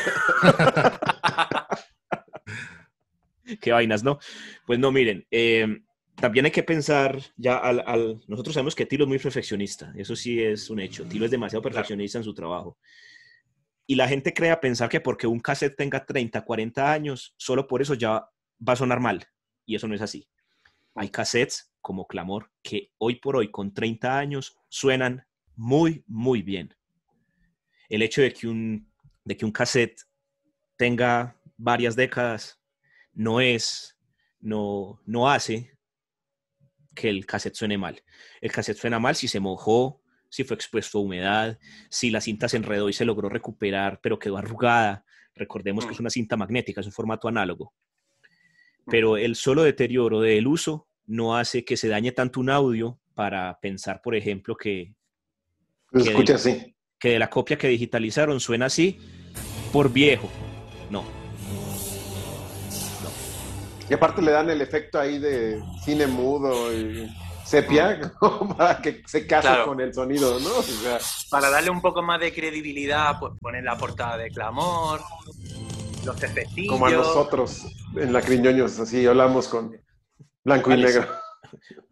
Qué 3.61 3.72
vainas, 3.72 4.03
¿no? 4.03 4.18
Pues 4.65 4.80
no, 4.80 4.91
miren, 4.91 5.26
eh, 5.32 5.82
también 6.15 6.45
hay 6.45 6.52
que 6.52 6.64
pensar 6.64 7.19
ya 7.36 7.57
al, 7.57 7.84
al- 7.86 8.22
Nosotros 8.28 8.53
sabemos 8.53 8.76
que 8.76 8.86
Tilo 8.86 9.03
es 9.03 9.07
muy 9.10 9.19
perfeccionista, 9.19 9.94
eso 9.98 10.15
sí 10.15 10.41
es 10.41 10.69
un 10.69 10.80
hecho. 10.80 11.03
Tilo 11.06 11.26
es 11.26 11.32
demasiado 11.32 11.61
perfeccionista 11.61 12.18
en 12.18 12.24
su 12.24 12.34
trabajo. 12.34 12.78
Y 13.89 13.95
la 13.95 14.07
gente 14.09 14.34
crea 14.34 14.59
pensar 14.59 14.89
que 14.89 14.99
porque 14.99 15.27
un 15.27 15.39
cassette 15.39 15.77
tenga 15.77 16.05
30, 16.05 16.43
40 16.43 16.91
años, 16.91 17.34
solo 17.38 17.65
por 17.68 17.81
eso 17.81 17.93
ya 17.93 18.30
va 18.68 18.73
a 18.73 18.76
sonar 18.76 18.99
mal. 18.99 19.26
Y 19.65 19.76
eso 19.76 19.88
no 19.88 19.95
es 19.95 20.01
así. 20.01 20.27
Hay 20.93 21.09
cassettes 21.09 21.73
como 21.80 22.05
Clamor 22.05 22.51
que 22.61 22.91
hoy 22.97 23.15
por 23.15 23.38
hoy, 23.38 23.49
con 23.49 23.73
30 23.73 24.19
años, 24.19 24.57
suenan 24.68 25.26
muy, 25.55 26.03
muy 26.05 26.41
bien. 26.41 26.76
El 27.88 28.01
hecho 28.01 28.22
de 28.22 28.34
que 28.34 28.47
un, 28.47 28.91
de 29.23 29.38
que 29.38 29.45
un 29.45 29.51
cassette 29.53 30.01
tenga 30.76 31.39
varias 31.55 31.95
décadas 31.95 32.61
no 33.14 33.39
es, 33.39 33.97
no, 34.41 35.01
no 35.05 35.30
hace 35.30 35.77
que 36.93 37.09
el 37.09 37.26
cassette 37.26 37.55
suene 37.55 37.77
mal. 37.77 38.03
El 38.41 38.51
cassette 38.51 38.77
suena 38.77 38.99
mal 38.99 39.15
si 39.15 39.30
se 39.30 39.39
mojó, 39.39 40.01
si 40.30 40.44
fue 40.44 40.56
expuesto 40.56 40.98
a 40.98 41.02
humedad, 41.02 41.58
si 41.90 42.10
la 42.10 42.22
cinta 42.22 42.48
se 42.49 42.58
enredó 42.58 42.90
y 42.90 42.94
se 42.94 43.06
logró 43.06 43.30
recuperar, 43.30 43.99
pero 44.02 44.20
quedó 44.20 44.38
arrugada. 44.38 45.06
Recordemos 45.36 45.86
que 45.86 45.94
es 45.94 45.99
una 45.99 46.10
cinta 46.10 46.36
magnética, 46.38 46.82
es 46.82 46.88
un 46.88 46.94
formato 46.94 47.28
análogo. 47.28 47.74
Pero 48.90 49.18
el 49.18 49.36
solo 49.36 49.64
deterioro 49.64 50.22
del 50.22 50.48
uso 50.48 50.88
no 51.06 51.36
hace 51.38 51.64
que 51.66 51.78
se 51.78 51.88
dañe 51.90 52.12
tanto 52.12 52.40
un 52.40 52.49
audio 52.49 52.99
para 53.14 53.58
pensar, 53.60 54.02
por 54.02 54.16
ejemplo, 54.16 54.56
que, 54.56 54.94
Lo 55.91 56.04
Que 56.04 56.10
escucha 56.10 56.34
del- 56.34 56.41
así. 56.41 56.76
que 56.99 57.10
de 57.12 57.20
la 57.20 57.30
copia 57.30 57.58
que 57.58 57.68
digitalizaron 57.70 58.40
suena 58.40 58.66
así 58.66 58.99
por 59.72 59.91
viejo. 59.91 60.30
No, 60.90 61.04
Y 63.90 63.94
aparte 63.94 64.22
le 64.22 64.32
dan 64.32 64.49
el 64.49 64.62
efecto 64.62 64.99
ahí 64.99 65.18
de 65.18 65.62
cine 65.86 66.08
mudo 66.08 66.74
y 66.74 67.08
sepia 67.48 67.99
para 68.57 68.82
que 68.82 69.03
se 69.06 69.26
case 69.26 69.48
Claro. 69.48 69.65
con 69.65 69.80
el 69.82 69.94
sonido, 69.94 70.40
¿no? 70.40 70.57
O 70.57 70.64
sea, 70.64 70.99
Para 71.30 71.49
darle 71.49 71.69
un 71.69 71.82
poco 71.82 72.02
más 72.03 72.19
de 72.19 72.34
credibilidad, 72.34 73.18
pues 73.19 73.34
poner 73.40 73.64
la 73.64 73.78
portada 73.78 74.18
de 74.18 74.30
Clamor, 74.30 75.02
los 76.06 76.24
efectillos. 76.24 76.72
como 76.72 76.86
a 76.88 76.91
nosotros 76.91 77.64
en 77.95 78.14
la 78.14 78.22
Criñoños, 78.22 78.80
así 78.80 79.06
hablamos 79.06 79.48
con 79.48 79.76
blanco 80.44 80.72
y 80.74 80.78
negro. 80.78 81.07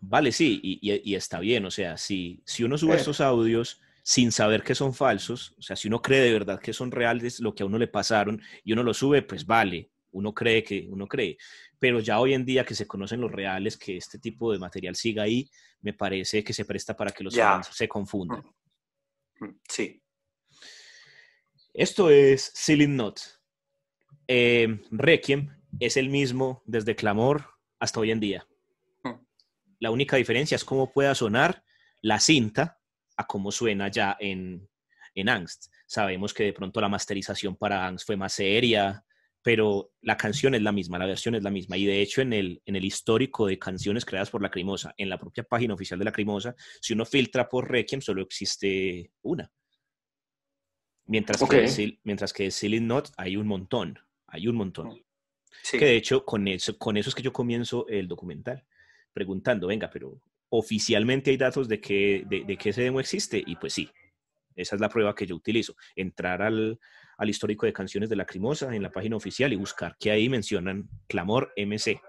Vale, 0.02 0.32
sí, 0.32 0.60
y, 0.64 0.92
y- 0.92 1.02
y 1.12 1.16
está 1.16 1.40
bien. 1.40 1.66
O 1.66 1.72
sea, 1.72 1.98
si, 1.98 2.42
si 2.46 2.64
uno 2.64 2.78
sube 2.78 2.94
Eh. 2.94 2.98
estos 2.98 3.22
audios 3.22 3.82
sin 4.04 4.32
saber 4.32 4.62
que 4.64 4.76
son 4.76 4.94
falsos, 4.94 5.56
o 5.58 5.62
sea, 5.62 5.76
si 5.76 5.88
uno 5.88 6.02
cree 6.02 6.22
de 6.22 6.34
verdad 6.34 6.60
que 6.60 6.74
son 6.74 6.92
reales 6.92 7.40
lo 7.40 7.56
que 7.56 7.64
a 7.64 7.66
uno 7.66 7.78
le 7.80 7.88
pasaron 7.88 8.42
y 8.64 8.74
uno 8.74 8.84
lo 8.84 8.94
sube, 8.94 9.22
pues 9.24 9.46
vale, 9.48 9.90
uno 10.16 10.34
cree 10.34 10.64
que 10.64 10.88
uno 10.90 11.08
cree. 11.08 11.38
Pero 11.78 12.00
ya 12.00 12.20
hoy 12.20 12.34
en 12.34 12.46
día 12.46 12.66
que 12.66 12.74
se 12.74 12.88
conocen 12.88 13.22
los 13.22 13.32
reales, 13.32 13.78
que 13.78 13.98
este 13.98 14.18
tipo 14.18 14.52
de 14.52 14.60
material 14.60 14.96
siga 14.96 15.24
ahí, 15.24 15.50
me 15.82 15.94
parece 15.94 16.44
que 16.44 16.54
se 16.54 16.66
presta 16.66 16.96
para 16.96 17.12
que 17.12 17.24
los 17.24 17.36
fans 17.36 17.68
se 17.72 17.88
confundan. 17.88 18.44
Mm, 19.40 19.60
Sí. 19.70 20.02
Esto 21.74 22.10
es 22.10 22.54
Ceiling 22.56 22.96
Note. 22.96 23.22
Eh, 24.28 24.82
Requiem 24.92 25.50
es 25.80 25.98
el 25.98 26.10
mismo 26.10 26.64
desde 26.66 26.96
Clamor 26.96 27.46
hasta 27.80 28.00
hoy 28.00 28.12
en 28.12 28.22
día. 28.22 28.48
Hmm. 29.04 29.20
La 29.80 29.92
única 29.92 30.16
diferencia 30.16 30.56
es 30.56 30.64
cómo 30.64 30.94
pueda 30.94 31.14
sonar 31.14 31.64
la 32.02 32.22
cinta 32.22 32.80
a 33.18 33.28
cómo 33.28 33.52
suena 33.52 33.90
ya 33.90 34.16
en, 34.20 34.70
en 35.14 35.30
Angst. 35.30 35.68
Sabemos 35.86 36.34
que 36.34 36.46
de 36.46 36.54
pronto 36.54 36.80
la 36.80 36.88
masterización 36.88 37.58
para 37.58 37.86
Angst 37.86 38.08
fue 38.08 38.16
más 38.16 38.32
seria, 38.32 39.05
pero 39.46 39.92
la 40.02 40.18
canción 40.18 40.56
es 40.56 40.64
la 40.64 40.72
misma, 40.72 40.98
la 40.98 41.06
versión 41.06 41.36
es 41.36 41.44
la 41.44 41.52
misma. 41.52 41.78
Y 41.78 41.86
de 41.86 42.02
hecho, 42.02 42.22
en 42.22 42.34
el, 42.34 42.64
en 42.66 42.76
el 42.76 42.84
histórico 42.84 43.46
de 43.46 43.60
canciones 43.60 44.04
creadas 44.04 44.32
por 44.32 44.42
Lacrimosa, 44.42 44.96
en 44.98 45.08
la 45.08 45.20
propia 45.20 45.44
página 45.44 45.76
oficial 45.76 46.00
de 46.00 46.06
Lacrimosa, 46.06 46.56
si 46.82 46.94
uno 46.94 47.06
filtra 47.06 47.48
por 47.48 47.70
Requiem, 47.70 48.02
solo 48.02 48.24
existe 48.24 49.12
una. 49.22 49.52
Mientras, 51.06 51.44
que, 51.48 52.00
mientras 52.02 52.34
que 52.34 52.46
de 52.46 52.50
Silent 52.50 52.88
Not 52.88 53.10
hay 53.18 53.38
un 53.38 53.46
montón, 53.46 54.00
hay 54.26 54.48
un 54.48 54.56
montón. 54.56 55.00
Que 55.72 55.78
de 55.78 55.96
hecho, 55.96 56.26
con 56.26 56.48
eso, 56.48 56.76
con 56.80 56.98
eso 56.98 57.10
es 57.10 57.16
que 57.16 57.22
yo 57.22 57.32
comienzo 57.32 57.88
el 57.88 58.08
documental, 58.08 58.66
preguntando, 59.14 59.68
venga, 59.68 59.92
pero 59.92 60.20
oficialmente 60.50 61.30
hay 61.30 61.38
datos 61.38 61.68
de 61.68 61.80
que, 61.80 62.24
de, 62.28 62.46
de 62.46 62.58
que 62.58 62.70
ese 62.70 62.82
demo 62.82 63.00
existe, 63.00 63.44
y 63.46 63.58
pues 63.58 63.74
sí, 63.74 63.92
esa 64.56 64.74
es 64.74 64.82
la 64.82 64.90
prueba 64.90 65.14
que 65.14 65.28
yo 65.28 65.36
utilizo, 65.36 65.76
entrar 65.96 66.42
al, 66.42 66.80
al 67.18 67.30
histórico 67.30 67.66
de 67.66 67.74
canciones 67.74 68.10
de 68.10 68.16
Lacrimosa 68.16 68.74
en 68.76 68.84
la 68.84 68.92
página 68.92 69.16
oficial 69.16 69.54
y 69.54 69.56
buscar 69.56 69.98
que 70.00 70.12
ahí 70.12 70.30
mencionan 70.30 70.90
Clamor 71.08 71.54
MC. 71.58 72.02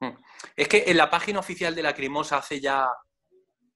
Hmm. 0.00 0.14
Es 0.54 0.68
que 0.68 0.84
en 0.86 0.96
la 0.96 1.10
página 1.10 1.40
oficial 1.40 1.74
de 1.74 1.82
Lacrimosa 1.82 2.38
hace 2.38 2.60
ya, 2.60 2.88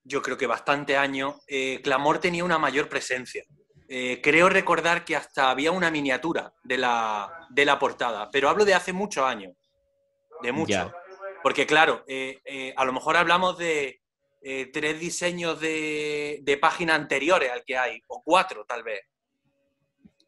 yo 0.05 0.23
creo 0.23 0.37
que 0.37 0.47
bastante 0.47 0.97
años, 0.97 1.37
eh, 1.49 1.81
Clamor 1.83 2.19
tenía 2.19 2.45
una 2.45 2.59
mayor 2.59 2.89
presencia. 2.89 3.45
Eh, 3.89 4.21
creo 4.23 4.49
recordar 4.49 5.05
que 5.05 5.17
hasta 5.17 5.51
había 5.51 5.73
una 5.73 5.91
miniatura 5.91 6.53
de 6.63 6.79
la, 6.79 7.47
de 7.51 7.65
la 7.65 7.79
portada, 7.79 8.31
pero 8.31 8.49
hablo 8.49 8.65
de 8.65 8.75
hace 8.75 8.93
muchos 8.93 9.25
años, 9.25 9.55
de 10.43 10.53
mucho. 10.53 10.93
Porque 11.43 11.67
claro, 11.67 12.05
eh, 12.07 12.73
a 12.77 12.85
lo 12.85 12.93
mejor 12.93 13.17
hablamos 13.17 13.59
de 13.59 14.01
tres 14.73 14.99
diseños 15.01 15.61
de, 15.61 16.39
de 16.43 16.57
página 16.57 16.95
anteriores 16.95 17.51
al 17.51 17.65
que 17.65 17.77
hay, 17.77 18.01
o 18.07 18.23
cuatro 18.23 18.65
tal 18.65 18.83
vez 18.83 19.03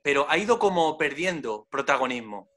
pero 0.02 0.28
ha 0.28 0.36
ido 0.36 0.58
como 0.58 0.98
perdiendo 0.98 1.66
protagonismo 1.70 2.50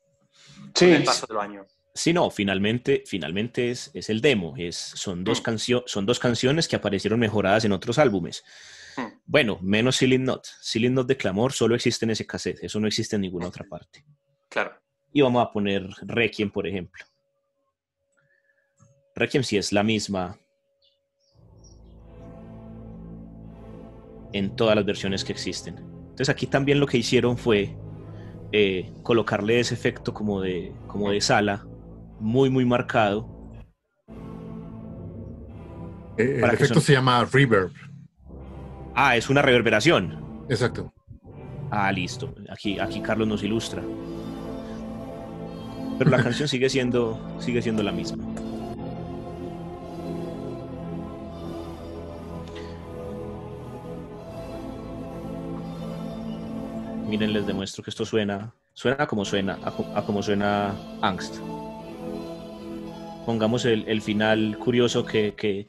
sí. 0.74 0.86
con 0.86 0.90
el 0.90 1.04
paso 1.04 1.28
de 1.28 1.34
los 1.34 1.44
años. 1.44 1.68
Sí, 1.94 2.12
no, 2.12 2.30
finalmente, 2.30 3.04
finalmente 3.06 3.72
es, 3.72 3.90
es 3.94 4.10
el 4.10 4.20
demo. 4.20 4.54
Es, 4.58 4.76
son, 4.76 5.24
dos 5.24 5.42
mm. 5.42 5.84
son 5.86 6.06
dos 6.06 6.20
canciones 6.20 6.68
que 6.68 6.76
aparecieron 6.76 7.20
mejoradas 7.20 7.64
en 7.64 7.72
otros 7.72 7.98
álbumes. 8.00 8.44
Mm. 8.98 9.20
Bueno, 9.26 9.60
menos 9.62 9.96
Silent 9.96 10.26
Not. 10.26 10.46
Silent 10.62 10.96
Not 10.96 11.08
de 11.08 11.16
Clamor 11.16 11.54
solo 11.54 11.74
existe 11.74 12.06
en 12.06 12.12
ese 12.12 12.28
cassette, 12.28 12.64
eso 12.64 12.80
no 12.80 12.88
existe 12.88 13.16
en 13.16 13.22
ninguna 13.22 13.48
otra 13.48 13.64
parte. 13.64 14.04
Claro. 14.50 14.78
Y 15.14 15.22
vamos 15.22 15.42
a 15.42 15.52
poner 15.52 15.88
Requiem, 16.02 16.52
por 16.52 16.68
ejemplo. 16.68 17.06
Requiem 19.16 19.44
sí 19.44 19.56
es 19.56 19.72
la 19.72 19.84
misma 19.84 20.38
en 24.34 24.54
todas 24.58 24.76
las 24.76 24.86
versiones 24.86 25.24
que 25.24 25.32
existen. 25.32 25.95
Entonces 26.16 26.30
aquí 26.30 26.48
también 26.48 26.80
lo 26.80 26.88
que 26.88 26.98
hicieron 26.98 27.38
fue 27.38 27.76
eh, 28.54 28.90
colocarle 29.04 29.60
ese 29.60 29.74
efecto 29.74 30.14
como 30.14 30.40
de, 30.40 30.74
como 30.88 31.12
de 31.12 31.20
sala, 31.20 31.68
muy, 32.22 32.50
muy 32.50 32.64
marcado. 32.64 33.28
Eh, 36.18 36.40
el 36.42 36.50
efecto 36.52 36.80
se 36.80 36.94
llama 36.94 37.26
reverb. 37.26 37.74
Ah, 38.96 39.18
es 39.18 39.30
una 39.30 39.42
reverberación. 39.42 40.46
Exacto. 40.48 40.94
Ah, 41.70 41.92
listo. 41.92 42.34
Aquí, 42.50 42.80
aquí 42.80 43.02
Carlos 43.02 43.28
nos 43.28 43.44
ilustra. 43.44 43.84
Pero 45.98 46.10
la 46.10 46.24
canción 46.24 46.48
sigue 46.48 46.70
siendo, 46.70 47.20
sigue 47.40 47.62
siendo 47.62 47.84
la 47.84 47.92
misma. 47.92 48.24
Miren, 57.08 57.34
les 57.34 57.46
demuestro 57.46 57.84
que 57.84 57.92
esto 57.92 58.04
suena, 58.04 58.56
suena 58.74 59.06
como 59.06 59.26
suena, 59.26 59.60
a, 59.64 60.02
como 60.04 60.24
suena 60.24 60.76
Angst. 61.02 61.36
Pongamos 63.26 63.66
el, 63.66 64.02
final 64.02 64.58
curioso 64.58 65.06
que, 65.06 65.68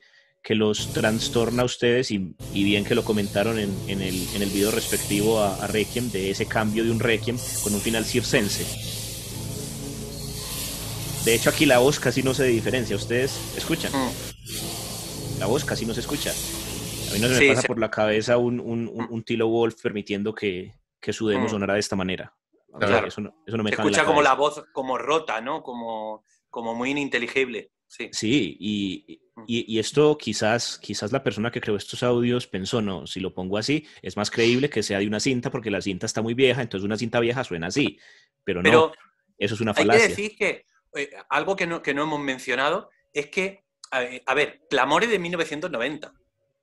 los 0.49 0.93
trastorna 0.95 1.63
a 1.63 1.65
ustedes 1.67 2.11
y, 2.11 2.35
bien 2.53 2.85
que 2.85 2.95
lo 2.95 3.05
comentaron 3.05 3.59
en, 3.59 3.71
el, 3.89 4.29
en 4.35 4.43
el 4.43 4.49
video 4.49 4.71
respectivo 4.71 5.41
a, 5.41 5.67
Requiem, 5.67 6.11
de 6.11 6.31
ese 6.31 6.47
cambio 6.47 6.85
de 6.85 6.91
un 6.91 7.01
Requiem 7.01 7.37
con 7.63 7.75
un 7.75 7.81
final 7.81 8.05
circense. 8.05 8.65
De 11.25 11.35
hecho, 11.35 11.51
aquí 11.51 11.67
la 11.67 11.79
voz 11.79 11.99
casi 11.99 12.23
no 12.23 12.33
se 12.33 12.45
diferencia. 12.45 12.97
¿Ustedes 12.97 13.39
escuchan? 13.57 13.93
Mm. 13.93 15.41
La 15.41 15.47
voz 15.47 15.65
casi 15.65 15.85
no 15.85 15.93
se 15.93 16.01
escucha. 16.01 16.31
A 16.31 17.15
mí 17.15 17.19
no 17.21 17.29
se 17.29 17.41
me 17.41 17.55
pasa 17.55 17.67
por 17.67 17.79
la 17.79 17.91
cabeza 17.91 18.39
un, 18.39 18.59
un, 18.61 18.89
un 18.89 19.23
Tilo 19.23 19.49
Wolf 19.49 19.83
permitiendo 19.83 20.35
que, 20.35 20.73
que 21.01 21.13
su 21.13 21.29
demo 21.29 21.47
mm. 21.47 21.49
sonara 21.49 21.75
de 21.75 21.81
esta 21.81 21.97
manera. 21.97 22.35
eso, 23.07 23.21
no, 23.21 23.33
me 23.63 23.71
Se 23.71 23.77
escucha 23.77 24.05
como 24.05 24.23
la 24.23 24.35
voz 24.35 24.65
como 24.73 24.99
rota, 24.99 25.41
¿no? 25.41 25.63
Como, 25.63 26.25
como 26.51 26.75
muy 26.75 26.91
ininteligible. 26.91 27.71
Sí, 27.89 28.09
sí 28.13 29.21
mm. 29.37 29.45
y, 29.47 29.79
esto 29.79 30.19
quizás, 30.19 30.79
quizás 30.79 31.13
la 31.13 31.23
persona 31.23 31.53
que 31.53 31.61
creó 31.61 31.77
estos 31.77 32.03
audios 32.03 32.47
pensó, 32.47 32.83
no, 32.83 33.07
si 33.07 33.21
lo 33.21 33.33
pongo 33.33 33.59
así, 33.59 33.87
es 34.03 34.17
más 34.17 34.31
creíble 34.31 34.69
que 34.69 34.83
sea 34.83 34.99
de 34.99 35.07
una 35.07 35.21
cinta 35.21 35.51
porque 35.51 35.71
la 35.71 35.81
cinta 35.81 36.07
está 36.07 36.21
muy 36.21 36.35
vieja, 36.35 36.63
entonces 36.63 36.85
una 36.85 36.97
cinta 36.97 37.21
vieja 37.21 37.45
suena 37.45 37.69
así. 37.69 37.99
Pero 38.43 38.63
no, 38.63 38.93
eso 39.39 39.55
es 39.55 39.61
una 39.61 39.75
falacia. 39.75 40.03
Hay 40.03 40.09
que 40.09 40.23
decir 40.23 40.37
que 40.37 40.67
eh, 40.97 41.11
algo 41.29 41.57
que 41.57 41.67
no, 41.67 41.83
que 41.83 41.95
no 41.95 42.03
hemos 42.03 42.21
mencionado 42.21 42.91
es 43.13 43.29
que, 43.29 43.65
a, 43.91 44.35
ver, 44.35 44.61
Clamores 44.69 45.11
de 45.11 45.19
1990. 45.19 46.13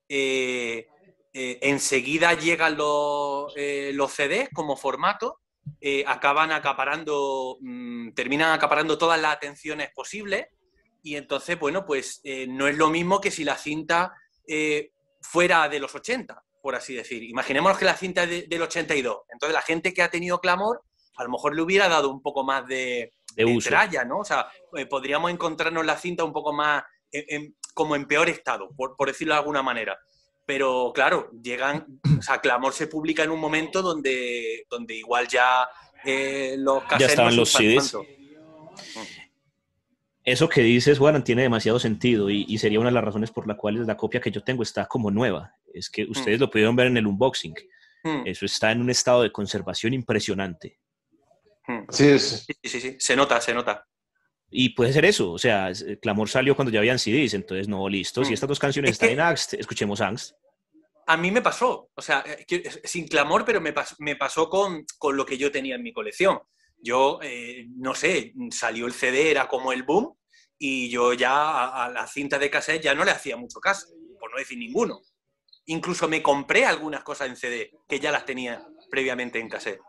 Eh, 0.09 0.87
eh, 1.35 1.57
enseguida 1.63 2.35
llegan 2.35 2.77
los, 2.77 3.51
eh, 3.55 3.91
los 3.95 4.11
CDs 4.11 4.49
como 4.53 4.77
formato, 4.77 5.39
eh, 5.81 6.03
acaban 6.05 6.51
acaparando, 6.51 7.57
mm, 7.59 8.11
terminan 8.11 8.51
acaparando 8.51 8.99
todas 8.99 9.19
las 9.19 9.33
atenciones 9.33 9.89
posibles 9.95 10.45
y 11.01 11.15
entonces, 11.15 11.59
bueno, 11.59 11.85
pues 11.85 12.21
no 12.47 12.67
es 12.67 12.77
lo 12.77 12.89
mismo 12.89 13.19
que 13.19 13.29
si 13.29 13.43
la 13.43 13.57
cinta 13.57 14.13
fuera 15.21 15.67
de 15.67 15.79
los 15.79 15.93
80, 15.93 16.41
por 16.61 16.75
así 16.75 16.93
decir. 16.93 17.23
Imaginémonos 17.23 17.77
que 17.77 17.83
la 17.83 17.97
cinta 17.97 18.23
es 18.23 18.47
del 18.47 18.61
82, 18.61 19.23
entonces 19.33 19.53
la 19.53 19.61
gente 19.61 19.93
que 19.93 20.01
ha 20.01 20.09
tenido 20.09 20.39
clamor 20.39 20.81
a 21.17 21.23
lo 21.25 21.29
mejor 21.29 21.55
le 21.55 21.61
hubiera 21.61 21.89
dado 21.89 22.09
un 22.09 22.21
poco 22.21 22.45
más 22.45 22.65
de, 22.67 23.11
de, 23.35 24.05
¿no? 24.07 24.19
O 24.19 24.25
sea, 24.25 24.47
podríamos 24.89 25.29
encontrarnos 25.29 25.85
la 25.85 25.97
cinta 25.97 26.23
un 26.23 26.31
poco 26.31 26.53
más 26.53 26.83
como 27.73 27.97
en 27.97 28.05
peor 28.05 28.29
estado, 28.29 28.69
por, 28.77 28.95
por 28.95 29.09
decirlo 29.09 29.33
de 29.33 29.39
alguna 29.39 29.61
manera. 29.61 29.99
Pero 30.45 30.91
claro, 30.93 31.31
llegan, 31.41 31.99
o 32.19 32.21
sea, 32.21 32.39
Clamor 32.41 32.73
se 32.73 32.87
publica 32.87 33.23
en 33.23 33.31
un 33.31 33.39
momento 33.39 33.81
donde, 33.81 34.65
donde 34.69 34.95
igual 34.95 35.27
ya 35.27 35.67
eh, 36.03 36.55
los 36.57 36.83
Ya 36.99 37.05
estaban 37.05 37.35
los 37.35 37.51
CDs. 37.51 37.95
Eso 40.25 40.47
que 40.47 40.61
dices, 40.61 40.99
Juan, 40.99 41.23
tiene 41.23 41.41
demasiado 41.41 41.79
sentido 41.79 42.29
y, 42.29 42.57
sería 42.57 42.79
una 42.79 42.89
de 42.89 42.95
las 42.95 43.03
razones 43.03 43.31
por 43.31 43.47
las 43.47 43.57
cuales 43.57 43.85
la 43.85 43.97
copia 43.97 44.21
que 44.21 44.31
yo 44.31 44.43
tengo 44.43 44.63
está 44.63 44.85
como 44.85 45.11
nueva. 45.11 45.53
Es 45.73 45.89
que 45.89 46.05
ustedes 46.05 46.39
lo 46.39 46.49
pudieron 46.49 46.75
ver 46.75 46.87
en 46.87 46.97
el 46.97 47.07
unboxing. 47.07 47.55
Eso 48.25 48.45
está 48.45 48.71
en 48.71 48.81
un 48.81 48.89
estado 48.89 49.21
de 49.21 49.31
conservación 49.31 49.93
impresionante. 49.93 50.79
Sí, 51.89 52.19
sí, 52.19 52.53
sí, 52.63 52.81
sí, 52.81 52.95
se 52.99 53.15
nota, 53.15 53.39
se 53.39 53.53
nota. 53.53 53.85
Y 54.55 54.69
puede 54.69 54.93
ser 54.93 55.03
eso, 55.05 55.31
o 55.31 55.39
sea, 55.39 55.71
Clamor 55.99 56.29
salió 56.29 56.55
cuando 56.55 56.71
ya 56.71 56.77
habían 56.77 56.99
CDs, 56.99 57.33
entonces 57.33 57.67
no, 57.67 57.89
listo, 57.89 58.23
si 58.23 58.29
mm. 58.29 58.33
estas 58.35 58.49
dos 58.49 58.59
canciones 58.59 58.91
están 58.91 59.09
en 59.09 59.19
Angst, 59.19 59.55
escuchemos 59.55 59.99
Angst. 59.99 60.35
A 61.07 61.17
mí 61.17 61.31
me 61.31 61.41
pasó, 61.41 61.89
o 61.95 62.01
sea, 62.03 62.23
eh, 62.27 62.69
sin 62.83 63.07
Clamor, 63.07 63.45
pero 63.45 63.59
me, 63.59 63.73
pasó 64.15 64.49
con, 64.49 64.85
lo 65.11 65.25
que 65.25 65.39
yo 65.39 65.51
tenía 65.51 65.73
en 65.73 65.81
mi 65.81 65.91
colección. 65.91 66.39
Yo, 66.77 67.17
eh, 67.23 67.65
no 67.77 67.95
sé, 67.95 68.33
salió 68.51 68.85
el 68.85 68.93
CD, 68.93 69.31
era 69.31 69.47
como 69.47 69.73
el 69.73 69.81
boom, 69.81 70.15
y 70.59 70.87
yo 70.87 71.13
ya 71.13 71.83
a, 71.83 71.89
la 71.89 72.05
cinta 72.05 72.37
de 72.37 72.51
cassette 72.51 72.83
ya 72.83 72.93
no 72.93 73.03
le 73.03 73.09
hacía 73.11 73.35
mucho 73.35 73.59
caso, 73.59 73.87
por 74.19 74.29
no 74.29 74.37
decir 74.37 74.59
ninguno. 74.59 75.01
Incluso 75.65 76.07
me 76.07 76.21
compré 76.21 76.65
algunas 76.65 77.03
cosas 77.03 77.27
en 77.27 77.37
CD 77.37 77.71
que 77.89 77.99
ya 77.99 78.11
las 78.11 78.23
tenía 78.23 78.63
previamente 78.91 79.39
en 79.39 79.49
cassette. 79.49 79.81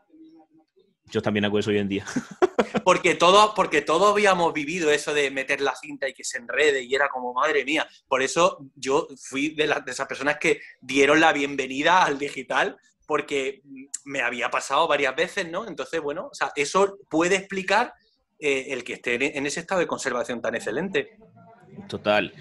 Yo 1.10 1.22
también 1.22 1.44
hago 1.44 1.58
eso 1.58 1.70
hoy 1.70 1.78
en 1.78 1.88
día. 1.88 2.04
porque 2.84 3.14
todos 3.14 3.52
porque 3.54 3.82
todo 3.82 4.08
habíamos 4.08 4.52
vivido 4.52 4.90
eso 4.90 5.14
de 5.14 5.30
meter 5.30 5.60
la 5.60 5.74
cinta 5.74 6.08
y 6.08 6.14
que 6.14 6.24
se 6.24 6.38
enrede 6.38 6.82
y 6.82 6.94
era 6.94 7.08
como, 7.08 7.32
madre 7.32 7.64
mía. 7.64 7.86
Por 8.08 8.22
eso 8.22 8.58
yo 8.74 9.06
fui 9.20 9.54
de, 9.54 9.66
de 9.66 9.92
esas 9.92 10.06
personas 10.06 10.38
que 10.40 10.60
dieron 10.80 11.20
la 11.20 11.32
bienvenida 11.32 12.04
al 12.04 12.18
digital 12.18 12.76
porque 13.06 13.62
me 14.04 14.22
había 14.22 14.50
pasado 14.50 14.88
varias 14.88 15.14
veces, 15.14 15.48
¿no? 15.48 15.66
Entonces, 15.66 16.00
bueno, 16.00 16.28
o 16.30 16.34
sea, 16.34 16.52
eso 16.56 16.98
puede 17.08 17.36
explicar 17.36 17.92
eh, 18.38 18.66
el 18.68 18.82
que 18.84 18.94
esté 18.94 19.36
en 19.36 19.46
ese 19.46 19.60
estado 19.60 19.80
de 19.80 19.86
conservación 19.86 20.40
tan 20.40 20.54
excelente. 20.54 21.16
Total. 21.88 22.32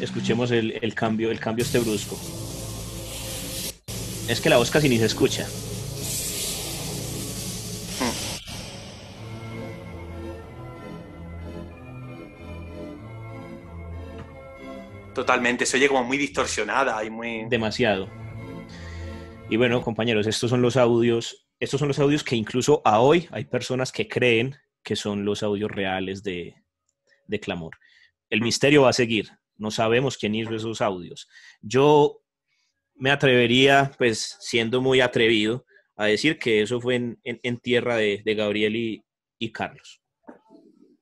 Escuchemos 0.00 0.50
el, 0.50 0.72
el 0.82 0.94
cambio, 0.94 1.30
el 1.30 1.38
cambio 1.38 1.64
este 1.64 1.78
brusco. 1.78 2.18
Es 4.28 4.40
que 4.40 4.50
la 4.50 4.56
voz 4.56 4.70
casi 4.70 4.88
ni 4.88 4.98
se 4.98 5.06
escucha. 5.06 5.46
Totalmente, 15.18 15.66
se 15.66 15.76
oye 15.76 15.88
como 15.88 16.04
muy 16.04 16.16
distorsionada 16.16 17.02
y 17.02 17.10
muy... 17.10 17.44
Demasiado. 17.48 18.08
Y 19.50 19.56
bueno, 19.56 19.82
compañeros, 19.82 20.28
estos 20.28 20.48
son 20.48 20.62
los 20.62 20.76
audios, 20.76 21.48
estos 21.58 21.80
son 21.80 21.88
los 21.88 21.98
audios 21.98 22.22
que 22.22 22.36
incluso 22.36 22.82
a 22.84 23.00
hoy 23.00 23.26
hay 23.32 23.44
personas 23.46 23.90
que 23.90 24.06
creen 24.06 24.54
que 24.80 24.94
son 24.94 25.24
los 25.24 25.42
audios 25.42 25.72
reales 25.72 26.22
de, 26.22 26.54
de 27.26 27.40
Clamor. 27.40 27.72
El 28.30 28.42
misterio 28.42 28.82
va 28.82 28.90
a 28.90 28.92
seguir, 28.92 29.28
no 29.56 29.72
sabemos 29.72 30.18
quién 30.18 30.36
hizo 30.36 30.54
esos 30.54 30.80
audios. 30.80 31.28
Yo 31.62 32.22
me 32.94 33.10
atrevería, 33.10 33.90
pues 33.98 34.36
siendo 34.38 34.80
muy 34.80 35.00
atrevido, 35.00 35.66
a 35.96 36.06
decir 36.06 36.38
que 36.38 36.62
eso 36.62 36.80
fue 36.80 36.94
en, 37.24 37.58
tierra 37.58 37.96
de, 37.96 38.22
Gabriel 38.24 39.02
y, 39.40 39.52
Carlos. 39.52 40.00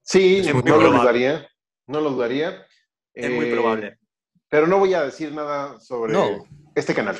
Sí, 0.00 0.40
no 0.64 0.80
lo 0.80 0.90
dudaría, 0.90 1.46
no 1.86 2.00
lo 2.00 2.12
dudaría. 2.12 2.66
Es 3.16 3.30
muy 3.30 3.50
probable. 3.50 3.98
Pero 4.48 4.66
no 4.66 4.78
voy 4.78 4.94
a 4.94 5.02
decir 5.02 5.32
nada 5.32 5.80
sobre 5.80 6.14
este 6.74 6.94
canal. 6.94 7.16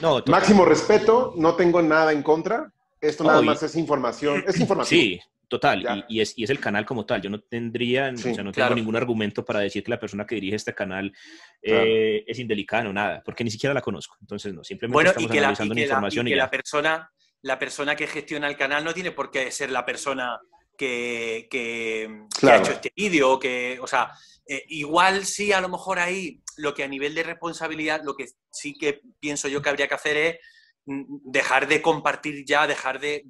No, 0.00 0.22
Máximo 0.26 0.64
respeto, 0.64 1.34
no 1.36 1.54
tengo 1.54 1.82
nada 1.82 2.12
en 2.12 2.22
contra. 2.22 2.72
Esto 3.00 3.24
nada 3.24 3.42
más 3.42 3.62
es 3.62 3.74
información. 3.76 4.44
Es 4.46 4.60
información. 4.60 5.00
Sí, 5.00 5.20
total. 5.48 6.04
Y, 6.08 6.20
es, 6.20 6.34
y, 6.36 6.44
es, 6.44 6.50
el 6.50 6.60
canal 6.60 6.86
como 6.86 7.04
tal. 7.04 7.20
Yo 7.20 7.30
no 7.30 7.40
tendría, 7.40 8.12
o 8.14 8.16
sea, 8.16 8.44
no 8.44 8.52
tengo 8.52 8.74
ningún 8.76 8.94
argumento 8.94 9.44
para 9.44 9.58
decir 9.58 9.82
que 9.82 9.90
la 9.90 9.98
persona 9.98 10.24
que 10.24 10.36
dirige 10.36 10.56
este 10.56 10.74
canal 10.74 11.12
eh, 11.60 12.24
es 12.26 12.38
indelicada 12.38 12.88
o 12.88 12.92
nada, 12.92 13.22
porque 13.24 13.42
ni 13.42 13.50
siquiera 13.50 13.74
la 13.74 13.80
conozco. 13.80 14.16
Entonces, 14.20 14.54
no, 14.54 14.62
simplemente 14.62 15.08
estamos 15.08 15.30
analizando 15.30 15.74
la, 15.74 15.80
información. 15.80 16.28
y 16.28 16.30
que 16.30 16.36
la, 16.36 16.50
persona, 16.50 17.10
la 17.42 17.58
persona 17.58 17.96
que 17.96 18.06
gestiona 18.06 18.46
el 18.46 18.56
canal 18.56 18.84
no 18.84 18.94
tiene 18.94 19.10
por 19.10 19.32
qué 19.32 19.50
ser 19.50 19.70
la 19.72 19.84
persona 19.84 20.38
que, 20.82 21.46
que, 21.48 22.50
ha 22.50 22.56
hecho 22.56 22.72
este 22.72 22.92
vídeo. 22.96 23.38
Que, 23.38 23.78
o 23.80 23.86
sea, 23.86 24.10
eh, 24.46 24.64
igual 24.68 25.24
sí, 25.24 25.52
a 25.52 25.60
lo 25.60 25.68
mejor 25.68 26.00
ahí 26.00 26.42
lo 26.56 26.74
que 26.74 26.82
a 26.82 26.88
nivel 26.88 27.14
de 27.14 27.22
responsabilidad, 27.22 28.02
lo 28.02 28.16
que 28.16 28.26
sí 28.50 28.74
que 28.74 29.00
pienso 29.20 29.46
yo 29.46 29.62
que 29.62 29.68
habría 29.68 29.86
que 29.86 29.94
hacer 29.94 30.16
es 30.16 30.36
dejar 30.84 31.68
de 31.68 31.80
compartir 31.80 32.44
ya, 32.44 32.66
dejar 32.66 32.98
de, 32.98 33.22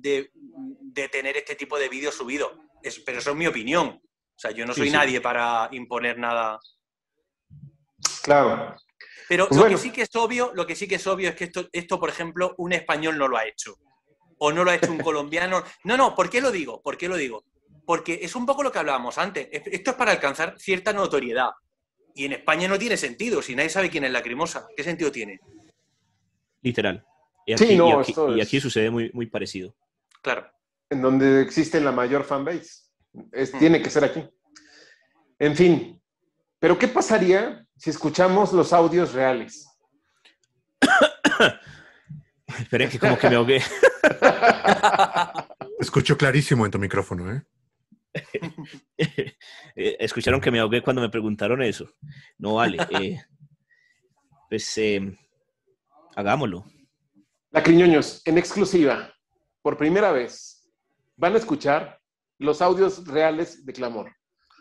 tener 1.11 1.37
este 1.37 1.55
tipo 1.55 1.79
de 1.79 1.91
vídeos 1.91 2.15
subidos. 2.15 2.53
pero 3.05 3.19
eso 3.19 3.31
es 3.31 3.37
mi 3.37 3.47
opinión. 3.47 4.01
O 4.35 4.39
sea, 4.39 4.51
yo 4.51 4.65
no 4.65 4.73
soy 4.73 4.91
nadie 4.91 5.21
para 5.21 5.69
imponer 5.73 6.19
nada. 6.19 6.59
Claro. 8.23 8.75
Pero 9.29 9.49
pues 9.49 9.61
lo 9.61 9.69
que 9.69 9.77
sí 9.77 9.91
que 9.91 10.03
es 10.03 10.17
obvio, 10.17 10.53
lo 10.55 10.67
que 10.67 10.75
sí 10.75 10.89
que 10.89 10.95
es 10.95 11.07
obvio 11.07 11.29
es 11.29 11.37
que 11.37 11.45
esto, 11.45 11.69
esto, 11.73 12.01
por 12.01 12.09
ejemplo, 12.09 12.55
un 12.57 12.73
español 12.73 13.19
no 13.19 13.29
lo 13.29 13.37
ha 13.37 13.47
hecho. 13.47 13.77
O 14.45 14.51
no 14.51 14.65
lo 14.65 14.73
ha 14.73 14.75
hecho 14.75 14.91
un 14.91 14.99
colombiano. 14.99 15.63
No, 15.85 15.97
no, 15.97 16.17
¿por 16.17 16.29
qué 16.29 16.41
lo 16.41 16.51
digo? 16.51 16.83
¿Por 16.83 16.99
qué 16.99 17.09
lo 17.09 17.17
digo? 17.17 17.45
Porque 17.87 18.19
es 18.23 18.35
un 18.35 18.45
poco 18.45 18.65
lo 18.65 18.73
que 18.73 18.81
hablábamos 18.81 19.17
antes. 19.17 19.49
Esto 19.53 19.93
es 19.93 19.97
para 19.97 20.11
alcanzar 20.11 20.57
cierta 20.59 20.93
notoriedad. 20.93 21.51
Y 22.13 22.25
en 22.25 22.33
España 22.33 22.67
no 22.67 22.77
tiene 22.77 22.97
sentido, 22.97 23.41
si 23.41 23.55
nadie 23.55 23.69
sabe 23.69 23.89
quién 23.89 24.03
es 24.03 24.11
la 24.11 24.21
cremosa. 24.21 24.67
¿Qué 24.77 24.83
sentido 24.83 25.13
tiene? 25.13 25.39
Literal. 26.61 27.07
Y 27.47 27.53
aquí, 27.53 27.79
y 28.35 28.41
aquí, 28.41 28.61
sucede 28.61 28.91
muy, 28.91 29.13
muy 29.15 29.27
parecido. 29.27 29.77
Claro. 30.23 30.51
En 30.91 31.03
donde 31.03 31.41
existe 31.41 31.81
la 31.81 31.93
mayor 31.93 32.25
fanbase. 32.25 32.89
Es, 33.31 33.55
mm. 33.55 33.59
Tiene 33.61 33.81
que 33.81 33.91
ser 33.91 34.03
aquí. 34.03 34.29
En 35.39 35.55
fin. 35.55 36.03
Pero 36.59 36.77
¿qué 36.77 36.89
pasaría 36.89 37.65
si 37.77 37.91
escuchamos 37.91 38.53
los 38.53 38.73
audios 38.73 39.13
reales? 39.13 39.69
Esperen 42.59 42.89
que 42.89 42.99
como 42.99 43.19
que 43.19 43.29
me 43.29 43.37
ahogué. 43.37 43.63
Escucho 45.79 46.17
clarísimo 46.17 46.65
en 46.65 46.71
tu 46.71 46.79
micrófono, 46.79 47.33
¿eh? 47.33 47.43
Escucharon 49.75 50.41
que 50.41 50.51
me 50.51 50.61
ahogué 50.61 50.83
cuando 50.83 51.03
me 51.03 51.09
preguntaron 51.09 51.63
eso. 51.63 51.89
No 52.39 52.55
vale. 52.55 52.79
Eh, 52.91 53.21
pues 54.49 54.77
eh, 54.79 55.17
hagámoslo. 56.15 56.65
La 57.51 57.63
Criñoños, 57.63 58.23
en 58.25 58.39
exclusiva, 58.39 59.13
por 59.63 59.77
primera 59.77 60.13
vez, 60.13 60.69
van 61.17 61.35
a 61.35 61.39
escuchar 61.39 62.01
los 62.39 62.63
audios 62.63 63.07
reales 63.07 63.65
de 63.65 63.73
Clamor. 63.73 64.15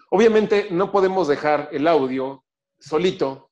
Obviamente 0.10 0.68
no 0.72 0.92
podemos 0.92 1.28
dejar 1.28 1.70
el 1.72 1.88
audio 1.88 2.46
solito 2.80 3.52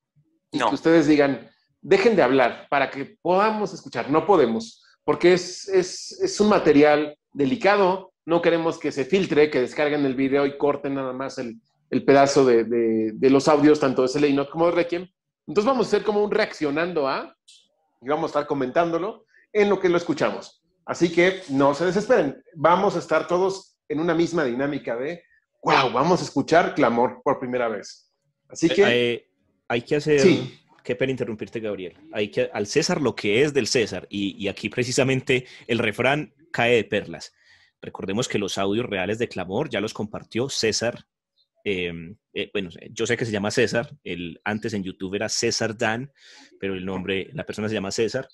y 0.51 0.59
que 0.59 0.75
ustedes 0.75 1.07
digan, 1.07 1.49
dejen 1.81 2.15
de 2.15 2.23
hablar 2.23 2.67
para 2.69 2.89
que 2.89 3.17
podamos 3.21 3.73
escuchar. 3.73 4.09
No 4.09 4.25
podemos, 4.25 4.83
porque 5.03 5.33
es, 5.33 5.67
es, 5.67 6.19
es 6.21 6.39
un 6.39 6.49
material 6.49 7.17
delicado, 7.33 8.11
no 8.25 8.41
queremos 8.41 8.77
que 8.77 8.91
se 8.91 9.05
filtre, 9.05 9.49
que 9.49 9.61
descarguen 9.61 10.05
el 10.05 10.15
video 10.15 10.45
y 10.45 10.57
corten 10.57 10.95
nada 10.95 11.13
más 11.13 11.37
el, 11.39 11.59
pedazo 12.05 12.45
de, 12.45 13.13
los 13.21 13.47
audios, 13.47 13.79
tanto 13.79 14.03
de 14.03 14.07
Seley 14.07 14.37
como 14.51 14.67
de 14.67 14.71
Requiem. 14.73 15.07
Entonces 15.47 15.67
vamos 15.67 15.87
a 15.87 15.89
hacer 15.89 16.03
como 16.03 16.23
un 16.23 16.29
reaccionando 16.29 17.07
a, 17.07 17.35
y 18.01 18.07
vamos 18.07 18.25
a 18.25 18.27
estar 18.27 18.47
comentándolo 18.47 19.25
en 19.51 19.69
lo 19.69 19.79
que 19.79 19.89
lo 19.89 19.97
escuchamos. 19.97 20.63
Así 20.85 21.11
que 21.11 21.41
no 21.49 21.73
se 21.73 21.85
desesperen, 21.85 22.41
vamos 22.55 22.95
a 22.95 22.99
estar 22.99 23.27
todos 23.27 23.77
en 23.87 23.99
una 23.99 24.13
misma 24.13 24.43
dinámica 24.43 24.95
de, 24.95 25.23
wow, 25.63 25.91
vamos 25.91 26.21
a 26.21 26.23
escuchar 26.23 26.75
clamor 26.75 27.21
por 27.23 27.39
primera 27.39 27.67
vez. 27.67 28.11
Así 28.47 28.69
que... 28.69 29.27
Hay, 29.67 29.81
que 29.81 29.95
hacer... 29.95 30.19
Sí. 30.19 30.59
Qué 30.89 30.95
pena 30.95 31.11
interrumpirte, 31.11 31.59
Gabriel. 31.59 31.93
Hay 32.11 32.31
que 32.31 32.49
al 32.51 32.65
César 32.65 32.99
lo 32.99 33.15
que 33.15 33.43
es 33.43 33.53
del 33.53 33.67
César. 33.67 34.07
y 34.09 34.47
aquí 34.47 34.69
precisamente 34.69 35.45
el 35.67 35.77
refrán 35.77 36.33
cae 36.51 36.77
de 36.77 36.83
perlas. 36.83 37.31
Recordemos 37.79 38.27
que 38.27 38.39
los 38.39 38.57
audios 38.57 38.87
reales 38.87 39.19
de 39.19 39.27
Clamor 39.27 39.69
ya 39.69 39.81
los 39.81 39.93
compartió 39.93 40.49
César. 40.49 41.05
Em, 41.63 42.17
eh, 42.33 42.49
bueno, 42.51 42.71
yo 42.89 43.05
sé 43.05 43.17
que 43.17 43.25
se 43.25 43.31
llama 43.31 43.51
César, 43.51 43.95
el, 44.03 44.41
antes 44.43 44.73
en 44.73 44.83
YouTube 44.83 45.13
era 45.13 45.29
César 45.29 45.77
Dan, 45.77 46.11
pero 46.59 46.73
el 46.73 46.83
nombre, 46.83 47.29
la 47.33 47.45
persona 47.45 47.69
se 47.69 47.75
llama 47.75 47.91
César, 47.91 48.27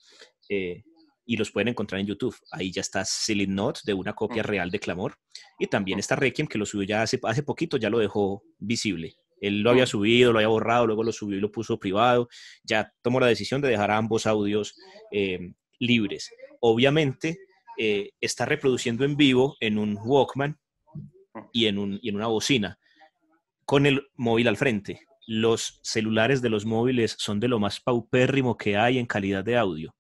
eh, 0.48 0.86
y 1.26 1.36
los 1.36 1.52
pueden 1.52 1.68
encontrar 1.68 2.00
en 2.00 2.08
YouTube. 2.08 2.38
Ahí 2.52 2.72
ya 2.72 2.80
está 2.80 3.04
Silly 3.04 3.48
Not 3.48 3.80
de 3.84 3.94
una 3.94 4.14
copia 4.14 4.44
real 4.44 4.72
de 4.72 4.80
Clamor, 4.80 5.18
y 5.60 5.68
también 5.68 6.00
está 6.00 6.16
Requiem, 6.16 6.48
que 6.48 6.58
lo 6.58 6.66
subió 6.66 6.88
ya 6.88 7.02
hace, 7.02 7.20
hace 7.24 7.44
poquito, 7.44 7.76
ya 7.76 7.90
lo 7.90 8.00
dejó 8.00 8.46
visible. 8.60 9.18
Él 9.42 9.62
lo 9.62 9.70
había 9.70 9.86
subido, 9.86 10.32
lo 10.32 10.40
había 10.40 10.48
borrado, 10.48 10.88
luego 10.88 11.04
lo 11.04 11.12
subió 11.12 11.38
y 11.38 11.42
lo 11.42 11.52
puso 11.52 11.80
privado. 11.80 12.30
Ya 12.64 12.94
tomó 13.02 13.20
la 13.20 13.28
decisión 13.28 13.62
de 13.62 13.70
dejar 13.70 13.92
ambos 13.92 14.26
audios 14.26 14.76
em, 15.12 15.54
libres. 15.80 16.32
Obviamente, 16.62 17.40
eh, 17.78 18.12
está 18.22 18.46
reproduciendo 18.46 19.04
en 19.04 19.18
vivo 19.18 19.58
en 19.60 19.78
un 19.78 19.98
Walkman 20.02 20.58
y 21.52 21.66
en, 21.66 21.78
un, 21.78 22.00
en 22.02 22.16
una 22.16 22.28
bocina 22.28 22.80
con 23.66 23.86
el 23.86 24.08
móvil 24.16 24.48
al 24.48 24.58
frente. 24.58 25.02
Los 25.28 25.80
celulares 25.84 26.42
de 26.42 26.50
los 26.50 26.66
móviles 26.66 27.16
son 27.18 27.40
de 27.40 27.48
lo 27.48 27.60
más 27.60 27.80
paupérrimo 27.80 28.58
que 28.58 28.78
hay 28.78 29.00
en 29.00 29.08
calidad 29.08 29.44
de 29.44 29.58
audio. 29.58 29.96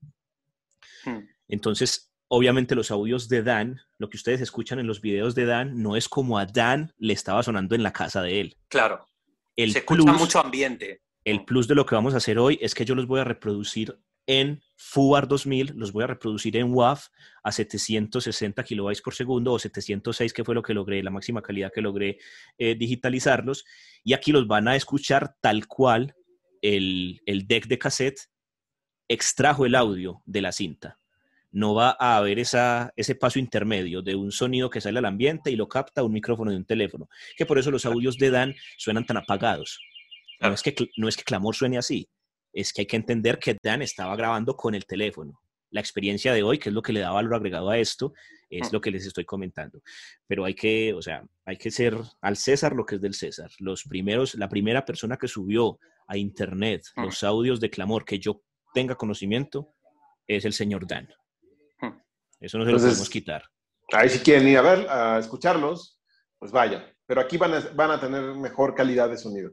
Hmm. 1.04 1.28
Entonces, 1.48 2.14
obviamente 2.28 2.76
los 2.76 2.92
audios 2.92 3.28
de 3.28 3.44
Dan, 3.44 3.82
lo 3.98 4.10
que 4.10 4.18
ustedes 4.18 4.42
escuchan 4.42 4.80
en 4.80 4.88
los 4.88 5.02
videos 5.02 5.36
de 5.36 5.46
Dan, 5.46 5.82
no 5.82 5.96
es 5.96 6.08
como 6.08 6.38
a 6.38 6.46
Dan 6.46 6.94
le 6.98 7.14
estaba 7.14 7.44
sonando 7.44 7.76
en 7.76 7.84
la 7.84 7.92
casa 7.92 8.22
de 8.22 8.40
él. 8.40 8.58
Claro. 8.68 9.08
El 9.56 9.72
Se 9.72 9.80
escucha 9.80 10.14
mucho 10.14 10.40
ambiente. 10.40 11.02
El 11.24 11.46
plus 11.46 11.68
de 11.68 11.76
lo 11.76 11.86
que 11.86 11.96
vamos 11.96 12.14
a 12.14 12.18
hacer 12.18 12.38
hoy 12.38 12.60
es 12.62 12.76
que 12.76 12.86
yo 12.86 12.94
los 12.94 13.08
voy 13.08 13.20
a 13.20 13.24
reproducir 13.24 13.98
en 14.28 14.62
FUAR 14.76 15.28
2000, 15.28 15.74
los 15.76 15.92
voy 15.92 16.04
a 16.04 16.08
reproducir 16.08 16.58
en 16.58 16.74
WAV 16.74 17.00
a 17.44 17.52
760 17.52 18.64
kilobytes 18.64 19.02
por 19.02 19.14
segundo 19.14 19.54
o 19.54 19.60
706, 19.60 20.34
que 20.34 20.44
fue 20.44 20.56
lo 20.56 20.64
que 20.64 20.74
logré, 20.74 21.04
la 21.04 21.12
máxima 21.12 21.42
calidad 21.42 21.72
que 21.74 21.82
logré 21.82 22.18
eh, 22.58 22.76
digitalizarlos. 22.76 23.66
Y 24.04 24.14
aquí 24.14 24.32
los 24.32 24.48
van 24.48 24.68
a 24.68 24.76
escuchar 24.76 25.36
tal 25.42 25.68
cual 25.68 26.16
el, 26.62 27.22
deck 27.48 27.68
de 27.68 27.78
cassette 27.78 28.20
extrajo 29.08 29.66
el 29.66 29.76
audio 29.76 30.24
de 30.26 30.42
la 30.42 30.52
cinta. 30.52 31.00
No 31.56 31.74
va 31.74 31.96
a 31.98 32.18
haber 32.18 32.38
esa, 32.38 32.92
ese 32.98 33.16
paso 33.16 33.40
intermedio 33.40 34.02
de 34.02 34.14
un 34.14 34.34
sonido 34.34 34.70
que 34.70 34.82
sale 34.82 35.00
al 35.00 35.06
ambiente 35.06 35.52
y 35.52 35.56
lo 35.56 35.70
capta 35.70 36.04
un 36.04 36.12
micrófono 36.12 36.52
de 36.52 36.58
un 36.58 36.66
teléfono, 36.66 37.08
que 37.38 37.46
por 37.46 37.58
eso 37.58 37.72
los 37.72 37.86
audios 37.86 38.18
de 38.18 38.30
Dan 38.30 38.56
suenan 38.78 39.06
tan 39.06 39.16
apagados. 39.16 39.80
No, 40.42 40.52
es 40.52 40.62
que, 40.62 40.76
no 40.98 41.08
es 41.08 41.16
que 41.16 41.24
Clamor 41.24 41.56
suene 41.56 41.78
así, 41.78 42.10
es 42.52 42.74
que 42.74 42.82
hay 42.82 42.86
que 42.86 42.98
entender 42.98 43.40
que 43.40 43.56
Dan 43.64 43.82
estaba 43.82 44.18
grabando 44.18 44.58
con 44.58 44.76
el 44.76 44.86
teléfono. 44.86 45.40
La 45.70 45.80
experiencia 45.80 46.34
de 46.34 46.44
hoy, 46.44 46.60
que 46.60 46.68
es 46.68 46.76
lo 46.76 46.82
que 46.82 46.92
le 46.92 47.00
da 47.00 47.12
valor 47.12 47.36
agregado 47.36 47.70
a 47.70 47.78
esto, 47.78 48.12
es 48.50 48.74
lo 48.74 48.82
que 48.82 48.92
les 48.92 49.06
estoy 49.06 49.24
comentando. 49.24 49.82
Pero 50.28 50.44
hay 50.44 50.56
que, 50.56 50.94
o 50.94 51.02
sea, 51.02 51.24
hay 51.46 51.56
que 51.56 51.72
ser 51.72 51.96
al 52.20 52.36
César 52.36 52.76
lo 52.76 52.86
que 52.86 52.96
es 52.96 53.02
del 53.02 53.14
César. 53.14 53.50
Los 53.60 53.84
primeros, 53.84 54.36
la 54.36 54.50
primera 54.50 54.84
persona 54.84 55.16
que 55.16 55.30
subió 55.30 55.80
a 56.06 56.18
internet 56.18 56.84
los 56.98 57.24
audios 57.24 57.62
de 57.62 57.70
clamor 57.70 58.04
que 58.04 58.20
yo 58.20 58.44
tenga 58.74 58.96
conocimiento 58.96 59.74
es 60.28 60.44
el 60.44 60.52
señor 60.52 60.86
Dan. 60.86 61.08
Eso 62.40 62.58
no 62.58 62.66
se 62.66 62.72
lo 62.72 62.78
podemos 62.78 63.10
quitar. 63.10 63.44
Ahí 63.92 64.10
si 64.10 64.20
quieren 64.20 64.48
ir 64.48 64.58
a 64.58 64.62
ver, 64.62 64.90
a 64.90 65.20
escucharlos, 65.20 66.00
pues 66.40 66.52
vaya. 66.52 66.92
Pero 67.06 67.22
aquí 67.22 67.38
van 67.38 67.54
a, 67.54 67.60
van 67.74 67.92
a 67.92 68.00
tener 68.00 68.24
mejor 68.36 68.74
calidad 68.74 69.10
de 69.10 69.18
sonido. 69.18 69.52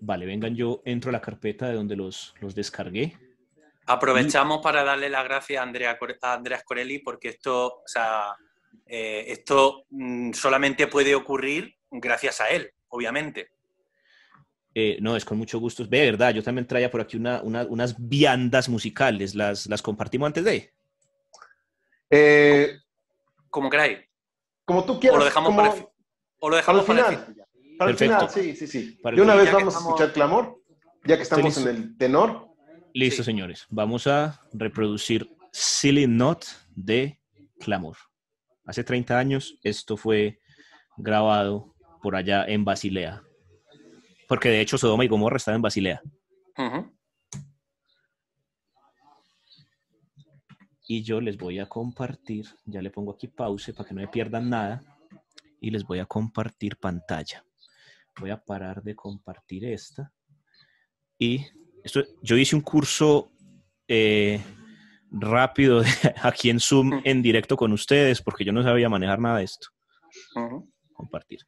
Vale, 0.00 0.26
vengan, 0.26 0.54
yo 0.54 0.82
entro 0.84 1.10
a 1.10 1.12
la 1.12 1.20
carpeta 1.20 1.68
de 1.68 1.74
donde 1.74 1.96
los, 1.96 2.34
los 2.40 2.54
descargué. 2.54 3.18
Aprovechamos 3.86 4.60
para 4.62 4.84
darle 4.84 5.08
las 5.08 5.24
gracias 5.24 5.60
a, 5.60 5.64
Andrea, 5.64 5.98
a 6.22 6.32
Andreas 6.34 6.62
Corelli 6.62 6.98
porque 7.00 7.30
esto, 7.30 7.66
o 7.66 7.86
sea, 7.86 8.36
eh, 8.86 9.24
esto 9.28 9.86
mm, 9.90 10.32
solamente 10.32 10.86
puede 10.86 11.14
ocurrir 11.14 11.74
gracias 11.90 12.40
a 12.40 12.48
él, 12.50 12.70
obviamente. 12.88 13.50
Eh, 14.74 14.98
no, 15.00 15.16
es 15.16 15.24
con 15.24 15.38
mucho 15.38 15.58
gusto. 15.58 15.84
Ve, 15.88 16.04
verdad, 16.04 16.32
yo 16.34 16.42
también 16.42 16.66
traía 16.66 16.90
por 16.90 17.00
aquí 17.00 17.16
una, 17.16 17.42
unas 17.42 17.96
viandas 17.98 18.68
musicales. 18.68 19.34
¿Las, 19.34 19.66
¿Las 19.66 19.82
compartimos 19.82 20.26
antes 20.26 20.44
de? 20.44 20.72
Eh, 22.10 22.78
como 23.50 23.70
queráis. 23.70 23.98
Como 24.64 24.84
tú 24.84 25.00
quieras. 25.00 25.16
O 25.16 25.18
lo 25.18 25.24
dejamos, 25.24 25.54
para, 25.54 25.74
el, 25.74 25.86
o 26.40 26.50
lo 26.50 26.56
dejamos 26.56 26.84
para, 26.84 26.98
el 26.98 27.04
final. 27.16 27.46
Para 27.78 27.90
el 27.90 27.96
final, 27.96 28.30
sí, 28.30 28.56
sí, 28.56 28.66
sí. 28.66 29.00
De 29.02 29.22
una 29.22 29.34
vez 29.34 29.52
vamos 29.52 29.74
a 29.74 29.78
escuchar 29.78 30.12
clamor, 30.12 30.62
ya 31.04 31.16
que 31.16 31.22
estamos 31.22 31.56
en 31.58 31.68
el 31.68 31.96
tenor. 31.96 32.48
Listo, 32.94 33.22
señores. 33.22 33.66
Vamos 33.70 34.06
a 34.06 34.40
reproducir 34.52 35.28
Silly 35.52 36.06
Not 36.06 36.44
de 36.74 37.20
Clamor. 37.60 37.96
Hace 38.64 38.84
30 38.84 39.18
años 39.18 39.58
esto 39.62 39.96
fue 39.96 40.40
grabado 40.96 41.74
por 42.02 42.16
allá 42.16 42.44
en 42.44 42.64
Basilea. 42.64 43.22
Porque 44.28 44.50
de 44.50 44.60
hecho 44.60 44.76
Sodoma 44.76 45.04
y 45.04 45.08
Gomorra 45.08 45.36
estaba 45.36 45.56
en 45.56 45.62
Basilea. 45.62 46.02
Y 50.90 51.02
yo 51.02 51.20
les 51.20 51.36
voy 51.36 51.58
a 51.58 51.68
compartir, 51.68 52.46
ya 52.64 52.80
le 52.80 52.90
pongo 52.90 53.12
aquí 53.12 53.28
pause 53.28 53.74
para 53.74 53.86
que 53.86 53.94
no 53.94 54.00
me 54.00 54.08
pierdan 54.08 54.48
nada. 54.48 54.82
Y 55.60 55.70
les 55.70 55.84
voy 55.84 55.98
a 55.98 56.06
compartir 56.06 56.78
pantalla. 56.78 57.44
Voy 58.18 58.30
a 58.30 58.42
parar 58.42 58.82
de 58.82 58.96
compartir 58.96 59.66
esta. 59.66 60.10
Y 61.18 61.44
esto, 61.84 62.02
yo 62.22 62.38
hice 62.38 62.56
un 62.56 62.62
curso 62.62 63.30
eh, 63.86 64.40
rápido 65.10 65.82
aquí 66.22 66.48
en 66.48 66.58
Zoom 66.58 67.02
en 67.04 67.20
directo 67.20 67.54
con 67.54 67.72
ustedes 67.72 68.22
porque 68.22 68.46
yo 68.46 68.52
no 68.52 68.62
sabía 68.62 68.88
manejar 68.88 69.18
nada 69.18 69.38
de 69.38 69.44
esto. 69.44 69.68
Compartir. 70.94 71.40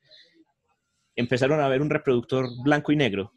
Empezaron 1.17 1.63
a 1.63 1.69
ver 1.69 1.81
un 1.81 1.89
reproductor 1.89 2.47
blanco 2.63 2.93
y 2.93 2.97
negro. 2.97 3.33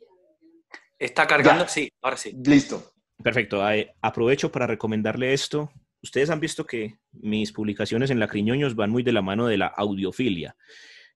Está 0.99 1.25
cargando, 1.25 1.65
sí, 1.69 1.89
ahora 2.01 2.17
sí. 2.17 2.35
Listo. 2.43 2.91
Perfecto. 3.23 3.61
Aprovecho 4.01 4.51
para 4.51 4.67
recomendarle 4.67 5.31
esto. 5.31 5.71
Ustedes 6.03 6.29
han 6.29 6.41
visto 6.41 6.65
que 6.65 6.99
mis 7.13 7.53
publicaciones 7.53 8.11
en 8.11 8.19
la 8.19 8.27
Criñoños 8.27 8.75
van 8.75 8.91
muy 8.91 9.03
de 9.03 9.13
la 9.13 9.21
mano 9.21 9.47
de 9.47 9.57
la 9.57 9.67
audiofilia. 9.67 10.55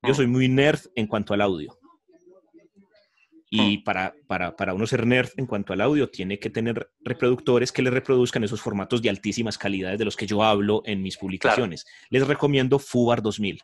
Yo 0.02 0.14
soy 0.14 0.28
muy 0.28 0.48
nerd 0.48 0.80
en 0.96 1.08
cuanto 1.08 1.34
al 1.34 1.42
audio. 1.42 1.78
Y 3.50 3.80
para, 3.80 4.14
para, 4.28 4.56
para, 4.56 4.74
uno 4.74 4.88
ser 4.88 5.06
nerd 5.06 5.30
en 5.38 5.46
cuanto 5.46 5.74
al 5.74 5.82
audio, 5.82 6.10
tiene 6.10 6.40
que 6.40 6.50
tener 6.50 6.90
reproductores 7.02 7.72
que 7.72 7.82
le 7.82 7.90
reproduzcan 7.90 8.44
esos 8.44 8.62
formatos 8.62 9.02
de 9.02 9.10
altísimas 9.10 9.58
calidades 9.58 10.00
de 10.00 10.06
los 10.06 10.16
que 10.16 10.28
yo 10.28 10.42
hablo 10.42 10.82
en 10.86 11.02
mis 11.02 11.18
publicaciones. 11.18 11.86
Les 12.10 12.26
recomiendo 12.26 12.80
Fubar 12.80 13.22
2000. 13.22 13.62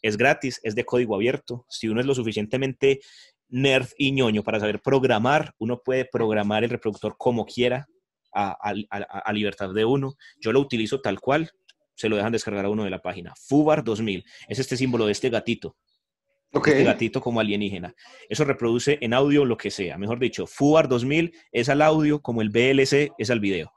Es 0.00 0.16
gratis, 0.16 0.58
es 0.62 0.74
de 0.74 0.84
código 0.84 1.14
abierto. 1.14 1.66
Si 1.68 1.88
uno 1.88 2.00
es 2.00 2.06
lo 2.06 2.14
suficientemente 2.14 3.00
nerd 3.48 3.88
y 3.98 4.12
ñoño 4.12 4.42
para 4.42 4.58
saber 4.58 4.80
programar, 4.80 5.54
uno 5.58 5.82
puede 5.82 6.06
programar 6.06 6.64
el 6.64 6.70
reproductor 6.70 7.16
como 7.18 7.44
quiera, 7.44 7.88
a, 8.32 8.56
a 8.60 9.32
libertad 9.32 9.72
de 9.72 9.84
uno. 9.84 10.16
Yo 10.40 10.52
lo 10.52 10.60
utilizo 10.60 11.00
tal 11.00 11.20
cual, 11.20 11.50
se 11.94 12.08
lo 12.08 12.16
dejan 12.16 12.32
descargar 12.32 12.64
a 12.64 12.70
uno 12.70 12.84
de 12.84 12.90
la 12.90 13.02
página. 13.02 13.34
Fubar 13.36 13.84
2000 13.84 14.24
es 14.48 14.58
este 14.58 14.76
símbolo 14.76 15.06
de 15.06 15.12
este 15.12 15.30
gatito. 15.30 15.76
Este 16.52 16.84
gatito 16.84 17.20
como 17.20 17.40
alienígena. 17.40 17.94
Eso 18.28 18.44
reproduce 18.44 18.98
en 19.00 19.14
audio 19.14 19.44
lo 19.44 19.56
que 19.56 19.70
sea. 19.70 19.96
Mejor 19.96 20.18
dicho, 20.18 20.46
FUAR 20.46 20.86
2000 20.86 21.32
es 21.50 21.68
al 21.70 21.80
audio 21.80 22.20
como 22.20 22.42
el 22.42 22.50
VLC 22.50 23.12
es 23.16 23.30
al 23.30 23.40
video. 23.40 23.72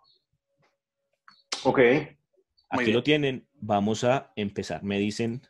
Ok. 1.64 1.80
Aquí 2.69 2.91
lo 2.91 3.02
tienen. 3.02 3.48
Vamos 3.53 4.03
a 4.03 4.34
empezar. 4.36 4.84
Me 4.84 4.99
dicen 4.99 5.41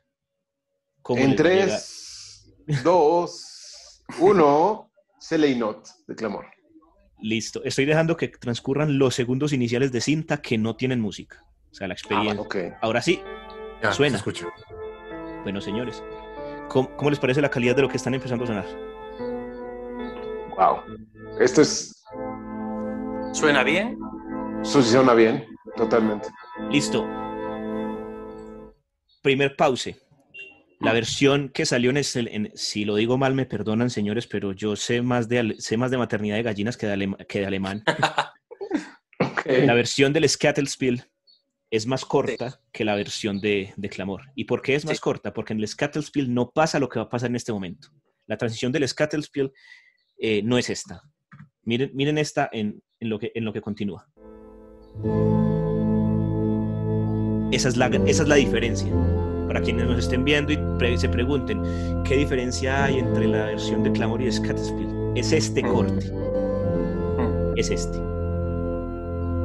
cómo. 1.02 1.22
En 1.22 1.36
3, 1.36 2.56
2, 2.84 4.04
1, 4.20 4.92
Not 5.58 5.88
de 6.08 6.16
clamor. 6.16 6.46
Listo. 7.22 7.64
Estoy 7.64 7.86
dejando 7.86 8.18
que 8.18 8.28
transcurran 8.28 8.98
los 8.98 9.16
segundos 9.16 9.54
iniciales 9.54 9.92
de 9.92 10.02
cinta 10.02 10.42
que 10.42 10.58
no 10.58 10.76
tienen 10.76 11.00
música. 11.00 11.44
O 11.72 11.76
sea, 11.76 11.88
la 11.88 11.94
ah, 11.94 11.98
experiencia. 11.98 12.78
Ahora 12.82 13.02
sí, 13.02 13.22
ya, 13.82 13.92
suena. 13.92 14.18
Escucho. 14.18 14.50
Bueno, 15.44 15.62
señores, 15.62 16.02
¿Cómo, 16.70 17.10
les 17.10 17.20
parece 17.20 17.42
la 17.42 17.50
calidad 17.50 17.76
de 17.76 17.84
lo 17.84 17.90
que 17.90 17.98
están 17.98 18.14
empezando 18.14 18.44
a 18.44 18.48
sonar? 18.48 18.66
Wow. 20.58 21.40
Esto 21.40 21.62
es. 21.62 22.04
¿Suena 23.34 23.64
bien? 23.64 23.98
Eso 24.62 24.82
suena 24.82 25.14
bien, 25.14 25.46
totalmente. 25.76 26.28
Listo. 26.70 27.08
Primer 29.22 29.56
pause. 29.56 29.96
La 30.86 30.94
versión 30.94 31.50
que 31.50 31.66
salió 31.66 31.90
en, 31.90 31.98
el, 31.98 32.52
si 32.54 32.86
lo 32.86 32.96
digo 32.96 33.18
mal 33.18 33.34
me 33.34 33.48
perdonan 33.48 33.90
señores, 33.90 34.28
pero 34.28 34.52
yo 34.52 34.76
sé 34.76 35.02
más 35.02 35.28
de, 35.28 35.56
sé 35.58 35.78
más 35.78 35.90
de 35.90 35.98
maternidad 35.98 36.36
de 36.36 36.44
gallinas 36.44 36.78
que 36.78 36.86
de, 36.86 37.16
que 37.28 37.40
de 37.40 37.46
alemán. 37.48 37.84
La 39.46 39.74
versión 39.74 40.14
del 40.14 40.30
Scattelspiel 40.30 41.04
es 41.72 41.88
más 41.88 42.06
corta 42.06 42.62
que 42.72 42.86
la 42.86 42.96
versión 42.96 43.42
de, 43.42 43.74
Clamor. 43.90 44.32
¿Y 44.36 44.46
por 44.46 44.62
qué 44.62 44.76
es 44.76 44.86
más 44.86 45.00
corta? 45.00 45.34
Porque 45.34 45.54
en 45.54 45.60
el 45.60 45.68
Scattelspiel 45.68 46.34
no 46.34 46.52
pasa 46.52 46.80
lo 46.80 46.88
que 46.88 47.00
va 47.00 47.06
a 47.06 47.10
pasar 47.10 47.30
en 47.30 47.36
este 47.36 47.52
momento. 47.52 47.90
La 48.28 48.38
transición 48.38 48.72
del 48.72 48.88
Scattelspiel 48.88 49.52
eh, 50.20 50.42
no 50.44 50.58
es 50.58 50.70
esta. 50.70 51.02
Miren, 51.64 51.92
miren 51.94 52.18
esta 52.18 52.50
en, 52.52 52.84
lo 53.00 53.20
que, 53.20 53.32
en 53.34 53.44
lo 53.44 53.54
que 53.54 53.62
continúa. 53.62 54.08
Esa 57.52 57.70
es, 57.70 57.78
la, 57.78 57.88
esa 57.88 58.24
es 58.24 58.30
la 58.30 58.36
diferencia. 58.36 58.92
Para 59.56 59.64
quienes 59.64 59.88
nos 59.88 60.00
estén 60.00 60.26
viendo 60.26 60.52
y 60.52 60.98
se 60.98 61.08
pregunten, 61.08 61.64
¿qué 62.04 62.18
diferencia 62.18 62.84
hay 62.84 63.00
entre 63.00 63.26
la 63.26 63.46
versión 63.46 63.84
de 63.84 63.92
Clamor 63.94 64.22
y 64.22 64.26
de 64.26 64.34
Scattelspiel? 64.34 65.14
Es 65.16 65.32
este 65.32 65.64
mm. 65.64 65.74
corte. 65.74 66.12
Mm. 66.12 67.54
Es 67.58 67.70
este. 67.70 67.98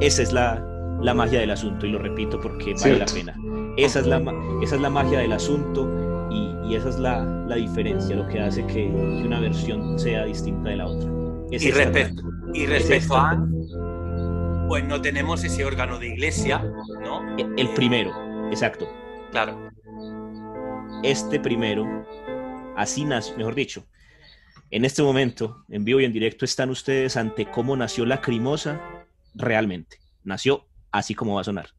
Esa 0.01 0.21
es 0.21 0.33
la, 0.33 0.61
la 0.99 1.13
magia 1.13 1.39
del 1.39 1.51
asunto, 1.51 1.85
y 1.85 1.91
lo 1.91 1.99
repito 1.99 2.41
porque 2.41 2.73
vale 2.81 2.99
la 2.99 3.05
pena. 3.05 3.37
Esa 3.77 4.01
es 4.01 4.07
la, 4.07 4.21
esa 4.61 4.75
es 4.75 4.81
la 4.81 4.89
magia 4.89 5.19
del 5.19 5.31
asunto 5.31 5.89
y, 6.29 6.75
esa 6.75 6.89
es 6.89 6.99
la, 6.99 7.23
la, 7.47 7.55
diferencia, 7.55 8.13
lo 8.13 8.27
que 8.27 8.41
hace 8.41 8.67
que, 8.67 8.87
una 8.87 9.39
versión 9.39 9.97
sea 9.97 10.25
distinta 10.25 10.71
de 10.71 10.75
la 10.75 10.87
otra. 10.87 11.09
y, 11.51 11.71
respecto, 11.71 12.21
y 12.53 12.65
respecto 12.65 13.15
a, 13.15 13.47
pues 14.67 14.83
no 14.83 15.01
tenemos 15.01 15.41
ese 15.45 15.63
órgano 15.63 15.99
de 15.99 16.07
iglesia, 16.07 16.61
¿no? 17.01 17.37
El 17.37 17.69
primero, 17.75 18.11
exacto. 18.51 18.89
Claro. 19.31 19.70
Este 21.03 21.39
primero, 21.39 22.05
así 22.77 23.05
nace, 23.05 23.35
mejor 23.35 23.55
dicho, 23.55 23.87
en 24.69 24.85
este 24.85 25.01
momento, 25.01 25.65
en 25.67 25.83
vivo 25.83 25.99
y 25.99 26.05
en 26.05 26.13
directo, 26.13 26.45
están 26.45 26.69
ustedes 26.69 27.17
ante 27.17 27.45
cómo 27.45 27.75
nació 27.75 28.05
la 28.05 28.21
crimosa 28.21 28.79
realmente. 29.33 29.97
Nació 30.23 30.65
así 30.91 31.15
como 31.15 31.35
va 31.35 31.41
a 31.41 31.43
sonar. 31.43 31.69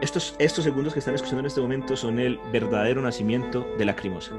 Estos, 0.00 0.36
estos 0.38 0.62
segundos 0.62 0.92
que 0.92 1.00
están 1.00 1.14
escuchando 1.16 1.40
en 1.40 1.46
este 1.46 1.60
momento 1.60 1.96
son 1.96 2.20
el 2.20 2.38
verdadero 2.52 3.02
nacimiento 3.02 3.66
de 3.76 3.84
la 3.84 3.96
crimosa. 3.96 4.36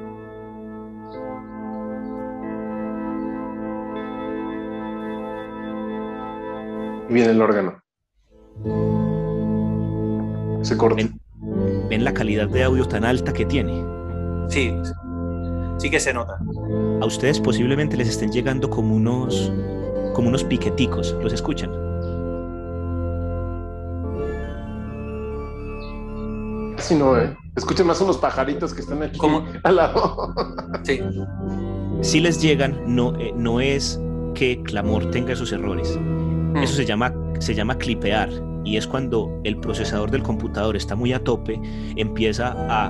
Viene 7.10 7.31
el 7.31 7.41
órgano. 7.41 7.81
Se 10.62 10.78
corta. 10.78 10.96
¿Ven, 10.96 11.20
¿Ven 11.90 12.04
la 12.04 12.14
calidad 12.14 12.48
de 12.50 12.64
audio 12.64 12.86
tan 12.86 13.06
alta 13.06 13.32
que 13.34 13.46
tiene? 13.46 13.84
Sí, 14.50 14.74
sí 15.78 15.90
que 15.90 16.00
se 16.00 16.14
nota. 16.14 16.40
A 17.02 17.06
ustedes 17.06 17.40
posiblemente 17.40 17.96
les 17.98 18.10
estén 18.10 18.32
llegando 18.32 18.70
como 18.70 18.96
unos, 18.96 19.52
como 20.14 20.30
unos 20.30 20.44
piqueticos. 20.44 21.16
¿Los 21.22 21.34
escuchan? 21.34 21.70
Sí, 26.78 26.96
no, 26.96 27.18
¿eh? 27.18 27.36
Escuchen 27.56 27.88
más 27.88 28.00
unos 28.02 28.18
pajaritos 28.18 28.74
que 28.74 28.82
están 28.82 29.02
aquí 29.04 29.20
al 29.64 29.76
lado. 29.76 30.34
sí. 30.84 31.00
Si 32.02 32.20
les 32.20 32.42
llegan, 32.42 32.80
no, 32.86 33.16
eh, 33.18 33.34
no 33.36 33.60
es 33.60 34.00
que 34.36 34.62
Clamor 34.64 35.10
tenga 35.12 35.34
esos 35.34 35.52
errores. 35.52 35.98
Mm. 36.00 36.58
Eso 36.58 36.76
se 36.76 36.86
llama, 36.86 37.14
se 37.40 37.56
llama 37.56 37.76
clipear 37.78 38.30
y 38.68 38.76
es 38.76 38.85
cuando 38.85 39.39
el 39.45 39.57
procesador 39.57 40.11
del 40.11 40.23
computador 40.23 40.76
está 40.76 40.94
muy 40.94 41.14
a 41.14 41.23
tope, 41.23 41.60
empieza 41.95 42.53
a, 42.69 42.88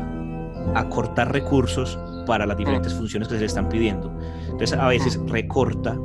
a 0.73 0.89
cortar 0.89 1.31
recursos 1.31 1.99
para 2.25 2.47
las 2.47 2.57
diferentes 2.57 2.95
mm. 2.95 2.97
funciones 2.97 3.27
que 3.27 3.35
se 3.35 3.41
le 3.41 3.45
están 3.45 3.69
pidiendo. 3.69 4.11
Entonces 4.45 4.73
a 4.73 4.87
veces 4.87 5.19
mm. 5.19 5.27
recorta 5.27 5.95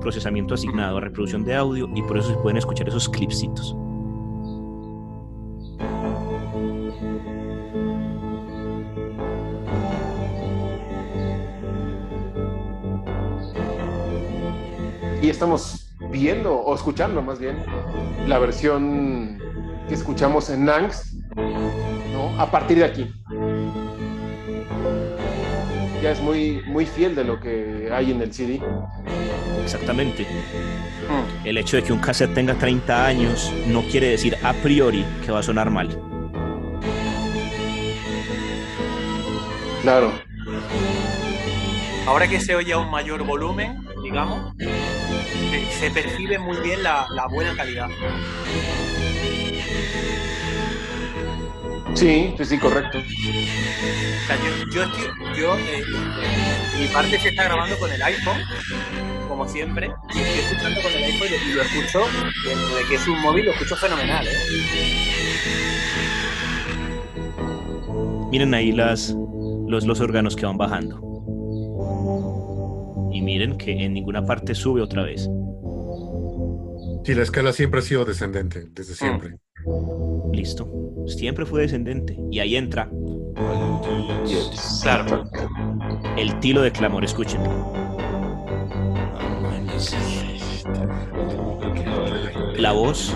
procesamiento 0.00 0.54
asignado 0.54 0.96
a 0.96 1.00
reproducción 1.00 1.44
de 1.44 1.54
audio 1.54 1.90
y 1.94 2.00
por 2.02 2.16
eso 2.16 2.30
se 2.30 2.36
pueden 2.36 2.56
escuchar 2.56 2.88
esos 2.88 3.06
clipsitos. 3.06 3.76
Y 15.20 15.28
estamos 15.28 15.87
viendo 16.10 16.54
o 16.54 16.74
escuchando 16.74 17.22
más 17.22 17.38
bien 17.38 17.56
la 18.26 18.38
versión 18.38 19.38
que 19.88 19.94
escuchamos 19.94 20.50
en 20.50 20.64
Nangs, 20.64 21.14
¿no? 21.36 22.40
A 22.40 22.50
partir 22.50 22.78
de 22.78 22.84
aquí. 22.84 23.12
ya 26.02 26.12
es 26.12 26.20
muy, 26.20 26.62
muy 26.66 26.86
fiel 26.86 27.14
de 27.14 27.24
lo 27.24 27.40
que 27.40 27.88
hay 27.92 28.12
en 28.12 28.22
el 28.22 28.32
CD. 28.32 28.60
Exactamente. 29.62 30.22
Mm. 30.22 31.46
El 31.46 31.58
hecho 31.58 31.76
de 31.76 31.82
que 31.82 31.92
un 31.92 31.98
cassette 31.98 32.34
tenga 32.34 32.54
30 32.54 33.06
años 33.06 33.52
no 33.66 33.82
quiere 33.82 34.10
decir 34.10 34.36
a 34.42 34.52
priori 34.52 35.04
que 35.24 35.32
va 35.32 35.40
a 35.40 35.42
sonar 35.42 35.70
mal. 35.70 35.88
Claro. 39.82 40.12
Ahora 42.06 42.28
que 42.28 42.40
se 42.40 42.54
oye 42.54 42.72
a 42.72 42.78
un 42.78 42.90
mayor 42.90 43.24
volumen, 43.24 43.84
digamos, 44.02 44.54
se- 45.78 45.90
percibe 45.90 46.38
muy 46.38 46.56
bien 46.58 46.82
la, 46.82 47.06
la 47.10 47.26
buena 47.26 47.54
calidad. 47.56 47.88
Sí, 51.94 52.34
sí, 52.38 52.44
sí, 52.44 52.58
correcto. 52.58 52.98
O 52.98 54.26
sea, 54.26 54.36
yo, 54.36 54.70
yo, 54.72 54.82
estoy- 54.84 55.40
yo, 55.40 55.56
eh, 55.58 55.82
mi 56.78 56.86
parte 56.88 57.18
se 57.18 57.28
está 57.30 57.44
grabando 57.44 57.76
con 57.78 57.90
el 57.90 58.00
iPhone, 58.02 58.40
como 59.28 59.48
siempre, 59.48 59.90
y 60.14 60.18
estoy 60.20 60.38
escuchando 60.44 60.80
con 60.82 60.92
el 60.92 61.04
iPhone 61.04 61.28
y 61.48 61.52
lo 61.54 61.62
escucho, 61.62 62.00
dentro 62.46 62.76
de 62.76 62.84
que 62.88 62.94
es 62.94 63.08
un 63.08 63.20
móvil, 63.20 63.46
lo 63.46 63.52
escucho 63.52 63.76
fenomenal, 63.76 64.26
¿eh? 64.28 64.32
Miren 68.30 68.54
ahí 68.54 68.70
las, 68.72 69.16
los, 69.66 69.84
los 69.86 70.00
órganos 70.00 70.36
que 70.36 70.46
van 70.46 70.56
bajando. 70.58 71.00
Miren 73.28 73.58
que 73.58 73.72
en 73.84 73.92
ninguna 73.92 74.24
parte 74.24 74.54
sube 74.54 74.80
otra 74.80 75.02
vez. 75.02 75.28
Sí, 77.04 77.14
la 77.14 77.22
escala 77.24 77.52
siempre 77.52 77.80
ha 77.80 77.82
sido 77.82 78.06
descendente, 78.06 78.68
desde 78.70 78.94
siempre. 78.94 79.36
Listo. 80.32 80.66
Siempre 81.06 81.44
fue 81.44 81.60
descendente. 81.60 82.18
Y 82.30 82.38
ahí 82.38 82.56
entra 82.56 82.90
Claro. 84.82 85.24
el 86.16 86.40
tilo 86.40 86.62
de 86.62 86.72
clamor. 86.72 87.04
Escuchen. 87.04 87.42
La 92.56 92.72
voz, 92.72 93.14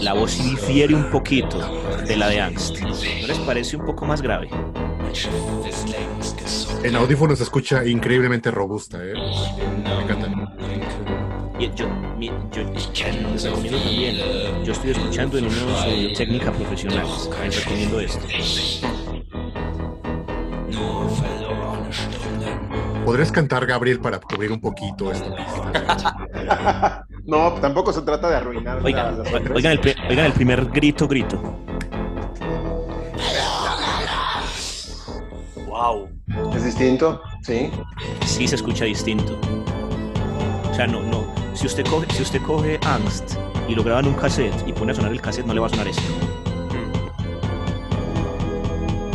la 0.00 0.12
voz 0.14 0.42
difiere 0.42 0.92
un 0.96 1.08
poquito 1.08 1.60
de 2.04 2.16
la 2.16 2.28
de 2.30 2.40
Angst. 2.40 2.80
¿No 2.80 2.88
les 3.28 3.38
parece 3.46 3.76
un 3.76 3.86
poco 3.86 4.06
más 4.06 4.20
grave? 4.22 4.50
En 6.84 6.96
audífonos 6.96 7.38
se 7.38 7.44
escucha 7.44 7.84
increíblemente 7.84 8.50
robusta, 8.50 8.98
¿eh? 9.04 9.12
Me 9.14 10.02
encanta. 10.02 10.28
Y 11.58 11.70
yo, 11.74 11.88
mi- 12.18 12.32
yo 12.50 12.62
les 12.72 12.88
recomiendo 12.88 13.42
también. 13.78 14.64
Yo 14.64 14.72
estoy 14.72 14.90
escuchando 14.90 15.38
en 15.38 15.44
unos 15.46 15.82
audio 15.82 16.12
técnica 16.14 16.50
profesionales. 16.52 17.30
Les 17.44 17.64
recomiendo 17.64 18.00
esto. 18.00 18.26
¿Podrías 23.04 23.32
cantar, 23.32 23.66
Gabriel, 23.66 24.00
para 24.00 24.18
cubrir 24.20 24.52
un 24.52 24.60
poquito 24.60 25.10
esta 25.10 25.34
pista? 25.36 27.06
No, 27.26 27.52
tampoco 27.54 27.92
se 27.92 28.02
trata 28.02 28.28
de 28.30 28.36
arruinar 28.36 28.80
Oigan, 28.84 29.18
las 29.18 29.28
otras. 29.28 29.50
oigan, 29.56 29.72
el, 29.72 29.96
oigan 30.08 30.26
el 30.26 30.32
primer 30.32 30.66
grito, 30.66 31.06
grito. 31.08 31.40
Wow. 35.82 36.08
¿Es 36.54 36.64
distinto? 36.64 37.20
Sí. 37.42 37.68
Sí 38.24 38.46
se 38.46 38.54
escucha 38.54 38.84
distinto. 38.84 39.36
O 40.70 40.74
sea, 40.74 40.86
no, 40.86 41.02
no. 41.02 41.26
Si 41.54 41.66
usted 41.66 41.84
coge, 41.84 42.06
si 42.14 42.22
usted 42.22 42.40
coge 42.42 42.78
Angst 42.86 43.34
y 43.66 43.74
lo 43.74 43.82
graba 43.82 43.98
en 43.98 44.06
un 44.06 44.14
cassette 44.14 44.54
y 44.64 44.72
pone 44.72 44.92
a 44.92 44.94
sonar 44.94 45.10
el 45.10 45.20
cassette, 45.20 45.44
no 45.44 45.54
le 45.54 45.58
va 45.58 45.66
a 45.66 45.70
sonar 45.70 45.88
esto. 45.88 46.02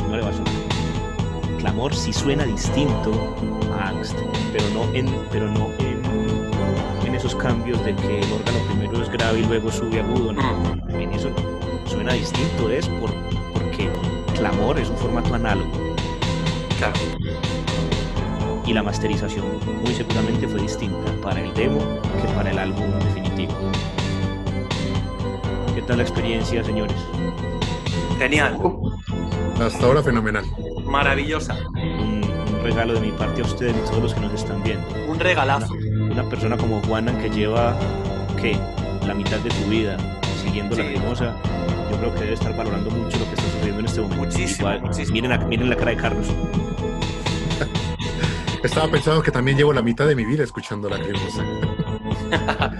No 0.09 0.17
le 0.17 0.21
va 0.21 0.29
a 0.29 0.33
sonar. 0.33 0.53
Clamor 1.57 1.95
sí 1.95 2.11
suena 2.11 2.43
distinto 2.43 3.13
a 3.79 3.87
Angst, 3.87 4.17
pero 4.51 4.65
no 4.71 4.93
en, 4.93 5.09
pero 5.31 5.47
no 5.47 5.69
en, 5.79 7.07
en 7.07 7.15
esos 7.15 7.33
cambios 7.33 7.81
de 7.85 7.95
que 7.95 8.19
el 8.19 8.33
órgano 8.33 8.59
primero 8.67 9.01
es 9.01 9.09
grave 9.09 9.39
y 9.39 9.45
luego 9.45 9.71
sube 9.71 10.01
agudo. 10.01 10.33
No. 10.33 10.41
En 10.89 11.13
eso 11.13 11.29
no. 11.29 11.89
Suena 11.89 12.11
distinto 12.11 12.69
es 12.69 12.89
por, 12.89 13.13
porque 13.53 13.89
Clamor 14.35 14.77
es 14.77 14.89
un 14.89 14.97
formato 14.97 15.33
análogo 15.33 15.86
Claro. 16.77 16.93
y 18.65 18.73
la 18.73 18.83
masterización 18.83 19.45
muy 19.83 19.93
seguramente 19.93 20.47
fue 20.47 20.61
distinta 20.61 21.11
para 21.23 21.41
el 21.41 21.53
demo 21.53 21.79
que 22.21 22.27
para 22.35 22.51
el 22.51 22.59
álbum 22.59 22.85
definitivo. 22.99 23.53
¿Qué 25.73 25.81
tal 25.83 25.97
la 25.97 26.03
experiencia, 26.03 26.63
señores? 26.63 26.97
Genial. 28.19 28.57
Hasta 29.61 29.85
ahora 29.85 30.03
fenomenal. 30.03 30.43
Maravillosa. 30.85 31.55
Un, 31.75 32.21
un 32.25 32.59
regalo 32.63 32.93
de 32.93 32.99
mi 32.99 33.11
parte 33.11 33.41
a 33.41 33.45
ustedes 33.45 33.75
y 33.75 33.89
todos 33.89 34.03
los 34.03 34.13
que 34.13 34.19
nos 34.19 34.33
están 34.33 34.61
viendo. 34.63 34.85
Un 35.07 35.19
regalazo. 35.19 35.73
Una 35.73 36.27
persona 36.29 36.57
como 36.57 36.81
Juana 36.81 37.17
que 37.19 37.29
lleva, 37.29 37.75
¿qué? 38.41 38.57
La 39.07 39.13
mitad 39.13 39.37
de 39.37 39.51
su 39.51 39.65
vida 39.69 39.97
siguiendo 40.43 40.75
la 40.75 40.83
Sí. 40.83 40.93
Yo 41.91 41.97
creo 41.97 42.13
que 42.13 42.19
debe 42.21 42.33
estar 42.33 42.55
valorando 42.55 42.89
mucho 42.91 43.17
lo 43.19 43.25
que 43.25 43.31
está 43.31 43.43
sucediendo 43.43 43.79
en 43.79 43.85
este 43.85 44.01
momento. 44.01 44.23
Muchísimo, 44.25 44.69
muchísimo. 44.81 45.13
Miren, 45.13 45.29
la- 45.31 45.37
miren 45.39 45.69
la 45.69 45.75
cara 45.75 45.91
de 45.91 45.97
Carlos. 45.97 46.27
Estaba 48.63 48.87
pensando 48.89 49.21
que 49.21 49.31
también 49.31 49.57
llevo 49.57 49.71
la 49.73 49.81
mitad 49.81 50.07
de 50.07 50.15
mi 50.15 50.25
vida 50.25 50.43
escuchando 50.43 50.89
la 50.89 50.99
cremosa. 50.99 51.43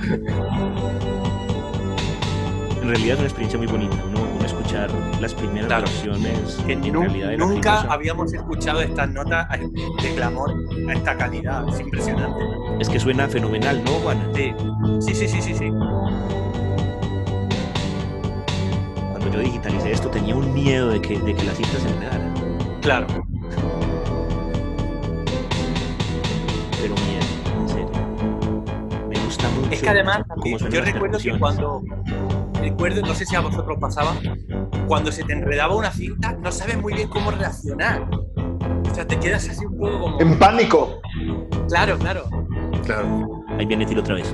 En 2.81 2.89
realidad 2.93 3.13
es 3.15 3.19
una 3.19 3.27
experiencia 3.27 3.57
muy 3.57 3.67
bonita, 3.67 3.95
uno, 4.07 4.21
uno 4.37 4.45
escuchar 4.45 4.89
las 5.19 5.33
primeras 5.33 5.67
Claro. 5.67 5.85
versiones 5.87 6.57
Que 6.65 6.73
en 6.73 6.83
realidad 6.83 7.29
de 7.31 7.37
la 7.37 7.45
nunca 7.45 7.71
cremosa. 7.73 7.93
habíamos 7.93 8.33
escuchado 8.33 8.79
estas 8.81 9.09
notas 9.09 9.47
de 9.59 10.15
clamor 10.15 10.53
a 10.87 10.93
esta 10.93 11.17
calidad. 11.17 11.67
Es 11.67 11.79
impresionante. 11.81 12.39
Es 12.79 12.87
que 12.87 12.97
suena 12.99 13.27
fenomenal, 13.27 13.83
¿no, 13.83 13.91
Juana? 13.91 14.25
Sí, 14.33 14.53
sí, 15.01 15.15
sí, 15.15 15.27
sí, 15.27 15.41
sí. 15.41 15.53
sí. 15.55 15.71
Cuando 19.27 19.43
yo 19.43 19.49
digitalicé 19.49 19.91
esto 19.91 20.09
tenía 20.09 20.33
un 20.33 20.53
miedo 20.53 20.87
de 20.87 21.01
que, 21.01 21.19
de 21.19 21.35
que 21.35 21.43
la 21.43 21.51
cinta 21.51 21.77
se 21.81 21.89
enredara. 21.89 22.33
Claro. 22.81 23.07
Pero 26.81 26.95
miedo, 26.95 27.25
en 27.59 27.67
serio. 27.67 27.89
Me 29.09 29.19
gusta 29.25 29.49
mucho. 29.49 29.69
Es 29.69 29.81
que 29.81 29.89
además, 29.89 30.21
yo 30.71 30.79
recuerdo 30.79 31.17
que 31.19 31.37
cuando. 31.37 31.81
Recuerdo, 32.61 33.01
no 33.01 33.13
sé 33.13 33.25
si 33.25 33.35
a 33.35 33.41
vosotros 33.41 33.77
pasaba, 33.81 34.15
cuando 34.87 35.11
se 35.11 35.25
te 35.25 35.33
enredaba 35.33 35.75
una 35.75 35.91
cinta, 35.91 36.31
no 36.31 36.49
sabes 36.49 36.81
muy 36.81 36.93
bien 36.93 37.09
cómo 37.09 37.31
reaccionar. 37.31 38.07
O 38.89 38.95
sea, 38.95 39.05
te 39.05 39.19
quedas 39.19 39.49
así 39.49 39.65
un 39.65 39.77
poco 39.77 39.99
como. 39.99 40.21
En 40.21 40.39
pánico. 40.39 41.01
Claro, 41.67 41.97
claro. 41.97 42.23
Claro. 42.85 43.43
Ahí 43.59 43.65
viene 43.65 43.85
Tilo 43.85 43.99
otra 43.99 44.15
vez. 44.15 44.33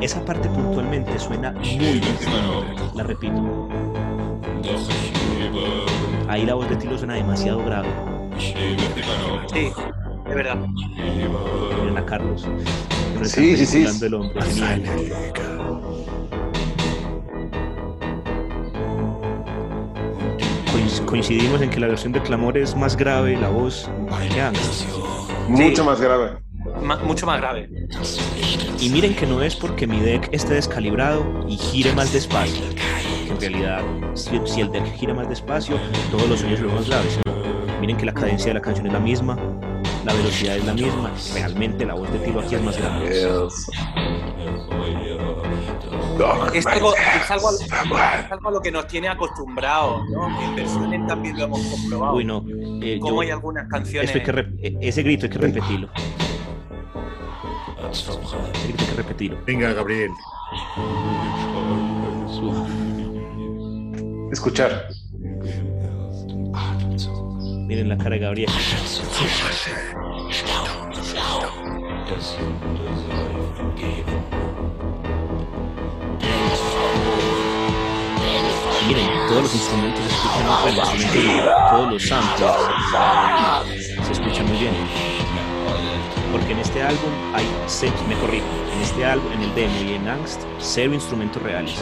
Esa 0.00 0.24
parte 0.24 0.48
puntualmente 0.48 1.18
suena 1.18 1.52
muy 1.52 1.78
bien. 1.78 2.00
La 2.94 3.02
repito. 3.04 3.68
Ahí 6.28 6.44
la 6.44 6.54
voz 6.54 6.68
de 6.68 6.76
Tilo 6.76 6.98
suena 6.98 7.14
demasiado 7.14 7.64
grave. 7.64 7.88
Sí, 8.38 8.54
de 10.28 10.34
verdad. 10.34 10.56
Miren 10.56 11.98
a 11.98 12.04
Carlos. 12.04 12.46
Sí, 13.22 13.56
sí, 13.56 13.66
sí. 13.66 13.84
el. 13.84 14.30
Coinc- 20.72 21.04
Coincidimos 21.06 21.60
en 21.62 21.70
que 21.70 21.80
la 21.80 21.86
versión 21.88 22.12
de 22.12 22.20
Clamor 22.22 22.58
es 22.58 22.74
más 22.76 22.96
grave 22.96 23.36
la 23.36 23.48
voz. 23.48 23.90
Mucho 25.48 25.84
más 25.84 26.00
grave. 26.00 26.43
Ma- 26.84 26.96
mucho 26.98 27.26
más 27.26 27.40
grave. 27.40 27.68
Y 28.78 28.88
miren 28.90 29.14
que 29.14 29.26
no 29.26 29.42
es 29.42 29.56
porque 29.56 29.86
mi 29.86 30.00
deck 30.00 30.28
esté 30.32 30.54
descalibrado 30.54 31.24
y 31.48 31.56
gire 31.56 31.92
más 31.94 32.12
despacio. 32.12 32.62
Que 33.26 33.30
en 33.32 33.40
realidad, 33.40 33.82
si, 34.14 34.38
si 34.44 34.60
el 34.60 34.70
deck 34.70 34.84
gira 34.96 35.14
más 35.14 35.28
despacio, 35.28 35.78
todos 36.10 36.28
los 36.28 36.40
sonidos 36.40 36.60
son 36.60 36.74
más 36.74 36.88
graves. 36.88 37.18
Miren 37.80 37.96
que 37.96 38.04
la 38.06 38.12
cadencia 38.14 38.48
de 38.48 38.54
la 38.54 38.60
canción 38.60 38.86
es 38.86 38.92
la 38.92 39.00
misma, 39.00 39.36
la 40.04 40.12
velocidad 40.12 40.56
es 40.56 40.64
la 40.64 40.74
misma. 40.74 41.10
Realmente 41.34 41.84
la 41.86 41.94
voz 41.94 42.12
de 42.12 42.18
Tilo 42.18 42.40
aquí 42.40 42.54
es 42.54 42.62
más 42.62 42.76
grave. 42.78 43.08
Es 46.54 46.66
algo, 46.66 46.94
es 46.94 47.30
algo, 47.30 47.48
a- 47.48 48.20
es 48.20 48.30
algo 48.32 48.48
a 48.48 48.52
lo 48.52 48.60
que 48.60 48.70
nos 48.70 48.86
tiene 48.86 49.08
acostumbrados, 49.08 50.08
¿no? 50.10 50.28
En 50.42 50.54
versiones 50.54 51.06
también 51.06 51.36
lo 51.38 51.44
hemos 51.44 51.60
comprobado. 51.60 52.14
Uy, 52.16 52.24
no. 52.24 52.44
eh, 52.82 52.98
Como 53.00 53.16
yo- 53.16 53.20
hay 53.22 53.30
algunas 53.30 53.68
canciones. 53.68 54.10
esto 54.14 54.18
hay 54.40 54.46
que 54.46 54.66
eh, 54.68 54.78
ese 54.82 55.02
grito 55.02 55.26
hay 55.26 55.32
que 55.32 55.38
repetirlo. 55.38 55.88
Hay 57.86 58.72
que 58.72 58.94
repetirlo. 58.96 59.38
Venga, 59.46 59.72
Gabriel. 59.72 60.10
Escuchar. 64.32 64.88
Miren 67.66 67.88
la 67.88 67.96
cara 67.96 68.10
de 68.10 68.18
Gabriel. 68.18 68.50
miren, 78.86 79.08
todos 79.28 79.42
los 79.42 79.54
instrumentos 79.54 80.04
se 80.04 80.10
escuchan 80.14 80.46
muy 80.54 81.22
bien, 81.22 81.44
todos 81.70 81.92
los 81.92 82.02
samples 82.02 82.50
se 84.06 84.12
escuchan 84.12 84.46
muy 84.46 84.58
bien. 84.58 85.23
Porque 86.34 86.50
en 86.50 86.58
este 86.58 86.82
álbum 86.82 87.12
hay, 87.32 87.46
me 88.08 88.16
corrijo, 88.16 88.44
en 88.74 88.82
este 88.82 89.04
álbum, 89.04 89.30
en 89.34 89.42
el 89.42 89.54
demo 89.54 89.74
y 89.88 89.94
en 89.94 90.08
Angst, 90.08 90.40
cero 90.58 90.92
instrumentos 90.92 91.40
reales. 91.40 91.76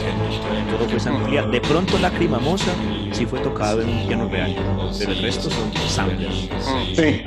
Todo 0.69 0.87
fue 0.87 1.11
ampliado. 1.11 1.49
De 1.49 1.59
pronto 1.59 1.97
la 1.97 2.11
Mosa 2.39 2.71
sí 3.13 3.25
fue 3.25 3.39
tocado 3.39 3.81
en 3.81 3.89
un 3.89 4.05
piano 4.05 4.29
real, 4.29 4.55
pero 4.99 5.11
el 5.11 5.23
resto 5.23 5.49
son 5.49 5.73
samples. 5.89 6.49
Sí. 6.95 7.23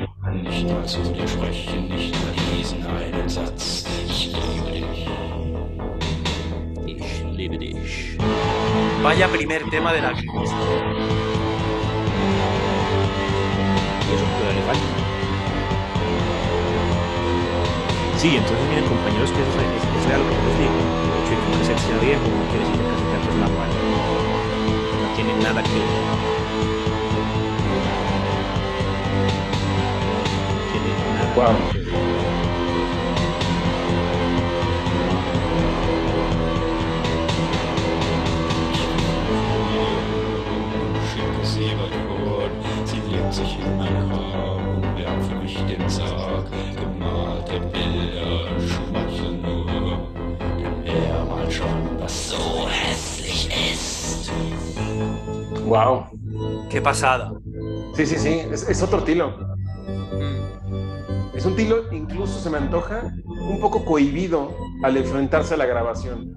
Vaya 9.02 9.28
primer 9.32 9.68
tema 9.68 9.92
de 9.92 10.00
la 10.00 10.12
crisis. 10.12 10.50
Sí, 18.26 18.34
entonces 18.34 18.66
miren 18.68 18.84
compañeros 18.86 19.30
que 19.30 19.40
eso, 19.40 19.50
es, 19.50 19.84
eso 19.84 20.08
es 20.08 20.14
algo 20.14 20.28
que 20.28 20.42
les 20.42 20.58
digo. 20.58 20.74
El 21.14 21.22
hecho 21.22 21.30
de 21.30 21.36
que 21.38 21.46
un 21.46 21.52
cassette 21.58 21.78
sea 21.78 21.98
viejo 21.98 22.26
no 22.26 22.44
quiere 22.50 22.64
decir 22.66 22.82
que 22.82 22.88
el 22.90 22.96
cassette 22.96 23.30
es 23.30 23.36
la. 23.36 23.46
No 23.46 25.08
tiene 25.14 25.32
nada 25.36 25.62
que 25.62 25.70
ver. 25.70 25.86
No 30.50 30.60
tiene 30.72 30.90
nada 31.06 31.54
que 31.70 31.78
ver. 31.78 31.96
Sich 43.30 43.58
in 43.58 43.76
mein 43.76 44.08
Grab 44.08 44.56
und 44.76 44.98
werfe 44.98 45.34
mich 45.36 45.56
den 45.66 45.88
Sarg. 45.88 46.46
Gemalte 46.74 47.60
Bilder 47.72 48.60
schmatzen 48.60 49.42
nur, 49.42 49.66
denn 50.56 50.84
wer 50.84 51.24
mal 51.24 51.50
schon, 51.50 52.00
was 52.00 52.30
so 52.30 52.68
hässlich 52.68 53.48
ist. 53.72 54.30
Wow. 55.66 56.06
Qué 56.70 56.80
pasada. 56.80 57.32
Sí, 57.94 58.06
sí, 58.06 58.16
sí, 58.18 58.40
es, 58.50 58.68
es 58.68 58.82
otro 58.82 59.02
tilo. 59.02 59.32
Es 61.34 61.44
un 61.44 61.54
tilo, 61.54 61.92
incluso 61.92 62.38
se 62.40 62.50
me 62.50 62.58
antoja, 62.58 63.12
un 63.24 63.60
poco 63.60 63.84
cohibido 63.84 64.54
al 64.82 64.96
enfrentarse 64.96 65.54
a 65.54 65.56
la 65.56 65.66
grabación. 65.66 66.34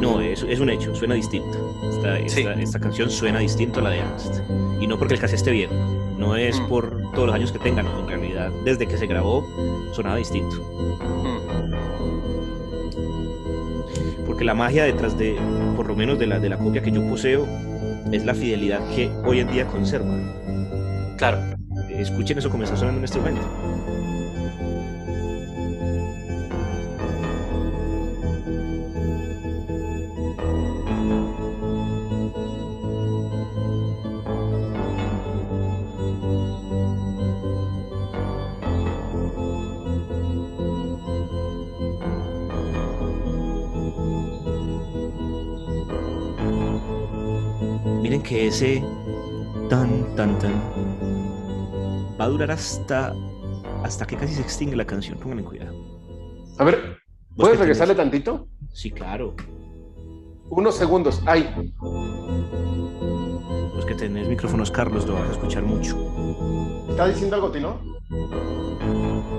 No, 0.00 0.20
es, 0.20 0.42
es 0.48 0.60
un 0.60 0.68
hecho, 0.70 0.94
suena 0.94 1.14
distinto. 1.14 1.58
Esta, 1.90 2.18
esta, 2.18 2.54
Sí. 2.54 2.62
esta 2.62 2.78
canción 2.80 3.10
suena 3.10 3.38
distinto 3.38 3.80
a 3.80 3.84
la 3.84 3.90
de 3.90 4.00
Angst. 4.00 4.40
Y 4.80 4.86
no 4.86 4.98
porque 4.98 5.14
el 5.14 5.20
cassette 5.20 5.38
esté 5.38 5.50
bien, 5.52 5.70
no 6.18 6.36
es 6.36 6.60
Mm. 6.60 6.68
por 6.68 7.00
todos 7.12 7.26
los 7.26 7.34
años 7.34 7.50
que 7.52 7.58
tengan, 7.58 7.86
en 7.86 8.06
realidad, 8.06 8.50
desde 8.64 8.86
que 8.86 8.96
se 8.98 9.06
grabó, 9.06 9.46
sonaba 9.92 10.16
distinto. 10.16 10.56
Mm. 10.62 11.46
Porque 14.26 14.44
la 14.44 14.54
magia 14.54 14.84
detrás 14.84 15.16
de, 15.16 15.36
por 15.76 15.86
lo 15.86 15.96
menos 15.96 16.18
de 16.18 16.26
la, 16.26 16.38
de 16.38 16.48
la 16.48 16.58
copia 16.58 16.82
que 16.82 16.90
yo 16.90 17.06
poseo, 17.08 17.46
es 18.12 18.24
la 18.24 18.34
fidelidad 18.34 18.80
que 18.94 19.10
hoy 19.24 19.40
en 19.40 19.48
día 19.48 19.66
conserva. 19.66 20.14
Claro. 21.16 21.38
Escuchen 21.90 22.36
eso 22.38 22.50
como 22.50 22.64
está 22.64 22.76
sonando 22.76 22.98
en 22.98 23.04
este 23.04 23.18
momento. 23.18 23.40
Que 48.36 48.48
ese 48.48 48.82
tan 49.70 50.14
tan 50.14 50.38
tan 50.38 50.52
va 52.20 52.24
a 52.26 52.28
durar 52.28 52.50
hasta 52.50 53.14
hasta 53.82 54.06
que 54.06 54.16
casi 54.16 54.34
se 54.34 54.42
extingue 54.42 54.76
la 54.76 54.84
canción. 54.84 55.18
Pónganle 55.18 55.42
cuidado. 55.44 55.74
A 56.58 56.64
ver, 56.64 56.98
¿puedes 57.34 57.58
regresarle 57.58 57.94
tenés- 57.94 57.96
tantito? 57.96 58.48
Sí, 58.74 58.90
claro. 58.90 59.34
Unos 60.50 60.74
segundos. 60.76 61.22
Ay, 61.24 61.48
Los 63.74 63.86
que 63.86 63.94
tenés 63.94 64.28
micrófonos, 64.28 64.70
Carlos, 64.70 65.06
lo 65.06 65.14
vas 65.14 65.28
a 65.30 65.32
escuchar 65.32 65.62
mucho. 65.62 65.96
¿está 66.90 67.06
diciendo 67.08 67.36
algo, 67.36 67.50
Tino? 67.50 67.80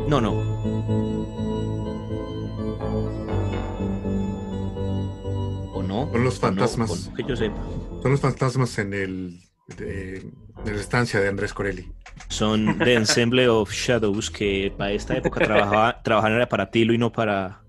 No, 0.08 0.20
no. 0.22 0.32
No? 6.06 6.12
Son 6.12 6.24
los 6.24 6.40
fantasmas. 6.40 7.12
Que 7.16 7.24
yo 7.24 7.36
sepa. 7.36 7.58
Son 8.02 8.12
los 8.12 8.22
fantasmas 8.22 8.78
en 8.80 8.94
el 8.94 9.40
de, 9.78 10.32
de 10.64 10.72
la 10.72 10.80
estancia 10.80 11.20
de 11.20 11.28
Andrés 11.28 11.54
Corelli. 11.54 11.92
Son 12.30 12.78
The 12.80 12.94
Ensemble 12.96 13.48
of 13.50 13.72
Shadows 13.72 14.30
que 14.32 14.74
para 14.78 14.92
esta 14.92 15.16
época 15.18 15.44
trabajaba, 15.44 16.02
trabajaban 16.04 16.36
era 16.38 16.48
para 16.50 16.70
Tilo 16.72 16.94
y 16.94 16.98
no 16.98 17.12
para, 17.12 17.64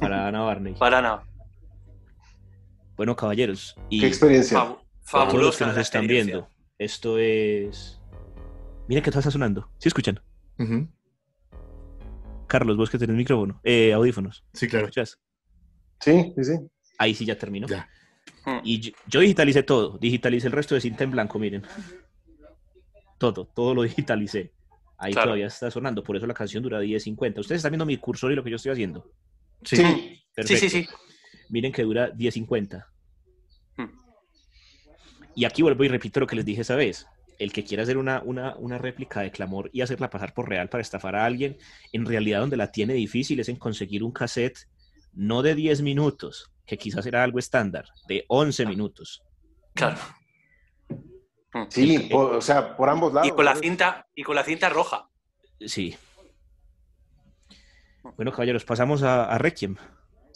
para 0.00 0.28
Ana 0.28 0.40
Barney. 0.42 0.74
Para 0.74 1.00
nada. 1.02 1.24
Bueno, 2.96 3.14
caballeros, 3.14 3.76
y 3.90 4.00
Qué 4.00 4.06
experiencia. 4.06 4.58
Fabu- 4.58 4.78
para 5.12 5.28
todos 5.28 5.44
los 5.44 5.56
fabulosa 5.56 5.58
que 5.58 5.66
nos 5.66 5.76
están 5.78 6.06
viendo, 6.06 6.48
esto 6.78 7.18
es... 7.18 8.00
Miren 8.88 9.04
que 9.04 9.10
todo 9.10 9.20
está 9.20 9.30
sonando. 9.30 9.68
¿Sí 9.78 9.88
escuchan? 9.88 10.18
Carlos, 12.46 12.76
vos 12.76 12.88
que 12.88 12.96
tenés 12.98 13.16
micrófono, 13.16 13.60
eh, 13.64 13.92
audífonos. 13.92 14.44
Sí, 14.54 14.66
claro. 14.68 14.86
¿Escuchas? 14.86 15.18
Sí, 16.00 16.32
sí, 16.36 16.44
sí. 16.44 16.52
Ahí 16.98 17.14
sí 17.14 17.24
ya 17.24 17.36
terminó. 17.36 17.66
Ya. 17.66 17.88
Mm. 18.44 18.58
Y 18.64 18.80
yo, 18.80 18.92
yo 19.06 19.20
digitalicé 19.20 19.62
todo, 19.62 19.98
digitalicé 19.98 20.46
el 20.46 20.52
resto 20.52 20.74
de 20.74 20.80
cinta 20.80 21.04
en 21.04 21.10
blanco, 21.10 21.38
miren. 21.38 21.62
Todo, 23.18 23.46
todo 23.46 23.74
lo 23.74 23.82
digitalicé. 23.82 24.52
Ahí 24.98 25.12
Claro. 25.12 25.26
todavía 25.28 25.46
está 25.46 25.70
sonando, 25.70 26.02
por 26.02 26.16
eso 26.16 26.26
la 26.26 26.34
canción 26.34 26.62
dura 26.62 26.82
10.50. 26.82 27.40
Ustedes 27.40 27.58
están 27.58 27.72
viendo 27.72 27.86
mi 27.86 27.96
cursor 27.98 28.32
y 28.32 28.34
lo 28.34 28.42
que 28.42 28.50
yo 28.50 28.56
estoy 28.56 28.72
haciendo. 28.72 29.10
Sí. 29.62 29.76
Sí. 29.76 30.56
Sí, 30.56 30.68
sí. 30.70 30.86
Miren 31.48 31.72
que 31.72 31.82
dura 31.82 32.12
10.50. 32.12 32.86
Hmm. 33.76 33.86
Y 35.34 35.44
aquí 35.44 35.62
vuelvo 35.62 35.84
y 35.84 35.88
repito 35.88 36.20
lo 36.20 36.26
que 36.26 36.36
les 36.36 36.44
dije 36.44 36.62
esa 36.62 36.76
vez. 36.76 37.06
El 37.38 37.52
que 37.52 37.64
quiera 37.64 37.82
hacer 37.82 37.98
una, 37.98 38.22
una, 38.22 38.56
una 38.56 38.78
réplica 38.78 39.20
de 39.20 39.30
clamor 39.30 39.68
y 39.72 39.82
hacerla 39.82 40.08
pasar 40.08 40.32
por 40.32 40.48
real 40.48 40.70
para 40.70 40.80
estafar 40.80 41.14
a 41.16 41.26
alguien, 41.26 41.58
en 41.92 42.06
realidad 42.06 42.40
donde 42.40 42.56
la 42.56 42.72
tiene 42.72 42.94
difícil 42.94 43.40
es 43.40 43.48
en 43.50 43.56
conseguir 43.56 44.02
un 44.02 44.12
cassette 44.12 44.58
no 45.12 45.42
de 45.42 45.54
10 45.54 45.82
minutos, 45.82 46.50
que 46.66 46.76
quizás 46.76 47.06
era 47.06 47.22
algo 47.22 47.38
estándar, 47.38 47.86
de 48.08 48.24
11 48.28 48.66
minutos. 48.66 49.22
Claro. 49.74 49.96
Mm. 51.54 51.62
Sí, 51.68 51.94
El- 51.96 52.08
po- 52.08 52.36
o 52.36 52.40
sea, 52.40 52.76
por 52.76 52.88
ambos 52.88 53.12
lados. 53.14 53.28
Y 53.28 53.32
con 53.32 53.44
la 53.44 53.54
cinta, 53.56 54.06
y 54.14 54.22
con 54.22 54.34
la 54.34 54.42
cinta 54.44 54.68
roja. 54.68 55.08
Sí. 55.60 55.96
Bueno, 58.16 58.30
caballeros, 58.32 58.64
pasamos 58.64 59.02
a, 59.02 59.24
a 59.24 59.38
Requiem. 59.38 59.76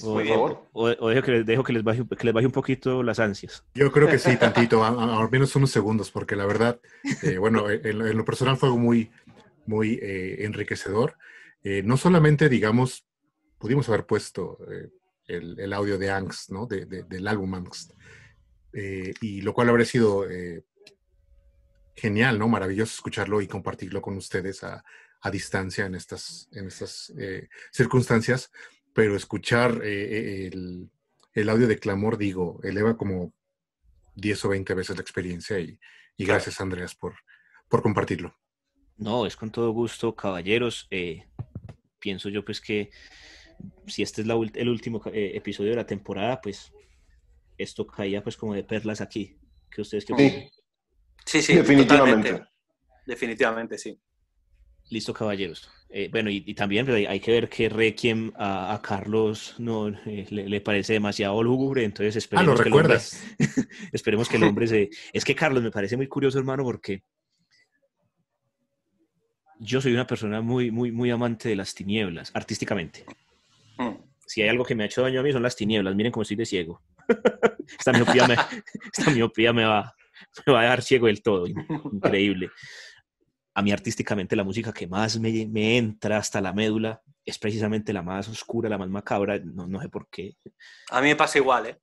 O, 0.02 0.14
Muy 0.14 0.24
bien. 0.24 0.38
o- 0.72 1.08
dejo, 1.10 1.22
que, 1.22 1.30
les- 1.32 1.46
dejo 1.46 1.62
que, 1.62 1.72
les 1.74 1.82
baje, 1.84 2.02
que 2.18 2.24
les 2.24 2.32
baje 2.34 2.46
un 2.46 2.52
poquito 2.52 3.02
las 3.02 3.18
ansias. 3.20 3.64
Yo 3.74 3.92
creo 3.92 4.08
que 4.08 4.18
sí, 4.18 4.36
tantito, 4.38 4.82
al 4.82 5.30
menos 5.30 5.54
unos 5.56 5.70
segundos, 5.70 6.10
porque 6.10 6.36
la 6.36 6.46
verdad, 6.46 6.80
eh, 7.22 7.36
bueno, 7.38 7.68
en, 7.70 7.98
lo- 7.98 8.06
en 8.06 8.16
lo 8.16 8.24
personal 8.24 8.56
fue 8.56 8.68
algo 8.70 8.78
muy, 8.78 9.10
muy 9.66 9.98
eh, 10.00 10.44
enriquecedor. 10.44 11.16
Eh, 11.62 11.82
no 11.84 11.96
solamente, 11.98 12.48
digamos, 12.48 13.04
pudimos 13.58 13.88
haber 13.90 14.06
puesto 14.06 14.58
eh, 14.72 14.88
el, 15.36 15.58
el 15.58 15.72
audio 15.72 15.98
de 15.98 16.10
Angst, 16.10 16.50
¿no? 16.50 16.66
De- 16.66 16.86
de- 16.86 17.04
del 17.04 17.26
álbum 17.28 17.54
Angst, 17.54 17.92
eh, 18.72 19.12
y 19.20 19.40
lo 19.42 19.52
cual 19.54 19.68
habría 19.68 19.86
sido 19.86 20.28
eh, 20.30 20.64
genial, 21.96 22.38
¿no? 22.38 22.48
Maravilloso 22.48 22.94
escucharlo 22.94 23.40
y 23.40 23.46
compartirlo 23.48 24.00
con 24.00 24.16
ustedes 24.16 24.62
a, 24.64 24.84
a 25.20 25.30
distancia 25.30 25.86
en 25.86 25.94
estas, 25.94 26.48
en 26.52 26.66
estas 26.68 27.12
eh, 27.18 27.48
circunstancias, 27.72 28.50
pero 28.94 29.16
escuchar 29.16 29.82
el, 29.84 30.90
el 31.34 31.48
audio 31.48 31.66
de 31.68 31.78
clamor, 31.78 32.16
digo, 32.16 32.58
eleva 32.62 32.96
como 32.96 33.32
10 34.14 34.44
o 34.44 34.48
20 34.48 34.74
veces 34.74 34.96
la 34.96 35.02
experiencia 35.02 35.58
y, 35.60 35.78
y 36.16 36.24
gracias 36.24 36.60
Andreas 36.60 36.94
por, 36.94 37.14
por 37.68 37.82
compartirlo. 37.82 38.36
No, 38.96 39.26
es 39.26 39.36
con 39.36 39.50
todo 39.50 39.70
gusto, 39.70 40.14
caballeros. 40.14 40.88
Pienso 41.98 42.28
yo 42.28 42.44
pues 42.44 42.60
que 42.60 42.90
si 43.86 44.02
este 44.02 44.22
es 44.22 44.26
la 44.26 44.34
el 44.54 44.68
último 44.68 45.02
eh, 45.12 45.32
episodio 45.34 45.70
de 45.70 45.76
la 45.76 45.86
temporada, 45.86 46.40
pues 46.40 46.72
esto 47.58 47.86
caía 47.86 48.22
pues 48.22 48.36
como 48.36 48.54
de 48.54 48.64
perlas 48.64 49.00
aquí. 49.00 49.36
que 49.70 49.82
ustedes 49.82 50.04
qué? 50.04 50.14
Sí, 50.16 50.60
Sí, 51.26 51.42
sí, 51.42 51.54
definitivamente. 51.54 52.28
totalmente. 52.30 52.50
Definitivamente, 53.06 53.78
sí. 53.78 53.98
Listo, 54.90 55.14
caballeros. 55.14 55.70
Eh, 55.88 56.08
bueno, 56.10 56.30
y, 56.30 56.42
y 56.46 56.54
también 56.54 56.86
pues, 56.86 57.06
hay, 57.08 57.20
que 57.20 57.30
ver 57.32 57.48
que 57.48 57.68
Requiem 57.68 58.32
a, 58.36 58.74
a 58.74 58.82
Carlos 58.82 59.54
no 59.58 59.88
eh, 59.88 60.26
le, 60.30 60.48
le 60.48 60.60
parece 60.60 60.94
demasiado 60.94 61.42
lúgubre, 61.42 61.84
entonces 61.84 62.28
Ah, 62.32 62.42
lo 62.42 62.54
esperemos 62.54 62.60
que 62.62 62.68
el 62.68 62.74
hombre, 62.74 62.98
esperemos 63.92 64.28
que 64.28 64.36
el 64.36 64.42
hombre 64.44 64.66
se... 64.66 64.90
Es 65.12 65.24
que 65.24 65.34
Carlos 65.34 65.62
me 65.62 65.70
parece 65.70 65.96
muy 65.96 66.08
curioso, 66.08 66.38
hermano, 66.38 66.64
porque 66.64 67.02
yo 69.60 69.80
soy 69.80 69.92
una 69.92 70.06
persona 70.06 70.40
muy, 70.40 70.70
muy, 70.70 70.90
muy 70.90 71.10
amante 71.10 71.48
de 71.48 71.56
las 71.56 71.74
tinieblas, 71.74 72.30
artísticamente. 72.34 73.04
Si 74.26 74.42
hay 74.42 74.48
algo 74.48 74.64
que 74.64 74.74
me 74.74 74.84
ha 74.84 74.86
hecho 74.86 75.02
daño 75.02 75.20
a 75.20 75.22
mí 75.22 75.32
son 75.32 75.42
las 75.42 75.56
tinieblas. 75.56 75.94
Miren 75.94 76.12
cómo 76.12 76.22
estoy 76.22 76.36
de 76.36 76.46
ciego. 76.46 76.82
esta 77.78 77.92
miopía, 77.92 78.26
me, 78.28 78.34
esta 78.96 79.10
miopía 79.10 79.52
me, 79.52 79.64
va, 79.64 79.94
me 80.46 80.52
va 80.52 80.60
a 80.60 80.62
dejar 80.62 80.82
ciego 80.82 81.06
del 81.06 81.22
todo. 81.22 81.46
Increíble. 81.46 82.50
A 83.54 83.62
mí 83.62 83.72
artísticamente 83.72 84.36
la 84.36 84.44
música 84.44 84.72
que 84.72 84.86
más 84.86 85.18
me, 85.18 85.46
me 85.46 85.76
entra 85.76 86.18
hasta 86.18 86.40
la 86.40 86.52
médula 86.52 87.02
es 87.24 87.38
precisamente 87.38 87.92
la 87.92 88.02
más 88.02 88.28
oscura, 88.28 88.68
la 88.68 88.78
más 88.78 88.88
macabra. 88.88 89.38
No, 89.38 89.66
no 89.66 89.80
sé 89.80 89.88
por 89.88 90.08
qué. 90.08 90.36
A 90.90 91.00
mí 91.00 91.08
me 91.08 91.16
pasa 91.16 91.38
igual, 91.38 91.66
¿eh? 91.66 91.80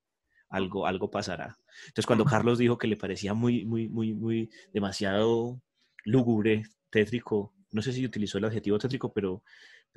Algo, 0.50 0.88
algo 0.88 1.12
pasará. 1.12 1.58
Entonces 1.88 2.06
cuando 2.06 2.24
Carlos 2.24 2.58
dijo 2.58 2.78
que 2.78 2.88
le 2.88 2.96
parecía 2.96 3.34
muy, 3.34 3.66
muy, 3.66 3.90
muy, 3.90 4.14
muy 4.14 4.50
demasiado 4.72 5.62
lúgubre, 6.06 6.64
tétrico, 6.90 7.54
no 7.72 7.82
sé 7.82 7.92
si 7.92 8.06
utilizó 8.06 8.38
el 8.38 8.46
adjetivo 8.46 8.78
tétrico, 8.80 9.12
pero, 9.12 9.44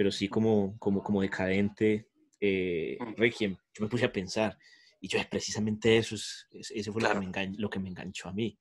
pero 0.00 0.10
sí 0.10 0.28
como, 0.30 0.78
como, 0.78 1.02
como 1.02 1.20
decadente, 1.20 2.08
eh, 2.40 2.96
Mm. 2.98 3.14
Requiem, 3.18 3.54
yo 3.74 3.84
me 3.84 3.86
puse 3.90 4.06
a 4.06 4.10
pensar, 4.10 4.56
y 4.98 5.08
yo 5.08 5.18
es 5.18 5.26
precisamente 5.26 5.98
eso, 5.98 6.14
es, 6.14 6.46
es- 6.52 6.70
ese 6.70 6.90
fue 6.90 7.02
lo, 7.02 7.08
Claro. 7.08 7.20
que 7.20 7.26
me 7.26 7.30
engan- 7.30 7.56
lo 7.58 7.68
que 7.68 7.78
me 7.78 7.90
enganchó 7.90 8.30
a 8.30 8.32
mí. 8.32 8.58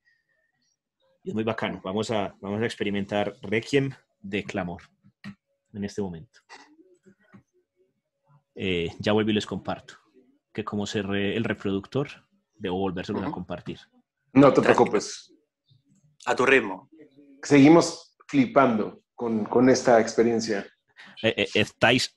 Y 1.23 1.29
es 1.29 1.33
muy 1.33 1.45
bacano, 1.45 1.79
vamos 1.81 2.11
a, 2.11 2.35
vamos 2.41 2.61
a 2.61 2.65
experimentar 2.65 3.37
Requiem 3.41 3.89
de 4.19 4.43
Clamor 4.43 4.81
en 5.71 5.85
este 5.85 6.01
momento. 6.01 6.41
Eh, 8.55 8.91
ya 8.99 9.13
vuelvo 9.13 9.31
y 9.31 9.35
les 9.35 9.45
comparto, 9.45 9.93
que 10.51 10.65
como 10.65 10.85
cerré 10.85 11.37
el 11.37 11.45
reproductor, 11.45 12.09
debo 12.55 12.79
volvérselo 12.79 13.19
a 13.19 13.27
Ujú. 13.27 13.31
compartir. 13.31 13.79
No 14.33 14.53
te 14.53 14.61
preocupes. 14.61 15.33
A 16.25 16.35
tu 16.35 16.45
ritmo. 16.45 16.89
Seguimos 17.43 18.17
flipando 18.27 19.03
con, 19.15 19.45
con 19.45 19.69
esta 19.69 20.01
experiencia. 20.01 20.67
Eh, 21.21 21.33
eh, 21.37 21.47
estáis, 21.55 22.13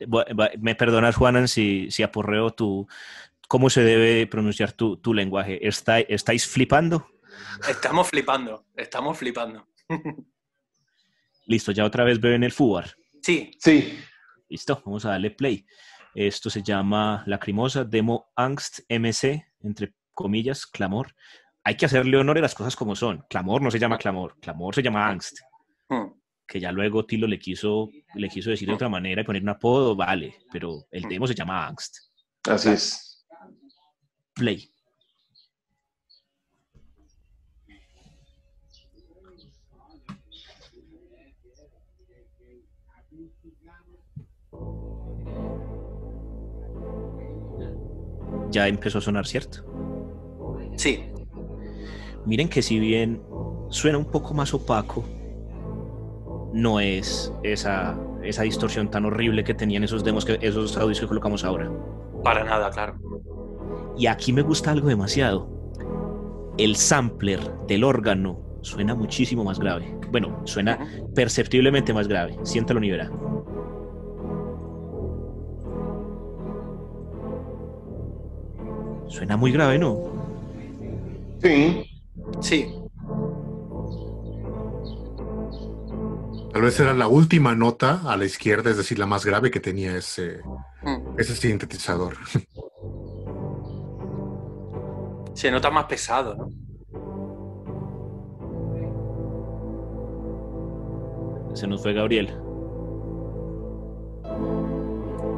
me 0.61 0.75
perdonas, 0.75 1.17
Juanan, 1.17 1.49
si, 1.49 1.91
si 1.91 2.03
aporreo 2.03 2.51
tu. 2.51 2.87
¿Cómo 3.49 3.69
se 3.71 3.83
debe 3.83 4.27
pronunciar 4.27 4.73
tu, 4.73 4.97
tu 4.97 5.13
lenguaje? 5.13 5.67
¿Está- 5.67 6.01
¿Estáis 6.01 6.47
flipando? 6.47 7.07
Estamos 7.69 8.09
flipando, 8.09 8.65
estamos 8.77 9.19
flipando. 9.19 9.67
Listo, 11.47 11.73
ya 11.73 11.85
otra 11.85 12.05
vez 12.05 12.21
veo 12.21 12.35
en 12.35 12.45
el 12.45 12.53
fútbol. 12.53 12.85
Sí, 13.21 13.51
Sí, 13.59 13.99
Listo, 14.49 14.83
vamos 14.85 15.05
a 15.05 15.11
darle 15.11 15.31
play. 15.31 15.65
Esto 16.15 16.51
se 16.51 16.63
llama 16.63 17.23
Lacrimosa 17.27 17.85
Demo 17.85 18.31
Angst 18.37 18.81
MC, 18.89 19.47
entre 19.61 19.95
comillas, 20.13 20.67
clamor. 20.67 21.15
Hay 21.65 21.77
que 21.77 21.87
hacerle 21.87 22.19
honor 22.19 22.39
a 22.39 22.43
las 22.43 22.55
cosas 22.55 22.77
como 22.77 22.95
son. 22.97 23.25
Clamor 23.31 23.63
no 23.63 23.71
se 23.71 23.79
llama 23.79 23.97
clamor, 23.97 24.37
clamor 24.41 24.75
se 24.75 24.83
llama 24.83 25.09
angst. 25.09 25.39
Mm. 25.89 26.22
Que 26.47 26.61
ya 26.61 26.73
luego 26.73 27.07
Tilo 27.07 27.27
le 27.27 27.39
quiso, 27.39 27.91
le 28.15 28.29
quiso 28.29 28.51
decir 28.51 28.69
de 28.69 28.75
otra 28.75 28.89
manera 28.89 29.23
y 29.23 29.25
poner 29.25 29.43
un 29.43 29.49
apodo, 29.49 29.97
vale, 29.97 30.35
pero 30.53 30.87
el 30.91 31.03
demo 31.05 31.27
se 31.27 31.35
llama 31.35 31.67
angst. 31.67 31.97
así 32.49 32.71
es. 32.71 33.25
Play. 34.35 34.69
Ya 48.51 48.69
empezó 48.69 48.99
a 48.99 49.01
sonar, 49.01 49.27
¿cierto? 49.27 49.65
sí, 50.77 51.13
Miren 52.25 52.49
que 52.49 52.63
si 52.63 52.79
bien 52.79 53.21
suena 53.71 53.99
un 53.99 54.05
poco 54.05 54.33
más 54.35 54.55
opaco, 54.55 55.05
no 56.53 56.81
es 56.81 57.33
esa, 57.43 57.97
esa 58.23 58.43
distorsión 58.43 58.91
tan 58.91 59.05
horrible 59.05 59.45
que 59.45 59.55
tenían 59.55 59.85
esos 59.85 60.05
demos, 60.05 60.25
que, 60.25 60.39
esos 60.41 60.77
audios 60.77 61.01
que 61.01 61.07
colocamos 61.07 61.45
ahora. 61.45 61.71
para 62.23 62.45
nada, 62.45 62.71
claro. 62.71 62.95
Y 63.97 64.07
aquí 64.07 64.33
me 64.33 64.43
gusta 64.43 64.71
algo 64.71 64.89
demasiado. 64.89 65.49
El 66.59 66.77
sampler 66.77 67.41
del 67.67 67.85
órgano 67.85 68.41
suena 68.63 68.95
muchísimo 68.95 69.45
más 69.45 69.59
grave. 69.59 69.99
Bueno, 70.11 70.41
suena 70.45 70.79
perceptiblemente 71.15 71.93
más 71.93 72.09
grave. 72.09 72.37
Siéntalo 72.43 72.81
ni 72.81 72.91
verá. 72.91 73.11
Suena 79.09 79.37
muy 79.37 79.53
grave, 79.53 79.79
¿no? 79.79 79.99
Sí, 81.43 81.85
Sí, 82.41 82.67
Tal 86.53 86.63
vez 86.63 86.79
era 86.81 86.93
la 86.93 87.09
última 87.09 87.55
nota 87.55 88.03
a 88.05 88.17
la 88.17 88.25
izquierda, 88.27 88.71
es 88.71 88.77
decir, 88.77 88.99
la 88.99 89.07
más 89.07 89.25
grave 89.25 89.51
que 89.51 89.61
tenía 89.61 89.97
ese, 89.97 90.41
Mm. 90.83 91.19
ese 91.19 91.35
sintetizador. 91.37 92.17
se 95.35 95.51
nota 95.51 95.71
más 95.71 95.87
pesado, 95.87 96.35
¿no? 96.35 96.51
Se 101.55 101.67
nos 101.67 101.83
fue 101.83 101.93
Gabriel. 101.95 102.29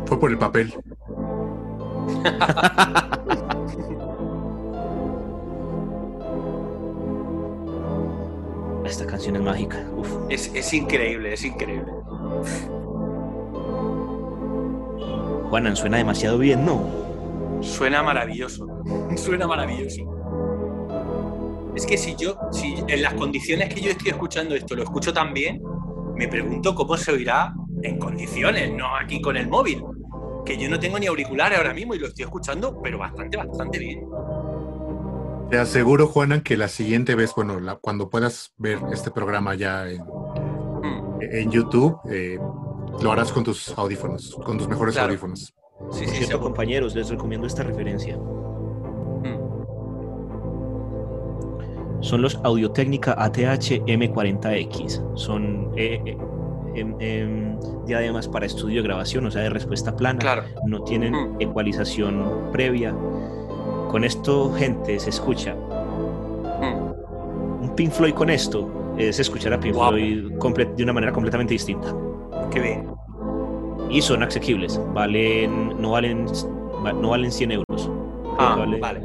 Fue 0.06 0.18
por 0.20 0.30
el 0.30 0.38
papel. 0.38 0.74
Esta 8.94 9.06
canción 9.06 9.34
es 9.34 9.42
mágica. 9.42 9.84
Uf. 9.96 10.08
Es, 10.28 10.52
es 10.54 10.72
increíble, 10.72 11.32
es 11.32 11.44
increíble. 11.44 11.90
Juanan, 15.50 15.74
suena 15.74 15.96
demasiado 15.96 16.38
bien, 16.38 16.64
¿no? 16.64 16.84
Suena 17.60 18.04
maravilloso. 18.04 18.68
Suena 19.16 19.48
maravilloso. 19.48 20.00
Es 21.74 21.84
que 21.86 21.98
si 21.98 22.14
yo, 22.14 22.38
si 22.52 22.76
en 22.86 23.02
las 23.02 23.14
condiciones 23.14 23.74
que 23.74 23.80
yo 23.80 23.90
estoy 23.90 24.10
escuchando 24.10 24.54
esto 24.54 24.76
lo 24.76 24.84
escucho 24.84 25.12
tan 25.12 25.34
bien, 25.34 25.60
me 26.14 26.28
pregunto 26.28 26.76
cómo 26.76 26.96
se 26.96 27.10
oirá 27.10 27.52
en 27.82 27.98
condiciones, 27.98 28.72
no 28.72 28.94
aquí 28.94 29.20
con 29.20 29.36
el 29.36 29.48
móvil. 29.48 29.82
Que 30.46 30.56
yo 30.56 30.70
no 30.70 30.78
tengo 30.78 31.00
ni 31.00 31.06
auriculares 31.06 31.58
ahora 31.58 31.74
mismo 31.74 31.96
y 31.96 31.98
lo 31.98 32.06
estoy 32.06 32.26
escuchando, 32.26 32.80
pero 32.80 32.98
bastante, 32.98 33.36
bastante 33.36 33.76
bien. 33.76 34.06
Te 35.50 35.58
aseguro, 35.58 36.06
Juanan, 36.08 36.40
que 36.42 36.56
la 36.56 36.68
siguiente 36.68 37.14
vez, 37.14 37.32
bueno, 37.36 37.60
la- 37.60 37.76
cuando 37.76 38.08
puedas 38.08 38.52
ver 38.58 38.78
este 38.92 39.10
programa 39.10 39.54
ya 39.54 39.88
en, 39.88 40.02
Mm, 40.02 41.18
en 41.20 41.50
YouTube, 41.50 41.98
eh, 42.10 42.38
lo 43.02 43.12
harás 43.12 43.32
con 43.32 43.44
tus 43.44 43.72
audífonos, 43.78 44.34
con 44.44 44.58
tus 44.58 44.68
mejores 44.68 44.94
Claro. 44.94 45.08
audífonos. 45.08 45.54
Sí, 45.90 46.00
sí, 46.00 46.06
cierto, 46.06 46.26
seguro. 46.26 46.44
compañeros, 46.44 46.94
les 46.94 47.08
recomiendo 47.08 47.46
esta 47.46 47.62
referencia. 47.62 48.16
Mm, 48.16 49.54
Son 52.02 52.20
los 52.20 52.38
Audio-Técnica 52.44 53.14
ATH 53.16 53.82
M40X. 53.86 55.02
Son 55.14 55.72
eh, 55.76 56.02
eh, 56.04 56.18
em- 56.74 56.96
em, 57.00 57.58
diademas 57.86 58.28
para 58.28 58.44
estudio 58.44 58.82
de 58.82 58.88
grabación, 58.88 59.24
o 59.26 59.30
sea, 59.30 59.40
de 59.42 59.48
respuesta 59.48 59.96
plana. 59.96 60.18
Claro. 60.18 60.42
No 60.66 60.82
tienen 60.84 61.14
Mm. 61.14 61.36
ecualización 61.40 62.50
previa. 62.52 62.94
Con 63.94 64.02
esto, 64.02 64.52
gente, 64.54 64.98
se 64.98 65.10
escucha. 65.10 65.54
Mm, 65.54 67.62
Un 67.62 67.72
Pink 67.76 67.92
Floyd 67.92 68.14
con 68.14 68.28
esto 68.28 68.68
es 68.98 69.20
escuchar 69.20 69.52
a 69.52 69.60
Pink 69.60 69.72
Guau. 69.76 69.92
Floyd 69.92 70.66
de 70.76 70.82
una 70.82 70.92
manera 70.92 71.12
completamente 71.12 71.54
distinta. 71.54 71.94
Qué 72.50 72.58
bien. 72.58 72.88
Y 73.88 74.02
son 74.02 74.24
asequibles. 74.24 74.80
Valen, 74.94 75.80
no 75.80 75.92
valen, 75.92 76.26
no 77.00 77.10
valen 77.10 77.30
100 77.30 77.52
euros. 77.52 77.88
Ah, 78.36 78.56
Vale. 78.58 78.80
vale. 78.80 79.00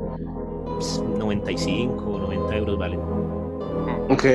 95 1.20 2.04
o 2.04 2.18
90 2.18 2.56
euros 2.58 2.80
valen. 2.80 3.00
Mm, 3.00 4.12
ok. 4.12 4.26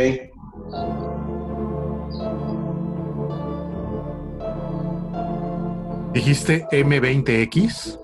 Dijiste 6.13 6.65
M20X. 6.71 7.99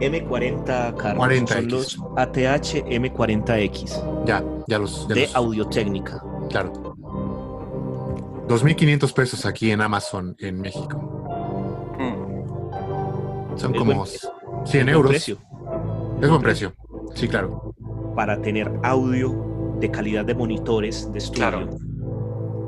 M40 0.00 0.94
Carlos, 0.96 1.26
40X. 1.26 1.48
son 1.48 1.68
los 1.68 1.98
ATH 2.16 2.84
M40X 2.86 4.24
Ya, 4.26 4.44
ya 4.66 4.78
los. 4.78 5.06
ya 5.08 5.14
de 5.14 5.20
los- 5.22 5.36
Audiotécnica. 5.36 6.22
Claro. 6.50 6.72
2.500 8.48 9.12
pesos 9.12 9.44
aquí 9.46 9.70
en 9.70 9.80
Amazon 9.80 10.36
en 10.38 10.60
México. 10.60 10.98
mm. 11.98 13.58
Son 13.58 13.72
Es 13.74 13.78
como 13.78 13.94
buen- 13.94 14.06
100 14.66 14.84
Buen 14.86 14.88
euros. 14.94 15.10
precio 15.10 15.38
Es 16.20 16.28
buen 16.28 16.42
precio. 16.42 16.72
Sí, 17.14 17.28
claro. 17.28 17.74
para 18.14 18.40
tener 18.40 18.72
audio 18.82 19.74
de 19.80 19.90
calidad 19.90 20.24
de 20.24 20.34
monitores 20.34 21.10
de 21.12 21.18
estudio. 21.18 21.48
Claro. 21.50 21.68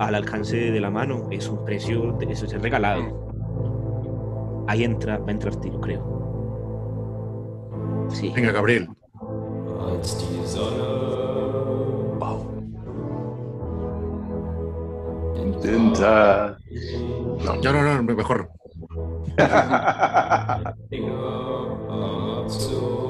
al 0.00 0.14
alcance 0.14 0.56
de 0.56 0.80
la 0.80 0.90
mano, 0.90 1.26
es 1.32 1.48
un 1.48 1.64
precio, 1.64 2.12
de, 2.20 2.26
eso 2.32 2.46
es 2.46 2.52
regalado. 2.62 3.02
Ahí 4.68 4.84
entra, 4.84 5.18
va 5.18 5.26
a 5.26 5.30
entrar 5.32 5.56
tiro, 5.56 5.80
creo. 5.80 6.17
Sí. 8.10 8.32
Venga, 8.34 8.52
Gabriel. 8.52 8.88
als 9.80 10.16
die 10.18 10.46
Sonne 10.46 10.98
den 15.34 15.52
Intenta. 15.52 16.56
No, 17.44 17.72
no, 17.72 18.02
no, 18.02 18.14
mejor. 18.14 18.48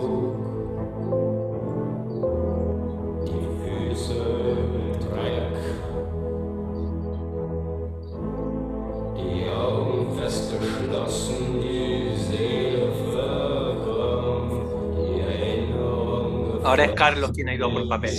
Ahora 16.69 16.85
es 16.85 16.93
Carlos 16.93 17.31
quien 17.33 17.49
ha 17.49 17.55
ido 17.55 17.73
por 17.73 17.89
papel. 17.89 18.15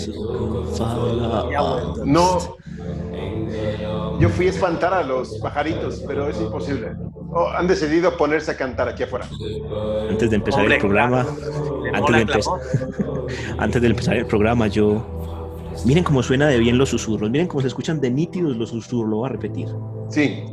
Ya 1.51 1.59
ha 1.59 1.73
vuelto. 1.73 2.05
No. 2.05 2.57
Yo 4.19 4.29
fui 4.29 4.47
a 4.47 4.49
espantar 4.49 4.93
a 4.93 5.03
los 5.03 5.37
pajaritos, 5.37 6.03
pero 6.05 6.29
es 6.29 6.39
imposible. 6.41 6.91
Oh, 7.31 7.47
han 7.49 7.67
decidido 7.67 8.17
ponerse 8.17 8.51
a 8.51 8.57
cantar 8.57 8.89
aquí 8.89 9.03
afuera. 9.03 9.27
Antes 10.09 10.29
de 10.29 10.35
empezar 10.35 10.61
Hombre, 10.61 10.75
el 10.75 10.81
programa, 10.81 11.27
antes 11.93 12.27
de, 12.27 12.43
antes 13.59 13.81
de 13.81 13.87
empezar 13.87 14.15
el 14.15 14.25
programa, 14.25 14.67
yo. 14.67 15.05
Miren 15.85 16.03
cómo 16.03 16.21
suena 16.23 16.47
de 16.47 16.57
bien 16.57 16.77
los 16.77 16.89
susurros, 16.89 17.29
miren 17.29 17.47
cómo 17.47 17.61
se 17.61 17.67
escuchan 17.67 18.01
de 18.01 18.09
nítidos 18.09 18.57
los 18.57 18.69
susurros, 18.69 19.09
lo 19.09 19.17
voy 19.17 19.29
a 19.29 19.31
repetir. 19.31 19.67
Sí, 20.09 20.43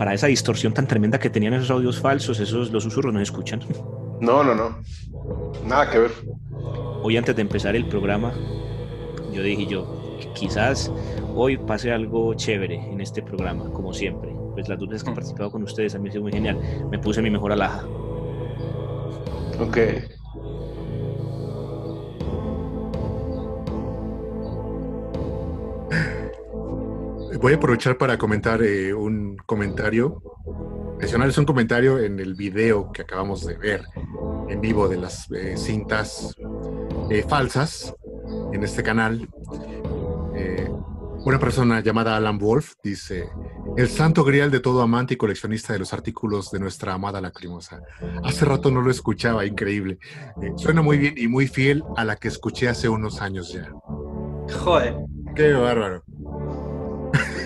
Para 0.00 0.14
esa 0.14 0.28
distorsión 0.28 0.72
tan 0.72 0.86
tremenda 0.86 1.18
que 1.18 1.28
tenían 1.28 1.52
esos 1.52 1.70
audios 1.70 2.00
falsos, 2.00 2.40
esos 2.40 2.70
los 2.70 2.84
susurros 2.84 3.12
no 3.12 3.18
se 3.18 3.24
escuchan. 3.24 3.60
No, 4.18 4.42
no, 4.42 4.54
no. 4.54 4.78
Nada 5.66 5.90
que 5.90 5.98
ver. 5.98 6.10
Hoy 7.02 7.18
antes 7.18 7.36
de 7.36 7.42
empezar 7.42 7.76
el 7.76 7.86
programa, 7.86 8.32
yo 9.30 9.42
dije 9.42 9.66
yo, 9.66 10.18
quizás 10.34 10.90
hoy 11.34 11.58
pase 11.58 11.92
algo 11.92 12.32
chévere 12.32 12.76
en 12.76 13.02
este 13.02 13.20
programa, 13.20 13.70
como 13.74 13.92
siempre. 13.92 14.34
Pues 14.54 14.70
las 14.70 14.78
dos 14.78 14.88
veces 14.88 15.04
que 15.04 15.10
he 15.10 15.14
participado 15.14 15.50
con 15.50 15.64
ustedes 15.64 15.94
a 15.94 15.98
mí 15.98 16.08
ha 16.08 16.12
sido 16.12 16.22
muy 16.22 16.32
genial. 16.32 16.58
Me 16.90 16.98
puse 16.98 17.20
mi 17.20 17.28
mejor 17.28 17.52
alhaja. 17.52 17.84
Ok. 19.60 19.76
Voy 27.40 27.54
a 27.54 27.56
aprovechar 27.56 27.96
para 27.96 28.18
comentar 28.18 28.62
eh, 28.62 28.92
un 28.92 29.36
comentario. 29.46 30.22
Mencionarles 30.98 31.38
un 31.38 31.46
comentario 31.46 31.98
en 31.98 32.20
el 32.20 32.34
video 32.34 32.92
que 32.92 33.02
acabamos 33.02 33.46
de 33.46 33.56
ver 33.56 33.82
en 34.48 34.60
vivo 34.60 34.88
de 34.88 34.98
las 34.98 35.30
eh, 35.30 35.56
cintas 35.56 36.36
eh, 37.10 37.24
falsas 37.26 37.94
en 38.52 38.62
este 38.62 38.82
canal. 38.82 39.28
Una 41.22 41.38
persona 41.38 41.80
llamada 41.80 42.16
Alan 42.16 42.38
Wolf 42.38 42.74
dice: 42.82 43.28
El 43.76 43.88
santo 43.88 44.24
grial 44.24 44.50
de 44.50 44.60
todo 44.60 44.82
amante 44.82 45.14
y 45.14 45.16
coleccionista 45.16 45.72
de 45.72 45.78
los 45.78 45.92
artículos 45.92 46.50
de 46.50 46.60
nuestra 46.60 46.94
amada 46.94 47.20
lacrimosa. 47.20 47.82
Hace 48.24 48.44
rato 48.44 48.70
no 48.70 48.80
lo 48.80 48.90
escuchaba, 48.90 49.44
increíble. 49.44 49.98
Suena 50.56 50.80
muy 50.82 50.98
bien 50.98 51.14
y 51.16 51.28
muy 51.28 51.46
fiel 51.46 51.84
a 51.96 52.04
la 52.04 52.16
que 52.16 52.28
escuché 52.28 52.68
hace 52.68 52.88
unos 52.88 53.20
años 53.20 53.52
ya. 53.52 53.70
Joder, 54.62 54.96
Qué 55.34 55.52
bárbaro. 55.52 56.02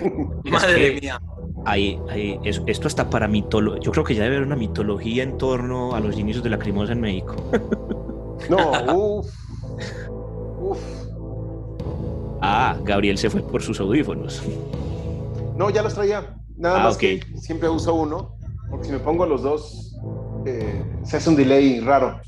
madre 0.45 0.95
que- 0.95 1.01
mía. 1.01 1.21
Ahí, 1.67 1.99
ahí, 2.11 2.39
es- 2.45 2.63
esto 2.67 2.89
está 2.89 3.09
para 3.09 3.27
mitología. 3.29 3.81
Yo 3.83 3.91
creo 3.93 4.05
que 4.05 4.15
ya 4.15 4.23
debe 4.25 4.37
haber 4.37 4.47
una 4.47 4.57
mitología 4.57 5.23
en 5.23 5.39
torno 5.39 5.95
a 5.95 6.01
los 6.01 6.19
inicios 6.19 6.45
de 6.45 6.51
la 6.51 6.59
crimosa 6.59 6.93
en 6.93 7.01
México. 7.01 7.35
No, 8.51 8.73
uff. 8.95 9.33
Uf. 10.61 10.79
Ah, 12.43 12.77
Gabriel 12.85 13.17
se 13.17 13.31
fue 13.31 13.41
por 13.41 13.63
sus 13.63 13.81
audífonos. 13.81 14.43
No, 15.57 15.71
ya 15.71 15.83
los 15.83 15.95
traía. 15.95 16.37
Nada 16.59 16.81
Ah, 16.81 16.85
más 16.85 16.97
ok. 16.97 17.01
que 17.01 17.21
siempre 17.37 17.69
uso 17.71 17.95
uno, 17.95 18.37
porque 18.69 18.87
si 18.87 18.93
me 18.93 18.99
pongo 18.99 19.25
los 19.25 19.43
dos, 19.43 19.97
eh, 20.45 20.83
se 21.05 21.17
hace 21.17 21.31
un 21.31 21.37
delay 21.37 21.81
raro. 21.81 22.21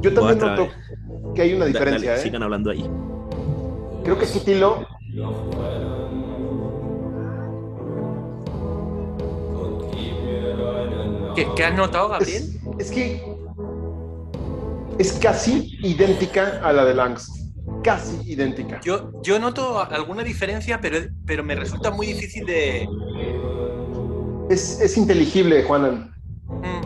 Yo 0.00 0.14
también 0.14 0.38
noto 0.38 0.68
que 1.34 1.42
hay 1.42 1.52
una 1.54 1.66
diferencia, 1.66 2.10
dale, 2.12 2.20
¿eh? 2.20 2.24
Sigan 2.24 2.42
hablando 2.42 2.70
ahí. 2.70 2.88
Creo 4.02 4.18
que 4.18 4.24
aquí 4.24 4.40
Tilo 4.40 4.86
¿Qué, 11.34 11.46
qué 11.56 11.64
has 11.64 11.74
notado, 11.74 12.08
Gabriel? 12.08 12.42
es, 12.78 12.86
es 12.86 12.90
que 12.90 13.22
es 14.98 15.12
casi 15.14 15.78
idéntica 15.82 16.60
a 16.62 16.72
la 16.72 16.84
de 16.84 16.94
Langs. 16.94 17.30
Casi 17.82 18.20
idéntica. 18.30 18.80
Yo, 18.82 19.10
yo 19.22 19.38
noto 19.38 19.80
alguna 19.80 20.22
diferencia, 20.22 20.80
pero, 20.80 20.98
pero 21.24 21.42
me 21.44 21.54
resulta 21.54 21.90
muy 21.90 22.06
difícil 22.08 22.44
de. 22.44 22.88
Es, 24.50 24.80
es 24.80 24.96
inteligible, 24.98 25.62
Juanan. 25.62 26.12
Mm, 26.48 26.80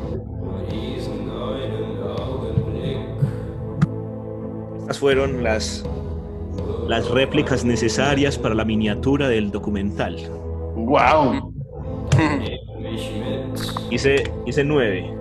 Estas 4.82 4.98
fueron 4.98 5.42
las, 5.42 5.82
las 6.88 7.08
réplicas 7.10 7.64
necesarias 7.64 8.38
para 8.38 8.54
la 8.54 8.64
miniatura 8.64 9.28
del 9.28 9.50
documental. 9.50 10.16
¡Wow! 10.76 11.52
Hice, 13.90 14.30
hice 14.46 14.64
nueve. 14.64 15.16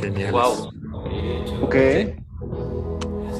Genial. 0.00 0.32
Wow. 0.32 0.70
Ok. 1.62 1.76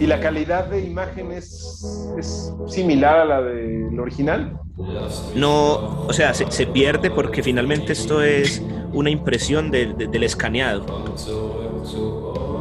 ¿Y 0.01 0.07
la 0.07 0.19
calidad 0.21 0.67
de 0.67 0.81
imagen 0.85 1.31
es, 1.33 1.85
es 2.19 2.53
similar 2.67 3.19
a 3.21 3.25
la 3.25 3.43
del 3.43 3.99
original? 4.01 4.59
No, 5.37 6.05
o 6.07 6.13
sea, 6.13 6.35
se, 6.35 6.51
se 6.51 6.67
pierde 6.67 7.11
porque 7.11 7.43
finalmente 7.43 7.93
esto 7.93 8.21
es 8.23 8.63
una 8.93 9.11
impresión 9.11 9.71
del- 9.71 9.97
de- 9.97 10.09
del 10.09 10.25
escaneado. 10.25 10.85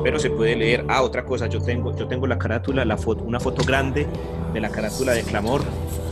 Pero 0.03 0.19
se 0.19 0.29
puede 0.29 0.55
leer. 0.55 0.85
Ah, 0.87 1.01
otra 1.03 1.23
cosa, 1.25 1.47
yo 1.47 1.61
tengo, 1.61 1.95
yo 1.95 2.07
tengo 2.07 2.25
la 2.27 2.37
carátula, 2.39 2.83
la 2.85 2.97
foto, 2.97 3.23
una 3.23 3.39
foto 3.39 3.63
grande 3.63 4.07
de 4.53 4.59
la 4.59 4.69
carátula 4.69 5.13
de 5.13 5.23
Clamor 5.23 5.61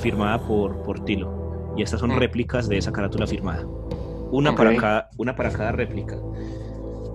firmada 0.02 0.40
por, 0.40 0.82
por 0.84 1.04
Tilo. 1.06 1.74
Y 1.76 1.82
estas 1.84 2.00
son 2.00 2.12
Mm. 2.12 2.18
réplicas 2.20 2.68
de 2.70 2.78
esa 2.78 2.92
carátula 2.92 3.26
firmada. 3.28 3.66
Una, 4.32 4.56
para 4.56 4.76
cada, 4.76 5.10
una 5.18 5.36
para 5.36 5.52
cada 5.52 5.72
réplica. 5.72 6.18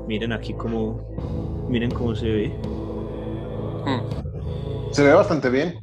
Miren 0.09 0.33
aquí 0.33 0.53
cómo, 0.55 1.67
miren 1.69 1.91
cómo 1.93 2.15
se 2.15 2.27
ve. 2.29 2.55
mm. 3.87 4.93
Se 4.93 5.03
ve 5.03 5.13
bastante 5.15 5.49
bien. 5.51 5.79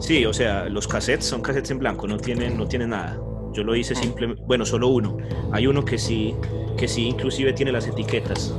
Sí, 0.00 0.24
o 0.26 0.32
sea, 0.32 0.68
los 0.68 0.88
cassettes 0.88 1.26
son 1.26 1.42
cassettes 1.42 1.70
en 1.70 1.78
blanco, 1.78 2.06
no 2.08 2.16
tienen, 2.16 2.56
no 2.56 2.66
tienen 2.66 2.90
nada. 2.90 3.20
Yo 3.52 3.62
lo 3.62 3.76
hice 3.76 3.94
simplemente, 3.94 4.42
bueno, 4.46 4.64
solo 4.64 4.88
uno. 4.88 5.16
Hay 5.52 5.66
uno 5.66 5.84
que 5.84 5.98
sí, 5.98 6.34
que 6.76 6.88
sí 6.88 7.06
inclusive 7.08 7.52
tiene 7.52 7.70
las 7.72 7.86
etiquetas. 7.86 8.54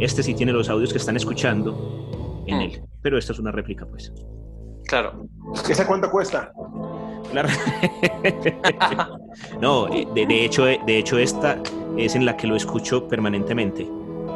Este 0.00 0.22
sí 0.22 0.34
tiene 0.34 0.52
los 0.52 0.68
audios 0.68 0.92
que 0.92 0.98
están 0.98 1.16
escuchando 1.16 2.44
en 2.46 2.58
Mm. 2.58 2.60
él, 2.60 2.82
pero 3.02 3.18
esta 3.18 3.32
es 3.32 3.38
una 3.38 3.50
réplica, 3.50 3.86
pues. 3.86 4.12
Claro. 4.86 5.26
¿Esa 5.68 5.86
cuánto 5.86 6.10
cuesta? 6.10 6.52
Claro. 7.32 7.48
no, 9.60 9.88
eh, 9.92 10.06
de, 10.14 10.26
de 10.26 10.44
hecho, 10.44 10.68
eh, 10.68 10.80
de 10.86 10.98
hecho 10.98 11.18
esta 11.18 11.58
es 11.96 12.14
en 12.14 12.24
la 12.24 12.36
que 12.36 12.46
lo 12.46 12.56
escucho 12.56 13.08
permanentemente. 13.08 13.82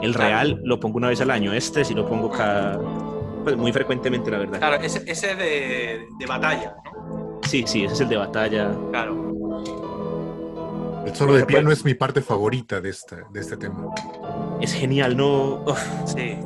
El 0.03 0.15
Claro. 0.15 0.29
real 0.29 0.61
lo 0.65 0.81
pongo 0.81 0.97
una 0.97 1.09
vez 1.09 1.21
al 1.21 1.31
año, 1.31 1.53
este 1.53 1.85
sí 1.85 1.95
lo 1.95 2.09
pongo 2.09 2.31
cada, 2.31 2.81
pues 3.45 3.57
muy 3.57 3.73
frecuentemente, 3.73 4.31
la 4.31 4.39
verdad. 4.39 4.59
Claro, 4.59 4.83
ese, 4.83 5.03
ese 5.07 5.33
es 5.33 5.39
de, 5.39 6.07
de 6.19 6.27
batalla, 6.27 6.75
¿no? 6.85 7.41
Sí, 7.47 7.65
sí, 7.67 7.85
ese 7.85 7.95
es 7.95 8.01
el 8.01 8.09
de 8.09 8.17
batalla. 8.17 8.73
Claro. 8.91 9.27
El 11.07 11.15
solo 11.15 11.35
de 11.35 11.45
piano 11.45 11.71
es 11.71 11.85
mi 11.85 11.95
parte 11.95 12.23
favorita 12.23 12.81
de, 12.81 12.91
esta, 12.91 13.17
de 13.31 13.41
este 13.41 13.57
tema. 13.57 13.87
Es 14.61 14.75
genial, 14.75 15.17
¿no? 15.17 15.65
Sí. 16.05 16.37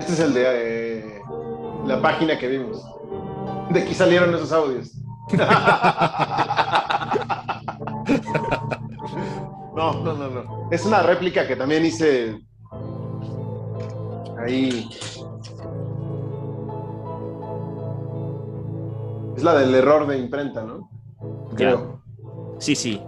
Este 0.00 0.12
es 0.12 0.20
el 0.20 0.34
de 0.34 0.44
eh, 0.46 1.22
la 1.86 2.00
página 2.00 2.38
que 2.38 2.48
vimos. 2.48 2.84
De 3.70 3.82
aquí 3.82 3.94
salieron 3.94 4.34
esos 4.34 4.52
audios. 4.52 4.92
No, 9.78 9.92
no, 10.02 10.12
no, 10.12 10.28
no. 10.28 10.68
Es 10.72 10.84
una 10.84 11.02
réplica 11.02 11.46
que 11.46 11.54
también 11.54 11.86
hice 11.86 12.40
ahí 14.44 14.90
Es 19.38 19.44
la 19.44 19.54
del 19.56 19.72
error 19.72 20.04
de 20.08 20.18
imprenta, 20.18 20.64
¿no? 20.64 20.90
Ya. 21.52 21.56
Creo. 21.56 22.02
Sí, 22.58 22.74
sí. 22.74 23.00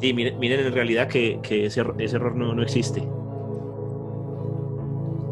Sí, 0.00 0.12
miren, 0.12 0.40
miren 0.40 0.66
en 0.66 0.72
realidad 0.72 1.06
que, 1.06 1.38
que 1.40 1.66
ese, 1.66 1.82
error- 1.82 1.94
ese 2.00 2.16
error 2.16 2.34
no, 2.34 2.52
no 2.52 2.64
existe. 2.64 2.98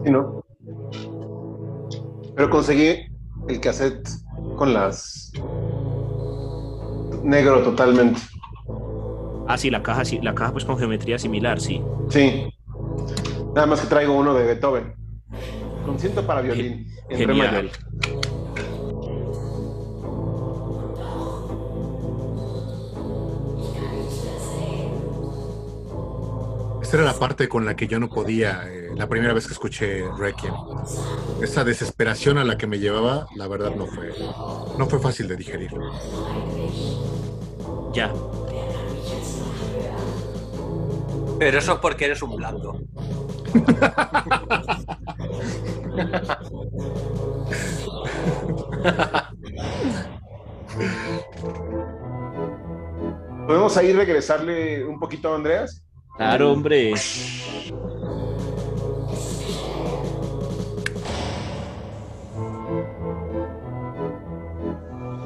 Sí, 0.04 0.08
¿no? 0.10 0.44
Pero 2.36 2.48
conseguí 2.48 2.94
el 3.48 3.60
cassette 3.60 4.08
con 4.56 4.72
las... 4.72 5.32
Negro 7.24 7.60
totalmente. 7.64 8.20
Ah, 9.48 9.58
sí, 9.58 9.68
la 9.68 9.82
caja, 9.82 10.04
sí, 10.04 10.20
la 10.22 10.32
caja 10.32 10.52
pues 10.52 10.64
con 10.64 10.78
geometría 10.78 11.18
similar, 11.18 11.60
sí. 11.60 11.82
Sí. 12.08 12.54
Nada 13.52 13.66
más 13.66 13.80
que 13.80 13.88
traigo 13.88 14.16
uno 14.16 14.32
de 14.32 14.44
Beethoven. 14.44 14.94
Concierto 15.84 16.24
para 16.24 16.40
violín. 16.40 16.86
En 17.08 17.18
re 17.18 17.26
Genial. 17.26 17.52
mayor. 17.52 17.70
Era 26.94 27.02
la 27.02 27.14
parte 27.14 27.48
con 27.48 27.64
la 27.64 27.74
que 27.74 27.88
yo 27.88 27.98
no 27.98 28.08
podía, 28.08 28.68
eh, 28.68 28.90
la 28.94 29.08
primera 29.08 29.34
vez 29.34 29.48
que 29.48 29.52
escuché 29.52 30.04
Requiem. 30.16 30.54
Esa 31.42 31.64
desesperación 31.64 32.38
a 32.38 32.44
la 32.44 32.56
que 32.56 32.68
me 32.68 32.78
llevaba, 32.78 33.26
la 33.34 33.48
verdad 33.48 33.74
no 33.74 33.88
fue, 33.88 34.14
no 34.78 34.86
fue 34.86 35.00
fácil 35.00 35.26
de 35.26 35.36
digerir. 35.36 35.72
Ya. 37.92 38.12
Pero 41.40 41.58
eso 41.58 41.72
es 41.72 41.78
porque 41.80 42.04
eres 42.04 42.22
un 42.22 42.36
blando. 42.36 42.80
¿Podemos 53.48 53.76
ahí 53.76 53.92
regresarle 53.92 54.84
un 54.84 55.00
poquito 55.00 55.32
a 55.32 55.34
Andreas? 55.34 55.83
Claro, 56.16 56.52
hombre. 56.52 56.94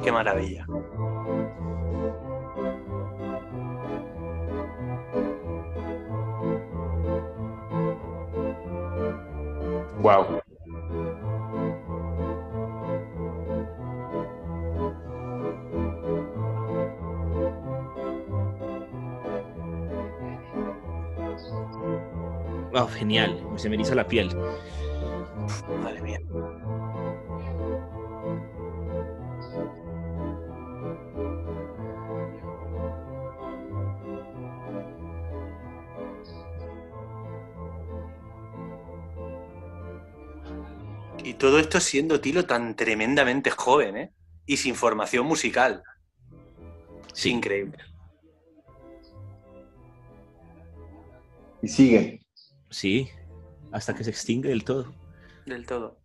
Qué 0.03 0.11
maravilla. 0.11 0.65
Wow. 10.01 10.48
Wow, 22.79 22.87
genial. 22.87 23.37
Se 23.57 23.67
me 23.67 23.75
eriza 23.75 23.93
la 23.93 24.07
piel. 24.07 24.29
Madre 25.83 26.01
mía. 26.01 26.19
Y 41.21 41.33
todo 41.33 41.59
esto 41.59 41.81
siendo 41.81 42.21
Tilo 42.21 42.45
tan 42.45 42.77
tremendamente 42.77 43.51
joven, 43.51 43.97
¿eh? 43.97 44.13
Y 44.45 44.55
sin 44.55 44.75
formación 44.75 45.25
musical. 45.25 45.83
Sí. 47.13 47.31
Increíble. 47.31 47.77
Y 51.61 51.67
sigue. 51.67 52.28
Sí. 52.69 53.09
Hasta 53.71 53.93
que 53.95 54.03
se 54.03 54.09
extingue 54.09 54.49
del 54.49 54.63
todo. 54.63 54.93
Del 55.45 55.65
todo. 55.65 55.99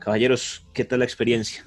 Caballeros, 0.00 0.66
¿qué 0.72 0.84
tal 0.84 1.00
la 1.00 1.04
experiencia? 1.04 1.64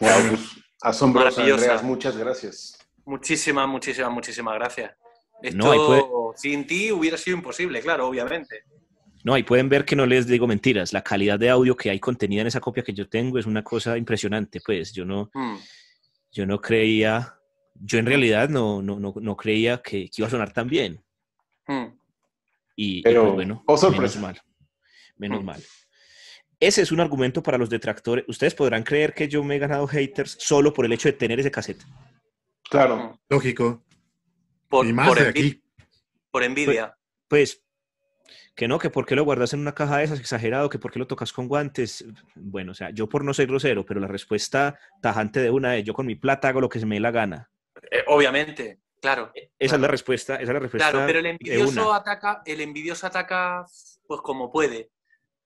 Wow, 0.00 0.10
pues, 0.30 0.40
asombroso, 0.80 1.30
Maravillosa. 1.40 1.62
Andreas. 1.64 1.82
Muchas 1.82 2.16
gracias. 2.16 2.78
Muchísimas, 3.04 3.68
muchísimas, 3.68 4.10
muchísimas 4.12 4.54
gracias. 4.54 4.92
Esto 5.42 5.56
No, 5.58 5.86
puede- 5.86 6.04
sin 6.36 6.66
ti 6.66 6.92
hubiera 6.92 7.16
sido 7.18 7.36
imposible, 7.36 7.80
claro, 7.80 8.08
obviamente. 8.08 8.62
No, 9.24 9.34
ahí 9.34 9.42
pueden 9.42 9.68
ver 9.68 9.84
que 9.84 9.94
no 9.96 10.06
les 10.06 10.26
digo 10.26 10.46
mentiras. 10.46 10.92
La 10.92 11.02
calidad 11.02 11.38
de 11.38 11.50
audio 11.50 11.76
que 11.76 11.90
hay 11.90 12.00
contenida 12.00 12.40
en 12.40 12.46
esa 12.48 12.60
copia 12.60 12.82
que 12.82 12.92
yo 12.94 13.08
tengo 13.08 13.38
es 13.38 13.46
una 13.46 13.62
cosa 13.62 13.96
impresionante. 13.98 14.60
Pues 14.64 14.92
yo 14.92 15.04
no, 15.04 15.30
Mm. 15.34 15.56
yo 16.32 16.46
no 16.46 16.60
creía, 16.60 17.34
yo 17.74 17.98
en 17.98 18.06
realidad 18.06 18.48
no, 18.48 18.82
no, 18.82 18.98
no, 18.98 19.14
no 19.20 19.36
creía 19.36 19.80
que, 19.82 20.04
que 20.08 20.14
iba 20.18 20.26
a 20.26 20.30
sonar 20.30 20.52
tan 20.52 20.68
bien. 20.68 21.04
Mm. 21.68 21.86
Y, 22.76 22.98
y, 22.98 23.02
Pero, 23.02 23.22
pues, 23.24 23.34
bueno, 23.34 23.64
oh, 23.66 23.76
sorpresa. 23.76 24.18
menos 24.18 24.36
mal. 24.36 24.40
Menos 25.16 25.42
Mm. 25.42 25.44
mal. 25.46 25.62
Ese 26.60 26.82
es 26.82 26.92
un 26.92 27.00
argumento 27.00 27.42
para 27.42 27.58
los 27.58 27.68
detractores. 27.70 28.24
Ustedes 28.28 28.54
podrán 28.54 28.82
creer 28.84 29.14
que 29.14 29.28
yo 29.28 29.42
me 29.42 29.56
he 29.56 29.58
ganado 29.58 29.86
haters 29.86 30.36
solo 30.40 30.72
por 30.72 30.84
el 30.86 30.92
hecho 30.92 31.08
de 31.08 31.12
tener 31.14 31.40
ese 31.40 31.50
cassette. 31.50 31.82
Claro. 32.70 33.20
Lógico. 33.28 33.84
Por, 34.68 34.86
y 34.86 34.92
más 34.92 35.08
por 35.08 35.18
de 35.18 35.24
envi- 35.24 35.30
aquí. 35.30 35.62
por 36.30 36.42
envidia. 36.44 36.96
Pues, 37.28 37.62
que 38.54 38.68
no, 38.68 38.78
que 38.78 38.90
por 38.90 39.04
qué 39.06 39.16
lo 39.16 39.24
guardas 39.24 39.52
en 39.54 39.60
una 39.60 39.74
caja 39.74 39.98
de 39.98 40.04
esas, 40.04 40.20
exagerado, 40.20 40.68
que 40.70 40.78
por 40.78 40.92
qué 40.92 40.98
lo 40.98 41.06
tocas 41.06 41.32
con 41.32 41.48
guantes. 41.48 42.04
Bueno, 42.36 42.72
o 42.72 42.74
sea, 42.74 42.90
yo 42.90 43.08
por 43.08 43.24
no 43.24 43.34
ser 43.34 43.48
grosero, 43.48 43.84
pero 43.84 43.98
la 44.00 44.06
respuesta 44.06 44.78
tajante 45.02 45.40
de 45.40 45.50
una 45.50 45.76
es 45.76 45.84
yo 45.84 45.94
con 45.94 46.06
mi 46.06 46.14
plata 46.14 46.48
hago 46.48 46.60
lo 46.60 46.68
que 46.68 46.78
se 46.80 46.86
me 46.86 46.94
dé 46.96 47.00
la 47.00 47.10
gana. 47.10 47.50
Eh, 47.90 48.04
obviamente, 48.06 48.78
claro. 49.02 49.30
Esa 49.34 49.48
es 49.58 49.68
Claro. 49.70 49.82
la 49.82 49.88
respuesta, 49.88 50.34
esa 50.36 50.42
es 50.44 50.48
la 50.48 50.58
respuesta 50.60 50.90
Claro, 50.90 51.06
pero 51.06 51.18
el 51.18 51.26
envidioso 51.26 51.92
ataca, 51.92 52.40
el 52.46 52.60
envidioso 52.62 53.06
ataca 53.06 53.66
pues 54.06 54.20
como 54.22 54.50
puede. 54.50 54.90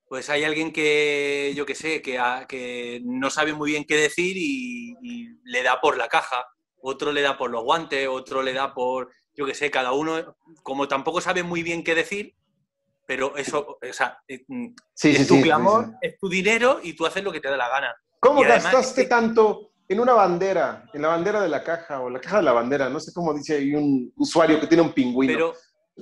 Pues 0.08 0.30
hay 0.30 0.44
alguien 0.44 0.72
que, 0.72 1.52
yo 1.56 1.66
qué 1.66 1.74
sé, 1.74 2.00
que, 2.00 2.16
a- 2.18 2.46
que 2.46 3.00
no 3.04 3.28
sabe 3.30 3.52
muy 3.54 3.72
bien 3.72 3.84
qué 3.84 3.96
decir 3.96 4.36
y, 4.36 4.94
y 5.02 5.28
le 5.44 5.62
da 5.64 5.80
por 5.80 5.96
la 5.96 6.06
caja. 6.06 6.44
Otro 6.80 7.10
le 7.12 7.22
da 7.22 7.36
por 7.36 7.50
los 7.50 7.64
guantes, 7.64 8.06
otro 8.06 8.42
le 8.42 8.52
da 8.52 8.72
por, 8.72 9.10
yo 9.34 9.44
qué 9.46 9.54
sé, 9.54 9.68
cada 9.72 9.90
uno, 9.92 10.36
como 10.62 10.86
tampoco 10.86 11.20
sabe 11.20 11.42
muy 11.42 11.64
bien 11.64 11.82
qué 11.82 11.96
decir, 11.96 12.34
pero 13.06 13.36
eso, 13.36 13.78
o 13.82 13.92
sea, 13.92 14.18
eh, 14.28 14.44
mm, 14.46 14.66
Sí, 14.94 15.10
es 15.10 15.18
sí, 15.22 15.26
tu 15.26 15.34
sí, 15.36 15.42
clamor, 15.42 15.94
es 16.00 16.16
tu 16.20 16.28
dinero 16.28 16.78
y 16.82 16.92
tú 16.92 17.04
haces 17.06 17.24
lo 17.24 17.32
que 17.32 17.40
te 17.40 17.48
da 17.48 17.56
la 17.56 17.68
gana. 17.68 17.96
¿Cómo 18.20 18.42
Y 18.42 18.44
además- 18.44 18.64
gastaste 18.72 19.06
tanto 19.06 19.72
en 19.88 20.00
una 20.00 20.12
bandera, 20.14 20.84
en 20.92 21.02
la 21.02 21.08
bandera 21.08 21.40
de 21.40 21.48
la 21.48 21.62
caja 21.62 22.00
o 22.00 22.10
la 22.10 22.20
caja 22.20 22.38
de 22.38 22.42
la 22.42 22.52
bandera? 22.52 22.88
No 22.88 23.00
sé 23.00 23.12
cómo 23.12 23.32
dice 23.34 23.56
ahí 23.56 23.74
un 23.74 24.12
usuario 24.16 24.58
que 24.60 24.66
tiene 24.66 24.82
un 24.82 24.92
pingüino. 24.92 25.32
Pero, 25.32 25.54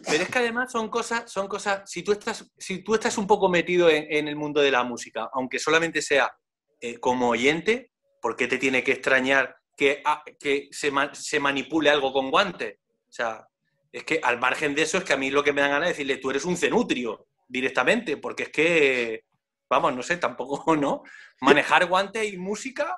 pero 0.06 0.22
es 0.22 0.28
que 0.28 0.38
además 0.38 0.72
son 0.72 0.88
cosas, 0.88 1.30
son 1.30 1.46
cosas, 1.48 1.82
si 1.90 2.02
tú 2.02 2.12
estás, 2.12 2.50
si 2.58 2.82
tú 2.82 2.94
estás 2.94 3.16
un 3.18 3.26
poco 3.26 3.48
metido 3.48 3.88
en, 3.90 4.06
en 4.10 4.28
el 4.28 4.36
mundo 4.36 4.60
de 4.60 4.70
la 4.70 4.84
música, 4.84 5.28
aunque 5.32 5.58
solamente 5.58 6.02
sea 6.02 6.34
eh, 6.80 6.98
como 6.98 7.28
oyente, 7.28 7.90
¿por 8.20 8.36
qué 8.36 8.48
te 8.48 8.58
tiene 8.58 8.82
que 8.82 8.92
extrañar 8.92 9.56
que, 9.76 10.02
ah, 10.04 10.22
que 10.40 10.68
se, 10.70 10.90
ma- 10.90 11.14
se 11.14 11.38
manipule 11.40 11.90
algo 11.90 12.12
con 12.12 12.30
guantes? 12.30 12.78
O 13.08 13.12
sea, 13.12 13.46
es 13.92 14.02
que 14.04 14.18
al 14.22 14.40
margen 14.40 14.74
de 14.74 14.82
eso 14.82 14.98
es 14.98 15.04
que 15.04 15.12
a 15.12 15.16
mí 15.16 15.30
lo 15.30 15.44
que 15.44 15.52
me 15.52 15.60
dan 15.60 15.70
ganas 15.70 15.90
es 15.90 15.96
decirle, 15.96 16.16
tú 16.16 16.30
eres 16.30 16.44
un 16.44 16.56
cenutrio 16.56 17.26
directamente, 17.46 18.16
porque 18.16 18.44
es 18.44 18.48
que, 18.48 19.24
vamos, 19.70 19.94
no 19.94 20.02
sé, 20.02 20.16
tampoco, 20.16 20.74
¿no? 20.76 21.02
Manejar 21.40 21.86
guantes 21.86 22.32
y 22.32 22.36
música, 22.38 22.96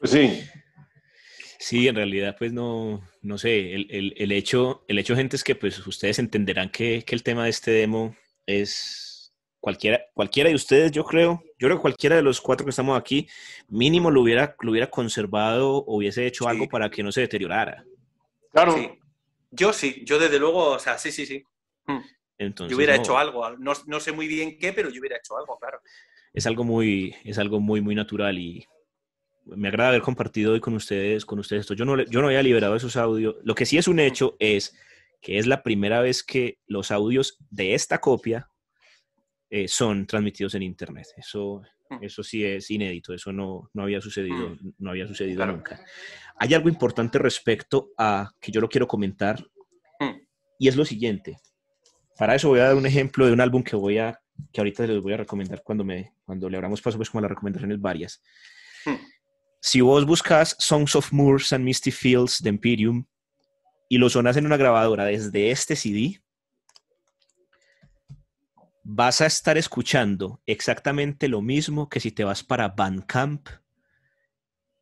Pues 0.00 0.12
sí. 0.12 0.42
Sí, 1.58 1.88
en 1.88 1.94
realidad, 1.94 2.36
pues 2.38 2.52
no, 2.52 3.06
no 3.20 3.36
sé, 3.38 3.74
el, 3.74 3.86
el- 3.90 4.14
el 4.16 4.32
hecho, 4.32 4.82
el 4.88 4.98
hecho, 4.98 5.14
gente, 5.14 5.36
es 5.36 5.44
que 5.44 5.54
pues 5.54 5.86
ustedes 5.86 6.18
entenderán 6.18 6.70
que, 6.70 7.04
que 7.04 7.14
el 7.14 7.22
tema 7.22 7.44
de 7.44 7.50
este 7.50 7.70
demo 7.70 8.16
es 8.46 9.34
cualquiera, 9.60 10.00
cualquiera 10.14 10.48
de 10.48 10.54
ustedes, 10.54 10.90
yo 10.90 11.04
creo, 11.04 11.42
yo 11.58 11.68
creo 11.68 11.76
que 11.76 11.82
cualquiera 11.82 12.16
de 12.16 12.22
los 12.22 12.40
cuatro 12.40 12.64
que 12.64 12.70
estamos 12.70 12.98
aquí, 12.98 13.28
mínimo 13.68 14.10
lo 14.10 14.22
hubiera, 14.22 14.56
lo 14.60 14.70
hubiera 14.70 14.88
conservado 14.88 15.76
o 15.76 15.96
hubiese 15.98 16.26
hecho 16.26 16.44
Sí. 16.44 16.50
algo 16.50 16.66
para 16.66 16.90
que 16.90 17.02
no 17.02 17.12
se 17.12 17.20
deteriorara. 17.20 17.84
Claro. 18.52 18.72
sí. 18.74 18.88
Yo 19.52 19.72
sí, 19.74 20.02
yo 20.06 20.18
desde 20.18 20.38
luego, 20.38 20.70
o 20.70 20.78
sea, 20.78 20.96
sí, 20.96 21.10
sí, 21.12 21.26
sí. 21.26 21.44
Entonces, 22.38 22.70
Yo 22.70 22.76
hubiera 22.78 22.94
no, 22.96 23.02
hecho 23.02 23.18
algo, 23.18 23.50
no, 23.58 23.72
no 23.86 24.00
sé 24.00 24.12
muy 24.12 24.28
bien 24.28 24.56
qué, 24.58 24.72
pero 24.72 24.88
yo 24.88 25.00
hubiera 25.00 25.16
hecho 25.18 25.36
algo, 25.36 25.58
claro. 25.58 25.80
es 26.32 26.46
algo 26.46 26.64
muy, 26.64 27.14
es 27.24 27.36
algo 27.36 27.60
muy, 27.60 27.80
muy 27.82 27.94
natural 27.94 28.38
y 28.38 28.64
me 29.56 29.68
agrada 29.68 29.90
haber 29.90 30.02
compartido 30.02 30.52
hoy 30.52 30.60
con 30.60 30.74
ustedes, 30.74 31.24
con 31.24 31.38
ustedes 31.38 31.60
esto. 31.60 31.74
Yo 31.74 31.84
no, 31.84 32.02
yo 32.04 32.20
no 32.20 32.26
había 32.28 32.42
liberado 32.42 32.76
esos 32.76 32.96
audios. 32.96 33.36
Lo 33.44 33.54
que 33.54 33.66
sí 33.66 33.78
es 33.78 33.88
un 33.88 33.98
hecho 34.00 34.36
es 34.38 34.74
que 35.20 35.38
es 35.38 35.46
la 35.46 35.62
primera 35.62 36.00
vez 36.00 36.22
que 36.22 36.58
los 36.66 36.90
audios 36.90 37.36
de 37.50 37.74
esta 37.74 37.98
copia 37.98 38.48
eh, 39.50 39.68
son 39.68 40.06
transmitidos 40.06 40.54
en 40.54 40.62
internet. 40.62 41.06
Eso, 41.16 41.62
Mm. 41.90 42.04
eso 42.04 42.22
sí 42.22 42.44
es 42.44 42.70
inédito. 42.70 43.12
Eso 43.12 43.32
no, 43.32 43.68
no 43.74 43.82
había 43.82 44.00
sucedido, 44.00 44.56
no 44.78 44.90
había 44.90 45.08
sucedido 45.08 45.36
Claro. 45.38 45.54
nunca. 45.54 45.84
Hay 46.36 46.54
algo 46.54 46.68
importante 46.68 47.18
respecto 47.18 47.90
a 47.98 48.30
que 48.40 48.52
yo 48.52 48.60
lo 48.60 48.68
quiero 48.68 48.86
comentar 48.86 49.44
Mm. 49.98 50.20
y 50.60 50.68
es 50.68 50.76
lo 50.76 50.84
siguiente. 50.84 51.38
Para 52.16 52.36
eso 52.36 52.48
voy 52.48 52.60
a 52.60 52.64
dar 52.66 52.76
un 52.76 52.86
ejemplo 52.86 53.26
de 53.26 53.32
un 53.32 53.40
álbum 53.40 53.62
que 53.64 53.74
voy 53.76 53.98
a 53.98 54.18
que 54.52 54.60
ahorita 54.60 54.86
les 54.86 55.02
voy 55.02 55.12
a 55.12 55.18
recomendar 55.18 55.62
cuando, 55.62 55.84
me, 55.84 56.14
cuando 56.24 56.48
le 56.48 56.56
abramos 56.56 56.80
paso, 56.80 56.96
pues 56.96 57.10
como 57.10 57.20
las 57.20 57.30
recomendaciones 57.30 57.78
varias. 57.80 58.22
Si 59.60 59.82
vos 59.82 60.06
buscas 60.06 60.56
Songs 60.58 60.96
of 60.96 61.12
Moors 61.12 61.52
and 61.52 61.64
Misty 61.64 61.90
Fields 61.90 62.42
de 62.42 62.48
Imperium 62.48 63.04
y 63.90 63.98
lo 63.98 64.08
sonas 64.08 64.38
en 64.38 64.46
una 64.46 64.56
grabadora 64.56 65.04
desde 65.04 65.50
este 65.50 65.76
CD, 65.76 66.22
vas 68.82 69.20
a 69.20 69.26
estar 69.26 69.58
escuchando 69.58 70.42
exactamente 70.46 71.28
lo 71.28 71.42
mismo 71.42 71.90
que 71.90 72.00
si 72.00 72.10
te 72.10 72.24
vas 72.24 72.42
para 72.42 72.68
Bandcamp, 72.68 73.48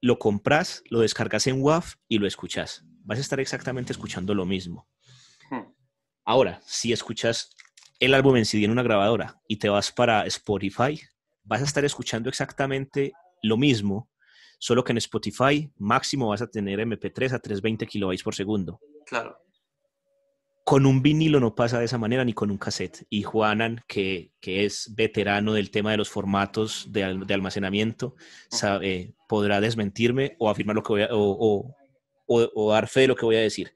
lo 0.01 0.21
compras, 0.21 0.85
lo 0.91 1.01
descargas 1.01 1.49
en 1.49 1.61
WAV 1.61 1.85
y 2.07 2.19
lo 2.19 2.29
escuchas. 2.29 2.85
Vas 3.03 3.19
a 3.19 3.23
estar 3.23 3.41
exactamente 3.41 3.93
escuchando 3.93 4.33
lo 4.33 4.47
mismo. 4.47 4.87
Hmm. 5.51 5.73
Ahora, 6.25 6.61
si 6.65 6.93
escuchas 6.93 7.51
el 7.99 8.15
álbum 8.15 8.37
en 8.37 8.45
CD 8.45 8.65
en 8.65 8.71
una 8.71 8.85
grabadora 8.85 9.41
y 9.49 9.57
te 9.57 9.69
vas 9.69 9.91
para 9.91 10.25
Spotify, 10.27 11.01
vas 11.43 11.63
a 11.63 11.65
estar 11.65 11.85
escuchando 11.85 12.29
exactamente 12.29 13.13
lo 13.43 13.57
mismo, 13.57 14.09
solo 14.59 14.85
que 14.85 14.93
en 14.93 14.99
Spotify 14.99 15.71
máximo 15.79 16.29
vas 16.29 16.43
a 16.43 16.47
tener 16.49 16.81
MP3 16.81 17.33
a 17.33 17.39
320 17.39 17.87
kilobytes 17.87 18.23
por 18.25 18.35
segundo. 18.35 18.81
Claro. 19.07 19.39
Con 20.65 20.85
un 20.85 21.01
vinilo 21.01 21.41
no 21.41 21.55
pasa 21.55 21.79
de 21.79 21.87
esa 21.87 21.97
manera 21.97 22.25
ni 22.27 22.35
con 22.35 22.51
un 22.51 22.59
cassette. 22.59 23.07
Y 23.09 23.23
Juanan, 23.23 23.83
que, 23.89 24.33
que 24.41 24.67
es 24.67 24.93
veterano 24.95 25.55
del 25.55 25.71
tema 25.71 25.93
de 25.93 25.97
los 25.97 26.11
formatos 26.11 26.93
de, 26.93 27.23
de 27.27 27.35
almacenamiento, 27.35 28.17
sabe- 28.51 29.15
podrá 29.29 29.63
desmentirme 29.63 30.37
o 30.39 30.51
afirmar 30.51 30.77
lo 30.77 30.83
que 30.83 30.93
voy 30.93 31.03
a, 31.03 31.09
o, 31.11 31.19
o- 31.21 31.75
o- 32.27 32.51
o 32.55 32.73
dar 32.73 32.87
fe 32.87 33.01
de 33.01 33.09
lo 33.09 33.17
que 33.17 33.25
voy 33.25 33.37
a 33.37 33.41
decir. 33.41 33.73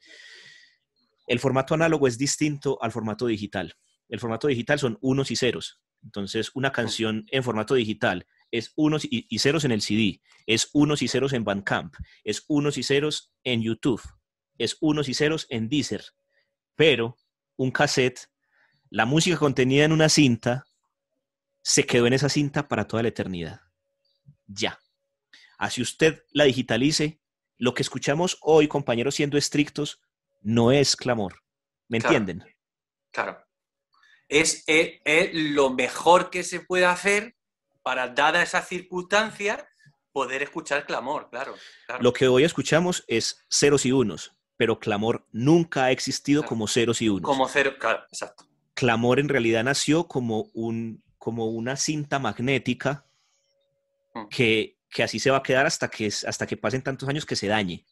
El 1.26 1.38
formato 1.38 1.72
análogo 1.72 2.06
es 2.06 2.18
distinto 2.18 2.76
al 2.82 2.92
formato 2.92 3.24
digital. 3.26 3.74
El 4.10 4.20
formato 4.20 4.48
digital 4.48 4.78
son 4.78 4.98
unos 5.00 5.30
y 5.30 5.36
ceros. 5.36 5.80
Entonces, 6.04 6.50
una 6.54 6.72
canción 6.72 7.24
en 7.30 7.42
formato 7.42 7.74
digital 7.74 8.26
es 8.52 8.72
unos 8.76 9.04
y, 9.04 9.26
y 9.28 9.38
ceros 9.40 9.64
en 9.64 9.72
el 9.72 9.82
CD, 9.82 10.22
es 10.46 10.70
unos 10.72 11.02
y 11.02 11.08
ceros 11.08 11.32
en 11.32 11.42
Bandcamp, 11.42 11.94
es 12.22 12.44
unos 12.46 12.78
y 12.78 12.84
ceros 12.84 13.32
en 13.42 13.62
YouTube, 13.62 14.02
es 14.58 14.76
unos 14.80 15.08
y 15.08 15.14
ceros 15.14 15.46
en 15.50 15.68
Deezer. 15.68 16.04
Pero 16.76 17.16
un 17.56 17.72
cassette, 17.72 18.28
la 18.90 19.04
música 19.06 19.36
contenida 19.38 19.84
en 19.84 19.92
una 19.92 20.08
cinta, 20.08 20.66
se 21.62 21.84
quedó 21.84 22.06
en 22.06 22.12
esa 22.12 22.28
cinta 22.28 22.68
para 22.68 22.86
toda 22.86 23.02
la 23.02 23.08
eternidad. 23.08 23.60
Ya. 24.46 24.78
Así 25.58 25.80
usted 25.82 26.22
la 26.32 26.44
digitalice, 26.44 27.20
lo 27.56 27.72
que 27.74 27.82
escuchamos 27.82 28.38
hoy, 28.40 28.68
compañeros, 28.68 29.14
siendo 29.14 29.38
estrictos, 29.38 30.00
no 30.40 30.72
es 30.72 30.96
clamor. 30.96 31.36
¿Me 31.88 32.00
Claro. 32.00 32.16
entienden? 32.16 32.54
Claro. 33.12 33.38
Es, 34.28 34.64
es- 34.66 35.00
es 35.04 35.30
lo 35.32 35.70
mejor 35.70 36.30
que 36.30 36.42
se 36.42 36.60
puede 36.60 36.84
hacer 36.86 37.36
para, 37.82 38.08
dada 38.08 38.42
esa 38.42 38.62
circunstancia, 38.62 39.66
poder 40.12 40.42
escuchar 40.42 40.84
clamor, 40.86 41.28
claro. 41.30 41.54
claro. 41.86 42.02
Lo 42.02 42.12
que 42.12 42.28
hoy 42.28 42.44
escuchamos 42.44 43.04
es 43.08 43.44
ceros 43.50 43.86
y 43.86 43.92
unos, 43.92 44.32
pero 44.56 44.78
clamor 44.78 45.26
nunca 45.32 45.84
ha 45.84 45.90
existido 45.90 46.42
Claro. 46.42 46.48
como 46.48 46.68
ceros 46.68 47.00
y 47.02 47.08
unos. 47.08 47.22
Como 47.28 47.48
cero, 47.48 47.74
claro, 47.78 48.04
exacto. 48.10 48.44
Clamor 48.74 49.20
en 49.20 49.28
realidad 49.28 49.64
nació 49.64 50.06
como, 50.08 50.50
un, 50.54 51.02
como 51.18 51.46
una 51.46 51.76
cinta 51.76 52.18
magnética 52.18 53.06
Mm. 54.14 54.28
que, 54.28 54.76
que 54.90 55.02
así 55.02 55.18
se 55.18 55.30
va 55.30 55.38
a 55.38 55.42
quedar 55.42 55.64
hasta 55.64 55.88
que, 55.88 56.06
hasta 56.06 56.46
que 56.46 56.58
pasen 56.58 56.82
tantos 56.82 57.08
años 57.08 57.24
que 57.24 57.34
se 57.34 57.46
dañe. 57.48 57.86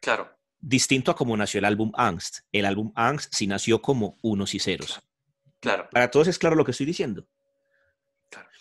Claro, 0.00 0.36
Distinto 0.60 1.12
a 1.12 1.14
como 1.14 1.36
nació 1.36 1.58
el 1.58 1.64
álbum 1.64 1.92
Angst. 1.94 2.40
El 2.50 2.64
álbum 2.66 2.90
Angst 2.96 3.32
sí 3.32 3.46
nació 3.46 3.80
como 3.80 4.18
unos 4.22 4.52
y 4.54 4.58
ceros. 4.58 5.00
claro, 5.60 5.88
Para 5.92 6.10
todos 6.10 6.26
es 6.26 6.36
claro 6.40 6.56
lo 6.56 6.64
que 6.64 6.72
estoy 6.72 6.86
diciendo. 6.86 7.28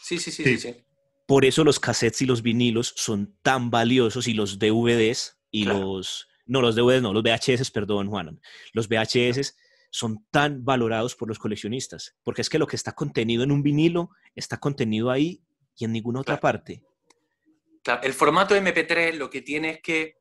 Sí, 0.07 0.19
sí, 0.19 0.31
sí, 0.31 0.43
Sí. 0.43 0.57
sí. 0.57 0.73
sí. 0.73 0.83
Por 1.27 1.43
eso 1.43 1.63
los 1.65 1.79
cassettes 1.79 2.21
y 2.21 2.25
los 2.25 2.41
vinilos 2.41 2.93
son 2.95 3.35
tan 3.41 3.69
valiosos 3.69 4.27
y 4.27 4.33
los 4.33 4.57
DVDs 4.59 5.37
y 5.51 5.63
Claro. 5.65 5.79
los... 5.79 6.27
No, 6.45 6.61
los 6.61 6.75
DVDs 6.75 7.01
no, 7.01 7.11
los 7.11 7.23
VHS, 7.23 7.71
perdón, 7.71 8.07
Juan. 8.07 8.39
Los 8.71 8.87
VHS 8.87 9.57
son 9.89 10.25
tan 10.31 10.63
valorados 10.63 11.15
por 11.15 11.27
los 11.27 11.39
coleccionistas, 11.39 12.15
porque 12.23 12.41
es 12.41 12.49
que 12.49 12.57
lo 12.59 12.67
que 12.67 12.77
está 12.77 12.93
contenido 12.93 13.43
en 13.43 13.51
un 13.51 13.61
vinilo 13.63 14.11
está 14.35 14.57
contenido 14.57 15.11
ahí 15.11 15.41
y 15.75 15.83
en 15.83 15.91
ninguna 15.91 16.21
otra 16.21 16.37
Claro. 16.37 16.41
parte. 16.41 16.83
Claro, 17.83 18.01
el 18.03 18.13
formato 18.13 18.55
MP3 18.55 19.15
lo 19.17 19.29
que 19.29 19.41
tiene 19.41 19.71
es 19.71 19.81
que, 19.81 20.15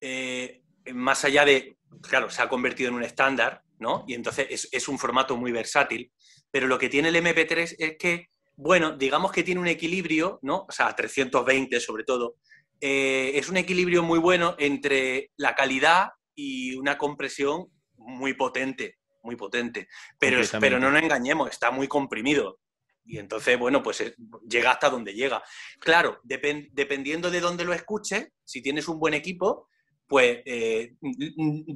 eh, 0.00 0.62
más 0.92 1.24
allá 1.24 1.44
de, 1.44 1.76
claro, 2.02 2.30
se 2.30 2.42
ha 2.42 2.48
convertido 2.48 2.88
en 2.88 2.96
un 2.96 3.04
estándar, 3.04 3.62
¿no? 3.78 4.04
Y 4.08 4.14
entonces 4.14 4.48
es, 4.50 4.68
es 4.72 4.88
un 4.88 4.98
formato 4.98 5.36
muy 5.36 5.52
versátil, 5.52 6.10
pero 6.50 6.66
lo 6.66 6.78
que 6.78 6.88
tiene 6.88 7.10
el 7.10 7.16
MP3 7.16 7.76
es 7.78 7.96
que, 7.96 8.28
bueno, 8.60 8.96
digamos 8.96 9.32
que 9.32 9.42
tiene 9.42 9.60
un 9.60 9.66
equilibrio, 9.68 10.38
¿no? 10.42 10.66
O 10.68 10.72
sea, 10.72 10.94
320 10.94 11.80
sobre 11.80 12.04
todo, 12.04 12.36
eh, 12.80 13.32
es 13.34 13.48
un 13.48 13.56
equilibrio 13.56 14.02
muy 14.02 14.18
bueno 14.18 14.54
entre 14.58 15.30
la 15.36 15.54
calidad 15.54 16.10
y 16.34 16.74
una 16.76 16.98
compresión 16.98 17.66
muy 17.96 18.34
potente, 18.34 18.98
muy 19.22 19.36
potente. 19.36 19.88
Pero, 20.18 20.38
pero 20.60 20.78
no 20.78 20.90
nos 20.90 21.02
engañemos, 21.02 21.50
está 21.50 21.70
muy 21.70 21.88
comprimido. 21.88 22.58
Y 23.04 23.18
entonces, 23.18 23.58
bueno, 23.58 23.82
pues 23.82 24.00
eh, 24.02 24.14
llega 24.48 24.72
hasta 24.72 24.90
donde 24.90 25.14
llega. 25.14 25.42
Claro, 25.80 26.20
depen- 26.22 26.68
dependiendo 26.72 27.30
de 27.30 27.40
dónde 27.40 27.64
lo 27.64 27.72
escuches, 27.72 28.28
si 28.44 28.62
tienes 28.62 28.88
un 28.88 28.98
buen 29.00 29.14
equipo, 29.14 29.68
pues 30.06 30.40
eh, 30.44 30.94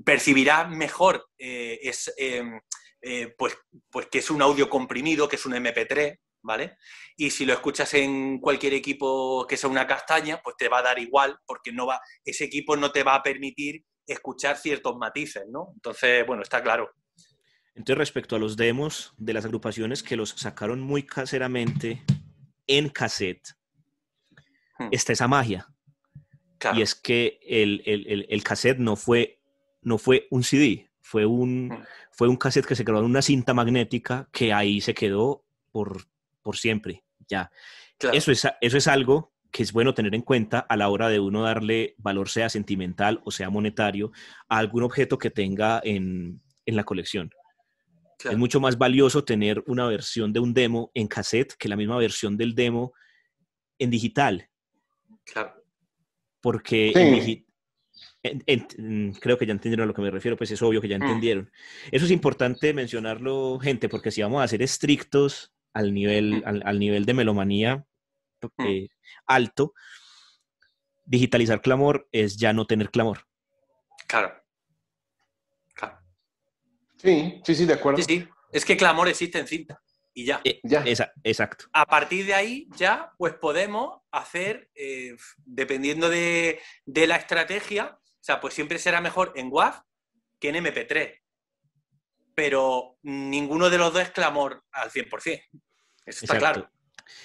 percibirás 0.05 0.69
mejor 0.69 1.27
eh, 1.39 1.79
es, 1.83 2.13
eh, 2.19 2.45
pues, 3.39 3.57
pues 3.91 4.07
que 4.09 4.19
es 4.19 4.31
un 4.31 4.43
audio 4.43 4.69
comprimido, 4.69 5.29
que 5.29 5.37
es 5.37 5.47
un 5.47 5.53
MP3, 5.55 6.19
¿vale? 6.45 6.77
Y 7.17 7.31
si 7.31 7.45
lo 7.45 7.53
escuchas 7.55 7.93
en 7.95 8.39
cualquier 8.39 8.75
equipo 8.75 9.47
que 9.49 9.57
sea 9.57 9.69
una 9.71 9.87
castaña, 9.87 10.41
pues 10.45 10.57
te 10.57 10.69
va 10.69 10.79
a 10.79 10.83
dar 10.83 10.99
igual, 11.01 11.37
porque 11.47 11.73
no 11.73 11.87
va, 11.87 11.99
ese 12.25 12.45
equipo 12.45 12.77
no 12.77 12.93
te 12.93 13.03
va 13.03 13.17
a 13.17 13.23
permitir 13.23 13.85
escuchar 14.07 14.57
ciertos 14.59 14.97
matices, 14.97 15.45
¿no? 15.49 15.71
Entonces, 15.75 16.25
bueno, 16.27 16.43
está 16.43 16.63
claro. 16.63 16.91
Entonces, 17.75 17.99
respecto 17.99 18.37
a 18.37 18.39
los 18.39 18.57
demos 18.57 19.15
de 19.17 19.33
las 19.33 19.45
agrupaciones 19.47 20.03
que 20.03 20.17
los 20.17 20.31
sacaron 20.31 20.81
muy 20.81 21.03
caseramente 21.05 22.03
en 22.67 22.89
cassette, 22.91 23.49
Hmm. 24.79 24.89
está 24.91 25.13
esa 25.13 25.29
magia. 25.29 25.67
Claro. 26.59 26.79
Y 26.79 26.83
es 26.83 26.95
que 26.95 27.39
el, 27.47 27.83
el- 27.87 28.07
el- 28.07 28.27
el 28.29 28.43
cassette 28.45 28.79
no 28.79 28.97
fue, 28.97 29.41
no 29.83 29.99
fue 29.99 30.27
un 30.31 30.43
CD, 30.43 30.91
fue 31.01 31.27
un, 31.27 31.69
Mm. 31.69 31.85
fue 32.13 32.29
un 32.29 32.37
cassette 32.37 32.67
que 32.67 32.75
se 32.75 32.83
grabó 32.85 33.01
en 33.01 33.07
una 33.07 33.23
cinta 33.23 33.55
magnética 33.55 34.29
que 34.33 34.53
ahí 34.53 34.81
se 34.81 34.95
quedó 34.95 35.45
por, 35.71 36.07
por 36.45 36.57
siempre. 36.57 37.03
Ya. 37.29 37.51
claro. 37.99 38.17
Eso, 38.17 38.31
es, 38.31 38.47
eso 38.61 38.77
es 38.77 38.87
algo 38.87 39.33
que 39.51 39.63
es 39.63 39.73
bueno 39.73 39.95
tener 39.95 40.15
en 40.15 40.23
cuenta 40.23 40.59
a 40.61 40.77
la 40.77 40.89
hora 40.89 41.09
de 41.09 41.19
uno 41.21 41.43
darle 41.43 41.95
valor, 41.99 42.29
sea 42.29 42.49
sentimental 42.49 43.21
o 43.25 43.31
sea 43.31 43.51
monetario, 43.51 44.13
a 44.49 44.59
algún 44.59 44.83
objeto 44.83 45.17
que 45.19 45.31
tenga 45.31 45.81
en, 45.85 46.43
en 46.67 46.77
la 46.77 46.85
colección. 46.85 47.31
claro. 48.19 48.35
Es 48.35 48.39
mucho 48.39 48.61
más 48.61 48.77
valioso 48.79 49.25
tener 49.25 49.63
una 49.67 49.87
versión 49.87 50.33
de 50.33 50.41
un 50.41 50.53
demo 50.55 50.91
en 50.95 51.07
cassette 51.09 51.55
que 51.59 51.69
la 51.69 51.77
misma 51.77 51.97
versión 51.97 52.37
del 52.37 52.55
demo 52.55 52.93
en 53.79 53.91
digital 53.91 54.49
claro. 55.25 55.55
porque 56.41 56.93
Sí. 56.95 57.01
en 57.01 57.15
digi- 57.15 57.47
en- 58.23 58.43
en- 58.47 59.13
creo 59.15 59.39
que 59.39 59.47
ya 59.47 59.53
entendieron 59.53 59.85
a 59.85 59.87
lo 59.87 59.95
que 59.95 60.03
me 60.03 60.11
refiero, 60.11 60.37
pues 60.37 60.51
es 60.51 60.61
obvio 60.63 60.81
que 60.81 60.89
ya 60.89 60.99
Mm. 60.99 61.03
entendieron. 61.03 61.51
Eso 61.93 62.05
es 62.07 62.11
importante 62.11 62.73
mencionarlo, 62.75 63.59
gente, 63.61 63.89
porque 63.89 64.11
si 64.11 64.21
vamos 64.23 64.43
a 64.43 64.49
ser 64.49 64.63
estrictos 64.63 65.54
al 65.75 65.93
nivel, 65.93 66.43
al, 66.47 66.63
al 66.65 66.79
nivel 66.79 67.05
de 67.05 67.15
melomanía 67.15 67.85
eh, 68.67 68.89
alto, 69.27 69.75
digitalizar 71.05 71.61
clamor 71.61 72.09
es 72.13 72.37
ya 72.37 72.53
no 72.53 72.67
tener 72.67 72.91
clamor. 72.91 73.27
Claro. 74.07 74.33
Claro. 75.75 75.99
Sí, 76.97 77.41
sí, 77.45 77.55
sí, 77.55 77.67
de 77.67 77.75
acuerdo. 77.75 77.99
Sí, 78.03 78.05
sí. 78.05 78.29
Es 78.53 78.65
que 78.65 78.77
clamor 78.77 79.09
existe 79.09 79.39
en 79.39 79.47
cinta. 79.49 79.81
Y 80.15 80.25
ya. 80.27 80.41
Eh, 80.45 80.61
Ya. 80.63 80.83
esa- 80.85 81.13
exacto. 81.25 81.67
A 81.73 81.87
partir 81.87 82.25
de 82.27 82.35
ahí 82.35 82.69
ya, 82.77 83.11
pues 83.19 83.35
podemos 83.35 84.01
hacer, 84.13 84.71
eh, 84.75 85.17
dependiendo 85.45 86.09
de, 86.09 86.61
de 86.87 87.07
la 87.09 87.17
estrategia, 87.17 87.99
o 88.01 88.23
sea, 88.23 88.41
pues 88.41 88.55
siempre 88.55 88.79
será 88.79 89.01
mejor 89.01 89.33
en 89.35 89.49
WAV 89.51 89.83
que 90.39 90.51
en 90.51 90.57
MP3. 90.57 91.21
Pero 92.35 92.97
ninguno 93.03 93.71
de 93.71 93.79
los 93.79 93.93
dos 93.93 94.03
es 94.03 94.11
clamor 94.11 94.65
al 94.73 94.91
100%. 94.91 95.09
Eso 95.23 95.41
está 96.07 96.37
Exacto. 96.37 96.39
claro. 96.39 96.71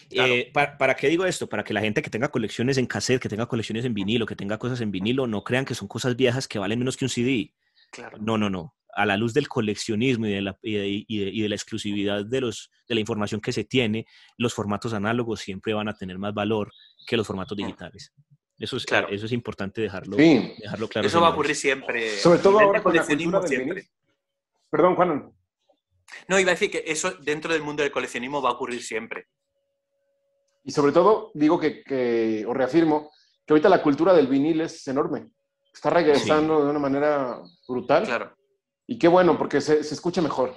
Claro. 0.09 0.33
Eh, 0.33 0.51
¿para, 0.53 0.77
para 0.77 0.95
qué 0.95 1.07
digo 1.07 1.25
esto? 1.25 1.47
Para 1.47 1.63
que 1.63 1.73
la 1.73 1.79
gente 1.81 2.01
que 2.01 2.09
tenga 2.09 2.27
colecciones 2.27 2.77
en 2.77 2.85
cassette, 2.85 3.21
que 3.21 3.29
tenga 3.29 3.45
colecciones 3.47 3.85
en 3.85 3.93
vinilo, 3.93 4.25
que 4.25 4.35
tenga 4.35 4.57
cosas 4.57 4.81
en 4.81 4.91
vinilo, 4.91 5.25
no 5.25 5.43
crean 5.43 5.63
que 5.65 5.73
son 5.75 5.87
cosas 5.87 6.15
viejas 6.17 6.47
que 6.47 6.59
valen 6.59 6.79
menos 6.79 6.97
que 6.97 7.05
un 7.05 7.09
CD. 7.09 7.53
claro. 7.91 8.17
No, 8.19 8.37
no, 8.37 8.49
no. 8.49 8.75
A 8.93 9.05
la 9.05 9.15
luz 9.17 9.33
del 9.33 9.47
coleccionismo 9.47 10.25
y 10.25 10.31
de 10.33 10.41
la, 10.41 10.57
y 10.61 10.73
de, 10.73 10.87
y 11.07 11.17
de- 11.19 11.29
y 11.31 11.41
de 11.41 11.49
la 11.49 11.55
exclusividad 11.55 12.25
de, 12.25 12.41
los, 12.41 12.69
de 12.87 12.95
la 12.95 13.01
información 13.01 13.39
que 13.39 13.53
se 13.53 13.63
tiene, 13.63 14.05
los 14.37 14.53
formatos 14.53 14.93
análogos 14.93 15.39
siempre 15.39 15.73
van 15.73 15.87
a 15.87 15.93
tener 15.93 16.17
más 16.17 16.33
valor 16.33 16.71
que 17.07 17.15
los 17.15 17.25
formatos 17.25 17.57
Mm. 17.57 17.61
digitales. 17.61 18.11
Eso 18.57 18.75
es, 18.77 18.85
Claro. 18.85 19.07
eso 19.09 19.25
es 19.27 19.31
importante 19.31 19.79
dejarlo, 19.81 20.17
Sí, 20.17 20.53
dejarlo 20.59 20.89
claro. 20.89 21.07
Eso 21.07 21.21
va 21.21 21.27
a 21.27 21.31
ocurrir 21.31 21.55
siempre. 21.55 22.17
sobre 22.17 22.39
todo 22.39 22.59
ahora 22.59 22.83
con 22.83 22.93
la 22.93 22.99
coleccionismo 23.01 23.39
cultura 23.39 23.49
del 23.49 23.65
siempre. 23.77 23.89
Perdón, 24.69 24.95
Juan. 24.95 25.31
No, 26.27 26.39
iba 26.39 26.51
a 26.51 26.53
decir 26.55 26.71
que 26.71 26.83
eso 26.85 27.11
dentro 27.21 27.53
del 27.53 27.61
mundo 27.63 27.83
del 27.83 27.91
coleccionismo 27.91 28.41
va 28.41 28.49
a 28.49 28.53
ocurrir 28.53 28.81
siempre. 28.83 29.27
Y 30.63 30.71
sobre 30.71 30.91
todo, 30.91 31.31
digo 31.33 31.59
que, 31.59 31.83
que 31.83 32.45
o 32.47 32.53
reafirmo, 32.53 33.11
que 33.45 33.53
ahorita 33.53 33.69
la 33.69 33.81
cultura 33.81 34.13
del 34.13 34.27
vinil 34.27 34.61
es 34.61 34.87
enorme. 34.87 35.29
Está 35.73 35.89
regresando 35.89 36.63
de 36.63 36.69
una 36.71 36.79
manera 36.79 37.41
brutal. 37.67 38.03
Claro. 38.05 38.35
Y 38.87 38.97
qué 38.97 39.07
bueno, 39.07 39.37
porque 39.37 39.61
se, 39.61 39.83
se 39.83 39.93
escucha 39.93 40.21
mejor, 40.21 40.55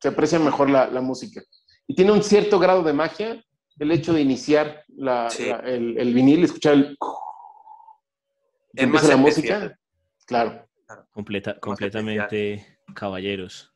se 0.00 0.08
aprecia 0.08 0.38
mejor 0.38 0.70
la, 0.70 0.86
la 0.88 1.00
música. 1.02 1.42
Y 1.86 1.94
tiene 1.94 2.12
un 2.12 2.22
cierto 2.22 2.58
grado 2.58 2.82
de 2.82 2.92
magia 2.94 3.42
el 3.78 3.92
hecho 3.92 4.12
de 4.14 4.22
iniciar 4.22 4.82
la- 4.88 5.28
Sí. 5.30 5.46
la- 5.46 5.58
el, 5.60 5.98
el 5.98 6.14
vinil, 6.14 6.42
escuchar 6.44 6.72
el... 6.74 6.96
Es 8.74 8.88
más 8.88 9.06
la 9.06 9.14
especial. 9.14 9.60
música. 9.62 9.78
Claro, 10.26 10.66
Completa, 11.12 11.58
completamente 11.60 12.75
caballeros. 12.94 13.72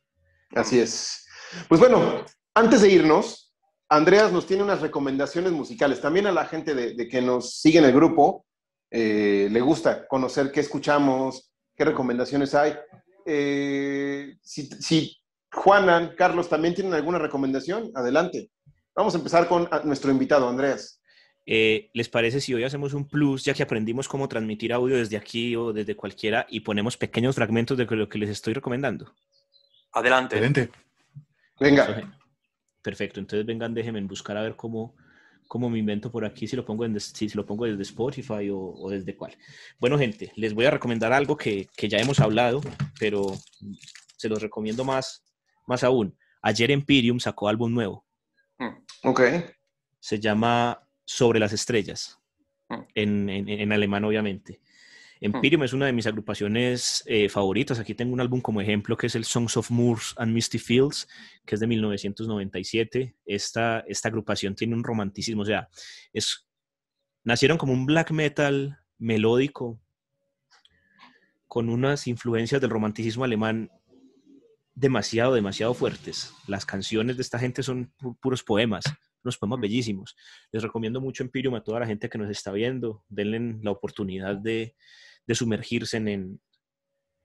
así 0.55 0.79
es. 0.79 1.25
Pues 1.67 1.79
bueno, 1.79 2.25
antes 2.53 2.81
de 2.81 2.89
irnos, 2.89 3.53
Andreas 3.89 4.31
nos 4.31 4.47
tiene 4.47 4.63
unas 4.63 4.81
recomendaciones 4.81 5.51
musicales. 5.51 5.99
También 5.99 6.27
a 6.27 6.31
la 6.31 6.45
gente 6.45 6.73
de, 6.73 7.07
que 7.07 7.21
nos 7.21 7.59
sigue 7.59 7.79
en 7.79 7.85
el 7.85 7.93
grupo 7.93 8.45
eh, 8.89 9.47
le 9.51 9.61
gusta 9.61 10.07
conocer 10.07 10.51
qué 10.51 10.59
escuchamos, 10.61 11.51
qué 11.75 11.85
recomendaciones 11.85 12.55
hay. 12.55 12.73
Eh, 13.25 14.35
si, 14.41 14.67
si 14.67 15.17
Juanan, 15.51 16.15
Carlos, 16.17 16.47
también 16.49 16.73
tienen 16.73 16.93
alguna 16.93 17.19
recomendación, 17.19 17.91
adelante. 17.95 18.49
Vamos 18.95 19.13
a 19.13 19.17
empezar 19.17 19.47
con 19.47 19.69
nuestro 19.83 20.11
invitado, 20.11 20.47
Andreas. 20.47 21.00
Eh, 21.45 21.89
¿Les 21.93 22.07
parece 22.09 22.39
si 22.39 22.53
hoy 22.53 22.63
hacemos 22.63 22.93
un 22.93 23.07
plus, 23.07 23.43
ya 23.43 23.53
que 23.53 23.63
aprendimos 23.63 24.07
cómo 24.07 24.27
transmitir 24.27 24.73
audio 24.73 24.97
desde 24.97 25.17
aquí 25.17 25.55
o 25.55 25.73
desde 25.73 25.95
cualquiera 25.95 26.45
y 26.49 26.59
ponemos 26.59 26.97
pequeños 26.97 27.35
fragmentos 27.35 27.77
de 27.77 27.85
lo 27.85 28.07
que 28.07 28.19
les 28.19 28.29
estoy 28.29 28.53
recomendando? 28.53 29.13
Adelante. 29.93 30.35
Excelente. 30.35 30.71
Venga, 31.59 32.11
Perfecto, 32.81 33.19
entonces 33.19 33.45
vengan, 33.45 33.75
déjenme 33.75 34.01
buscar 34.01 34.35
a 34.37 34.41
ver 34.41 34.55
cómo, 34.55 34.95
cómo 35.47 35.69
me 35.69 35.77
invento 35.77 36.11
por 36.11 36.25
aquí, 36.25 36.47
si 36.47 36.55
lo 36.55 36.65
pongo, 36.65 36.85
en, 36.85 36.99
si 36.99 37.29
si 37.29 37.37
lo 37.37 37.45
pongo 37.45 37.65
desde 37.65 37.83
Spotify 37.83 38.49
o, 38.49 38.57
o 38.59 38.89
desde 38.89 39.15
cuál. 39.15 39.37
Bueno, 39.79 39.99
gente, 39.99 40.31
les 40.35 40.55
voy 40.55 40.65
a 40.65 40.71
recomendar 40.71 41.13
algo 41.13 41.37
que, 41.37 41.67
que 41.77 41.87
ya 41.87 41.99
hemos 41.99 42.19
hablado, 42.19 42.61
pero 42.99 43.37
se 44.17 44.29
los 44.29 44.41
recomiendo 44.41 44.83
más, 44.83 45.23
más 45.67 45.83
aún. 45.83 46.17
Ayer 46.41 46.71
Empirium 46.71 47.19
sacó 47.19 47.47
álbum 47.47 47.71
nuevo, 47.71 48.03
ok. 49.03 49.21
se 49.99 50.19
llama 50.19 50.81
Sobre 51.13 51.39
las 51.39 51.51
Estrellas, 51.53 52.17
Mm. 52.69 52.75
en, 52.95 53.29
en- 53.29 53.49
en 53.49 53.71
alemán 53.73 54.03
obviamente. 54.05 54.61
Empirium 55.19 55.63
es 55.63 55.73
una 55.73 55.85
de 55.87 55.91
mis 55.93 56.07
agrupaciones 56.07 57.03
eh, 57.05 57.27
favoritas. 57.29 57.77
Aquí 57.79 57.93
tengo 57.93 58.13
un 58.13 58.21
álbum 58.21 58.41
como 58.41 58.59
ejemplo 58.61 58.95
que 58.97 59.05
es 59.07 59.15
el 59.15 59.25
Songs 59.25 59.55
of 59.57 59.69
Moors 59.69 60.15
and 60.17 60.33
Misty 60.33 60.57
Fields, 60.57 61.07
que 61.45 61.55
es 61.55 61.59
de 61.61 61.67
1997. 61.67 63.15
Esta, 63.25 63.81
esta 63.81 64.07
agrupación 64.07 64.55
tiene 64.55 64.73
un 64.73 64.83
romanticismo, 64.83 65.43
o 65.43 65.45
sea, 65.45 65.69
es, 66.13 66.47
nacieron 67.23 67.57
como 67.59 67.73
un 67.73 67.85
black 67.85 68.09
metal 68.11 68.79
melódico 68.97 69.79
con 71.47 71.69
unas 71.69 72.07
influencias 72.07 72.61
del 72.61 72.69
romanticismo 72.71 73.23
alemán 73.25 73.69
demasiado, 74.73 75.33
demasiado 75.35 75.73
fuertes. 75.73 76.33
Las 76.47 76.65
canciones 76.65 77.17
de 77.17 77.21
esta 77.23 77.37
gente 77.37 77.61
son 77.61 77.91
pu- 77.99 78.17
puros 78.19 78.41
poemas, 78.43 78.85
unos 79.23 79.37
poemas 79.37 79.59
bellísimos. 79.59 80.15
Les 80.51 80.63
recomiendo 80.63 81.01
mucho 81.01 81.23
Empirium 81.23 81.55
a 81.55 81.63
toda 81.63 81.79
la 81.79 81.87
gente 81.87 82.09
que 82.09 82.17
nos 82.17 82.29
está 82.29 82.51
viendo. 82.51 83.03
Denle 83.07 83.59
la 83.61 83.71
oportunidad 83.71 84.35
de, 84.37 84.75
de 85.25 85.35
sumergirse 85.35 85.97
en, 85.97 86.07
en 86.07 86.41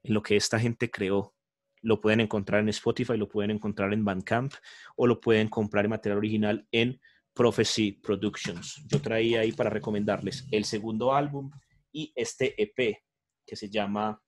lo 0.03 0.23
que 0.23 0.37
esta 0.37 0.59
gente 0.59 0.91
creó. 0.91 1.35
Lo 1.83 2.01
pueden 2.01 2.21
encontrar 2.21 2.61
en 2.61 2.69
Spotify, 2.71 3.17
lo 3.17 3.29
pueden 3.29 3.51
encontrar 3.51 3.93
en 3.93 4.05
Bandcamp 4.05 4.53
o 4.97 5.07
lo 5.07 5.21
pueden 5.21 5.49
comprar 5.49 5.85
en 5.85 5.91
material 5.91 6.19
original 6.19 6.67
en 6.73 7.01
Prophecy 7.35 7.93
Productions. 7.93 8.83
Yo 8.87 9.01
traía 9.01 9.41
ahí 9.41 9.53
para 9.53 9.71
recomendarles 9.71 10.47
el 10.51 10.65
segundo 10.65 11.15
álbum 11.15 11.51
y 11.93 12.13
este 12.17 12.61
EP 12.61 12.99
que 13.47 13.57
se 13.57 13.69
llama 13.69 14.21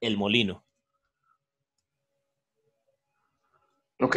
El 0.00 0.16
Molino. 0.16 0.66
Ok. 4.00 4.16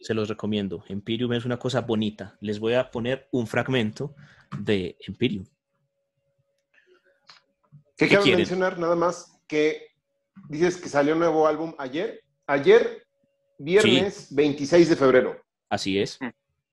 Se 0.00 0.14
los 0.14 0.28
recomiendo. 0.28 0.82
Empirium 0.88 1.32
es 1.34 1.44
una 1.44 1.58
cosa 1.58 1.82
bonita. 1.82 2.36
Les 2.40 2.58
voy 2.58 2.74
a 2.74 2.90
poner 2.90 3.28
un 3.32 3.46
fragmento 3.46 4.14
de 4.58 4.96
Empirium. 5.06 5.44
¿Qué, 7.96 8.08
¿Qué 8.08 8.16
quiero 8.18 8.38
mencionar 8.38 8.78
nada 8.78 8.96
más? 8.96 9.40
Que 9.46 9.88
dices 10.48 10.76
que 10.78 10.88
salió 10.88 11.12
un 11.12 11.18
nuevo 11.18 11.46
álbum 11.46 11.74
ayer. 11.78 12.22
Ayer, 12.46 13.06
viernes 13.58 14.34
26 14.34 14.88
de 14.88 14.96
febrero. 14.96 15.36
Así 15.68 15.98
es. 15.98 16.18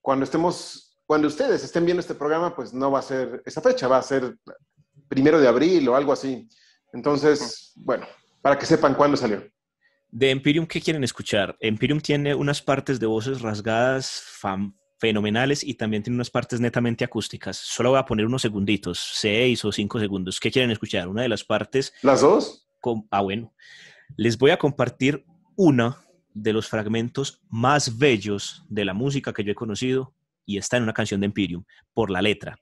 Cuando 0.01 0.23
estemos, 0.23 0.97
cuando 1.05 1.27
ustedes 1.27 1.63
estén 1.63 1.85
viendo 1.85 2.01
este 2.01 2.15
programa, 2.15 2.55
pues 2.55 2.73
no 2.73 2.89
va 2.91 2.99
a 2.99 3.03
ser 3.03 3.43
esa 3.45 3.61
fecha, 3.61 3.87
va 3.87 3.97
a 3.97 4.03
ser 4.03 4.37
primero 5.07 5.39
de 5.39 5.47
abril 5.47 5.87
o 5.89 5.95
algo 5.95 6.13
así. 6.13 6.47
Entonces, 6.93 7.73
bueno, 7.75 8.07
para 8.41 8.57
que 8.57 8.65
sepan 8.65 8.95
cuándo 8.95 9.17
salió. 9.17 9.43
De 10.17 10.31
Empirium, 10.31 10.65
¿qué 10.65 10.81
quieren 10.81 11.03
escuchar? 11.03 11.55
Empirium 11.59 12.01
tiene 12.01 12.33
unas 12.33 12.59
partes 12.59 12.99
de 12.99 13.05
voces 13.05 13.39
rasgadas 13.41 14.23
fenomenales 14.97 15.63
y 15.63 15.75
también 15.75 16.01
tiene 16.01 16.15
unas 16.15 16.31
partes 16.31 16.59
netamente 16.59 17.05
acústicas. 17.05 17.55
Solo 17.55 17.91
voy 17.91 17.99
a 17.99 18.05
poner 18.05 18.25
unos 18.25 18.41
segunditos, 18.41 18.97
seis 18.97 19.63
o 19.63 19.71
cinco 19.71 19.99
segundos. 19.99 20.39
¿Qué 20.39 20.49
quieren 20.49 20.71
escuchar? 20.71 21.07
Una 21.07 21.21
de 21.21 21.29
las 21.29 21.43
partes 21.43 21.93
¿Las 22.01 22.21
dos? 22.21 22.67
com- 22.79 23.07
ah, 23.11 23.21
bueno. 23.21 23.53
Les 24.15 24.39
voy 24.39 24.49
a 24.49 24.57
compartir 24.57 25.23
una 25.55 26.03
de 26.33 26.51
los 26.51 26.67
fragmentos 26.67 27.39
más 27.47 27.99
bellos 27.99 28.63
de 28.69 28.85
la 28.85 28.95
música 28.95 29.33
que 29.33 29.43
yo 29.43 29.51
he 29.51 29.55
conocido 29.55 30.15
y 30.47 30.57
está 30.57 30.77
en 30.77 30.83
una 30.83 30.93
canción 30.93 31.19
de 31.19 31.27
Empirium, 31.27 31.63
por 31.93 32.09
la 32.09 32.23
letra. 32.23 32.57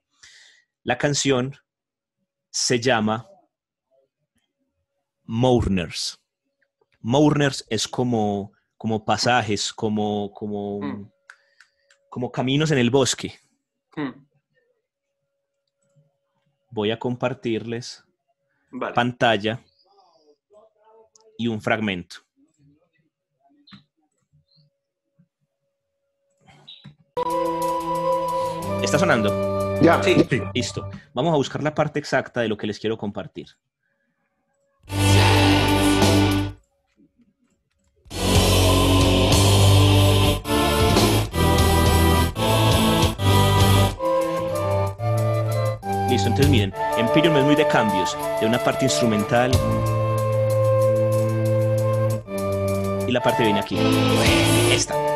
La 0.84 0.98
canción 0.98 1.56
se 2.52 2.82
llama 2.82 3.30
Mourners. 5.24 6.20
Mourners 7.08 7.64
es 7.70 7.88
como, 7.88 8.52
como 8.78 9.06
pasajes, 9.06 9.72
como, 9.72 10.32
como, 10.34 10.80
Mm. 10.82 11.12
como 12.10 12.32
caminos 12.32 12.72
en 12.72 12.80
el 12.80 12.90
bosque. 12.90 13.38
Hmm, 13.96 14.26
Voy 16.72 16.90
a 16.90 16.98
compartirles 16.98 18.04
Vale. 18.72 18.96
pantalla 18.96 19.62
y 21.38 21.48
un 21.48 21.62
fragmento. 21.62 22.18
¿Está 28.84 29.00
sonando? 29.00 29.80
Ya. 29.82 30.02
Sí. 30.04 30.16
Listo. 30.54 30.90
Vamos 31.14 31.34
a 31.34 31.38
buscar 31.38 31.64
la 31.64 31.74
parte 31.74 32.00
exacta 32.00 32.42
de 32.42 32.48
lo 32.48 32.58
que 32.58 32.68
les 32.68 32.80
quiero 32.80 32.98
compartir. 32.98 33.48
Entonces 46.26 46.50
miren, 46.50 46.74
Empirium 46.98 47.38
es 47.38 47.44
muy 47.44 47.56
de 47.56 47.68
cambios, 47.68 48.18
de 48.40 48.48
una 48.48 48.58
parte 48.64 48.86
instrumental 48.86 49.52
y 53.08 53.12
la 53.12 53.22
parte 53.22 53.44
viene 53.44 53.60
aquí. 53.60 53.78
Esta. 54.72 55.15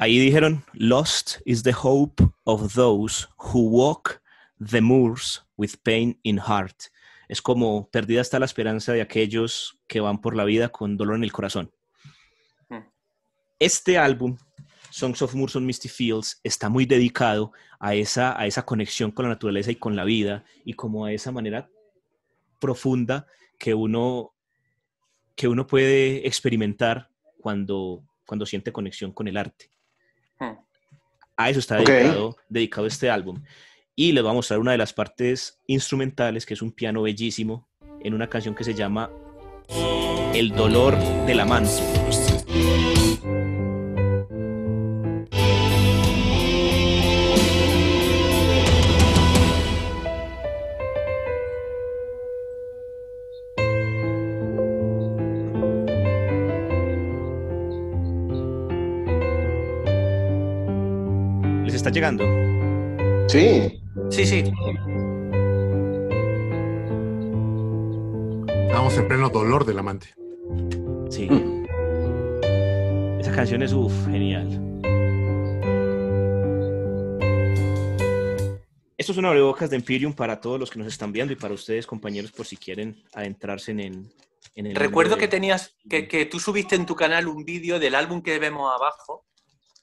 Ahí 0.00 0.18
dijeron, 0.18 0.64
Lost 0.72 1.42
is 1.44 1.62
the 1.62 1.74
hope 1.74 2.24
of 2.44 2.72
those 2.72 3.28
who 3.36 3.68
walk 3.68 4.22
the 4.58 4.80
moors 4.80 5.44
with 5.58 5.72
pain 5.82 6.18
in 6.22 6.38
heart. 6.38 6.84
Es 7.28 7.42
como 7.42 7.90
perdida 7.90 8.22
está 8.22 8.38
la 8.38 8.46
esperanza 8.46 8.94
de 8.94 9.02
aquellos 9.02 9.78
que 9.86 10.00
van 10.00 10.22
por 10.22 10.34
la 10.34 10.44
vida 10.44 10.70
con 10.70 10.96
dolor 10.96 11.16
en 11.16 11.24
el 11.24 11.32
corazón. 11.32 11.70
Hmm. 12.70 12.88
Este 13.58 13.98
álbum, 13.98 14.38
Songs 14.88 15.20
of 15.20 15.34
Moors 15.34 15.56
on 15.56 15.66
Misty 15.66 15.90
Fields, 15.90 16.40
está 16.42 16.70
muy 16.70 16.86
dedicado 16.86 17.52
a 17.78 17.94
esa, 17.94 18.40
a 18.40 18.46
esa 18.46 18.64
conexión 18.64 19.10
con 19.10 19.26
la 19.26 19.32
naturaleza 19.32 19.70
y 19.70 19.76
con 19.76 19.96
la 19.96 20.04
vida 20.04 20.46
y 20.64 20.72
como 20.72 21.04
a 21.04 21.12
esa 21.12 21.30
manera 21.30 21.68
profunda 22.58 23.26
que 23.58 23.74
uno, 23.74 24.32
que 25.36 25.46
uno 25.46 25.66
puede 25.66 26.26
experimentar 26.26 27.10
cuando, 27.38 28.02
cuando 28.24 28.46
siente 28.46 28.72
conexión 28.72 29.12
con 29.12 29.28
el 29.28 29.36
arte. 29.36 29.70
A 31.36 31.50
eso 31.50 31.58
está 31.58 31.76
dedicado, 31.76 32.36
dedicado 32.48 32.86
este 32.86 33.08
álbum. 33.10 33.42
Y 33.96 34.12
les 34.12 34.22
voy 34.22 34.30
a 34.30 34.34
mostrar 34.34 34.60
una 34.60 34.72
de 34.72 34.78
las 34.78 34.92
partes 34.92 35.58
instrumentales, 35.66 36.46
que 36.46 36.54
es 36.54 36.62
un 36.62 36.72
piano 36.72 37.02
bellísimo, 37.02 37.68
en 38.02 38.14
una 38.14 38.28
canción 38.28 38.54
que 38.54 38.64
se 38.64 38.74
llama 38.74 39.10
El 40.34 40.50
dolor 40.50 40.98
del 41.26 41.40
amante. 41.40 41.70
Está 61.90 61.98
llegando? 61.98 63.28
Sí. 63.28 63.82
Sí, 64.10 64.26
sí. 64.26 64.44
Estamos 68.66 68.96
en 68.96 69.08
pleno 69.08 69.28
dolor 69.28 69.64
del 69.64 69.78
amante. 69.78 70.14
Sí. 71.10 71.28
Esa 73.20 73.32
canción 73.32 73.62
es 73.62 73.72
uff, 73.72 74.06
genial. 74.06 74.48
Esto 78.96 79.12
es 79.12 79.18
una 79.18 79.28
abrebocas 79.28 79.70
de 79.70 79.76
Empyreum 79.76 80.12
para 80.12 80.40
todos 80.40 80.60
los 80.60 80.70
que 80.70 80.78
nos 80.78 80.88
están 80.88 81.10
viendo 81.10 81.32
y 81.32 81.36
para 81.36 81.54
ustedes, 81.54 81.86
compañeros, 81.86 82.32
por 82.32 82.46
si 82.46 82.56
quieren 82.56 83.02
adentrarse 83.14 83.72
en, 83.72 83.80
el. 84.54 84.74
Recuerdo 84.76 85.16
que 85.16 85.26
tenías, 85.26 85.76
que, 85.88 86.06
que 86.06 86.26
tú 86.26 86.38
subiste 86.38 86.76
en 86.76 86.86
tu 86.86 86.94
canal 86.94 87.26
un 87.26 87.44
vídeo 87.44 87.78
del 87.78 87.94
álbum 87.94 88.22
que 88.22 88.38
vemos 88.38 88.70
abajo, 88.72 89.26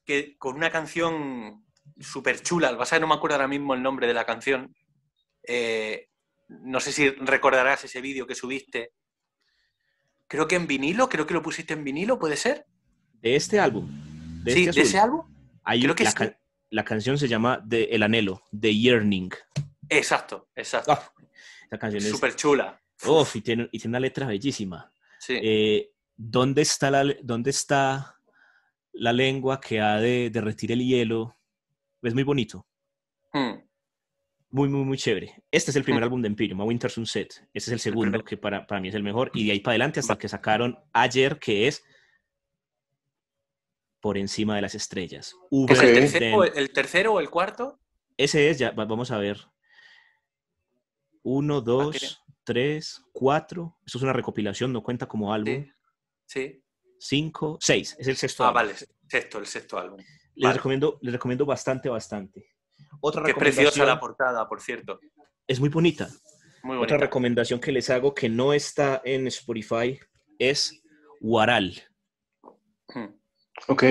que 0.06 0.38
con 0.38 0.56
una 0.56 0.70
canción 0.70 1.67
súper 2.00 2.42
chula, 2.42 2.72
lo 2.72 2.78
que 2.78 2.80
pasa 2.80 2.96
es 2.96 3.00
que 3.00 3.02
no 3.02 3.08
me 3.08 3.16
acuerdo 3.16 3.36
ahora 3.36 3.48
mismo 3.48 3.74
el 3.74 3.82
nombre 3.84 4.08
de 4.08 4.14
la 4.14 4.26
canción. 4.26 4.74
Eh, 5.44 6.10
no 6.50 6.80
sé 6.80 6.92
si 6.92 7.10
recordarás 7.10 7.84
ese 7.84 8.02
vídeo 8.02 8.28
que 8.28 8.36
subiste. 8.36 8.92
Creo 10.28 10.48
que 10.48 10.56
en 10.56 10.68
vinilo, 10.68 11.08
creo 11.10 11.26
que 11.26 11.34
lo 11.34 11.42
pusiste 11.42 11.74
en 11.74 11.84
vinilo, 11.84 12.20
¿puede 12.20 12.36
ser? 12.38 12.66
de 13.22 13.36
este 13.36 13.60
álbum. 13.60 13.88
De 14.44 14.54
sí, 14.54 14.66
este 14.66 14.82
de 14.82 14.86
ese 14.86 15.00
álbum. 15.00 15.26
hay 15.64 15.80
creo 15.82 15.92
un- 15.92 15.96
que 15.96 16.38
la, 16.70 16.84
canción 16.86 17.18
se 17.18 17.28
llama 17.28 17.62
de 17.64 17.86
El 17.86 18.04
Anhelo, 18.04 18.44
The 18.58 18.76
Yearning. 18.76 19.30
Exacto, 19.90 20.50
exacto. 20.56 20.92
Ah, 20.92 21.12
esa 21.66 21.78
canción 21.80 22.04
es. 22.04 22.10
Súper 22.10 22.36
chula. 22.36 22.80
Uf, 23.06 23.36
y 23.36 23.42
tiene, 23.42 23.70
y 23.72 23.80
tiene 23.80 23.92
una 23.92 24.00
letra 24.00 24.28
bellísima. 24.28 24.92
Sí. 25.20 25.38
Eh, 25.42 25.92
¿dónde, 26.16 26.62
está 26.62 26.92
la, 26.92 27.16
¿Dónde 27.24 27.52
está 27.52 28.16
la 28.94 29.14
lengua 29.14 29.60
que 29.62 29.82
ha 29.82 29.98
de 29.98 30.30
derretir 30.30 30.72
el 30.72 30.86
hielo? 30.86 31.37
Es 32.08 32.14
muy 32.14 32.24
bonito. 32.24 32.66
Mm. 33.34 33.56
Muy, 34.50 34.70
muy, 34.70 34.86
muy 34.86 34.98
chévere. 34.98 35.44
Este 35.52 35.72
es 35.72 35.76
el 35.78 35.84
primer 35.84 36.02
Mm. 36.02 36.04
álbum 36.06 36.22
de 36.22 36.28
Empyreum, 36.30 36.62
A 36.62 36.64
Winter 36.64 36.90
Sunset. 36.90 37.34
Este 37.54 37.58
es 37.58 37.68
el 37.70 37.80
segundo, 37.82 38.24
que 38.24 38.38
para, 38.38 38.66
para 38.66 38.80
mí 38.80 38.88
es 38.88 38.96
el 38.96 39.04
mejor. 39.04 39.30
Y 39.34 39.46
de 39.46 39.52
ahí 39.52 39.60
para 39.60 39.74
adelante 39.74 40.00
hasta 40.00 40.18
que 40.18 40.30
sacaron 40.30 40.80
ayer, 40.94 41.38
que 41.38 41.68
es 41.68 41.84
Por 44.00 44.18
encima 44.18 44.56
de 44.56 44.62
las 44.62 44.76
estrellas. 44.76 45.36
¿Es 45.70 45.80
el 45.82 45.94
tercero, 45.96 46.44
el 46.46 46.72
tercero 46.72 47.14
o 47.14 47.20
el 47.20 47.30
cuarto? 47.32 47.80
Ese 48.16 48.50
es, 48.50 48.60
ya 48.60 48.70
va- 48.72 48.86
vamos 48.86 49.10
a 49.12 49.18
ver. 49.18 49.38
Uno, 51.24 51.62
tiene- 51.64 51.78
dos, 51.84 52.24
tres, 52.44 53.02
cuatro. 53.12 53.78
Esto 53.86 53.98
es 53.98 54.04
una 54.04 54.14
recopilación, 54.14 54.72
no 54.72 54.82
cuenta 54.84 55.08
como 55.08 55.34
álbum. 55.34 55.66
Sí. 55.66 55.72
Sí. 56.26 56.64
Cinco, 57.00 57.58
seis. 57.60 57.96
Es 58.00 58.08
el 58.08 58.16
sexto 58.16 58.44
Ah, 58.46 58.50
álbum. 58.50 58.56
vale, 58.56 58.76
sexto, 59.10 59.40
el 59.40 59.48
sexto 59.48 59.78
álbum. 59.80 60.00
Les, 60.38 60.44
Vale. 60.50 60.58
recomiendo, 60.58 61.00
les 61.02 61.14
recomiendo 61.14 61.46
bastante, 61.46 61.90
bastante. 61.90 62.52
Otra 63.02 63.24
Qué 63.24 63.34
preciosa 63.34 63.86
la 63.86 64.00
portada, 64.00 64.48
por 64.48 64.62
cierto. 64.62 65.00
Es 65.48 65.60
muy 65.60 65.70
bonita. 65.70 66.08
Muy 66.64 66.78
Otra 66.78 66.98
recomendación 66.98 67.60
que 67.60 67.72
les 67.72 67.90
hago 67.90 68.14
que 68.14 68.30
no 68.30 68.54
está 68.54 69.02
en 69.04 69.26
Spotify 69.28 70.00
es 70.38 70.80
Waral. 71.22 71.82
Mm. 72.94 73.06
Ok. 73.68 73.84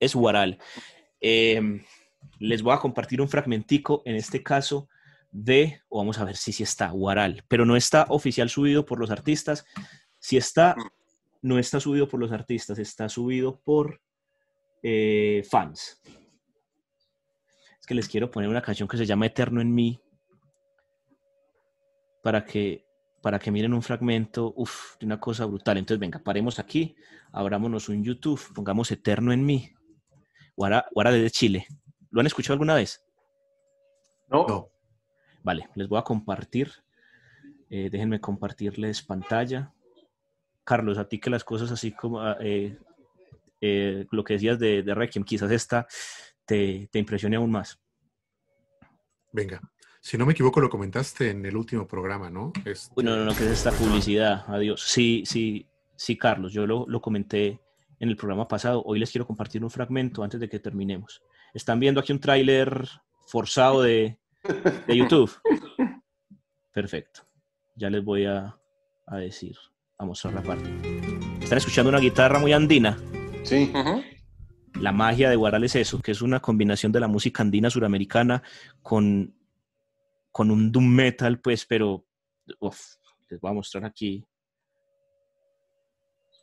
Es 0.00 0.14
Waral. 0.14 0.58
Eh, 1.20 1.60
les 2.38 2.62
voy 2.62 2.72
a 2.74 2.78
compartir 2.78 3.20
un 3.20 3.28
fragmentico, 3.28 4.02
en 4.06 4.16
este 4.16 4.42
caso, 4.42 4.88
de, 5.30 5.82
o 5.88 5.98
vamos 5.98 6.18
a 6.18 6.24
ver 6.24 6.36
si 6.36 6.52
sí 6.52 6.62
está, 6.62 6.92
Waral, 6.92 7.44
pero 7.48 7.66
no 7.66 7.76
está 7.76 8.06
oficial 8.08 8.48
subido 8.48 8.86
por 8.86 8.98
los 8.98 9.10
artistas. 9.10 9.66
Si 10.18 10.36
está, 10.38 10.74
Mm. 10.76 10.88
no 11.42 11.58
está 11.58 11.78
subido 11.78 12.08
por 12.08 12.20
los 12.20 12.32
artistas, 12.32 12.78
está 12.78 13.08
subido 13.10 13.60
por 13.60 14.00
eh, 14.86 15.42
fans. 15.48 16.02
Es 17.80 17.86
que 17.86 17.94
les 17.94 18.06
quiero 18.06 18.30
poner 18.30 18.50
una 18.50 18.60
canción 18.60 18.86
que 18.86 18.98
se 18.98 19.06
llama 19.06 19.26
Eterno 19.26 19.62
en 19.62 19.74
mí 19.74 19.98
para 22.22 22.44
que, 22.44 22.86
para 23.22 23.38
que 23.38 23.50
miren 23.50 23.72
un 23.72 23.82
fragmento 23.82 24.52
uf, 24.56 24.98
de 24.98 25.06
una 25.06 25.18
cosa 25.18 25.46
brutal. 25.46 25.78
Entonces, 25.78 25.98
venga, 25.98 26.18
paremos 26.18 26.58
aquí, 26.58 26.94
abrámonos 27.32 27.88
un 27.88 28.04
YouTube, 28.04 28.40
pongamos 28.54 28.90
Eterno 28.90 29.32
en 29.32 29.44
mí. 29.44 29.72
Guara, 30.54 30.86
Guara 30.92 31.10
desde 31.12 31.30
Chile. 31.30 31.66
¿Lo 32.10 32.20
han 32.20 32.26
escuchado 32.26 32.52
alguna 32.52 32.74
vez? 32.74 33.02
No. 34.28 34.46
No. 34.46 34.68
Vale, 35.42 35.68
les 35.74 35.88
voy 35.88 35.98
a 35.98 36.02
compartir. 36.02 36.70
Eh, 37.70 37.88
déjenme 37.90 38.20
compartirles 38.20 39.02
pantalla. 39.02 39.72
Carlos, 40.62 40.98
a 40.98 41.08
ti 41.08 41.18
que 41.18 41.30
las 41.30 41.44
cosas 41.44 41.70
así 41.70 41.92
como 41.92 42.20
ah, 42.20 42.36
eh, 42.40 42.78
eh, 43.66 44.06
lo 44.10 44.22
que 44.22 44.34
decías 44.34 44.58
de, 44.58 44.82
de 44.82 44.94
Requiem, 44.94 45.24
quizás 45.24 45.50
esta 45.50 45.86
te, 46.44 46.88
te 46.92 46.98
impresione 46.98 47.36
aún 47.36 47.50
más. 47.50 47.78
Venga. 49.32 49.60
Si 50.00 50.18
no 50.18 50.26
me 50.26 50.32
equivoco, 50.32 50.60
lo 50.60 50.68
comentaste 50.68 51.30
en 51.30 51.46
el 51.46 51.56
último 51.56 51.86
programa, 51.86 52.28
¿no? 52.28 52.52
Este, 52.66 52.92
Uy, 52.94 53.04
no, 53.04 53.16
no, 53.16 53.24
no, 53.24 53.34
que 53.34 53.44
es 53.44 53.52
esta 53.52 53.72
publicidad. 53.72 54.44
Adiós. 54.48 54.82
Sí, 54.82 55.22
sí, 55.24 55.66
sí, 55.96 56.18
Carlos, 56.18 56.52
yo 56.52 56.66
lo, 56.66 56.84
lo 56.86 57.00
comenté 57.00 57.58
en 57.98 58.10
el 58.10 58.16
programa 58.16 58.46
pasado. 58.46 58.82
Hoy 58.84 58.98
les 58.98 59.10
quiero 59.10 59.26
compartir 59.26 59.64
un 59.64 59.70
fragmento 59.70 60.22
antes 60.22 60.38
de 60.38 60.48
que 60.48 60.60
terminemos. 60.60 61.22
Están 61.54 61.80
viendo 61.80 62.00
aquí 62.00 62.12
un 62.12 62.20
tráiler 62.20 62.86
forzado 63.26 63.80
de, 63.80 64.18
de 64.86 64.96
YouTube. 64.96 65.32
Perfecto. 66.70 67.22
Ya 67.74 67.88
les 67.88 68.04
voy 68.04 68.26
a, 68.26 68.54
a 69.06 69.16
decir, 69.16 69.56
a 69.96 70.04
mostrar 70.04 70.34
la 70.34 70.42
parte. 70.42 70.68
Están 71.40 71.58
escuchando 71.58 71.88
una 71.88 72.00
guitarra 72.00 72.38
muy 72.38 72.52
andina. 72.52 72.98
Sí. 73.44 73.70
La 74.80 74.90
magia 74.90 75.28
de 75.28 75.36
Guaral 75.36 75.64
es 75.64 75.76
eso, 75.76 76.00
que 76.00 76.12
es 76.12 76.22
una 76.22 76.40
combinación 76.40 76.90
de 76.92 77.00
la 77.00 77.08
música 77.08 77.42
andina 77.42 77.70
suramericana 77.70 78.42
con, 78.82 79.34
con 80.32 80.50
un 80.50 80.72
doom 80.72 80.86
metal, 80.86 81.40
pues, 81.40 81.64
pero 81.66 82.06
uf, 82.58 82.80
les 83.28 83.40
voy 83.40 83.50
a 83.50 83.54
mostrar 83.54 83.84
aquí 83.84 84.26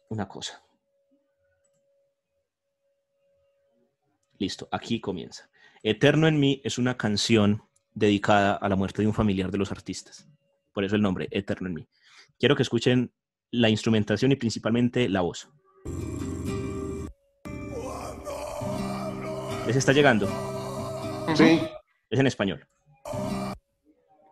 una 0.09 0.27
cosa. 0.27 0.63
Listo, 4.37 4.67
aquí 4.71 5.01
comienza. 5.01 5.49
Eterno 5.83 6.27
en 6.27 6.39
mí 6.39 6.61
es 6.63 6.77
una 6.77 6.97
canción 6.97 7.63
dedicada 7.93 8.53
a 8.55 8.69
la 8.69 8.75
muerte 8.75 9.01
de 9.01 9.07
un 9.07 9.13
familiar 9.13 9.51
de 9.51 9.57
los 9.57 9.71
artistas. 9.71 10.27
Por 10.71 10.83
eso 10.83 10.95
el 10.95 11.01
nombre, 11.01 11.27
Eterno 11.31 11.67
en 11.67 11.73
mí. 11.73 11.87
Quiero 12.39 12.55
que 12.55 12.63
escuchen 12.63 13.11
la 13.49 13.69
instrumentación 13.69 14.31
y 14.31 14.35
principalmente 14.35 15.09
la 15.09 15.21
voz. 15.21 15.49
¿Les 19.71 19.77
está 19.77 19.93
llegando? 19.93 20.27
Sí. 21.33 21.61
Es 22.09 22.19
en 22.19 22.27
español. 22.27 22.67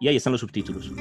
Y 0.01 0.09
ahí 0.09 0.17
están 0.17 0.33
los 0.33 0.41
subtítulos. 0.41 0.91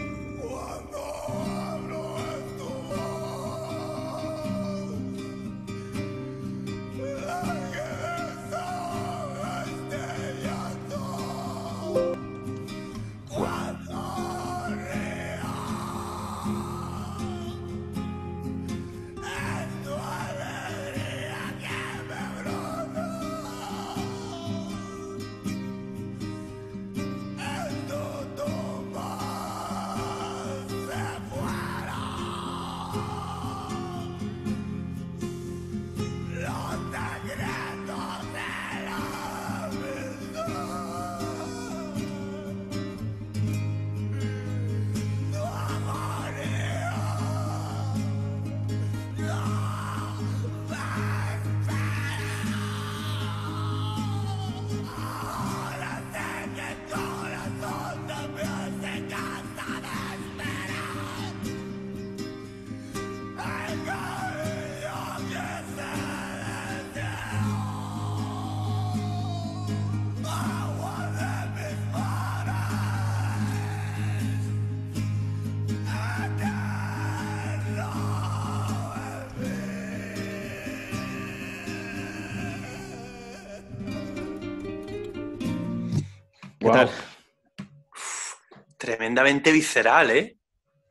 Tremendamente 89.28 89.52
visceral, 89.52 90.10
¿eh? 90.10 90.38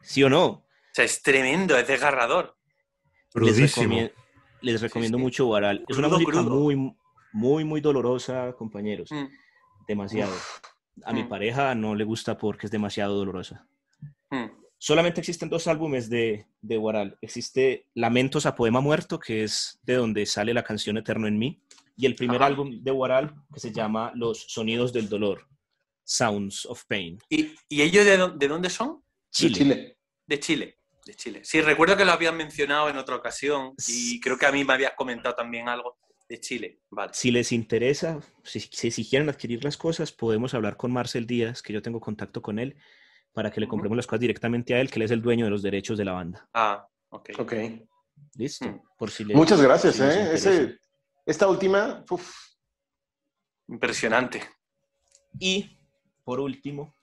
¿Sí 0.03 0.23
o 0.23 0.29
no? 0.29 0.45
O 0.45 0.65
sea, 0.93 1.05
es 1.05 1.21
tremendo, 1.23 1.75
es 1.75 1.87
desgarrador. 1.87 2.55
Les, 3.33 4.79
recomiendo 4.81 5.17
sí. 5.17 5.21
mucho 5.23 5.47
Waral. 5.47 5.83
Es 5.87 5.97
una 5.97 6.07
música 6.07 6.31
crudo. 6.31 6.49
muy, 6.51 6.93
muy, 7.33 7.63
muy 7.63 7.81
dolorosa, 7.81 8.53
compañeros. 8.53 9.11
Mm, 9.11 9.25
Demasiado. 9.87 10.33
A 11.03 11.13
mi 11.13 11.23
Mm. 11.23 11.29
pareja 11.29 11.73
no 11.75 11.95
le 11.95 12.03
gusta 12.03 12.37
porque 12.37 12.67
es 12.67 12.71
demasiado 12.71 13.15
dolorosa. 13.15 13.65
mm. 14.29 14.45
Solamente 14.79 15.19
existen 15.21 15.49
dos 15.49 15.65
álbumes 15.67 16.07
de, 16.07 16.45
de 16.61 16.77
Waral. 16.77 17.17
Existe 17.21 17.87
Lamentos 17.95 18.45
a 18.45 18.53
Poema 18.53 18.81
Muerto, 18.81 19.19
que 19.19 19.43
es 19.43 19.79
de 19.83 19.95
donde 19.95 20.27
sale 20.27 20.53
la 20.53 20.63
canción 20.63 20.97
Eterno 20.97 21.25
en 21.27 21.39
mí, 21.39 21.59
y 21.95 22.05
el 22.05 22.13
primer 22.13 22.37
Ajá. 22.37 22.45
álbum 22.45 22.83
de 22.83 22.91
Waral, 22.91 23.33
que 23.51 23.59
se 23.59 23.71
llama 23.71 24.11
Los 24.13 24.45
Sonidos 24.47 24.93
del 24.93 25.09
Dolor, 25.09 25.47
Sounds 26.07 26.65
of 26.65 26.85
Pain. 26.87 27.19
¿Y, 27.29 27.53
y 27.67 27.81
ellos 27.81 28.05
de, 28.05 28.17
dó- 28.17 28.31
de 28.37 28.47
dónde 28.47 28.69
son? 28.69 29.03
De 29.39 29.51
Chile. 29.51 29.97
De 30.25 30.39
Chile. 30.39 30.79
De 31.05 31.13
Chile. 31.13 31.41
Sí, 31.43 31.59
recuerdo 31.61 31.97
que 31.97 32.05
lo 32.05 32.11
habían 32.13 32.37
mencionado 32.37 32.89
en 32.89 32.97
otra 32.97 33.15
ocasión 33.17 33.73
y 33.87 34.19
creo 34.21 34.37
que 34.37 34.45
a 34.45 34.51
mí 34.51 34.63
me 34.63 34.73
habías 34.73 34.93
comentado 34.95 35.35
también 35.35 35.67
algo 35.69 35.97
de 36.29 36.39
Chile. 36.39 36.79
Vale. 36.89 37.11
Si 37.13 37.29
les 37.31 37.51
interesa, 37.51 38.19
si, 38.43 38.59
si, 38.61 38.91
si 38.91 39.09
quieren 39.09 39.27
adquirir 39.29 39.63
las 39.63 39.75
cosas, 39.77 40.11
podemos 40.11 40.53
hablar 40.53 40.77
con 40.77 40.91
Marcel 40.93 41.27
Díaz, 41.27 41.61
que 41.61 41.73
yo 41.73 41.81
tengo 41.81 41.99
contacto 41.99 42.41
con 42.41 42.57
él, 42.59 42.75
para 43.33 43.51
que 43.51 43.59
le 43.61 43.67
compremos 43.67 43.95
las 43.97 44.07
cosas 44.07 44.21
directamente 44.21 44.73
a 44.75 44.81
él, 44.81 44.89
que 44.89 44.99
él 44.99 45.03
es 45.03 45.11
el 45.11 45.21
dueño 45.21 45.45
de 45.45 45.51
los 45.51 45.61
derechos 45.61 45.97
de 45.97 46.05
la 46.05 46.13
banda. 46.13 46.49
Ah, 46.53 46.87
ok. 47.09 47.29
Ok. 47.39 47.53
¿Listo? 48.35 48.65
Mm. 48.67 48.81
Por 48.97 49.11
si 49.11 49.23
les- 49.25 49.35
Muchas 49.37 49.61
gracias, 49.61 49.95
si 49.95 50.01
¿eh? 50.03 50.33
Ese- 50.33 50.77
esta 51.25 51.47
última, 51.47 52.03
uf, 52.09 52.33
Impresionante. 53.69 54.41
Y, 55.39 55.76
por 56.27 56.41
último, 56.41 56.93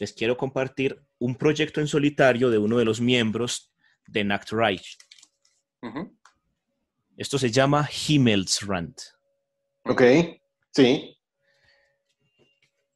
les 0.00 0.12
quiero 0.12 0.36
compartir 0.36 1.00
un 1.20 1.36
proyecto 1.36 1.80
en 1.80 1.86
solitario 1.86 2.50
de 2.50 2.58
uno 2.58 2.76
de 2.76 2.84
los 2.84 3.00
miembros 3.00 3.72
de 4.08 4.24
Nachtreich. 4.24 4.98
Ujú. 5.80 6.18
Esto 7.16 7.38
se 7.38 7.52
llama 7.52 7.88
Himmelsrand. 7.88 8.96
ok, 9.84 10.02
sí, 10.72 11.16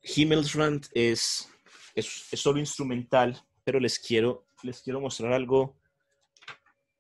Himmelsrand 0.03 0.89
es, 0.95 1.49
es, 1.95 2.27
es 2.33 2.41
solo 2.41 2.59
instrumental, 2.59 3.41
pero 3.63 3.79
les 3.79 4.01
quiero, 4.01 4.49
les 4.65 4.83
quiero 4.83 5.01
mostrar 5.01 5.33
algo 5.33 5.79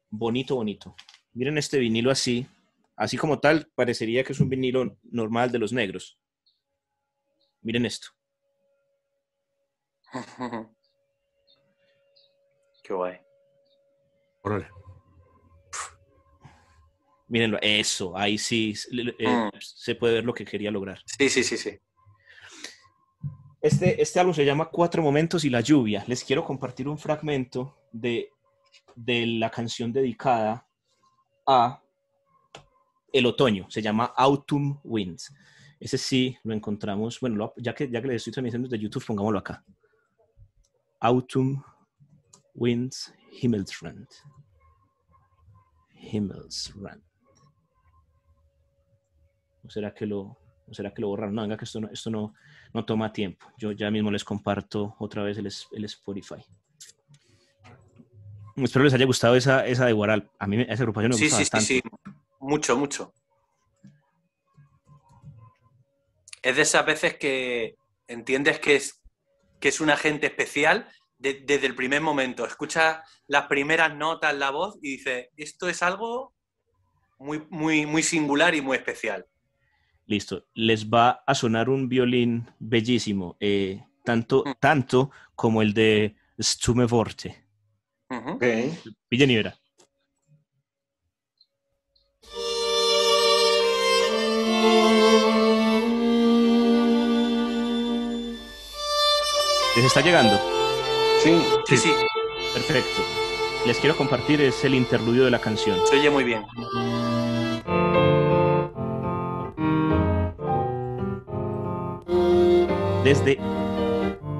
bonito, 0.08 0.54
bonito. 0.54 0.94
Miren 1.32 1.58
este 1.58 1.80
vinilo 1.80 2.12
así, 2.12 2.46
así 2.94 3.16
como 3.16 3.40
tal, 3.40 3.72
parecería 3.74 4.22
que 4.22 4.32
es 4.32 4.38
un 4.38 4.48
vinilo 4.48 5.00
normal 5.02 5.50
de 5.50 5.58
los 5.58 5.72
negros. 5.72 6.16
Miren 7.60 7.86
esto. 7.86 8.10
Qué 12.82 12.92
guay. 12.94 13.18
Órale. 14.42 14.68
Mírenlo, 17.28 17.58
eso, 17.62 18.16
ahí 18.16 18.36
sí 18.36 18.74
eh, 19.18 19.26
Mm. 19.26 19.50
se 19.60 19.94
puede 19.94 20.14
ver 20.14 20.24
lo 20.24 20.34
que 20.34 20.44
quería 20.44 20.70
lograr. 20.70 21.00
Sí, 21.06 21.28
sí, 21.30 21.42
sí, 21.42 21.56
sí. 21.56 21.78
Este, 23.62 24.02
este 24.02 24.18
álbum 24.20 24.34
se 24.34 24.44
llama 24.44 24.66
Cuatro 24.68 25.02
Momentos 25.02 25.44
y 25.44 25.50
la 25.50 25.60
Lluvia. 25.60 26.04
Les 26.08 26.24
quiero 26.24 26.44
compartir 26.44 26.88
un 26.88 26.98
fragmento 26.98 27.78
de, 27.92 28.32
de 28.96 29.24
la 29.26 29.50
canción 29.50 29.92
dedicada 29.92 30.66
a 31.46 31.80
el 33.12 33.24
otoño. 33.26 33.70
Se 33.70 33.80
llama 33.80 34.12
Autumn 34.16 34.80
Winds. 34.82 35.32
Ese 35.78 35.96
sí 35.96 36.36
lo 36.42 36.52
encontramos. 36.52 37.18
Bueno, 37.20 37.36
lo- 37.36 37.54
ya, 37.56 37.72
que, 37.74 37.88
ya 37.88 38.02
que 38.02 38.08
les 38.08 38.16
estoy 38.16 38.32
transmitiendo 38.32 38.68
desde 38.68 38.82
YouTube, 38.82 39.06
pongámoslo 39.06 39.38
acá. 39.38 39.64
Autumn 41.02 41.62
Winds 42.54 43.12
Himmelsrand. 43.40 44.06
Himmelsrand. 45.94 47.02
¿O 49.64 49.70
será 49.70 49.92
que 49.94 50.06
lo, 50.06 50.20
o 50.68 50.72
será 50.72 50.92
que 50.94 51.00
lo 51.02 51.08
borraron? 51.08 51.34
No, 51.34 51.42
venga, 51.42 51.56
que 51.56 51.64
esto 51.64 51.80
no, 51.80 51.88
esto 51.88 52.10
no, 52.10 52.34
no 52.72 52.84
toma 52.84 53.12
tiempo. 53.12 53.46
Yo 53.58 53.72
ya 53.72 53.90
mismo 53.90 54.10
les 54.10 54.24
comparto 54.24 54.94
otra 54.98 55.22
vez 55.22 55.38
el, 55.38 55.46
el 55.72 55.84
Spotify. 55.84 56.44
Espero 58.56 58.84
les 58.84 58.94
haya 58.94 59.06
gustado 59.06 59.34
esa, 59.34 59.66
esa 59.66 59.86
de 59.86 59.92
Guaral. 59.92 60.30
A 60.38 60.46
mí 60.46 60.60
esa 60.60 60.82
agrupación 60.82 61.10
me 61.10 61.16
Sí, 61.16 61.24
gusta 61.24 61.38
sí, 61.38 61.44
sí, 61.44 61.50
bastante. 61.50 61.66
sí. 61.66 61.82
Mucho, 62.38 62.76
mucho. 62.76 63.12
Es 66.42 66.56
de 66.56 66.62
esas 66.62 66.84
veces 66.86 67.16
que 67.16 67.76
entiendes 68.08 68.58
que 68.60 68.76
es, 68.76 69.01
que 69.62 69.68
es 69.68 69.80
un 69.80 69.88
agente 69.88 70.26
especial 70.26 70.86
de- 71.16 71.40
desde 71.46 71.66
el 71.68 71.74
primer 71.74 72.02
momento. 72.02 72.44
Escuchas 72.44 72.98
las 73.28 73.46
primeras 73.46 73.94
notas, 73.94 74.34
la 74.36 74.50
voz 74.50 74.76
y 74.82 74.96
dices, 74.96 75.28
esto 75.36 75.68
es 75.68 75.82
algo 75.82 76.34
muy, 77.18 77.46
muy, 77.48 77.86
muy 77.86 78.02
singular 78.02 78.54
y 78.54 78.60
muy 78.60 78.76
especial. 78.76 79.24
Listo. 80.06 80.46
Les 80.54 80.90
va 80.90 81.22
a 81.26 81.34
sonar 81.34 81.68
un 81.70 81.88
violín 81.88 82.50
bellísimo, 82.58 83.36
eh, 83.38 83.86
tanto, 84.04 84.42
Mm. 84.44 84.52
tanto 84.60 85.10
como 85.36 85.62
el 85.62 85.72
de 85.72 86.16
Stume 86.40 86.86
Vorte. 86.86 87.46
Ujú. 88.10 88.30
ok. 88.32 88.44
Pillen 89.08 89.30
y 89.30 89.36
verá. 89.36 89.54
¿Les 99.76 99.84
está 99.86 100.00
llegando? 100.00 100.38
Sí, 101.22 101.40
Sí, 101.66 101.76
sí, 101.76 101.92
Perfecto. 102.52 103.02
Les 103.66 103.78
quiero 103.78 103.96
compartir 103.96 104.40
es 104.40 104.64
el 104.64 104.74
interludio 104.74 105.24
de 105.24 105.30
la 105.30 105.38
canción. 105.40 105.78
se 105.86 105.96
oye 105.98 106.10
muy 106.10 106.24
bien. 106.24 106.42
Desde, 113.04 113.38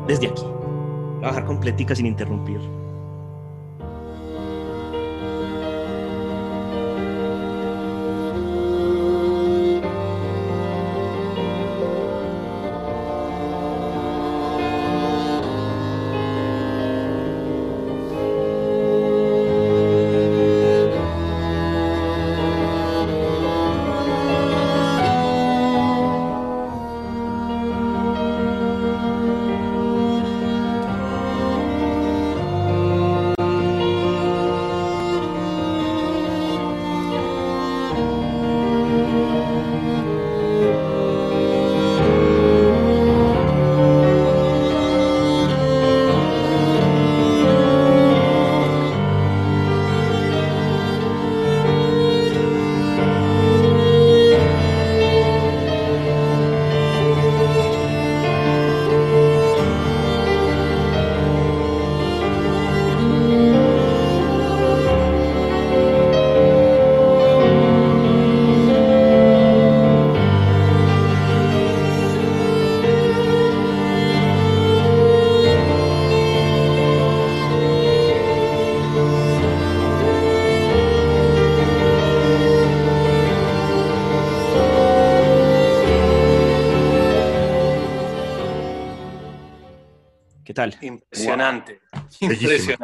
desde 0.07 0.29
aquí. 0.29 0.43
Voy 0.45 1.25
a 1.25 1.29
dejar 1.29 1.45
completica 1.47 1.95
sin 1.95 2.07
interrumpir. 2.07 2.61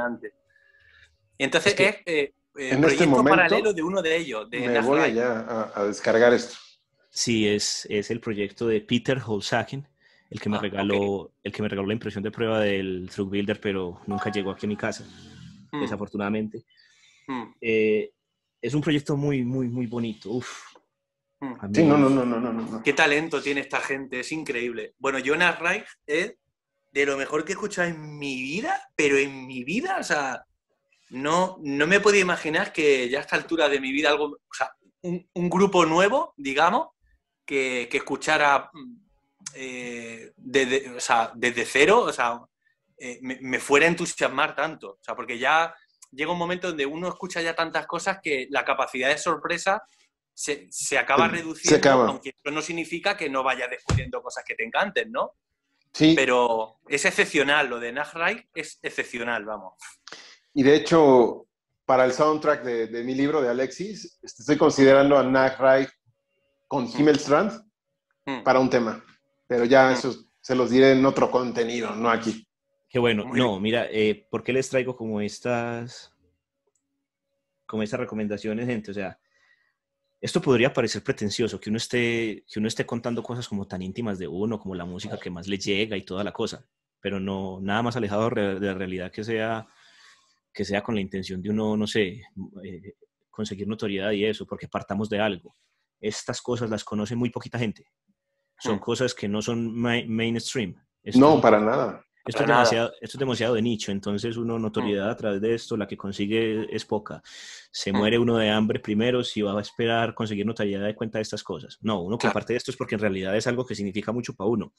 Impresionante. 0.09 0.33
Y 1.39 1.45
entonces 1.45 1.73
Es 1.73 1.77
que 1.77 1.89
es 1.89 1.97
eh, 1.97 2.03
eh, 2.07 2.33
en 2.57 2.63
este 2.65 2.79
proyecto 2.81 3.07
momento 3.11 3.31
paralelo 3.31 3.73
de 3.73 3.83
uno 3.83 4.03
de 4.03 4.17
ellos, 4.17 4.51
de 4.51 4.61
me 4.61 4.81
voy 4.81 5.01
allá 5.01 5.41
a, 5.41 5.81
a 5.81 5.85
descargar 5.85 6.33
esto. 6.33 6.57
Sí, 7.11 7.49
es, 7.49 7.87
es 7.91 8.11
el 8.11 8.21
proyecto 8.21 8.67
de 8.69 8.81
Peter 8.81 9.21
Holsagen. 9.25 9.87
el 10.31 10.41
que 10.41 10.49
me 10.51 10.57
Ah, 10.59 10.61
regaló, 10.61 11.33
el 11.43 11.53
que 11.53 11.63
me 11.63 11.69
regaló 11.69 11.87
la 11.89 11.95
impresión 11.95 12.23
de 12.23 12.31
prueba 12.31 12.61
del 12.61 13.09
Through 13.11 13.31
Builder, 13.31 13.61
pero 13.61 14.01
nunca 14.07 14.31
llegó 14.31 14.51
aquí 14.51 14.67
a 14.67 14.69
mi 14.69 14.77
casa, 14.77 15.05
Mm, 15.73 15.81
desafortunadamente. 15.81 16.65
mm, 17.29 17.45
Eh, 17.61 18.13
es 18.61 18.75
un 18.75 18.81
proyecto 18.83 19.17
muy, 19.17 19.43
muy, 19.43 19.69
muy 19.69 19.87
bonito. 19.87 20.31
Uf, 20.31 20.75
mm. 21.41 21.47
mí- 21.47 21.59
Sí, 21.73 21.83
no, 21.85 21.97
no, 21.97 22.11
no, 22.11 22.25
no, 22.27 22.41
no, 22.41 22.53
no. 22.53 22.83
Qué 22.83 22.93
talento 22.93 23.41
tiene 23.41 23.61
esta 23.63 23.81
gente, 23.81 24.21
es 24.21 24.31
increíble. 24.33 24.95
Bueno, 24.99 25.19
Jonas 25.19 25.59
Reich 25.59 25.87
es 26.07 26.35
de 26.99 27.07
lo 27.07 27.17
mejor 27.17 27.45
que 27.45 27.53
he 27.53 27.55
escuchado 27.55 27.89
en 27.89 28.19
mi 28.19 28.35
vida, 28.43 28.91
pero 28.97 29.17
en 29.17 29.47
mi 29.47 29.63
vida, 29.65 29.99
o 30.01 30.03
sea, 30.03 30.45
no, 31.11 31.59
no 31.63 31.87
me 31.87 32.01
podía 32.01 32.21
imaginar 32.21 32.73
que 32.73 33.09
ya 33.09 33.19
a 33.19 33.21
esta 33.23 33.37
altura 33.37 33.69
de 33.69 33.81
mi 33.81 33.93
vida 33.93 34.11
algo, 34.11 34.25
o 34.27 34.55
sea, 34.55 34.73
un, 35.03 35.27
un 35.33 35.49
grupo 35.49 35.87
nuevo, 35.87 36.35
digamos, 36.37 36.89
que, 37.47 37.89
que 37.91 37.99
escuchara 37.99 38.71
mm, 38.73 38.95
eh, 39.55 40.33
desde, 40.37 40.91
o 40.91 41.01
sea, 41.01 41.33
desde 41.35 41.65
cero, 41.65 42.01
o 42.01 42.13
sea, 42.13 42.41
eh, 42.99 43.19
me, 43.23 43.39
me 43.41 43.59
fuera 43.61 43.87
a 43.87 43.91
entusiasmar 43.91 44.55
tanto. 44.55 44.91
O 44.91 44.99
sea, 45.01 45.15
porque 45.15 45.39
ya 45.39 45.73
llega 46.11 46.33
un 46.33 46.39
momento 46.39 46.69
donde 46.69 46.85
uno 46.85 47.09
escucha 47.09 47.41
ya 47.41 47.55
tantas 47.55 47.87
cosas 47.87 48.19
que 48.23 48.47
la 48.51 48.65
capacidad 48.65 49.09
de 49.09 49.19
sorpresa 49.19 49.83
se, 50.35 50.67
se 50.71 50.99
acaba 50.99 51.27
Se- 51.27 51.31
se 51.31 51.37
reduciendo, 51.37 51.77
acaba. 51.79 52.09
aunque 52.09 52.31
eso 52.31 52.51
no 52.53 52.61
significa 52.61 53.17
que 53.17 53.29
no 53.31 53.43
vayas 53.43 53.71
descubriendo 53.71 54.21
cosas 54.23 54.45
que 54.47 54.55
te 54.55 54.65
encanten, 54.65 55.11
¿no? 55.13 55.33
Sí, 55.93 56.15
Pero 56.17 56.79
es 56.89 57.05
excepcional, 57.05 57.69
lo 57.69 57.81
de 57.81 57.93
Nachreich 57.93 58.49
es 58.55 58.79
excepcional, 58.83 59.45
vamos. 59.45 59.75
y 60.55 60.63
de 60.63 60.77
hecho, 60.77 61.47
para 61.85 62.05
el 62.05 62.13
soundtrack 62.13 62.63
de, 62.63 62.87
de 62.89 63.03
mi 63.05 63.15
libro 63.15 63.41
de 63.41 63.49
Alexis, 63.49 64.19
este, 64.23 64.43
estoy 64.43 64.57
considerando 64.59 65.17
a 65.19 65.23
Nag 65.23 65.59
Reich 65.61 65.91
con 66.67 66.87
Himmelstrand 66.87 67.67
Mm. 68.27 68.43
para 68.43 68.59
un 68.61 68.69
tema. 68.69 69.03
Pero 69.47 69.65
ya 69.65 69.89
Mm. 69.89 69.93
eso 69.93 70.15
se 70.41 70.55
los 70.55 70.69
diré 70.71 70.93
en 70.93 71.05
otro 71.07 71.31
contenido, 71.31 71.95
no 71.97 72.11
aquí. 72.11 72.47
Qué 72.91 72.99
bueno. 72.99 73.25
No, 73.33 73.59
mira, 73.59 73.87
eh, 73.91 74.27
¿por 74.31 74.43
qué 74.45 74.53
les 74.53 74.69
traigo 74.69 74.95
como 74.97 75.21
estas, 75.23 76.13
como 77.67 77.83
estas 77.83 78.01
recomendaciones, 78.01 78.67
gente? 78.67 78.91
O 78.91 78.95
sea, 78.95 79.19
esto 80.21 80.41
podría 80.43 80.73
parecer 80.73 81.03
pretencioso, 81.03 81.61
que 81.61 81.71
uno 81.71 81.77
esté, 81.77 82.45
que 82.53 82.59
uno 82.59 82.69
esté 82.69 82.85
contando 82.87 83.23
cosas 83.23 83.49
como 83.49 83.67
tan 83.67 83.83
íntimas 83.83 84.19
de 84.19 84.27
uno, 84.29 84.59
como 84.59 84.75
la 84.75 84.85
música 84.85 85.17
que 85.19 85.31
más 85.31 85.47
le 85.47 85.59
llega 85.59 85.97
y 85.97 86.03
toda 86.05 86.25
la 86.25 86.33
cosa, 86.33 86.67
pero 87.01 87.21
no, 87.21 87.61
nada 87.61 87.83
más 87.83 87.97
alejado 87.97 88.29
de 88.31 88.59
la 88.61 88.75
realidad 88.75 89.13
que 89.13 89.23
sea, 89.25 89.67
que 90.53 90.65
sea 90.65 90.83
con 90.83 90.95
la 90.97 91.01
intención 91.01 91.41
de 91.41 91.51
uno, 91.51 91.77
no 91.77 91.87
sé, 91.87 92.23
eh, 92.65 92.95
conseguir 93.31 93.69
notoriedad 93.69 94.11
y 94.13 94.25
eso, 94.25 94.45
porque 94.47 94.67
partamos 94.69 95.09
de 95.09 95.21
algo. 95.21 95.55
Estas 96.01 96.43
cosas 96.43 96.69
las 96.71 96.83
conoce 96.85 97.15
muy 97.15 97.31
poquita 97.31 97.59
gente. 97.59 97.87
Son 98.61 98.79
cosas 98.81 99.15
que 99.15 99.29
no 99.29 99.41
son 99.41 99.73
ma- 99.73 100.03
mainstream. 100.07 100.75
Esto- 101.03 101.21
No, 101.21 101.41
para 101.41 101.61
nada. 101.61 102.05
Esto 102.27 102.43
es, 102.43 102.49
demasiado, 102.49 102.93
esto 103.01 103.17
es 103.17 103.19
demasiado 103.19 103.55
de 103.55 103.63
nicho, 103.63 103.91
entonces 103.91 104.37
uno 104.37 104.59
notoriedad 104.59 105.09
a 105.11 105.17
través 105.17 105.41
de 105.41 105.55
esto, 105.55 105.77
la 105.77 105.87
que 105.87 105.97
consigue 105.97 106.67
es 106.75 106.85
poca. 106.85 107.23
Se 107.71 107.93
Mm. 107.93 107.97
muere 107.97 108.19
uno 108.19 108.37
de 108.37 108.51
hambre 108.51 108.81
primero 108.81 109.25
si 109.25 109.41
va 109.43 109.59
a 109.59 109.63
esperar 109.63 110.15
conseguir 110.15 110.45
notoriedad 110.45 110.85
de 110.85 110.95
cuenta 110.95 111.19
de 111.19 111.23
estas 111.23 111.43
cosas. 111.43 111.79
No, 111.81 112.03
uno 112.03 112.19
comparte 112.19 112.55
esto 112.57 112.71
es 112.71 112.77
porque 112.77 112.97
en 112.97 113.01
realidad 113.01 113.35
es 113.37 113.47
algo 113.47 113.65
que 113.65 113.75
significa 113.75 114.13
mucho 114.13 114.35
para 114.35 114.51
uno. 114.51 114.73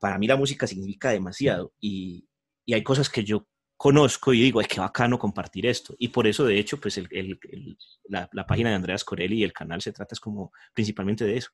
Para 0.00 0.18
mí 0.18 0.26
la 0.28 0.36
música 0.36 0.66
significa 0.66 1.10
demasiado 1.10 1.72
y, 1.80 2.28
y 2.64 2.74
hay 2.74 2.82
cosas 2.84 3.08
que 3.10 3.24
yo 3.24 3.48
conozco 3.76 4.32
y 4.32 4.40
digo, 4.40 4.60
es 4.60 4.68
que 4.68 4.78
bacano 4.78 5.18
compartir 5.18 5.66
esto. 5.66 5.96
Y 5.98 6.08
por 6.08 6.28
eso, 6.28 6.44
de 6.44 6.56
hecho, 6.56 6.78
pues 6.78 6.98
el- 6.98 7.08
el- 7.10 7.40
el- 7.50 7.76
la, 8.04 8.28
la 8.32 8.46
página 8.46 8.68
de 8.70 8.76
Andreas 8.76 9.02
Corelli 9.02 9.38
y 9.40 9.42
el 9.44 9.52
canal 9.52 9.82
se 9.82 9.92
trata 9.92 10.14
es 10.14 10.20
como 10.20 10.52
principalmente 10.72 11.24
de 11.24 11.36
eso, 11.38 11.50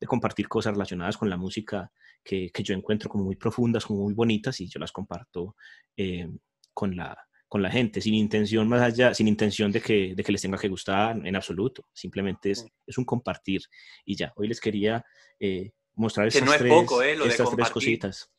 de 0.00 0.06
compartir 0.06 0.48
cosas 0.48 0.72
relacionadas 0.72 1.18
con 1.18 1.28
la 1.28 1.36
música 1.36 1.92
que, 2.28 2.50
que 2.50 2.62
yo 2.62 2.74
encuentro 2.74 3.08
como 3.08 3.24
muy 3.24 3.36
profundas, 3.36 3.86
como 3.86 4.02
muy 4.02 4.12
bonitas 4.12 4.60
y 4.60 4.68
yo 4.68 4.78
las 4.78 4.92
comparto 4.92 5.56
eh, 5.96 6.28
con, 6.74 6.94
la, 6.94 7.16
con 7.48 7.62
la 7.62 7.70
gente, 7.70 8.02
sin 8.02 8.12
intención 8.12 8.68
más 8.68 8.82
allá, 8.82 9.14
sin 9.14 9.28
intención 9.28 9.72
de 9.72 9.80
que, 9.80 10.14
de 10.14 10.22
que 10.22 10.32
les 10.32 10.42
tenga 10.42 10.58
que 10.58 10.68
gustar 10.68 11.16
en 11.26 11.34
absoluto, 11.36 11.86
simplemente 11.94 12.50
es, 12.50 12.66
es 12.86 12.98
un 12.98 13.06
compartir 13.06 13.62
y 14.04 14.14
ya. 14.14 14.34
Hoy 14.36 14.46
les 14.46 14.60
quería 14.60 15.02
eh, 15.40 15.72
mostrar 15.94 16.30
Que 16.30 16.42
no 16.42 16.52
es 16.52 16.58
tres, 16.58 16.70
poco, 16.70 17.02
¿eh? 17.02 17.16
Lo 17.16 17.24
de 17.24 17.30
tres 17.30 17.42
compartir. 17.48 17.72
cositas. 17.72 18.30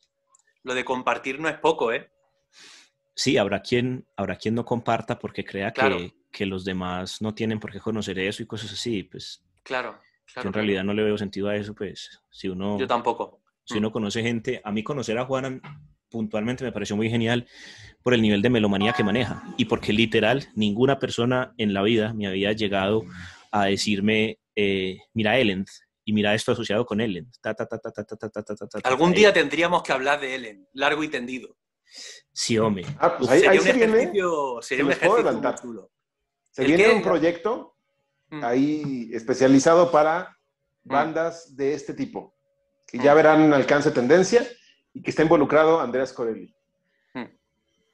Lo 0.62 0.74
de 0.74 0.84
compartir 0.84 1.40
no 1.40 1.48
es 1.48 1.58
poco, 1.58 1.92
¿eh? 1.92 2.12
Sí, 3.16 3.38
habrá 3.38 3.60
quien, 3.60 4.06
habrá 4.16 4.36
quien 4.36 4.54
no 4.54 4.64
comparta 4.64 5.18
porque 5.18 5.44
crea 5.44 5.72
Claro. 5.72 5.98
que, 5.98 6.14
que 6.30 6.46
los 6.46 6.64
demás 6.64 7.20
no 7.20 7.34
tienen 7.34 7.58
por 7.58 7.72
qué 7.72 7.80
conocer 7.80 8.20
eso 8.20 8.44
y 8.44 8.46
cosas 8.46 8.72
así, 8.72 9.02
pues 9.02 9.42
Claro. 9.64 9.94
yo 9.94 9.98
claro, 10.34 10.48
en 10.48 10.52
claro. 10.52 10.52
realidad 10.52 10.84
no 10.84 10.94
le 10.94 11.02
veo 11.02 11.18
sentido 11.18 11.48
a 11.48 11.56
eso, 11.56 11.74
pues 11.74 12.20
si 12.30 12.48
uno... 12.48 12.78
Yo 12.78 12.86
tampoco. 12.86 13.40
Si 13.64 13.78
uno 13.78 13.92
conoce 13.92 14.22
gente, 14.22 14.60
a 14.64 14.72
mí 14.72 14.82
conocer 14.82 15.18
a 15.18 15.26
Juana 15.26 15.60
puntualmente 16.10 16.64
me 16.64 16.72
pareció 16.72 16.96
muy 16.96 17.08
genial 17.08 17.46
por 18.02 18.14
el 18.14 18.22
nivel 18.22 18.42
de 18.42 18.50
melomanía 18.50 18.92
que 18.92 19.04
maneja 19.04 19.42
y 19.56 19.66
porque 19.66 19.92
literal 19.92 20.48
ninguna 20.54 20.98
persona 20.98 21.54
en 21.56 21.72
la 21.72 21.82
vida 21.82 22.12
me 22.12 22.26
había 22.26 22.52
llegado 22.52 23.04
a 23.52 23.66
decirme, 23.66 24.38
mira 25.14 25.38
Ellen 25.38 25.64
y 26.04 26.12
mira 26.12 26.34
esto 26.34 26.52
asociado 26.52 26.84
con 26.84 27.00
Ellen. 27.00 27.30
Ta, 27.40 27.56
Algún 28.84 29.12
día 29.12 29.32
tendríamos 29.32 29.82
que 29.82 29.92
hablar 29.92 30.20
de 30.20 30.34
Ellen, 30.34 30.68
largo 30.72 31.04
y 31.04 31.08
tendido. 31.08 31.56
Sí, 32.32 32.58
hombre. 32.58 32.84
Ah, 32.98 33.16
pues 33.16 33.30
ahí, 33.30 33.40
sería 33.40 33.60
un 33.60 33.66
se 33.66 33.70
ejercicio, 33.70 34.50
viene, 34.52 34.62
sería 34.62 34.84
un 34.84 34.92
ejercicio. 34.92 35.90
Se 36.50 36.64
viene 36.64 36.84
qué? 36.84 36.90
un 36.90 37.02
proyecto 37.02 37.76
ahí 38.42 39.10
especializado 39.12 39.90
para 39.90 40.36
bandas 40.82 41.56
de 41.56 41.74
este 41.74 41.94
tipo 41.94 42.34
que 42.90 42.98
ya 42.98 43.14
verán 43.14 43.52
alcance 43.52 43.90
tendencia 43.90 44.46
y 44.92 45.02
que 45.02 45.10
está 45.10 45.22
involucrado 45.22 45.80
Andreas 45.80 46.12
Corelli. 46.12 46.52
Mm. 47.14 47.24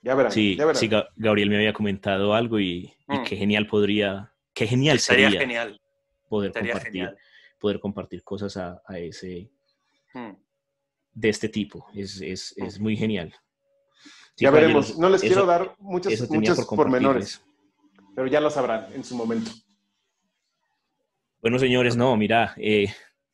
Ya 0.02 0.14
verán, 0.14 0.32
Sí, 0.32 0.56
ya 0.56 0.64
verán. 0.64 0.81
sí, 0.81 0.89
Ga- 0.89 1.09
Gabriel 1.16 1.51
me 1.51 1.56
había 1.56 1.73
comentado 1.73 2.35
algo 2.35 2.59
y, 2.59 2.93
y 3.09 3.18
Mm. 3.18 3.24
qué 3.24 3.36
genial 3.36 3.66
podría, 3.66 4.32
qué 4.55 4.66
genial 4.66 4.97
Estaría 4.97 5.27
sería 5.27 5.40
genial. 5.40 5.81
poder 6.28 6.48
Estaría 6.51 6.73
compartir, 6.73 6.93
genial. 7.02 7.18
poder 7.59 7.81
compartir 7.81 8.23
cosas 8.24 8.56
a, 8.56 8.81
a 8.86 8.98
ese, 8.98 9.51
Mm. 10.14 10.31
de 11.12 11.28
este 11.28 11.48
tipo. 11.48 11.86
Es, 11.94 12.20
es, 12.20 12.55
es 12.56 12.78
muy 12.81 12.97
genial. 12.97 13.35
Sí, 14.35 14.44
ya 14.44 14.51
veremos. 14.51 14.97
No 14.98 15.09
les 15.10 15.23
eso- 15.23 15.28
quiero 15.32 15.47
dar 15.47 15.74
tenía 15.77 16.51
muchos 16.51 16.64
por 16.66 16.77
pormenores, 16.77 17.43
pero 18.14 18.27
ya 18.27 18.40
lo 18.40 18.51
sabrán 18.51 18.86
en 18.94 19.05
su 19.05 19.14
momento. 19.16 19.51
Bueno, 21.40 21.59
señores, 21.59 21.97
no, 21.97 22.16
mira, 22.16 22.55
eh, 22.56 22.86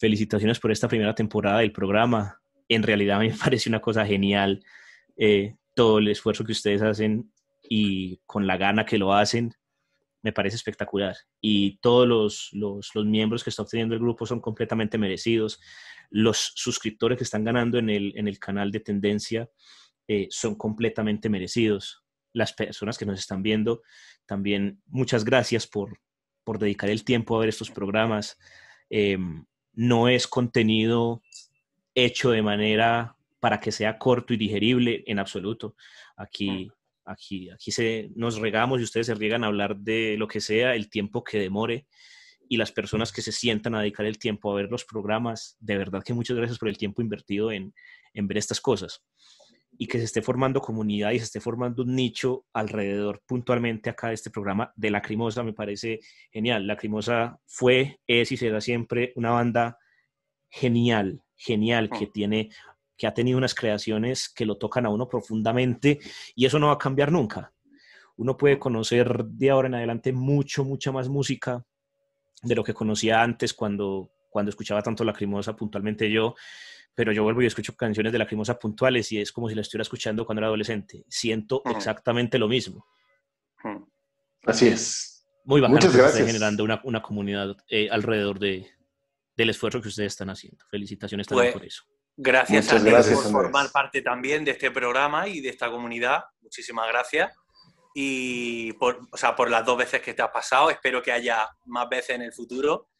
felicitaciones 0.02 0.58
por 0.58 0.72
esta 0.72 0.88
primera 0.88 1.14
temporada 1.14 1.60
del 1.60 1.70
programa. 1.70 2.40
En 2.68 2.82
realidad 2.82 3.20
me 3.20 3.30
parece 3.44 3.68
una 3.68 3.80
cosa 3.80 4.04
genial 4.04 4.60
eh, 5.16 5.54
todo 5.76 5.98
el 5.98 6.08
esfuerzo 6.08 6.44
que 6.44 6.50
ustedes 6.50 6.82
hacen 6.82 7.32
y 7.62 8.18
con 8.26 8.48
la 8.48 8.56
gana 8.56 8.84
que 8.84 8.98
lo 8.98 9.14
hacen, 9.14 9.54
me 10.24 10.32
parece 10.32 10.56
espectacular. 10.56 11.14
Y 11.40 11.78
todos 11.78 12.08
los, 12.08 12.48
los, 12.52 12.90
los 12.96 13.06
miembros 13.06 13.44
que 13.44 13.50
está 13.50 13.62
obteniendo 13.62 13.94
el 13.94 14.00
grupo 14.00 14.26
son 14.26 14.40
completamente 14.40 14.98
merecidos. 14.98 15.60
Los 16.10 16.52
suscriptores 16.56 17.16
que 17.16 17.24
están 17.24 17.44
ganando 17.44 17.78
en 17.78 17.88
el, 17.88 18.12
en 18.16 18.26
el 18.26 18.40
canal 18.40 18.72
de 18.72 18.80
Tendencia 18.80 19.48
eh, 20.08 20.26
son 20.30 20.56
completamente 20.56 21.28
merecidos. 21.28 22.02
Las 22.32 22.52
personas 22.52 22.98
que 22.98 23.06
nos 23.06 23.20
están 23.20 23.40
viendo, 23.44 23.82
también 24.26 24.82
muchas 24.86 25.24
gracias 25.24 25.68
por, 25.68 26.00
por 26.42 26.58
dedicar 26.58 26.90
el 26.90 27.04
tiempo 27.04 27.36
a 27.36 27.40
ver 27.40 27.50
estos 27.50 27.70
programas. 27.70 28.36
Eh, 28.90 29.16
no 29.74 30.08
es 30.08 30.26
contenido 30.26 31.22
hecho 31.94 32.30
de 32.30 32.42
manera 32.42 33.16
para 33.40 33.60
que 33.60 33.72
sea 33.72 33.98
corto 33.98 34.34
y 34.34 34.36
digerible 34.36 35.02
en 35.06 35.18
absoluto. 35.18 35.74
Aquí, 36.16 36.70
aquí, 37.04 37.50
aquí 37.50 37.72
se, 37.72 38.10
nos 38.14 38.38
regamos 38.38 38.80
y 38.80 38.84
ustedes 38.84 39.06
se 39.06 39.14
riegan 39.14 39.44
a 39.44 39.48
hablar 39.48 39.76
de 39.76 40.16
lo 40.16 40.28
que 40.28 40.40
sea, 40.40 40.74
el 40.74 40.88
tiempo 40.88 41.24
que 41.24 41.38
demore 41.38 41.86
y 42.48 42.56
las 42.56 42.72
personas 42.72 43.12
que 43.12 43.22
se 43.22 43.32
sientan 43.32 43.74
a 43.74 43.80
dedicar 43.80 44.06
el 44.06 44.18
tiempo 44.18 44.52
a 44.52 44.54
ver 44.54 44.70
los 44.70 44.84
programas, 44.84 45.56
de 45.60 45.78
verdad 45.78 46.02
que 46.02 46.14
muchas 46.14 46.36
gracias 46.36 46.58
por 46.58 46.68
el 46.68 46.76
tiempo 46.76 47.00
invertido 47.00 47.50
en, 47.50 47.74
en 48.12 48.28
ver 48.28 48.38
estas 48.38 48.60
cosas 48.60 49.02
y 49.78 49.86
que 49.86 49.98
se 49.98 50.04
esté 50.04 50.22
formando 50.22 50.60
comunidad 50.60 51.12
y 51.12 51.18
se 51.18 51.24
esté 51.24 51.40
formando 51.40 51.82
un 51.82 51.94
nicho 51.94 52.44
alrededor 52.52 53.22
puntualmente 53.26 53.90
acá 53.90 54.08
de 54.08 54.14
este 54.14 54.30
programa 54.30 54.72
de 54.76 54.90
Lacrimosa 54.90 55.42
me 55.42 55.52
parece 55.52 56.00
genial. 56.30 56.66
Lacrimosa 56.66 57.38
fue, 57.46 58.00
es 58.06 58.30
y 58.32 58.36
será 58.36 58.60
siempre 58.60 59.12
una 59.16 59.30
banda 59.30 59.78
genial, 60.48 61.22
genial, 61.36 61.90
que 61.90 62.06
tiene 62.06 62.50
que 62.96 63.06
ha 63.06 63.14
tenido 63.14 63.38
unas 63.38 63.54
creaciones 63.54 64.28
que 64.28 64.46
lo 64.46 64.58
tocan 64.58 64.86
a 64.86 64.90
uno 64.90 65.08
profundamente 65.08 65.98
y 66.36 66.46
eso 66.46 66.58
no 66.60 66.68
va 66.68 66.74
a 66.74 66.78
cambiar 66.78 67.10
nunca. 67.10 67.52
Uno 68.16 68.36
puede 68.36 68.58
conocer 68.60 69.24
de 69.24 69.50
ahora 69.50 69.66
en 69.66 69.74
adelante 69.74 70.12
mucho, 70.12 70.64
mucha 70.64 70.92
más 70.92 71.08
música 71.08 71.64
de 72.42 72.54
lo 72.54 72.62
que 72.62 72.74
conocía 72.74 73.22
antes 73.22 73.54
cuando, 73.54 74.12
cuando 74.30 74.50
escuchaba 74.50 74.82
tanto 74.82 75.02
Lacrimosa 75.02 75.56
puntualmente 75.56 76.10
yo, 76.10 76.36
pero 76.94 77.12
yo 77.12 77.22
vuelvo 77.22 77.42
y 77.42 77.46
escucho 77.46 77.74
canciones 77.76 78.12
de 78.12 78.18
Lacrimosa 78.18 78.58
puntuales 78.58 79.10
y 79.12 79.20
es 79.20 79.32
como 79.32 79.48
si 79.48 79.54
la 79.54 79.62
estuviera 79.62 79.82
escuchando 79.82 80.26
cuando 80.26 80.40
era 80.40 80.46
adolescente. 80.48 81.04
Siento 81.08 81.62
Ujú. 81.64 81.76
exactamente 81.76 82.38
lo 82.38 82.48
mismo. 82.48 82.86
Mm. 83.64 83.82
Así 84.44 84.68
es. 84.68 85.26
Muy 85.44 85.60
bacano 85.60 85.76
Muchas 85.76 85.92
que 85.92 85.98
gracias. 85.98 86.26
generando 86.26 86.64
una, 86.64 86.80
una 86.84 87.02
comunidad 87.02 87.56
eh, 87.68 87.88
alrededor 87.90 88.38
de, 88.38 88.70
del 89.36 89.50
esfuerzo 89.50 89.80
que 89.80 89.88
ustedes 89.88 90.12
están 90.12 90.30
haciendo. 90.30 90.64
Felicitaciones 90.70 91.26
también 91.26 91.52
Pues- 91.52 91.60
por 91.60 91.66
eso. 91.66 91.82
Gracias 92.14 92.66
Muchas 92.66 92.82
a 92.82 92.84
gracias, 92.84 93.14
por 93.14 93.24
Andrés. 93.24 93.32
formar 93.32 93.72
parte 93.72 94.02
también 94.02 94.44
de 94.44 94.50
este 94.50 94.70
programa 94.70 95.26
y 95.28 95.40
de 95.40 95.48
esta 95.48 95.70
comunidad. 95.70 96.22
Muchísimas 96.42 96.86
gracias. 96.86 97.32
Y 97.94 98.74
por, 98.74 99.00
o 99.10 99.16
sea, 99.16 99.34
por 99.34 99.50
las 99.50 99.64
dos 99.64 99.78
veces 99.78 100.02
que 100.02 100.12
te 100.12 100.20
has 100.20 100.30
pasado, 100.30 100.68
espero 100.70 101.02
que 101.02 101.10
haya 101.10 101.48
más 101.64 101.88
veces 101.88 102.10
en 102.16 102.22
el 102.22 102.32
futuro. 102.34 102.90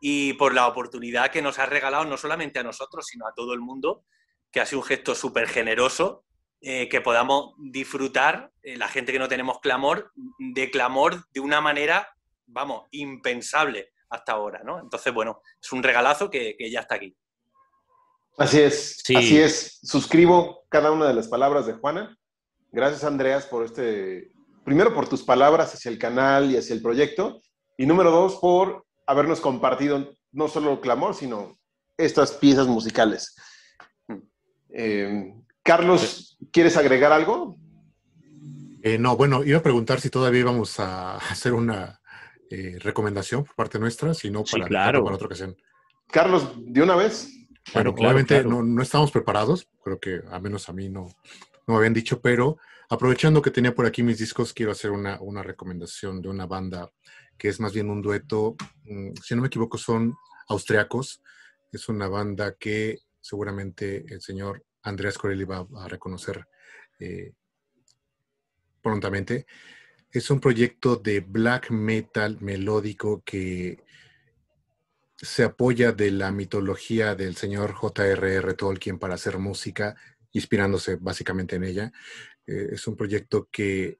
Y 0.00 0.32
por 0.34 0.54
la 0.54 0.66
oportunidad 0.66 1.30
que 1.30 1.42
nos 1.42 1.58
has 1.58 1.68
regalado 1.68 2.04
no 2.04 2.16
solamente 2.16 2.58
a 2.58 2.62
nosotros, 2.62 3.06
sino 3.06 3.26
a 3.26 3.34
todo 3.34 3.52
el 3.54 3.60
mundo, 3.60 4.04
que 4.50 4.60
ha 4.60 4.66
sido 4.66 4.80
un 4.80 4.86
gesto 4.86 5.14
súper 5.14 5.48
generoso, 5.48 6.24
eh, 6.62 6.88
que 6.88 7.00
podamos 7.00 7.54
disfrutar, 7.58 8.50
eh, 8.62 8.76
la 8.76 8.88
gente 8.88 9.12
que 9.12 9.18
no 9.18 9.28
tenemos 9.28 9.60
clamor, 9.60 10.12
de 10.38 10.70
clamor 10.70 11.24
de 11.32 11.40
una 11.40 11.60
manera, 11.60 12.08
vamos, 12.46 12.86
impensable 12.90 13.92
hasta 14.10 14.32
ahora, 14.32 14.62
¿no? 14.64 14.80
Entonces, 14.80 15.12
bueno, 15.14 15.40
es 15.62 15.72
un 15.72 15.82
regalazo 15.82 16.30
que, 16.30 16.56
que 16.58 16.70
ya 16.70 16.80
está 16.80 16.96
aquí. 16.96 17.16
Así 18.38 18.60
es, 18.60 19.02
Sí. 19.04 19.16
así 19.16 19.38
es. 19.38 19.78
Suscribo 19.82 20.64
cada 20.68 20.90
una 20.90 21.06
de 21.06 21.14
las 21.14 21.28
palabras 21.28 21.66
de 21.66 21.74
Juana. 21.74 22.16
Gracias, 22.72 23.04
Andreas, 23.04 23.46
por 23.46 23.64
este, 23.64 24.32
primero 24.64 24.94
por 24.94 25.08
tus 25.08 25.22
palabras 25.22 25.74
hacia 25.74 25.90
el 25.90 25.98
canal 25.98 26.50
y 26.50 26.56
hacia 26.56 26.74
el 26.74 26.82
proyecto, 26.82 27.40
y 27.76 27.86
número 27.86 28.10
dos, 28.10 28.36
por 28.36 28.84
habernos 29.10 29.40
compartido 29.40 30.14
no 30.32 30.48
solo 30.48 30.80
Clamor, 30.80 31.14
sino 31.14 31.58
estas 31.96 32.32
piezas 32.32 32.66
musicales. 32.68 33.34
Eh, 34.72 35.34
Carlos, 35.62 36.38
¿quieres 36.52 36.76
agregar 36.76 37.12
algo? 37.12 37.58
Eh, 38.82 38.98
no, 38.98 39.16
bueno, 39.16 39.44
iba 39.44 39.58
a 39.58 39.62
preguntar 39.62 40.00
si 40.00 40.08
todavía 40.08 40.40
íbamos 40.40 40.78
a 40.80 41.16
hacer 41.30 41.52
una 41.52 42.00
eh, 42.50 42.76
recomendación 42.78 43.44
por 43.44 43.54
parte 43.54 43.78
nuestra, 43.78 44.14
si 44.14 44.30
no 44.30 44.44
Sí, 44.46 44.52
para, 44.52 44.68
claro. 44.68 45.02
para 45.02 45.16
otra 45.16 45.26
ocasión. 45.26 45.56
Carlos, 46.08 46.52
de 46.56 46.82
una 46.82 46.96
vez. 46.96 47.28
Bueno, 47.74 47.92
Claro, 47.92 47.94
claro, 47.94 48.08
obviamente 48.10 48.34
claro. 48.42 48.48
No, 48.48 48.62
no 48.62 48.82
estamos 48.82 49.10
preparados, 49.10 49.68
creo 49.84 50.00
que 50.00 50.22
a 50.30 50.40
menos 50.40 50.68
a 50.68 50.72
mí 50.72 50.88
no, 50.88 51.08
no 51.66 51.74
me 51.74 51.76
habían 51.76 51.94
dicho, 51.94 52.20
pero 52.20 52.58
aprovechando 52.88 53.42
que 53.42 53.50
tenía 53.50 53.74
por 53.74 53.86
aquí 53.86 54.02
mis 54.02 54.18
discos, 54.18 54.52
quiero 54.52 54.72
hacer 54.72 54.90
una, 54.90 55.20
una 55.20 55.42
recomendación 55.42 56.22
de 56.22 56.28
una 56.28 56.46
banda 56.46 56.90
que 57.40 57.48
es 57.48 57.58
más 57.58 57.72
bien 57.72 57.88
un 57.88 58.02
dueto, 58.02 58.54
mm, 58.84 59.14
si 59.24 59.34
no 59.34 59.40
me 59.40 59.46
equivoco, 59.46 59.78
son 59.78 60.14
austriacos. 60.46 61.22
Es 61.72 61.88
una 61.88 62.06
banda 62.06 62.54
que 62.56 62.98
seguramente 63.18 64.04
el 64.12 64.20
señor 64.20 64.62
Andreas 64.82 65.16
Corelli 65.16 65.44
va 65.44 65.66
a 65.76 65.88
reconocer 65.88 66.46
eh, 66.98 67.32
prontamente. 68.82 69.46
Es 70.12 70.30
un 70.30 70.38
proyecto 70.38 70.96
de 70.96 71.20
black 71.20 71.70
metal 71.70 72.36
melódico 72.42 73.22
que 73.24 73.82
se 75.16 75.44
apoya 75.44 75.92
de 75.92 76.10
la 76.10 76.32
mitología 76.32 77.14
del 77.14 77.36
señor 77.36 77.72
J.R.R. 77.72 78.52
Tolkien 78.52 78.98
para 78.98 79.14
hacer 79.14 79.38
música, 79.38 79.96
inspirándose 80.32 80.96
básicamente 80.96 81.56
en 81.56 81.64
ella. 81.64 81.92
Eh, 82.46 82.68
es 82.72 82.86
un 82.86 82.96
proyecto 82.96 83.48
que 83.50 83.98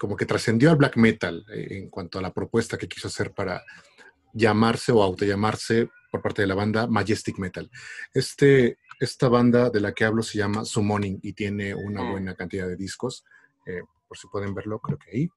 como 0.00 0.16
que 0.16 0.24
trascendió 0.24 0.70
al 0.70 0.76
black 0.78 0.96
metal 0.96 1.44
eh, 1.52 1.66
en 1.72 1.90
cuanto 1.90 2.18
a 2.18 2.22
la 2.22 2.32
propuesta 2.32 2.78
que 2.78 2.88
quiso 2.88 3.08
hacer 3.08 3.34
para 3.34 3.62
llamarse 4.32 4.92
o 4.92 5.02
autollamarse 5.02 5.90
por 6.10 6.22
parte 6.22 6.40
de 6.40 6.48
la 6.48 6.54
banda 6.54 6.86
Majestic 6.86 7.38
Metal. 7.38 7.70
Este, 8.14 8.78
esta 8.98 9.28
banda 9.28 9.68
de 9.68 9.80
la 9.80 9.92
que 9.92 10.06
hablo 10.06 10.22
se 10.22 10.38
llama 10.38 10.64
Summoning 10.64 11.18
y 11.22 11.34
tiene 11.34 11.74
una 11.74 12.02
Mm. 12.02 12.10
buena 12.12 12.34
cantidad 12.34 12.66
de 12.66 12.76
discos. 12.76 13.24
Eh, 13.66 13.82
por 14.08 14.16
si 14.16 14.26
pueden 14.28 14.54
verlo, 14.54 14.78
creo 14.80 14.98
que 14.98 15.10
ahí. 15.10 15.28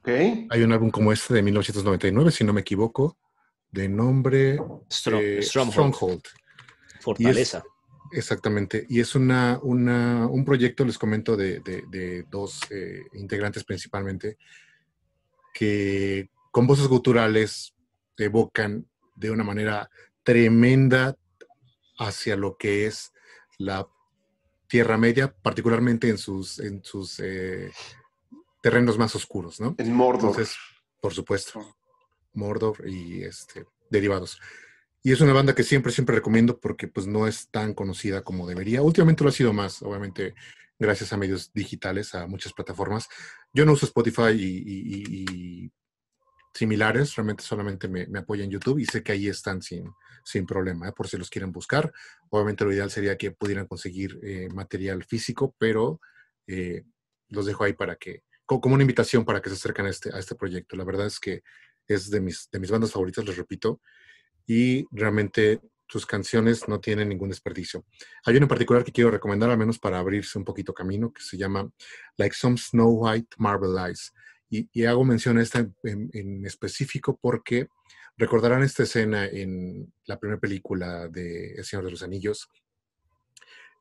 Ok. 0.00 0.08
Hay 0.50 0.62
un 0.62 0.72
álbum 0.72 0.90
como 0.90 1.12
este 1.12 1.34
de 1.34 1.42
1999, 1.42 2.30
si 2.30 2.44
no 2.44 2.52
me 2.52 2.60
equivoco, 2.60 3.18
de 3.70 3.88
nombre 3.88 4.58
Strong- 4.88 5.20
eh, 5.20 5.42
Stronghold. 5.42 5.72
Stronghold. 5.94 6.22
Fortaleza. 7.00 7.64
Exactamente. 8.12 8.86
Y 8.88 9.00
es 9.00 9.14
una, 9.14 9.58
una- 9.62 10.26
un 10.26 10.44
proyecto, 10.44 10.84
les 10.84 10.98
comento, 10.98 11.36
de, 11.36 11.60
de- 11.60 11.84
de 11.88 12.24
dos 12.30 12.60
eh, 12.70 13.02
integrantes 13.14 13.64
principalmente, 13.64 14.36
que 15.54 16.30
con 16.50 16.66
voces 16.66 16.86
guturales 16.88 17.74
evocan 18.18 18.86
de 19.16 19.30
una 19.30 19.44
manera 19.44 19.90
tremenda 20.22 21.16
hacia 21.98 22.36
lo 22.36 22.56
que 22.56 22.86
es 22.86 23.12
la 23.58 23.86
Tierra 24.68 24.96
Media, 24.96 25.34
particularmente 25.42 26.08
en 26.08 26.18
sus, 26.18 26.58
en 26.58 26.82
sus 26.84 27.20
eh, 27.20 27.70
terrenos 28.62 28.96
más 28.98 29.14
oscuros, 29.14 29.60
¿no? 29.60 29.74
En 29.78 29.92
Mordor. 29.92 30.30
Entonces, 30.30 30.56
por 31.00 31.12
supuesto, 31.12 31.76
Mordor 32.32 32.88
y 32.88 33.22
este, 33.24 33.66
derivados. 33.90 34.40
Y 35.02 35.12
es 35.12 35.20
una 35.20 35.32
banda 35.32 35.54
que 35.54 35.64
siempre, 35.64 35.92
siempre 35.92 36.14
recomiendo 36.16 36.60
porque 36.60 36.86
pues 36.88 37.06
no 37.06 37.26
es 37.26 37.48
tan 37.50 37.74
conocida 37.74 38.22
como 38.22 38.46
debería. 38.46 38.82
Últimamente 38.82 39.24
lo 39.24 39.30
ha 39.30 39.32
sido 39.32 39.52
más, 39.52 39.82
obviamente, 39.82 40.34
gracias 40.78 41.12
a 41.12 41.16
medios 41.16 41.52
digitales, 41.52 42.14
a 42.14 42.26
muchas 42.26 42.52
plataformas. 42.52 43.08
Yo 43.52 43.64
no 43.66 43.72
uso 43.72 43.86
Spotify 43.86 44.30
y, 44.32 44.44
y- 44.64 45.24
y- 45.64 45.72
similares, 46.54 47.16
realmente 47.16 47.42
solamente 47.44 47.88
me, 47.88 48.06
me 48.08 48.20
en 48.28 48.50
YouTube 48.50 48.78
y 48.78 48.84
sé 48.86 49.02
que 49.02 49.12
ahí 49.12 49.28
están 49.28 49.62
sin, 49.62 49.90
sin 50.24 50.44
problema, 50.46 50.88
¿eh? 50.88 50.92
por 50.92 51.08
si 51.08 51.16
los 51.16 51.30
quieren 51.30 51.52
buscar. 51.52 51.92
Obviamente 52.30 52.64
lo 52.64 52.72
ideal 52.72 52.90
sería 52.90 53.16
que 53.16 53.30
pudieran 53.30 53.66
conseguir 53.66 54.18
eh, 54.22 54.48
material 54.54 55.02
físico, 55.04 55.54
pero 55.58 56.00
eh, 56.46 56.84
los 57.28 57.46
dejo 57.46 57.64
ahí 57.64 57.72
para 57.72 57.96
que, 57.96 58.24
co- 58.44 58.60
como 58.60 58.74
una 58.74 58.82
invitación 58.84 59.24
para 59.24 59.40
que 59.40 59.48
se 59.50 59.56
acerquen 59.56 59.86
a 59.86 59.90
este, 59.90 60.14
a 60.14 60.18
este 60.18 60.34
proyecto. 60.34 60.76
La 60.76 60.84
verdad 60.84 61.06
es 61.06 61.18
que 61.20 61.42
es 61.88 62.10
de 62.10 62.20
mis, 62.20 62.48
de 62.50 62.58
mis 62.60 62.70
bandas 62.70 62.92
favoritas, 62.92 63.24
les 63.24 63.36
repito, 63.36 63.80
y 64.46 64.86
realmente 64.90 65.60
sus 65.88 66.06
canciones 66.06 66.68
no 66.68 66.80
tienen 66.80 67.08
ningún 67.08 67.28
desperdicio. 67.28 67.84
Hay 68.24 68.36
una 68.36 68.44
en 68.44 68.48
particular 68.48 68.84
que 68.84 68.92
quiero 68.92 69.10
recomendar, 69.10 69.50
al 69.50 69.58
menos 69.58 69.78
para 69.78 69.98
abrirse 69.98 70.38
un 70.38 70.44
poquito 70.44 70.72
camino, 70.72 71.12
que 71.12 71.22
se 71.22 71.36
llama 71.36 71.70
Like 72.16 72.34
Some 72.34 72.56
Snow 72.56 72.90
White 72.90 73.36
Marble 73.38 73.78
Eyes. 73.78 74.12
Y, 74.48 74.68
y 74.72 74.84
hago 74.86 75.04
mención 75.04 75.38
a 75.38 75.42
esta 75.42 75.66
en, 75.82 76.46
específico 76.46 77.18
porque 77.20 77.68
recordarán 78.16 78.62
esta 78.62 78.84
escena 78.84 79.26
en 79.26 79.92
la 80.06 80.18
primera 80.18 80.40
película 80.40 81.08
de 81.08 81.54
El 81.54 81.64
Señor 81.64 81.84
de 81.84 81.90
los 81.90 82.02
Anillos, 82.02 82.48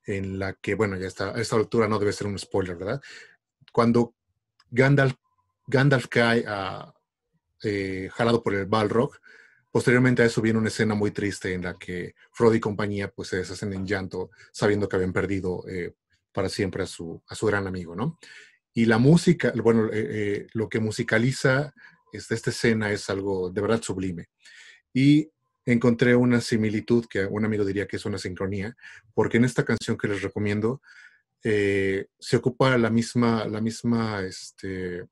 en 0.06 0.40
la 0.40 0.54
que, 0.54 0.76
bueno, 0.76 0.98
ya 0.98 1.08
está, 1.08 1.36
a 1.36 1.40
esta 1.42 1.56
altura 1.56 1.88
no 1.88 2.00
debe 2.00 2.14
ser 2.14 2.28
un 2.28 2.40
spoiler, 2.40 2.76
¿verdad? 2.76 3.02
Cuando 3.72 4.16
Gandalf, 4.70 5.16
Gandalf 5.68 6.08
cae 6.08 6.44
a, 6.48 6.94
eh, 7.64 8.10
jalado 8.14 8.42
por 8.44 8.56
el 8.56 8.66
Balrog. 8.66 9.20
Posteriormente 9.72 10.22
a 10.22 10.26
eso 10.26 10.42
viene 10.42 10.60
una 10.60 10.68
escena 10.68 10.96
muy 10.96 11.12
triste 11.12 11.54
en 11.54 11.64
la 11.64 11.78
que 11.78 12.14
Frodo 12.32 12.54
y 12.56 12.60
compañía 12.60 13.10
pues 13.10 13.30
se 13.30 13.38
deshacen 13.38 13.72
en 13.74 13.86
llanto 13.86 14.30
sabiendo 14.52 14.90
que 14.90 14.98
habían 14.98 15.14
perdido 15.14 15.64
eh, 15.68 15.94
para 16.34 16.50
siempre 16.50 16.84
a 16.84 16.88
su, 16.88 17.22
a 17.28 17.36
su 17.36 17.46
gran 17.46 17.68
amigo, 17.68 17.96
¿no? 17.96 18.20
Y 18.74 18.86
la 18.86 18.98
música, 18.98 19.54
bueno, 19.56 19.88
eh, 19.88 19.92
eh, 19.94 20.48
lo 20.54 20.68
que 20.70 20.80
musicaliza 20.80 21.74
este, 22.12 22.36
esta 22.36 22.50
escena 22.50 22.92
es 22.92 23.10
algo 23.10 23.50
de 23.50 23.62
verdad 23.62 23.82
sublime. 23.82 24.30
Y 24.94 25.30
encontré 25.66 26.16
una 26.16 26.42
similitud 26.42 27.06
que 27.10 27.26
un 27.26 27.46
amigo 27.46 27.64
diría 27.64 27.88
que 27.88 27.96
es 27.96 28.06
una 28.06 28.18
sincronía, 28.18 28.76
porque 29.14 29.38
en 29.38 29.46
esta 29.46 29.64
canción 29.64 29.98
que 29.98 30.08
les 30.08 30.22
recomiendo 30.22 30.82
se 31.44 32.38
ocupa 32.38 32.78
la 32.78 32.90
misma, 32.92 33.46
la 33.46 33.62
misma, 33.62 34.22
este, 34.22 35.06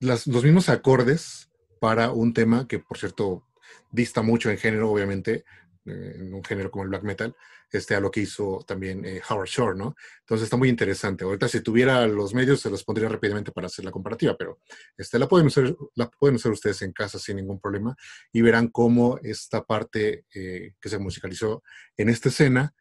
las- 0.00 0.26
los 0.26 0.44
mismos 0.44 0.68
acordes 0.68 1.50
para 1.86 2.10
un 2.10 2.34
tema 2.34 2.66
que, 2.66 2.80
por 2.80 2.98
cierto, 2.98 3.44
dista 3.92 4.20
mucho 4.20 4.50
en 4.50 4.58
género, 4.58 4.90
obviamente, 4.90 5.44
eh, 5.84 6.14
en 6.16 6.34
un 6.34 6.42
género 6.42 6.68
como 6.68 6.82
el 6.82 6.88
black 6.88 7.04
metal, 7.04 7.36
este, 7.70 7.94
a 7.94 8.00
lo 8.00 8.10
que 8.10 8.22
hizo 8.22 8.64
también 8.66 9.04
eh, 9.04 9.22
Howard 9.30 9.46
Shore, 9.46 9.78
¿no? 9.78 9.94
Entonces 10.18 10.46
está 10.46 10.56
muy 10.56 10.68
interesante. 10.68 11.22
Ahorita 11.22 11.46
si 11.46 11.60
tuviera 11.60 12.04
los 12.08 12.34
medios 12.34 12.60
se 12.60 12.70
los 12.70 12.82
pondría 12.82 13.08
rápidamente 13.08 13.52
para 13.52 13.68
hacer 13.68 13.84
la 13.84 13.92
comparativa, 13.92 14.34
pero 14.36 14.58
este, 14.96 15.16
la, 15.20 15.28
pueden 15.28 15.46
usar, 15.46 15.76
la 15.94 16.10
pueden 16.10 16.34
usar 16.34 16.50
ustedes 16.50 16.82
en 16.82 16.90
casa 16.90 17.20
sin 17.20 17.36
ningún 17.36 17.60
problema 17.60 17.96
y 18.32 18.40
verán 18.40 18.66
cómo 18.66 19.20
esta 19.22 19.62
parte 19.62 20.24
eh, 20.34 20.72
que 20.80 20.88
se 20.88 20.98
musicalizó 20.98 21.62
en 21.96 22.08
esta 22.08 22.30
escena 22.30 22.74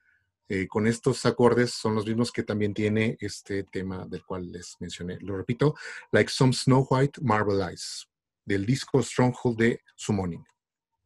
eh, 0.48 0.67
con 0.67 0.88
estos 0.88 1.25
acordes 1.27 1.74
son 1.74 1.93
los 1.93 2.08
mismos 2.08 2.32
que 2.32 2.42
también 2.42 2.74
tiene 2.74 3.17
este 3.19 3.66
tema 3.66 4.08
del 4.08 4.25
cual 4.25 4.51
les 4.51 4.75
mencioné. 4.80 5.19
Lo 5.22 5.38
repito, 5.38 5.75
Like 6.11 6.32
Some 6.32 6.53
Snow 6.53 6.88
White 6.90 7.22
Marble 7.22 7.64
Eyes, 7.64 8.08
del 8.45 8.65
disco 8.65 9.01
Stronghold 9.01 9.57
de 9.57 9.82
Summoning. 9.95 10.45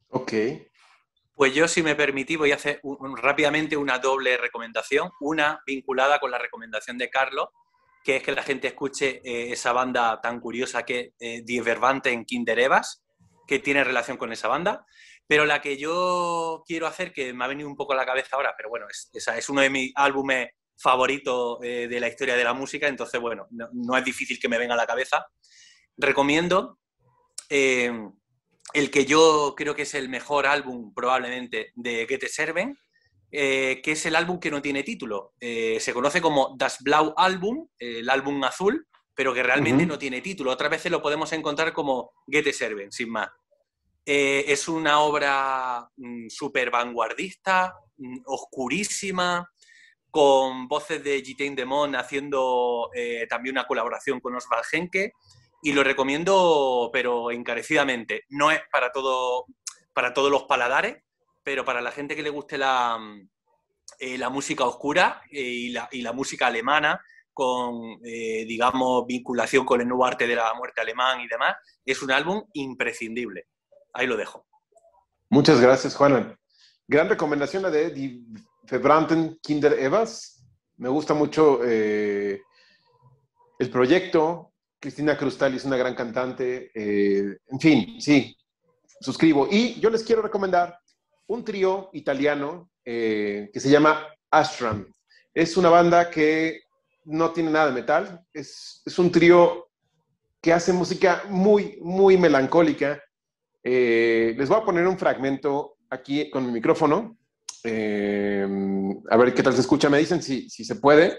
Ok. 0.10 0.34
Pues 1.34 1.54
yo, 1.54 1.68
si 1.68 1.82
me 1.82 1.96
permití, 1.96 2.36
voy 2.36 2.52
a 2.52 2.56
hacer 2.56 2.80
un- 2.84 2.98
un- 3.00 3.18
rápidamente 3.18 3.78
una 3.78 3.98
doble 4.00 4.36
recomendación. 4.38 5.10
Una 5.22 5.62
vinculada 5.66 6.20
con 6.20 6.32
la 6.32 6.38
recomendación 6.38 6.98
de 6.98 7.10
Carlos, 7.10 7.48
que 8.04 8.18
es 8.18 8.24
que 8.24 8.34
la 8.34 8.44
gente 8.44 8.68
escuche 8.68 9.22
eh, 9.24 9.52
esa 9.54 9.72
banda 9.72 10.20
tan 10.22 10.40
curiosa 10.42 10.84
que 10.84 11.00
es 11.00 11.14
eh, 11.20 11.42
Die 11.46 11.62
Verwandten 11.62 12.26
Kinder 12.26 12.60
Evas, 12.60 13.04
que 13.48 13.60
tiene 13.60 13.84
relación 13.84 14.18
con 14.18 14.32
esa 14.34 14.48
banda. 14.50 14.86
Pero 15.28 15.46
la 15.46 15.62
que 15.62 15.78
yo 15.78 16.64
quiero 16.68 16.88
hacer, 16.88 17.14
que 17.14 17.34
me 17.34 17.46
ha 17.46 17.48
venido 17.48 17.70
un 17.70 17.76
poco 17.76 17.94
a 17.94 17.96
la 17.96 18.06
cabeza 18.06 18.36
ahora, 18.36 18.54
pero 18.58 18.68
bueno, 18.70 18.88
es, 18.90 19.10
esa 19.14 19.38
es 19.38 19.48
uno 19.48 19.62
de 19.62 19.70
mis 19.70 19.92
álbumes 19.96 20.50
favoritos 20.76 21.60
eh, 21.62 21.88
de 21.90 22.00
la 22.00 22.08
historia 22.08 22.36
de 22.36 22.44
la 22.44 22.54
música, 22.54 22.88
entonces, 22.88 23.20
bueno, 23.22 23.48
no, 23.52 23.68
no 23.74 23.96
es 23.98 24.04
difícil 24.04 24.40
que 24.40 24.50
me 24.50 24.58
venga 24.58 24.74
a 24.74 24.78
la 24.78 24.88
cabeza. 24.88 25.26
Recomiendo 25.98 26.80
eh, 27.50 27.92
el 28.74 28.92
que 28.92 29.06
yo 29.06 29.54
creo 29.58 29.76
que 29.76 29.84
es 29.84 29.94
el 29.94 30.10
mejor 30.10 30.46
álbum 30.46 30.94
probablemente 30.94 31.72
de 31.76 32.06
Get 32.08 32.28
Serven, 32.28 32.78
eh, 33.32 33.82
que 33.84 33.92
es 33.92 34.06
el 34.06 34.16
álbum 34.16 34.40
que 34.40 34.52
no 34.52 34.62
tiene 34.62 34.84
título. 34.84 35.34
Eh, 35.40 35.80
se 35.80 35.94
conoce 35.94 36.22
como 36.22 36.56
Das 36.58 36.78
Blau 36.82 37.14
Album, 37.18 37.68
el 37.78 38.10
álbum 38.10 38.44
azul, 38.44 38.88
pero 39.14 39.34
que 39.34 39.44
realmente 39.44 39.86
no 39.86 39.98
tiene 39.98 40.22
título. 40.22 40.52
Otras 40.52 40.72
veces 40.72 40.92
lo 40.92 41.02
podemos 41.02 41.32
encontrar 41.34 41.74
como 41.74 42.12
Get 42.28 42.52
Serven, 42.54 42.92
sin 42.92 43.10
más. 43.10 43.30
Eh, 44.06 44.46
es 44.48 44.68
una 44.68 45.02
obra 45.02 45.88
súper 46.30 46.72
vanguardista, 46.72 47.76
mm, 47.98 48.20
oscurísima, 48.26 49.48
con 50.10 50.68
voces 50.68 51.04
de 51.04 51.22
Gitain 51.22 51.56
Demon 51.56 51.96
haciendo 51.96 52.90
también 53.30 53.54
una 53.54 53.68
colaboración 53.68 54.20
con 54.20 54.36
Osvald 54.36 54.66
Henke 54.72 55.12
y 55.62 55.74
lo 55.74 55.84
recomiendo 55.84 56.90
pero 56.94 57.32
encarecidamente. 57.32 58.24
No 58.30 58.52
es 58.52 58.62
para, 58.72 58.92
todo, 58.92 59.46
para 59.94 60.14
todos 60.14 60.32
los 60.32 60.44
paladares, 60.44 61.04
pero 61.44 61.66
para 61.66 61.82
la 61.82 61.92
gente 61.92 62.16
que 62.16 62.24
le 62.24 62.30
guste 62.30 62.58
la, 62.58 62.98
mm, 62.98 63.30
eh, 64.00 64.18
la 64.18 64.30
música 64.30 64.66
oscura 64.66 65.22
eh, 65.32 65.42
y, 65.42 65.70
la, 65.70 65.90
y 65.92 66.02
la 66.02 66.14
música 66.14 66.48
alemana 66.48 67.04
con, 67.34 68.00
eh, 68.04 68.46
digamos, 68.46 69.06
vinculación 69.06 69.66
con 69.66 69.82
el 69.82 69.88
nuevo 69.88 70.06
arte 70.06 70.28
de 70.28 70.36
la 70.36 70.54
muerte 70.54 70.82
alemán 70.82 71.22
y 71.22 71.28
demás, 71.28 71.56
es 71.86 72.02
un 72.02 72.12
álbum 72.12 72.44
imprescindible. 72.54 73.48
Ahí 73.94 74.08
lo 74.08 74.18
dejo. 74.18 74.46
Muchas 75.30 75.62
gracias, 75.62 75.96
Juanan. 75.96 76.38
Gran 76.88 77.08
recomendación 77.08 77.64
la 77.64 77.70
de 77.70 77.92
Die 77.92 78.24
Verbrannten 78.70 79.40
Kinder 79.42 79.74
Evas. 79.80 80.44
Me 80.78 80.90
gusta 80.90 81.14
mucho 81.14 81.64
el 81.64 82.42
proyecto. 83.72 84.49
Cristina 84.80 85.18
Crustal 85.18 85.54
es 85.54 85.66
una 85.66 85.78
gran 85.78 85.94
cantante. 85.94 86.72
eh, 86.74 87.38
en 87.48 87.60
fin, 87.60 88.02
sí, 88.02 88.36
suscribo. 89.02 89.48
Y 89.52 89.80
yo 89.80 89.90
les 89.90 90.04
quiero 90.04 90.22
recomendar 90.22 90.80
un 91.28 91.44
trío 91.44 91.90
italiano 91.94 92.70
eh, 92.86 93.50
que 93.54 93.60
se 93.60 93.70
llama 93.70 94.08
Ashram. 94.32 94.92
Es 95.34 95.58
una 95.58 95.70
banda 95.70 96.10
que 96.10 96.62
no 97.06 97.32
tiene 97.32 97.52
nada 97.52 97.68
de 97.68 97.74
metal. 97.74 98.26
Es, 98.34 98.82
es 98.86 98.98
un 98.98 99.12
trío 99.12 99.70
que 100.42 100.54
hace 100.54 100.74
música 100.74 101.24
muy, 101.30 101.78
muy 101.82 102.18
melancólica. 102.18 103.02
Eh, 103.64 104.34
les 104.38 104.48
voy 104.50 104.58
a 104.58 104.64
poner 104.66 104.88
un 104.88 104.98
fragmento 104.98 105.76
aquí 105.90 106.30
con 106.30 106.46
mi 106.46 106.52
micrófono. 106.52 107.18
A 107.66 109.18
ver 109.18 109.34
qué 109.34 109.44
tal 109.44 109.54
se 109.54 109.62
escucha. 109.62 109.90
Me 109.90 109.98
dicen 110.00 110.24
si, 110.24 110.50
si 110.50 110.64
se 110.64 110.76
puede. 110.76 111.18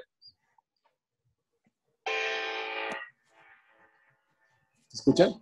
¿Se 4.90 4.96
escuchan? 4.96 5.32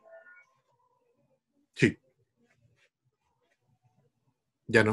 Sí. 1.75 1.99
Ya 4.67 4.85
no. 4.85 4.93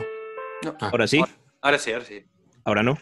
No, 0.63 0.77
Ah. 0.79 0.89
Ahora 0.91 1.07
sí, 1.07 1.21
Ahora 1.61 1.77
sí, 1.77 1.91
ahora 1.91 2.05
sí. 2.05 2.25
ahora 2.63 2.83
no. 2.83 2.97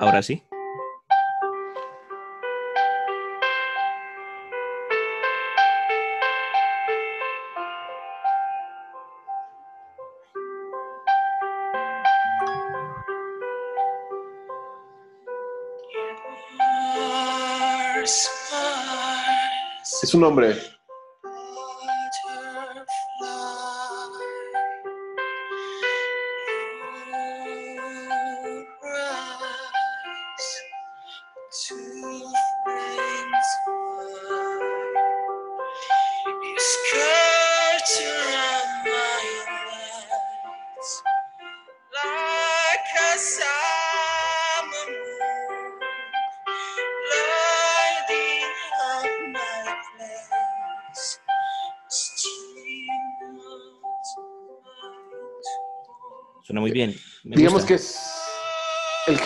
Ahora 0.00 0.22
sí. 0.22 0.42
Es 20.08 20.14
un 20.14 20.24
hombre. 20.24 20.77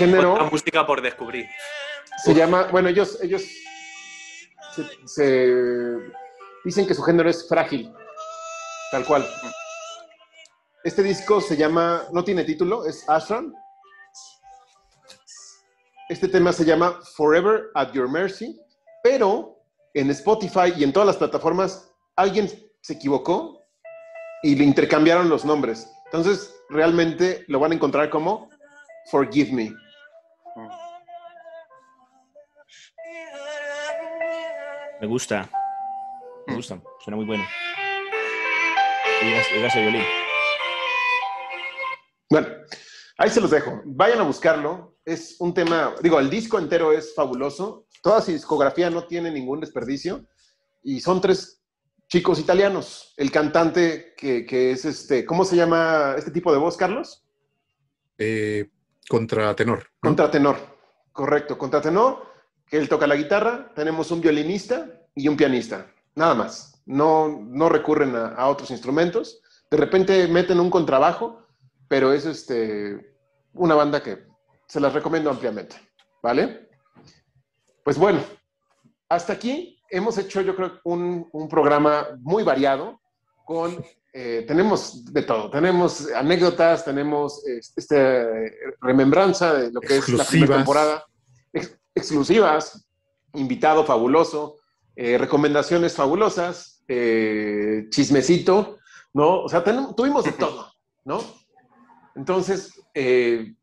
Género. 0.07 0.35
Otra 0.35 0.51
música 0.51 0.87
por 0.87 1.03
descubrir. 1.03 1.47
Se 2.25 2.35
llama, 2.35 2.69
bueno, 2.71 2.89
ellos, 2.89 3.19
ellos 3.23 3.43
se, 4.75 4.85
se 5.07 5.97
dicen 6.65 6.87
que 6.87 6.95
su 6.95 7.03
género 7.03 7.29
es 7.29 7.49
frágil, 7.49 7.93
tal 8.91 9.05
cual. 9.05 9.27
Este 10.85 11.03
disco 11.03 11.41
se 11.41 11.57
llama, 11.57 12.03
no 12.13 12.25
tiene 12.25 12.45
título, 12.45 12.87
es 12.87 13.09
Ashram. 13.09 13.55
Este 16.09 16.29
tema 16.29 16.53
se 16.53 16.65
llama 16.65 16.99
Forever 17.17 17.71
at 17.75 17.93
Your 17.93 18.09
Mercy, 18.09 18.61
pero 19.03 19.57
en 19.95 20.11
Spotify 20.11 20.73
y 20.77 20.85
en 20.85 20.93
todas 20.93 21.07
las 21.07 21.17
plataformas 21.17 21.91
alguien 22.17 22.51
se 22.81 22.95
equivocó 22.95 23.63
y 24.43 24.57
le 24.57 24.65
intercambiaron 24.65 25.29
los 25.29 25.45
nombres. 25.45 25.89
Entonces, 26.07 26.55
realmente 26.69 27.45
lo 27.49 27.61
van 27.61 27.73
a 27.73 27.75
encontrar 27.77 28.11
como 28.11 28.49
Forgive 29.11 29.53
Me. 29.53 29.82
Me 35.01 35.07
gusta. 35.07 35.51
Me 36.47 36.53
Mm. 36.53 36.57
gusta. 36.57 36.83
Suena 37.01 37.17
muy 37.17 37.27
bueno. 37.27 37.45
Ese 39.23 39.81
violín. 39.81 40.03
Bueno, 42.29 42.49
ahí 43.19 43.31
se 43.31 43.41
los 43.41 43.51
dejo. 43.51 43.81
Vayan 43.85 44.21
a 44.21 44.25
buscarlo. 44.25 44.97
Es 45.05 45.37
un 45.41 45.53
tema, 45.55 45.95
digo, 46.03 46.19
el 46.21 46.31
disco 46.31 46.59
entero 46.59 46.93
es 46.93 47.15
fabuloso. 47.15 47.87
Toda 48.03 48.21
su 48.21 48.33
discografía 48.33 48.91
no 48.91 49.07
tiene 49.07 49.31
ningún 49.31 49.61
desperdicio. 49.61 50.25
Y 50.83 51.01
son 51.01 51.21
tres 51.21 51.61
chicos 52.09 52.39
italianos. 52.39 53.15
El 53.17 53.31
cantante 53.31 54.15
que, 54.17 54.45
que 54.45 54.73
es 54.73 54.85
este, 54.85 55.25
¿cómo 55.25 55.45
se 55.45 55.57
llama 55.57 56.15
este 56.17 56.31
tipo 56.31 56.53
de 56.53 56.59
voz, 56.59 56.77
Carlos? 56.77 57.25
Eh, 58.19 58.69
contratenor. 59.09 59.87
¿no? 60.03 60.11
Contratenor. 60.11 60.57
Correcto, 61.13 61.59
contratenor. 61.59 62.33
Que 62.67 62.79
él 62.79 62.89
toca 62.89 63.07
la 63.07 63.17
guitarra. 63.17 63.73
Tenemos 63.75 64.11
un 64.11 64.21
violinista 64.21 64.87
y 65.15 65.29
un 65.29 65.37
pianista. 65.37 65.87
Nada 66.15 66.35
más. 66.35 66.83
No, 66.87 67.29
no 67.29 67.69
recurren 67.69 68.17
a, 68.17 68.29
a 68.29 68.49
otros 68.49 68.71
instrumentos. 68.71 69.43
De 69.71 69.77
repente 69.77 70.27
meten 70.29 70.61
un 70.61 70.71
contrabajo, 70.71 71.47
pero 71.89 72.13
es 72.13 72.27
este, 72.27 73.17
una 73.55 73.75
banda 73.75 74.03
que 74.03 74.27
se 74.67 74.81
las 74.81 74.93
recomiendo 74.93 75.31
ampliamente. 75.31 75.77
¿Vale? 76.23 76.69
Pues 77.85 77.99
bueno, 77.99 78.21
hasta 79.09 79.33
aquí 79.33 79.83
hemos 79.91 80.17
hecho, 80.19 80.41
yo 80.41 80.57
creo, 80.57 80.81
un, 80.85 81.29
un 81.33 81.49
programa 81.49 82.09
muy 82.21 82.43
variado 82.43 83.01
con 83.45 83.85
eh, 84.13 84.45
tenemos 84.47 85.05
de 85.13 85.23
todo. 85.23 85.51
Tenemos 85.51 86.11
anécdotas, 86.13 86.85
tenemos 86.85 87.43
este, 87.77 88.53
remembranza 88.81 89.55
de 89.55 89.73
lo 89.73 89.81
que 89.81 89.97
es 89.97 90.09
la 90.11 90.25
primera 90.25 90.57
temporada, 90.57 91.05
ex- 91.53 91.79
exclusivas, 91.95 92.87
invitado 93.35 93.85
fabuloso, 93.85 94.59
eh, 94.97 95.17
recomendaciones 95.19 95.95
fabulosas, 95.95 96.83
eh, 96.89 97.87
chismecito, 97.91 98.79
¿no? 99.15 99.43
O 99.45 99.49
sea, 99.49 99.65
tuvimos 99.97 100.25
de 100.25 100.33
todo, 100.33 100.71
¿no? 101.05 101.23
Entonces, 102.15 102.73
eh, 102.95 103.55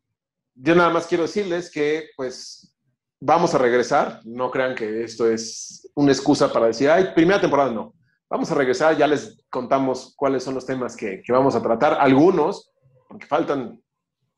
yo 0.56 0.74
nada 0.74 0.90
más 0.90 1.06
quiero 1.06 1.22
decirles 1.22 1.70
que, 1.70 2.08
pues, 2.16 2.74
vamos 3.20 3.54
a 3.54 3.58
regresar. 3.58 4.20
No 4.24 4.50
crean 4.50 4.74
que 4.74 5.04
esto 5.04 5.30
es 5.30 5.88
una 5.94 6.10
excusa 6.12 6.52
para 6.52 6.66
decir, 6.66 6.90
ay, 6.90 7.12
primera 7.14 7.40
temporada 7.40 7.70
no. 7.70 7.94
Vamos 8.30 8.50
a 8.50 8.54
regresar, 8.54 8.96
ya 8.96 9.06
les 9.08 9.44
contamos 9.50 10.14
cuáles 10.16 10.44
son 10.44 10.54
los 10.54 10.64
temas 10.64 10.96
que, 10.96 11.20
que 11.22 11.32
vamos 11.32 11.54
a 11.56 11.62
tratar. 11.62 11.94
Algunos, 12.00 12.70
porque 13.08 13.26
faltan 13.26 13.82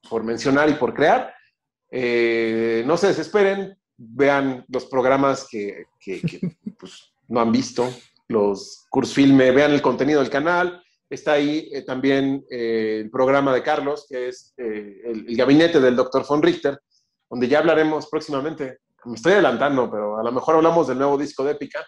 por 0.09 0.25
mencionar 0.25 0.69
y 0.71 0.75
por 0.75 0.95
crear. 0.95 1.33
Eh, 1.91 2.83
no 2.87 2.97
se 2.97 3.09
desesperen, 3.09 3.77
vean 3.99 4.65
los 4.69 4.87
programas 4.87 5.47
que, 5.49 5.85
que- 6.01 6.23
que, 6.23 6.41
pues, 6.81 7.13
no 7.29 7.41
han 7.41 7.53
visto, 7.53 7.87
los 8.29 8.87
cursos 8.89 9.15
filme, 9.15 9.51
vean 9.51 9.73
el 9.73 9.83
contenido 9.83 10.21
del 10.21 10.31
canal. 10.31 10.83
Está 11.11 11.33
ahí 11.33 11.69
eh, 11.75 11.83
también 11.85 12.43
eh, 12.51 13.01
el 13.05 13.11
programa 13.11 13.53
de 13.53 13.63
Carlos, 13.63 14.07
que 14.09 14.29
es 14.29 14.55
eh, 14.57 15.03
el, 15.05 15.27
el 15.29 15.37
gabinete 15.37 15.79
del 15.81 15.95
doctor 15.97 16.25
von 16.27 16.43
Richter, 16.43 16.81
donde 17.29 17.47
ya 17.47 17.59
hablaremos 17.59 18.09
próximamente. 18.09 18.79
Me 19.05 19.17
estoy 19.17 19.33
adelantando, 19.33 19.91
pero 19.91 20.19
a 20.19 20.23
lo 20.23 20.33
mejor 20.33 20.55
hablamos 20.57 20.89
del 20.89 20.97
nuevo 20.99 21.19
disco 21.19 21.45
de 21.45 21.53
Épica. 21.53 21.85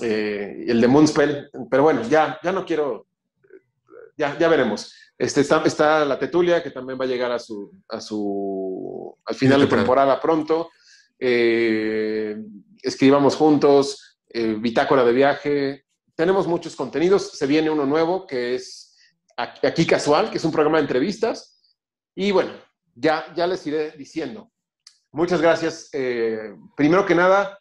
Eh, 0.00 0.64
el 0.66 0.80
de 0.80 0.88
Moonspell, 0.88 1.50
pero 1.70 1.82
bueno, 1.82 2.02
ya, 2.08 2.38
ya 2.42 2.52
no 2.52 2.64
quiero, 2.64 3.06
ya, 4.16 4.36
ya 4.38 4.48
veremos. 4.48 4.92
Este, 5.16 5.42
está, 5.42 5.62
está 5.64 6.04
la 6.04 6.18
Tetulia, 6.18 6.62
que 6.62 6.70
también 6.70 6.98
va 6.98 7.04
a 7.04 7.08
llegar 7.08 7.30
a 7.30 7.38
su, 7.38 7.70
a 7.88 8.00
su, 8.00 9.16
al 9.24 9.34
final 9.34 9.60
de 9.60 9.66
temporada 9.68 10.20
pronto. 10.20 10.70
Eh, 11.18 12.36
escribamos 12.82 13.36
juntos, 13.36 14.18
eh, 14.28 14.56
bitácora 14.58 15.04
de 15.04 15.12
viaje. 15.12 15.84
Tenemos 16.16 16.46
muchos 16.46 16.74
contenidos. 16.74 17.30
Se 17.30 17.46
viene 17.46 17.70
uno 17.70 17.86
nuevo 17.86 18.26
que 18.26 18.56
es 18.56 18.96
Aquí 19.36 19.86
Casual, 19.86 20.30
que 20.30 20.38
es 20.38 20.44
un 20.44 20.52
programa 20.52 20.78
de 20.78 20.82
entrevistas. 20.82 21.60
Y 22.14 22.32
bueno, 22.32 22.52
ya, 22.94 23.32
ya 23.34 23.46
les 23.46 23.66
iré 23.66 23.92
diciendo. 23.92 24.50
Muchas 25.12 25.40
gracias. 25.40 25.90
Eh, 25.92 26.54
primero 26.76 27.06
que 27.06 27.14
nada, 27.14 27.58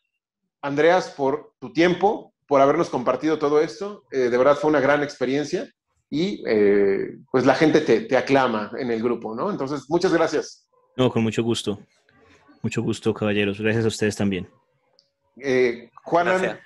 Andreas, 0.64 1.10
por 1.10 1.54
tu 1.60 1.72
tiempo, 1.72 2.34
por 2.48 2.62
habernos 2.62 2.90
compartido 2.90 3.38
todo 3.38 3.60
esto. 3.62 4.06
Eh, 4.12 4.30
de 4.30 4.38
verdad 4.38 4.58
fue 4.58 4.70
una 4.70 4.80
gran 4.80 5.04
experiencia 5.04 5.70
y 6.10 6.44
eh, 6.48 7.18
pues 7.32 7.46
la 7.46 7.54
gente 7.54 7.82
te, 7.82 8.02
te 8.02 8.18
aclama 8.18 8.72
en 8.80 8.90
el 8.90 9.04
grupo, 9.04 9.36
¿no? 9.36 9.52
Entonces, 9.52 9.84
muchas 9.90 10.14
gracias. 10.14 10.68
No, 10.96 11.12
con 11.12 11.22
mucho 11.24 11.44
gusto. 11.44 11.80
Mucho 12.62 12.82
gusto, 12.82 13.14
caballeros. 13.14 13.60
Gracias 13.60 13.84
a 13.84 13.90
ustedes 13.90 14.16
también. 14.16 14.48
Eh, 15.38 15.90
Juanan, 16.04 16.42
Gracias. 16.42 16.60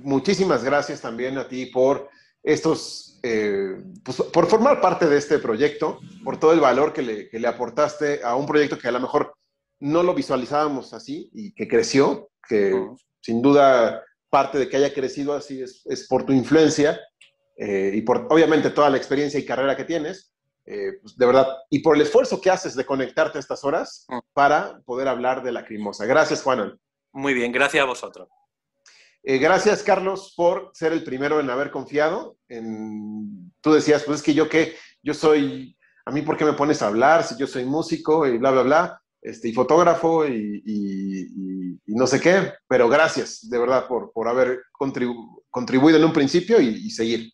muchísimas 0.00 0.62
gracias 0.62 1.00
también 1.00 1.38
a 1.38 1.48
ti 1.48 1.66
por 1.66 2.08
estos, 2.42 3.18
eh, 3.22 3.76
pues, 4.04 4.20
por 4.22 4.46
formar 4.46 4.80
parte 4.80 5.08
de 5.08 5.16
este 5.16 5.38
proyecto, 5.38 6.00
por 6.24 6.38
todo 6.38 6.52
el 6.52 6.60
valor 6.60 6.92
que 6.92 7.02
le, 7.02 7.28
que 7.30 7.38
le 7.38 7.48
aportaste 7.48 8.22
a 8.22 8.34
un 8.34 8.46
proyecto 8.46 8.78
que 8.78 8.88
a 8.88 8.92
lo 8.92 9.00
mejor 9.00 9.34
no 9.80 10.02
lo 10.02 10.12
visualizábamos 10.14 10.92
así 10.92 11.30
y 11.32 11.52
que 11.54 11.66
creció, 11.66 12.28
que. 12.46 12.74
Sin 13.20 13.42
duda 13.42 14.04
parte 14.30 14.58
de 14.58 14.68
que 14.68 14.76
haya 14.76 14.92
crecido 14.92 15.34
así 15.34 15.62
es, 15.62 15.82
es 15.86 16.06
por 16.06 16.24
tu 16.26 16.32
influencia 16.32 17.00
eh, 17.56 17.92
y 17.94 18.02
por 18.02 18.26
obviamente 18.30 18.70
toda 18.70 18.90
la 18.90 18.96
experiencia 18.96 19.40
y 19.40 19.44
carrera 19.46 19.76
que 19.76 19.84
tienes. 19.84 20.32
eh, 20.70 20.98
pues, 21.00 21.16
de 21.16 21.24
verdad, 21.26 21.46
y 21.70 21.78
por 21.78 21.96
el 21.96 22.02
esfuerzo 22.02 22.40
que 22.42 22.50
haces 22.50 22.74
de 22.74 22.84
conectarte 22.84 23.38
a 23.38 23.40
estas 23.40 23.64
horas 23.64 24.04
Mm. 24.10 24.18
para 24.34 24.80
poder 24.84 25.08
hablar 25.08 25.42
de 25.42 25.50
la 25.50 25.64
crimosa. 25.64 26.04
Gracias, 26.04 26.42
Juanan. 26.42 26.78
Muy 27.12 27.32
bien, 27.32 27.50
gracias 27.52 27.82
a 27.82 27.86
vosotros. 27.86 28.28
Eh, 29.22 29.38
gracias, 29.38 29.82
Carlos, 29.82 30.34
por 30.36 30.70
ser 30.74 30.92
el 30.92 31.02
primero 31.04 31.40
en 31.40 31.48
haber 31.50 31.70
confiado. 31.70 32.36
En... 32.48 33.50
Tú 33.62 33.72
decías, 33.72 34.04
pues 34.04 34.18
es 34.18 34.22
que 34.22 34.34
yo 34.34 34.48
qué, 34.48 34.76
yo 35.02 35.14
soy, 35.14 35.74
a 36.04 36.10
mí 36.10 36.20
por 36.22 36.36
qué 36.36 36.44
me 36.44 36.52
pones 36.52 36.82
a 36.82 36.88
hablar 36.88 37.24
si 37.24 37.36
yo 37.38 37.46
soy 37.46 37.64
músico 37.64 38.26
y 38.26 38.36
bla, 38.38 38.50
bla, 38.50 38.62
bla, 38.62 39.02
este, 39.22 39.48
y 39.48 39.52
fotógrafo 39.52 40.26
y, 40.26 40.62
y- 40.64 41.20
y- 41.86 41.94
no 41.94 42.06
sé 42.06 42.20
qué, 42.20 42.52
pero 42.68 42.88
gracias, 42.88 43.48
de 43.48 43.58
verdad, 43.58 43.86
por, 43.88 44.12
por 44.12 44.28
haber 44.28 44.60
contribu- 44.78 45.42
contribuido 45.50 45.98
en 45.98 46.04
un 46.04 46.12
principio 46.12 46.60
y, 46.60 46.68
y 46.68 46.90
seguir. 46.90 47.32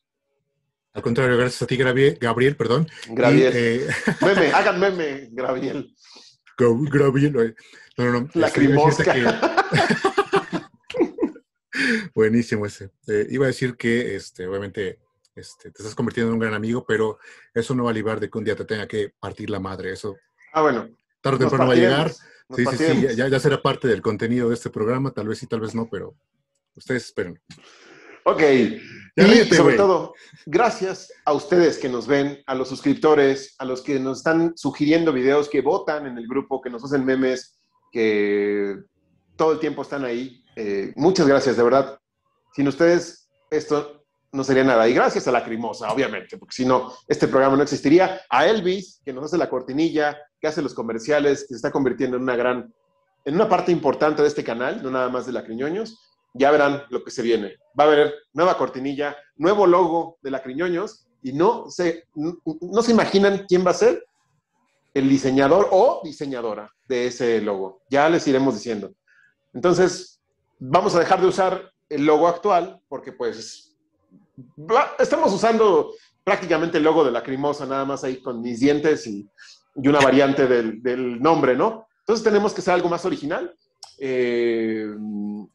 Al 0.92 1.02
contrario, 1.02 1.36
gracias 1.36 1.60
a 1.62 1.66
ti, 1.66 1.76
Gabriel, 1.76 2.16
Gabriel 2.20 2.56
perdón. 2.56 2.86
Gabriel. 3.08 3.52
Eh, 3.54 3.88
Meme, 4.22 4.52
hagan 4.52 4.78
meme, 4.80 5.28
Gabriel. 5.32 5.94
Gab- 6.56 6.88
Gabriel, 6.90 7.32
no, 7.96 8.04
no, 8.04 8.20
no. 8.20 8.28
La 8.34 8.46
este, 8.46 8.64
iba 8.64 8.82
a 8.82 8.86
decirte 8.86 9.10
crimosca. 9.10 9.40
que- 9.40 10.64
Buenísimo 12.14 12.66
ese. 12.66 12.90
Eh, 13.08 13.26
iba 13.30 13.44
a 13.46 13.48
decir 13.48 13.76
que, 13.76 14.14
este, 14.14 14.46
obviamente, 14.46 15.00
este, 15.34 15.70
te 15.72 15.82
estás 15.82 15.94
convirtiendo 15.96 16.30
en 16.30 16.34
un 16.34 16.40
gran 16.40 16.54
amigo, 16.54 16.84
pero 16.86 17.18
eso 17.52 17.74
no 17.74 17.84
va 17.84 17.90
a 17.90 17.94
librar 17.94 18.20
de 18.20 18.30
que 18.30 18.38
un 18.38 18.44
día 18.44 18.54
te 18.54 18.64
tenga 18.64 18.86
que 18.86 19.12
partir 19.18 19.50
la 19.50 19.58
madre. 19.60 19.92
Eso 19.92 20.16
Ah, 20.52 20.62
bueno. 20.62 20.88
Tarde 21.24 21.46
o 21.46 21.48
temprano 21.48 21.68
va 21.68 21.72
a 21.72 21.76
llegar. 21.76 22.12
Sí, 22.12 22.66
sí, 22.66 22.76
sí, 22.76 23.16
ya, 23.16 23.28
ya 23.28 23.40
será 23.40 23.62
parte 23.62 23.88
del 23.88 24.02
contenido 24.02 24.50
de 24.50 24.54
este 24.54 24.68
programa, 24.68 25.10
tal 25.10 25.26
vez 25.26 25.38
sí, 25.38 25.46
tal 25.46 25.60
vez 25.60 25.74
no, 25.74 25.88
pero 25.90 26.14
ustedes 26.76 27.06
esperen. 27.06 27.40
Ok. 28.24 28.40
Ya 28.40 29.22
y 29.22 29.26
ríete, 29.26 29.56
sobre 29.56 29.76
todo, 29.76 30.14
gracias 30.44 31.12
a 31.24 31.32
ustedes 31.32 31.78
que 31.78 31.88
nos 31.88 32.06
ven, 32.06 32.42
a 32.46 32.54
los 32.54 32.68
suscriptores, 32.68 33.54
a 33.58 33.64
los 33.64 33.80
que 33.80 33.98
nos 33.98 34.18
están 34.18 34.52
sugiriendo 34.56 35.12
videos, 35.12 35.48
que 35.48 35.62
votan 35.62 36.06
en 36.06 36.18
el 36.18 36.26
grupo, 36.26 36.60
que 36.60 36.68
nos 36.68 36.84
hacen 36.84 37.04
memes, 37.04 37.58
que 37.92 38.76
todo 39.36 39.52
el 39.52 39.60
tiempo 39.60 39.82
están 39.82 40.04
ahí. 40.04 40.44
Eh, 40.56 40.92
muchas 40.96 41.26
gracias, 41.26 41.56
de 41.56 41.62
verdad. 41.62 41.98
Sin 42.52 42.68
ustedes, 42.68 43.28
esto 43.50 44.04
no 44.32 44.42
sería 44.42 44.64
nada. 44.64 44.88
Y 44.88 44.94
gracias 44.94 45.28
a 45.28 45.32
la 45.32 45.44
Crimosa, 45.44 45.92
obviamente, 45.92 46.36
porque 46.36 46.56
si 46.56 46.66
no, 46.66 46.92
este 47.06 47.28
programa 47.28 47.56
no 47.56 47.62
existiría. 47.62 48.20
A 48.28 48.46
Elvis, 48.46 49.00
que 49.04 49.12
nos 49.12 49.24
hace 49.24 49.38
la 49.38 49.48
cortinilla, 49.48 50.18
que 50.44 50.48
hace 50.48 50.60
los 50.60 50.74
comerciales, 50.74 51.44
que 51.44 51.48
se 51.48 51.54
está 51.54 51.70
convirtiendo 51.70 52.18
en 52.18 52.22
una 52.22 52.36
gran, 52.36 52.74
en 53.24 53.34
una 53.34 53.48
parte 53.48 53.72
importante 53.72 54.20
de 54.20 54.28
este 54.28 54.44
canal, 54.44 54.82
no 54.82 54.90
nada 54.90 55.08
más 55.08 55.24
de 55.24 55.32
la 55.32 55.42
Criñoños 55.42 55.98
ya 56.34 56.50
verán 56.50 56.82
lo 56.90 57.02
que 57.02 57.10
se 57.10 57.22
viene. 57.22 57.56
Va 57.78 57.84
a 57.84 57.86
haber 57.86 58.12
nueva 58.34 58.58
cortinilla, 58.58 59.16
nuevo 59.36 59.66
logo 59.66 60.18
de 60.20 60.30
la 60.32 60.42
Criñoños 60.42 61.06
y 61.22 61.32
no 61.32 61.70
se, 61.70 62.04
no, 62.14 62.82
se 62.82 62.90
imaginan 62.90 63.46
quién 63.48 63.64
va 63.64 63.70
a 63.70 63.74
ser 63.74 64.04
el 64.92 65.08
diseñador 65.08 65.68
o 65.70 66.02
diseñadora 66.04 66.70
de 66.88 67.06
ese 67.06 67.40
logo. 67.40 67.82
Ya 67.88 68.10
les 68.10 68.26
iremos 68.28 68.54
diciendo. 68.54 68.92
Entonces, 69.54 70.20
vamos 70.58 70.94
a 70.94 70.98
dejar 70.98 71.20
de 71.20 71.28
usar 71.28 71.72
el 71.88 72.04
logo 72.04 72.28
actual 72.28 72.80
porque 72.88 73.12
pues 73.12 73.74
estamos 74.98 75.32
usando 75.32 75.92
prácticamente 76.22 76.78
el 76.78 76.84
logo 76.84 77.04
de 77.04 77.12
la 77.12 77.22
Crimosa, 77.22 77.64
nada 77.64 77.84
más 77.84 78.02
ahí 78.04 78.20
con 78.20 78.42
mis 78.42 78.60
dientes 78.60 79.06
y, 79.06 79.26
y 79.76 79.88
una 79.88 80.00
variante 80.00 80.46
del, 80.46 80.82
del 80.82 81.20
nombre, 81.20 81.56
¿no? 81.56 81.86
Entonces 82.00 82.22
tenemos 82.24 82.52
que 82.52 82.62
ser 82.62 82.74
algo 82.74 82.88
más 82.88 83.04
original. 83.04 83.56
Eh, 83.98 84.86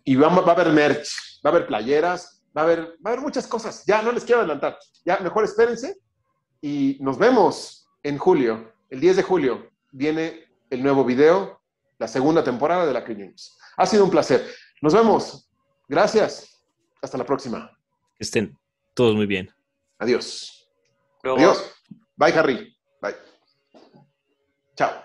y 0.03 0.15
vamos, 0.15 0.45
va 0.45 0.51
a 0.51 0.55
haber 0.55 0.69
merch, 0.73 1.09
va 1.45 1.49
a 1.49 1.53
haber 1.53 1.67
playeras, 1.67 2.43
va 2.57 2.61
a 2.61 2.63
haber, 2.65 2.79
va 3.05 3.09
a 3.09 3.09
haber 3.09 3.21
muchas 3.21 3.45
cosas. 3.47 3.83
Ya 3.85 4.01
no 4.01 4.11
les 4.11 4.23
quiero 4.23 4.39
adelantar. 4.41 4.77
Ya 5.05 5.19
mejor 5.19 5.43
espérense 5.43 5.97
y 6.61 6.97
nos 7.01 7.17
vemos 7.17 7.87
en 8.03 8.17
julio. 8.17 8.73
El 8.89 8.99
10 8.99 9.17
de 9.17 9.23
julio 9.23 9.69
viene 9.91 10.45
el 10.69 10.81
nuevo 10.83 11.03
video, 11.05 11.61
la 11.99 12.07
segunda 12.07 12.43
temporada 12.43 12.85
de 12.85 12.93
La 12.93 13.03
Criñoños. 13.03 13.57
Ha 13.77 13.85
sido 13.85 14.03
un 14.03 14.09
placer. 14.11 14.49
Nos 14.81 14.93
vemos. 14.93 15.49
Gracias. 15.87 16.61
Hasta 17.01 17.17
la 17.17 17.25
próxima. 17.25 17.71
Que 18.17 18.23
estén 18.23 18.57
todos 18.93 19.15
muy 19.15 19.25
bien. 19.25 19.49
Adiós. 19.99 20.69
Luego- 21.23 21.37
Adiós. 21.39 21.71
Bye, 22.15 22.33
Harry. 22.33 22.75
Chao. 24.79 25.03